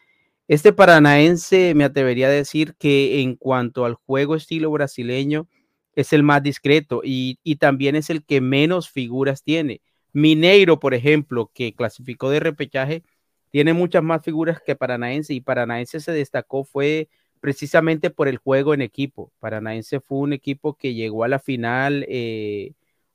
[0.48, 5.48] este paranaense me atrevería a decir que en cuanto al juego estilo brasileño
[5.96, 9.82] es el más discreto y también es el que menos figuras tiene.
[10.14, 13.04] Mineiro, por ejemplo, que clasificó de repechaje,
[13.52, 17.10] tiene muchas más figuras que Paranaense y Paranaense se destacó fue
[17.40, 19.32] precisamente por el juego en equipo.
[19.40, 22.74] Paranaense fue un equipo que llegó a la final eh,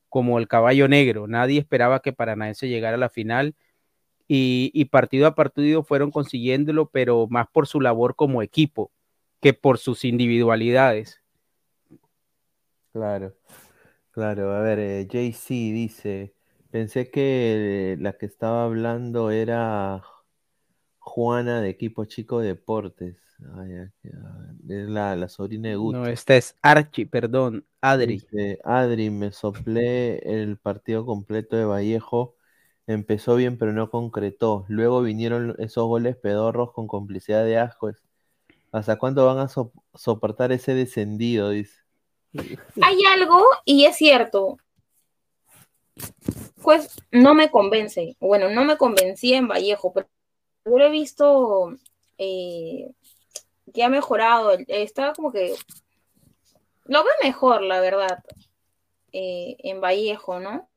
[0.09, 1.26] como el caballo negro.
[1.26, 3.55] Nadie esperaba que Paranaense llegara a la final
[4.28, 8.91] y, partido a partido fueron consiguiéndolo, pero más por su labor como equipo
[9.41, 11.20] que por sus individualidades.
[12.92, 13.34] Claro,
[14.10, 14.52] claro.
[14.52, 16.34] A ver, eh, JC dice,
[16.70, 20.02] pensé que la que estaba hablando era
[20.99, 23.17] Juana de Equipo Chico Deportes.
[23.56, 25.98] Ay, es la, la sobrina de Guti.
[25.98, 28.14] No, esta es Archie, perdón, Adri.
[28.14, 32.36] Dice, Adri, me soplé el partido completo de Vallejo.
[32.86, 34.64] Empezó bien, pero no concretó.
[34.68, 37.96] Luego vinieron esos goles pedorros con complicidad de ascos.
[38.72, 41.50] ¿Hasta cuándo van a so- soportar ese descendido?
[41.50, 41.80] Dice.
[42.80, 44.56] Hay algo, y es cierto,
[46.62, 48.16] pues no me convence.
[48.20, 50.08] Bueno, no me convencía en Vallejo, pero
[50.64, 51.76] yo lo he visto
[52.18, 52.92] eh,
[53.73, 54.57] que ha mejorado.
[54.68, 55.55] Está como que
[56.84, 58.23] lo veo mejor, la verdad,
[59.12, 60.68] eh, en Vallejo, ¿no?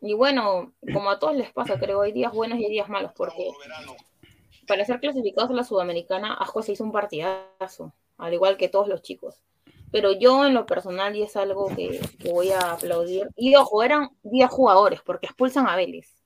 [0.00, 3.12] Y bueno, como a todos les pasa, creo, hay días buenos y hay días malos,
[3.16, 3.50] porque
[4.66, 8.86] para ser clasificados a la Sudamericana, Ajo se hizo un partidazo, al igual que todos
[8.86, 9.42] los chicos.
[9.90, 13.82] Pero yo en lo personal, y es algo que, que voy a aplaudir, y ojo,
[13.82, 16.22] eran 10 jugadores, porque expulsan a Vélez.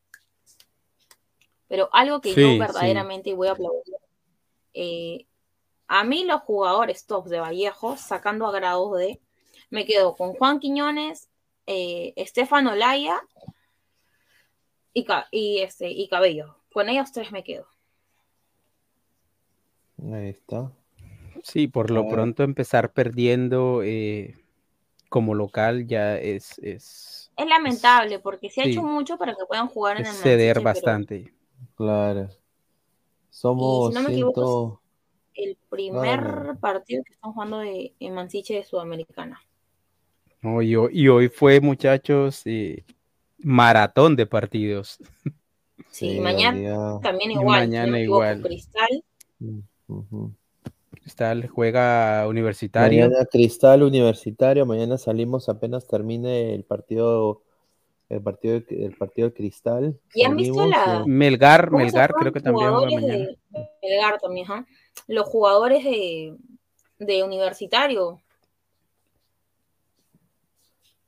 [1.69, 3.97] Pero algo que Sí, yo verdaderamente voy a aplaudir,
[4.75, 5.27] eh,
[5.89, 9.21] a mí los jugadores tops de Vallejo, sacando a grados de,
[9.71, 11.29] me quedo con Juan Quiñones,
[11.67, 13.21] eh, Estefano Laya
[14.95, 16.57] y, y, este, y Cabello.
[16.73, 17.67] Con ellos tres me quedo.
[20.13, 20.73] Ahí está.
[21.43, 22.09] Sí, por lo Ah.
[22.11, 24.37] pronto empezar perdiendo eh,
[25.09, 28.71] como local ya es, es, Es lamentable porque se ha sí.
[28.71, 31.35] hecho mucho para que puedan jugar en es el ceder Manchester, pero bastante.
[31.77, 32.29] Claro.
[33.33, 34.81] Somos Y si no me equivoco,
[35.33, 35.51] ciento...
[35.51, 36.55] el primer Vale.
[36.57, 39.41] partido que están jugando de, en Mansiche de Sudamericana.
[40.43, 42.85] No, y, hoy, y hoy fue, muchachos, eh,
[43.39, 44.99] maratón de partidos.
[45.91, 47.63] Sí, Sí, mañana también Y igual.
[47.63, 48.43] si no mañana equivoco, igual.
[48.43, 49.05] Cristal.
[50.91, 53.05] Cristal juega universitario.
[53.07, 57.43] Mañana Cristal Universitario, mañana salimos apenas termine el partido,
[58.13, 59.99] el partido, de- el partido de Cristal.
[60.15, 63.27] ¿Y han visto la- eh, Melgar, ¿Cómo se Melgar creo que también juega jugadores mañana.
[63.27, 63.39] de
[63.83, 64.67] Melgar también, ajá.
[65.09, 66.37] Los jugadores de,
[66.99, 68.21] de universitario.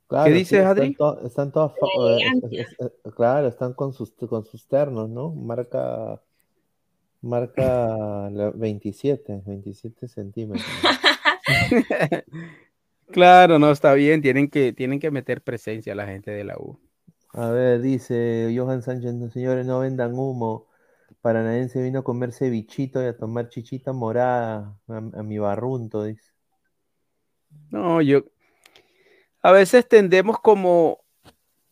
[0.07, 0.93] claro, sí, dices, están Adri?
[0.95, 2.61] to- están todas, La eh, elegancia.
[2.61, 5.31] es- es- es- claro, están con sus, con sus ternos, ¿no?
[5.31, 6.21] Marca,
[7.21, 10.65] marca la 27, 27 centímetros.
[13.11, 16.57] Claro, no está bien, tienen que, tienen que meter presencia a la gente de la
[16.57, 16.79] U.
[17.37, 20.67] A ver, dice Johan Sánchez, no, señores, no vendan humo.
[21.21, 26.31] Paranaense vino a comerse bichito y a tomar chichita morada a, mi barrunto, dice.
[27.71, 28.23] No, yo.
[29.41, 31.03] A veces tendemos como,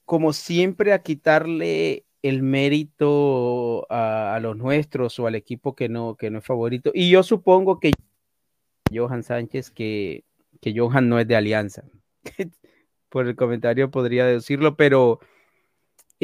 [0.04, 6.30] como siempre a quitarle el mérito a, los nuestros o al equipo que no, que
[6.30, 6.92] no es favorito.
[6.94, 7.94] Y yo supongo que
[8.94, 10.26] Johan Sánchez, que,
[10.60, 11.86] que Johan no es de Alianza.
[13.10, 15.22] Por el comentario podría decirlo, pero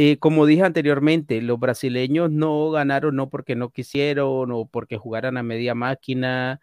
[0.01, 5.35] eh, como dije anteriormente, los brasileños no ganaron no porque no quisieron o porque jugaran
[5.35, 6.61] a media máquina.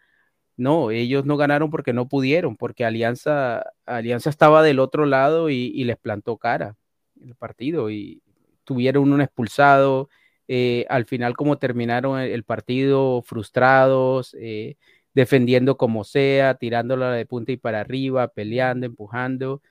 [0.57, 5.83] No, ellos no ganaron porque no pudieron, porque Alianza, Alianza estaba del otro lado y,
[5.83, 6.77] les plantó cara
[7.21, 8.23] el partido y
[8.63, 10.09] tuvieron un expulsado.
[10.47, 14.77] eh, al final, como terminaron el, el partido, frustrados, eh,
[15.13, 19.61] defendiendo como sea, tirándola de punta y para arriba, peleando, empujando.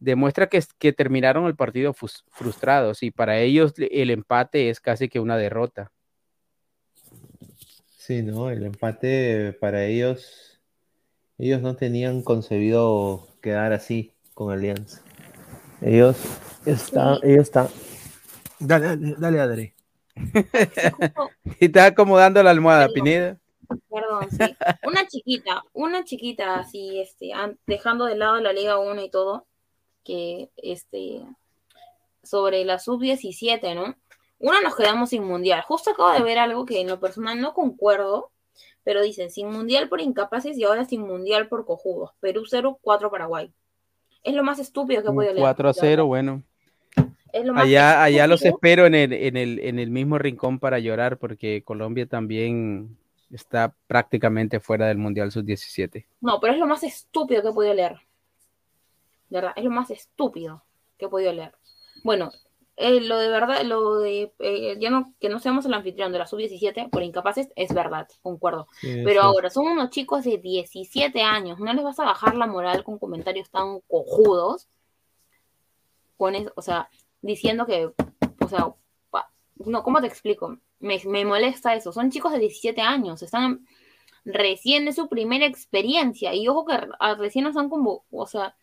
[0.00, 5.18] Demuestra que, que terminaron el partido frustrados y para ellos el empate es casi que
[5.20, 5.90] una derrota.
[7.96, 8.48] Sí, ¿no?
[8.50, 10.60] El empate para ellos,
[11.36, 15.02] ellos no tenían concebido quedar así con Alianza.
[15.82, 16.16] Ellos
[16.64, 17.68] están, ellos están.
[18.60, 19.74] Dale, dale, dale, Adri.
[21.60, 23.38] y está acomodando la almohada, Pineda.
[23.90, 24.56] Perdón, sí.
[24.84, 29.47] Una chiquita, una chiquita así, este, an- dejando de lado la Liga 1 y todo,
[30.08, 31.20] que este,
[32.22, 33.94] sobre la sub-17, ¿no?
[34.38, 35.62] Una nos quedamos sin mundial.
[35.66, 38.30] Justo acabo de ver algo que en lo personal no concuerdo,
[38.84, 42.12] pero dicen sin mundial por incapaces y ahora sin mundial por cojudos.
[42.20, 43.52] Perú 0, 4 Paraguay.
[44.24, 45.44] Es lo más estúpido que he podido leer.
[45.44, 46.42] 4 a 0, bueno.
[47.30, 50.58] Es lo más Allá, allá los espero en el, en, el, en el mismo rincón
[50.58, 52.96] para llorar porque Colombia también
[53.30, 56.06] está prácticamente fuera del Mundial Sub-17.
[56.22, 58.07] No, pero es lo más estúpido que he podido leer.
[59.28, 60.62] De verdad, es lo más estúpido
[60.98, 61.54] que he podido leer.
[62.02, 62.30] Bueno,
[62.76, 66.18] eh, lo de verdad, lo de eh, ya no, que no seamos el anfitrión de
[66.18, 68.68] la sub-17 por incapaces es verdad, concuerdo.
[68.80, 69.26] Sí, Pero sí.
[69.26, 72.98] ahora, son unos chicos de 17 años, no les vas a bajar la moral con
[72.98, 74.68] comentarios tan cojudos,
[76.16, 76.88] con eso, o sea,
[77.20, 77.86] diciendo que,
[78.40, 78.72] o sea,
[79.10, 80.58] pa- no, ¿cómo te explico?
[80.80, 83.66] Me, me molesta eso, son chicos de 17 años, están
[84.24, 86.76] recién de su primera experiencia, y ojo que
[87.18, 88.54] recién no son como, o sea,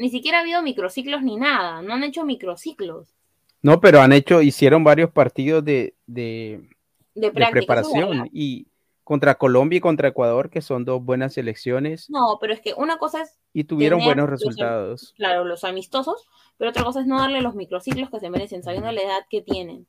[0.00, 3.14] ni siquiera ha habido microciclos ni nada, no han hecho microciclos
[3.62, 6.68] No, pero han hecho, hicieron varios partidos de, de,
[7.14, 8.66] de preparación y
[9.04, 12.96] contra Colombia y contra Ecuador, que son dos buenas selecciones No, pero es que una
[12.98, 15.14] cosa es y tuvieron tener buenos los- resultados.
[15.16, 18.92] claro, los amistosos, pero otra cosa es no darle los microciclos que se merecen, sabiendo
[18.92, 19.86] la edad que tienen.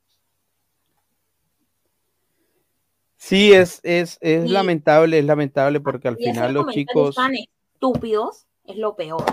[3.16, 7.14] Sí, es, es, es lamentable, es lamentable porque al Y final los chicos...
[7.14, 9.24] tan estúpidos es lo peor.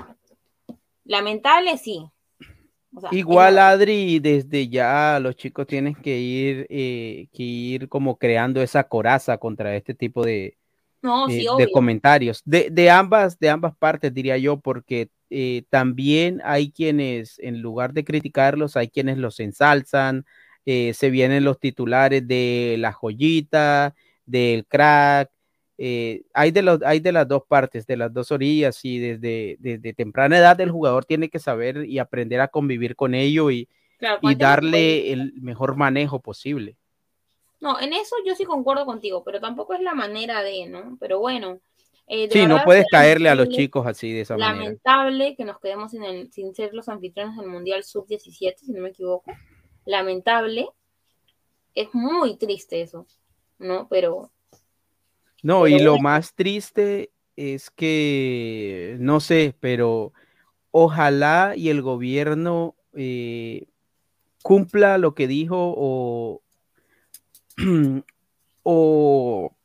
[1.09, 2.07] Lamentable, sí.
[2.95, 8.17] O sea, Igual, Adri, desde ya los chicos tienen que ir, eh, que ir como
[8.17, 10.55] creando esa coraza contra este tipo de,
[11.01, 11.71] No, de- sí, de obvio.
[11.71, 12.43] comentarios.
[12.45, 17.93] De, de ambas, de ambas partes, diría yo, porque eh, también hay quienes, en lugar
[17.93, 20.25] de criticarlos, hay quienes los ensalzan,
[20.65, 23.95] eh, se vienen los titulares de la joyita,
[24.27, 25.31] del crack.
[25.81, 29.55] Eh, hay, de los, hay de las dos partes, de las dos orillas, y desde,
[29.59, 33.69] desde temprana edad el jugador tiene que saber y aprender a convivir con ello y,
[33.97, 36.75] Claro, y darle el mejor manejo posible.
[37.61, 40.97] No, en eso yo sí concuerdo contigo, pero tampoco es la manera de, ¿no?
[40.99, 41.59] Pero bueno.
[42.07, 44.55] eh, Sí, no puedes caerle a los lamentable- chicos así de esa manera.
[44.63, 48.81] Lamentable que nos quedemos sin, el- sin ser los anfitriones del Mundial Sub-17, si no
[48.81, 49.31] me equivoco.
[49.85, 50.67] Lamentable.
[51.75, 53.05] Es muy triste eso,
[53.59, 53.87] ¿no?
[53.89, 54.31] Pero
[55.43, 60.11] No, y lo más triste es que, no sé, pero
[60.71, 63.67] ojalá y el gobierno eh,
[64.43, 66.41] cumpla lo que dijo o,
[68.63, 69.55] o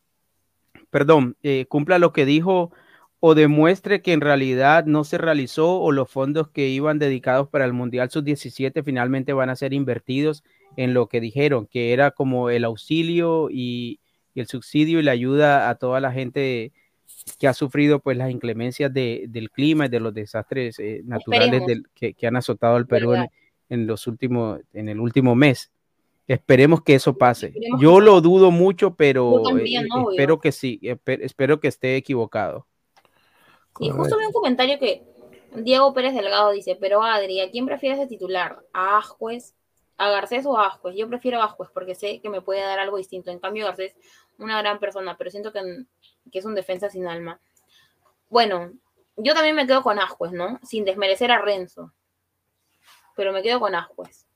[0.90, 2.70] perdón, eh, cumpla lo que dijo
[3.18, 7.64] o demuestre que en realidad no se realizó o los fondos que iban dedicados para
[7.64, 10.44] el Mundial Sub-17 finalmente van a ser invertidos
[10.76, 14.00] en lo que dijeron, que era como el auxilio y,
[14.34, 16.72] y el subsidio y la ayuda a toda la gente
[17.38, 21.64] que ha sufrido pues las inclemencias de- del clima y de los desastres eh, naturales
[21.66, 23.28] del- que, que han azotado al Perú en,
[23.68, 25.70] en los últimos, en el último mes.
[26.26, 27.48] Esperemos que eso pase.
[27.48, 30.10] Esperemos Yo lo dudo mucho, pero también, eh, obvio.
[30.10, 32.66] espero que sí, espe- espero que esté equivocado.
[33.80, 35.02] Y justo vi un comentario que
[35.56, 38.58] Diego Pérez Delgado dice, pero Adri, ¿a quién prefieres de titular?
[38.72, 39.54] ¿A Ascuez?
[39.96, 40.96] ¿A Garcés o a Ascuez?
[40.96, 43.30] Yo prefiero a Ascuez porque sé que me puede dar algo distinto.
[43.30, 43.94] En cambio, Garcés,
[44.38, 45.60] una gran persona, pero siento que,
[46.32, 47.40] que es un defensa sin alma.
[48.30, 48.72] Bueno,
[49.16, 50.60] yo también me quedo con Ascuez, ¿no?
[50.64, 51.92] Sin desmerecer a Renzo.
[53.16, 54.26] pero me quedo con Ascuez.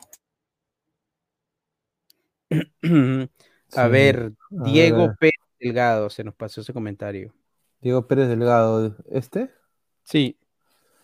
[3.74, 5.16] A Sí, ver, a Diego ver.
[5.16, 7.34] Pérez Delgado, se nos pasó ese comentario.
[7.80, 9.50] Diego Pérez Delgado, ¿este?
[10.04, 10.38] Sí.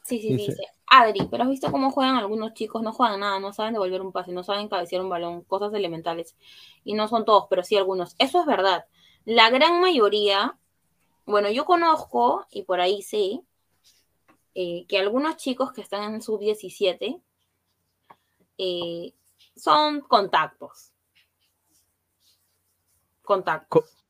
[0.05, 0.63] Sí, sí, sí, Dice- dice.
[0.87, 4.13] Adri, pero has visto cómo juegan algunos chicos, no juegan nada, no saben devolver un
[4.13, 6.37] pase, no saben cabecear un balón, cosas elementales.
[6.85, 8.15] Y no son todos, pero sí algunos.
[8.19, 8.87] Eso es verdad.
[9.25, 10.59] La gran mayoría,
[11.27, 13.41] bueno, yo conozco, y por ahí sé,
[14.55, 17.21] eh, que algunos chicos que están en sub-17
[18.59, 19.15] eh,
[19.57, 20.93] son contactos.
[23.23, 24.05] Contactos.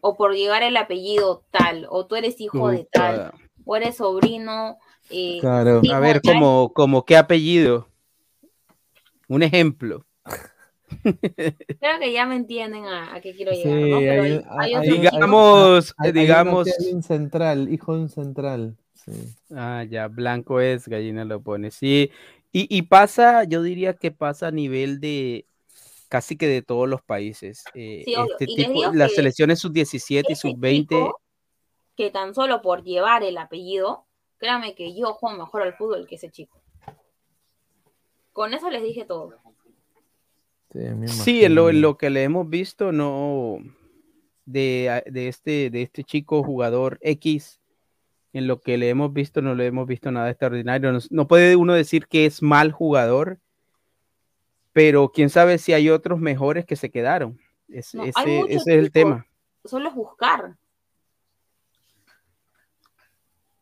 [0.00, 3.34] o por llegar el apellido tal, o tú eres hijo de tal,
[3.66, 4.78] o eres sobrino.
[5.10, 5.80] Eh, Claro.
[5.92, 7.88] A ver, como, como qué apellido.
[9.28, 10.04] Un ejemplo.
[11.02, 13.98] Creo que ya me entienden a, a qué quiero Sí, llegar, ¿no?
[13.98, 16.68] Pero hay- hay, hay hay- otros hay- chicos- Digamos, hay- digamos.
[16.92, 18.76] un central, hijo de un central.
[18.94, 19.12] Sí.
[19.54, 21.70] Ah, ya, blanco es, gallina lo pone.
[21.70, 22.10] Sí,
[22.52, 25.46] y, y pasa, yo diría que pasa a nivel de
[26.08, 27.62] casi que de todos los países.
[27.74, 31.20] Eh, Sí, este tipo, las selecciones sub-17 y ese sub-20, chico,
[31.96, 34.06] que tan solo por llevar el apellido,
[34.40, 36.60] créame que yo juego mejor al fútbol que ese chico.
[38.32, 39.34] Con eso les dije todo.
[40.72, 43.58] Sí, sí, en lo, lo que le hemos visto, no,
[44.46, 47.60] de, de este, de este chico jugador X,
[48.32, 50.92] en lo que le hemos visto, no le hemos visto nada extraordinario.
[50.92, 53.38] No, no puede uno decir que es mal jugador,
[54.72, 57.38] pero quién sabe si hay otros mejores que se quedaron.
[57.68, 59.26] Es- No, ese, ese es el tema.
[59.64, 60.56] Solo es buscar.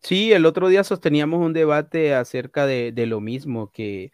[0.03, 4.13] Sí, el otro día sosteníamos un debate acerca de, de lo mismo, que,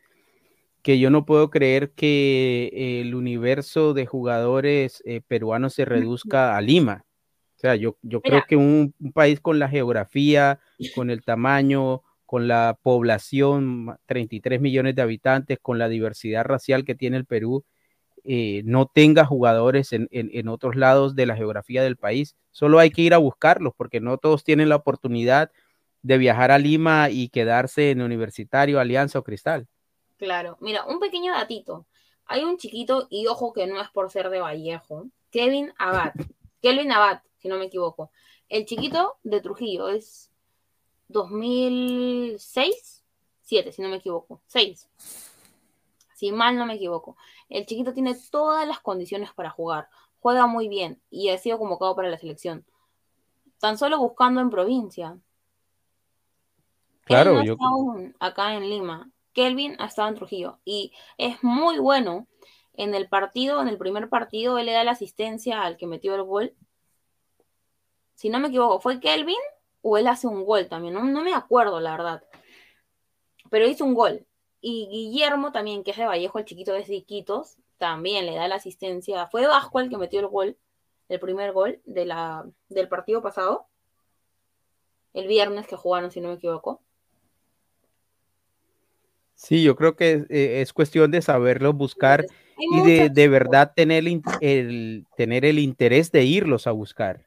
[0.83, 6.61] que yo no puedo creer que el universo de jugadores eh, peruanos se reduzca a
[6.61, 7.05] Lima.
[7.57, 10.61] O sea, yo, yo creo que un, un país con la geografía,
[10.95, 16.85] con el tamaño, con la población, ma- 33 millones de habitantes, con la diversidad racial
[16.85, 17.65] que tiene el Perú,
[18.25, 22.37] eh, no tenga jugadores en, en- en otros lados de la geografía del país.
[22.51, 25.51] Solo hay que ir a buscarlos porque no todos tienen la oportunidad
[26.05, 29.67] de viajar a Lima y quedarse en Universitario, Alianza o Cristal.
[30.19, 31.87] Claro, mira, un pequeño datito.
[32.27, 36.13] Hay un chiquito, y ojo que no es por ser de Vallejo, Kevin Abad.
[36.63, 38.11] Kelvin Abad, si no me equivoco.
[38.49, 40.31] El chiquito de Trujillo es
[41.09, 43.05] 2006,
[43.41, 44.43] 7, si no me equivoco.
[44.47, 44.89] 6.
[46.15, 47.17] Si mal no me equivoco.
[47.49, 49.89] El chiquito tiene todas las condiciones para jugar.
[50.21, 52.67] Juega muy bien y ha sido convocado para la selección.
[53.59, 55.19] Tan solo buscando en provincia.
[57.07, 59.11] Él Claro, no yo- está aún acá en Lima.
[59.33, 62.27] Kelvin ha estado en Trujillo y es muy bueno.
[62.77, 66.15] En el partido, en el primer partido, él le da la asistencia al que metió
[66.15, 66.55] el gol.
[68.15, 69.37] Si no me equivoco, ¿fue Kelvin
[69.83, 70.95] o él hace un gol también?
[70.95, 72.25] No, no me acuerdo, la verdad.
[73.51, 74.27] Pero hizo un gol.
[74.61, 78.55] Y Guillermo también, que es de Vallejo, el chiquito de Iquitos, también le da la
[78.57, 79.27] asistencia.
[79.29, 80.57] Fue Vasco el que metió el gol,
[81.09, 83.69] el primer gol de la, del partido pasado.
[85.13, 86.81] El viernes que jugaron, si no me equivoco.
[89.35, 93.73] Sí, yo creo que eh, es cuestión de saberlo buscar Hay y de, de verdad
[93.75, 94.05] tener
[94.41, 97.27] el, tener el interés de irlos a buscar.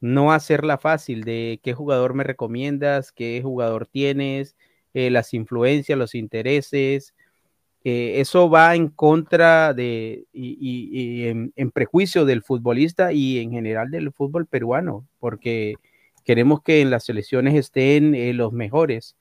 [0.00, 4.56] No hacerla fácil de qué jugador me recomiendas, qué jugador tienes,
[4.94, 7.14] eh, las influencias, los intereses.
[7.84, 13.38] eh, eso va en contra de y, y- y en, en prejuicio del futbolista y
[13.40, 15.76] en general del fútbol peruano, porque
[16.24, 19.16] queremos que en las selecciones estén eh, los mejores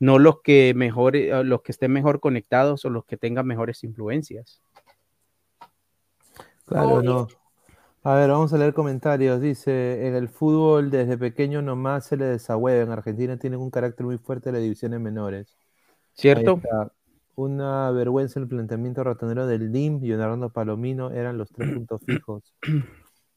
[0.00, 3.84] no los que mejor, eh, los que estén mejor conectados o los que tengan mejores
[3.84, 4.62] influencias.
[6.64, 7.28] Claro, no.
[8.02, 9.40] A ver, vamos a leer comentarios.
[9.42, 12.82] Dice, en el fútbol desde pequeño nomás se le desahueva.
[12.82, 15.58] En Argentina tienen un carácter muy fuerte de las divisiones menores.
[16.14, 16.60] ¿Cierto?
[17.34, 22.54] Una vergüenza el planteamiento ratonero del DIM y Leonardo Palomino eran los tres puntos fijos.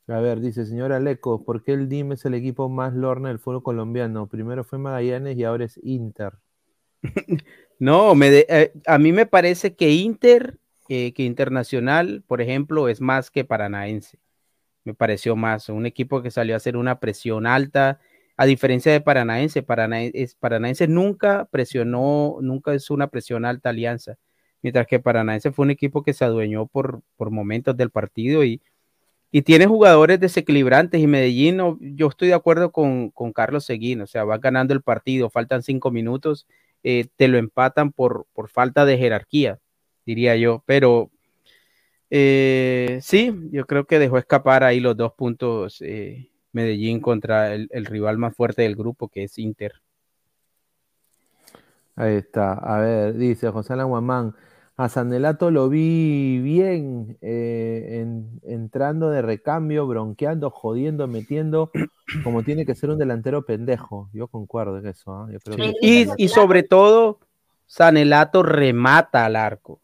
[0.08, 3.40] A ver, dice, señora Leco, ¿por qué el DIM es el equipo más lorna del
[3.40, 4.28] fútbol colombiano?
[4.28, 6.34] Primero fue Magallanes y ahora es Inter.
[7.80, 10.58] No, eh, a mí me parece que Inter,
[10.88, 14.20] eh, que Internacional, por ejemplo, es más que Paranaense.
[14.86, 18.00] Me pareció más un equipo que salió a hacer una presión alta,
[18.38, 19.64] a diferencia de Paranaense.
[19.64, 24.18] Paranaense, nunca presionó, nunca es una presión alta alianza,
[24.62, 28.62] mientras que Paranaense fue un equipo que se adueñó por, momentos del partido y,
[29.46, 34.26] tiene jugadores desequilibrantes y Medellín, yo estoy de acuerdo con, con Carlos Seguín, o sea,
[34.26, 36.46] va ganando el partido, faltan cinco minutos,
[36.84, 39.60] eh, te lo empatan por, por falta de jerarquía,
[40.06, 41.10] diría yo, pero
[42.10, 47.68] eh, sí, yo creo que dejó escapar ahí los dos puntos eh, Medellín contra el,
[47.72, 49.74] el rival más fuerte del grupo, que es Inter.
[51.96, 52.54] Ahí está.
[52.54, 54.36] A ver, dice José Alan Guamán.
[54.76, 61.70] A Sanelato lo vi bien, eh, en- entrando de recambio, bronqueando, jodiendo, metiendo,
[62.24, 64.10] como tiene que ser un delantero pendejo.
[64.14, 65.14] Yo concuerdo en eso.
[65.14, 65.28] ¿ah?
[65.32, 67.20] Yo creo que- Y, y sobre todo,
[67.68, 69.80] Sanelato remata al arco.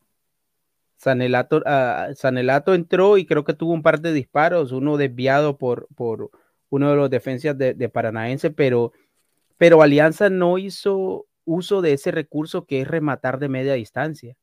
[0.97, 5.87] Sanelato, ah, Sanelato entró y creo que tuvo un par de disparos, uno desviado por,
[5.95, 6.29] por
[6.71, 8.91] uno de los defensas de, de Paranaense, pero,
[9.57, 14.35] pero Alianza no hizo uso de ese recurso que es rematar de media distancia.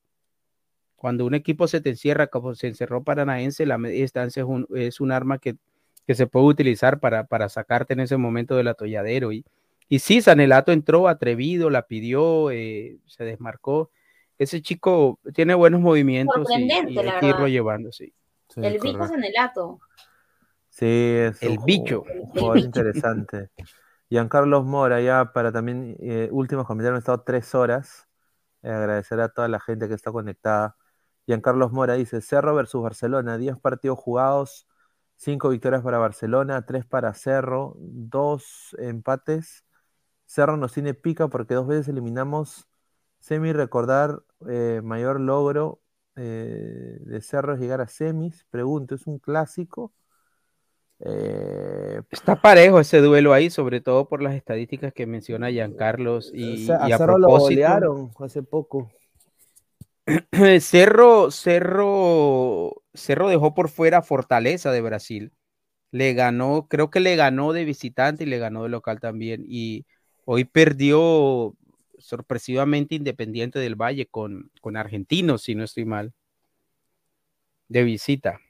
[0.96, 4.66] Cuando un equipo se te encierra, como se encerró Paranaense, la media distancia es un,
[4.74, 5.56] es un arma que,
[6.06, 9.30] que se puede utilizar para, para sacarte en ese momento del atolladero.
[9.32, 9.44] Y,
[9.88, 13.90] y sí, Sanelato entró atrevido, la pidió, eh, se desmarcó.
[14.38, 17.50] Ese chico tiene buenos movimientos y, Sorprendente, y hay la que irlo verdad.
[17.52, 18.12] llevando, sí.
[18.48, 19.06] Sí, el bicho correcto.
[19.08, 19.80] Sanelato.
[20.68, 22.04] Sí, es El un bicho.
[22.30, 22.66] jugador bicho.
[22.66, 23.48] interesante.
[24.08, 28.06] Giancarlos Mora, ya para también eh, últimos comentarios, han estado tres horas.
[28.62, 30.76] Eh, agradecer a toda la gente que está conectada.
[31.26, 34.66] Giancarlos Mora dice: Cerro versus Barcelona, 10 partidos jugados,
[35.16, 39.64] 5 victorias para Barcelona, 3 para Cerro, 2 empates.
[40.24, 42.66] Cerro nos tiene pica porque dos veces eliminamos.
[43.20, 45.80] Semi recordar eh, mayor logro
[46.16, 48.46] eh, de Cerro es llegar a semis.
[48.50, 49.92] Pregunto, ¿es un clásico?
[51.00, 56.30] Eh, Está parejo ese duelo ahí, sobre todo por las estadísticas que menciona Giancarlos.
[56.32, 58.90] Y, a y a Cerro lo propósito, golearon hace poco.
[60.60, 65.32] Cerro, Cerro, Cerro dejó por fuera Fortaleza de Brasil.
[65.92, 69.44] Le ganó, creo que le ganó de visitante y le ganó de local también.
[69.48, 69.86] Y
[70.24, 71.54] hoy perdió
[71.98, 76.14] sorpresivamente Independiente del Valle con, con Argentinos, si no estoy mal,
[77.68, 78.40] de visita.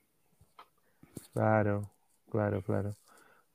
[1.33, 1.93] Claro,
[2.31, 2.97] claro, claro.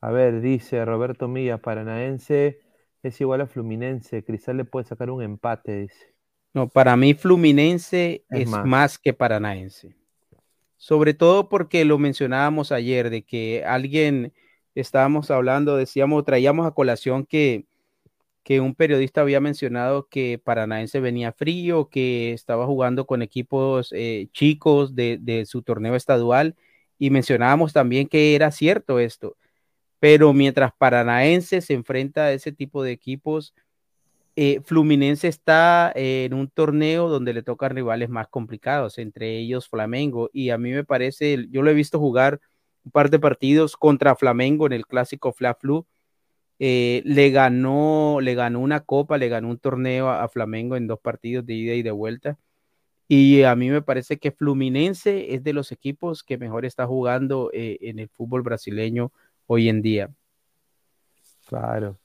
[0.02, 2.60] A ver, dice Roberto Milla, Paranaense
[3.04, 4.24] es igual a Fluminense.
[4.26, 6.11] Cristal le puede sacar un empate, dice.
[6.54, 8.66] No, para mí Fluminense Es es, más.
[8.66, 9.00] más.
[9.00, 9.96] que Paranaense.
[10.78, 14.34] Sobre todo porque lo mencionábamos ayer, de que alguien
[14.76, 17.66] estábamos hablando, decíamos, traíamos a colación que,
[18.44, 24.28] que un periodista había mencionado que Paranaense venía frío, que estaba jugando con equipos eh,
[24.32, 26.56] chicos de, de su torneo estadual,
[26.98, 29.38] y mencionábamos también que era cierto esto.
[30.00, 33.54] Pero mientras Paranaense se enfrenta a ese tipo de equipos,
[34.36, 39.68] eh, Fluminense está eh, en un torneo donde le tocan rivales más complicados, entre ellos
[39.68, 42.40] Flamengo, y a mí me parece, yo lo he visto jugar
[42.84, 45.86] un par de partidos contra Flamengo en el clásico Fla Flu,
[46.60, 50.88] eh, le ganó, le ganó una copa, le ganó un torneo a, a Flamengo en
[50.88, 52.40] dos partidos de ida y de vuelta,
[53.08, 57.50] y a mí me parece que Fluminense es de los equipos que mejor está jugando
[57.54, 59.12] en el fútbol brasileño
[59.48, 60.10] hoy en día.
[61.48, 62.01] Claro.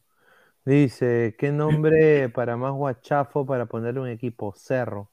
[0.66, 4.52] Dice, ¿qué nombre para más guachafo para ponerle un equipo?
[4.56, 5.10] Cerro.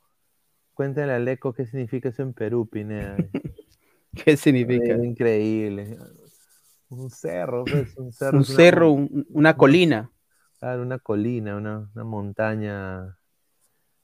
[0.74, 3.30] Cuéntenle al Eco qué significa eso en Perú, Pineda.
[4.14, 4.94] ¿Qué significa?
[4.94, 5.98] Es increíble.
[6.90, 8.40] Un cerro, pues, un cerro.
[8.40, 10.12] Un una cerro, un- una colina.
[10.60, 13.18] Claro, una colina, una, una montaña.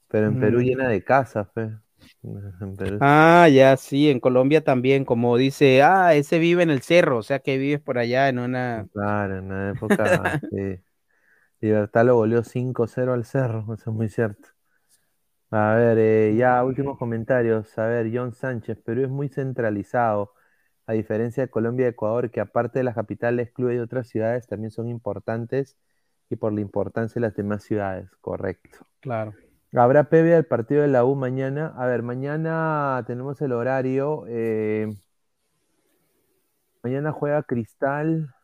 [0.08, 0.62] Pero en Perú Mm.
[0.62, 1.70] llena de casas, pues.
[3.02, 7.22] Ah, ya, sí, en Colombia también, como dice, ah, ese vive en el cerro, o
[7.22, 8.88] sea que vives por allá en una...
[8.92, 10.80] Claro, en la época sí.
[11.62, 14.48] Libertad lo goleó 5-0 al Cerro, eso es muy cierto.
[15.50, 17.76] A ver, eh, ya últimos comentarios.
[17.78, 20.32] A ver, John Sánchez, Perú es muy centralizado,
[20.86, 24.46] a diferencia de Colombia y Ecuador, que aparte de las capitales, clubes y otras ciudades
[24.46, 25.76] también son importantes
[26.28, 28.78] y por la importancia de las demás ciudades, correcto.
[29.00, 29.34] Claro.
[29.74, 31.74] ¿Habrá previa del partido de la U mañana?
[31.76, 34.24] A ver, mañana tenemos el horario.
[34.28, 34.88] eh,
[36.82, 38.34] mañana juega Cristal.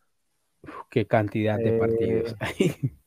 [0.90, 2.34] Qué cantidad de Eh, partidos.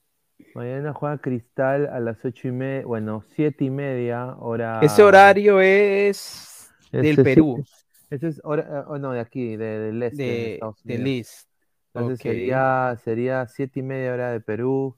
[0.55, 4.79] Mañana juega Cristal a las ocho y media, bueno, siete y media, hora.
[4.83, 7.63] Ese horario es del Ese sí- Perú,
[8.09, 11.07] Ese es hora, oh, no, de aquí, de, del este, de de, Estados del.
[11.07, 11.47] East.
[11.93, 12.23] Entonces Ok.
[12.23, 14.97] sería, sería siete y media hora de Perú,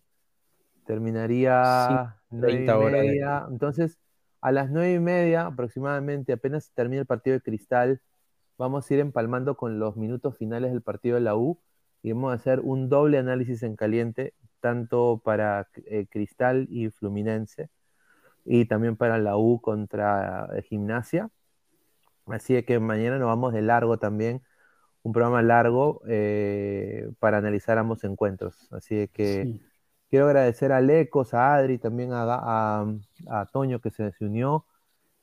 [0.86, 3.46] terminaría nueve y 30 hora de- media.
[3.50, 3.98] Entonces,
[4.42, 8.02] a las nueve y media aproximadamente, apenas termine el partido de Cristal,
[8.58, 11.60] vamos a ir empalmando con los minutos finales del partido de la U
[12.04, 17.70] y vamos a hacer un doble análisis en caliente, tanto para eh, Cristal y Fluminense,
[18.46, 21.30] y también para la U contra eh, Gimnasia.
[22.28, 24.42] Así que mañana nos vamos de largo también,
[25.04, 28.68] un programa largo eh, para analizar ambos encuentros.
[28.74, 29.62] Así que Sí.
[30.10, 32.86] quiero agradecer a Lecos, a Adri, también a, a,
[33.30, 34.66] a Toño que se, se unió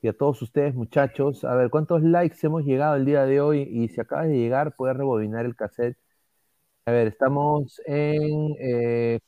[0.01, 1.43] y a todos ustedes muchachos.
[1.45, 3.61] A ver, ¿cuántos likes hemos llegado el día de hoy?
[3.63, 5.97] Y si acabas de llegar, puedes rebobinar el cassette.
[6.85, 8.55] A ver, estamos en...
[8.59, 9.19] eh,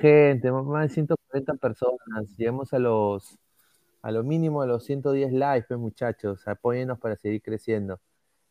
[0.00, 2.34] Gente, más de 140 personas.
[2.36, 3.38] Llegamos a los
[4.02, 6.46] a lo mínimo a los 110 likes, pues, muchachos.
[6.48, 8.00] Apóyennos para seguir creciendo.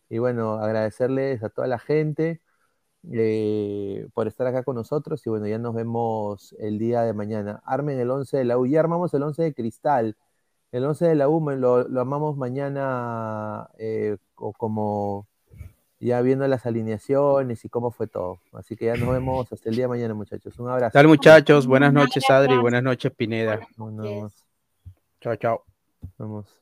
[0.09, 2.41] Y bueno, agradecerles a toda la gente
[3.13, 5.25] eh, por estar acá con nosotros.
[5.27, 7.61] Y bueno, ya nos vemos el día de mañana.
[7.65, 8.67] Armen el 11 de la U.
[8.67, 10.17] Ya armamos el 11 de Cristal.
[10.71, 15.27] El 11 de la U me lo, lo armamos mañana eh, o como
[15.99, 18.39] ya viendo las alineaciones y cómo fue todo.
[18.53, 20.57] Así que ya nos vemos hasta el día de mañana, muchachos.
[20.59, 20.93] Un abrazo.
[20.93, 23.59] Tal muchachos, buenas noches Adri, buenas noches Pineda.
[25.19, 25.63] Chao, chao.
[26.17, 26.61] Vamos.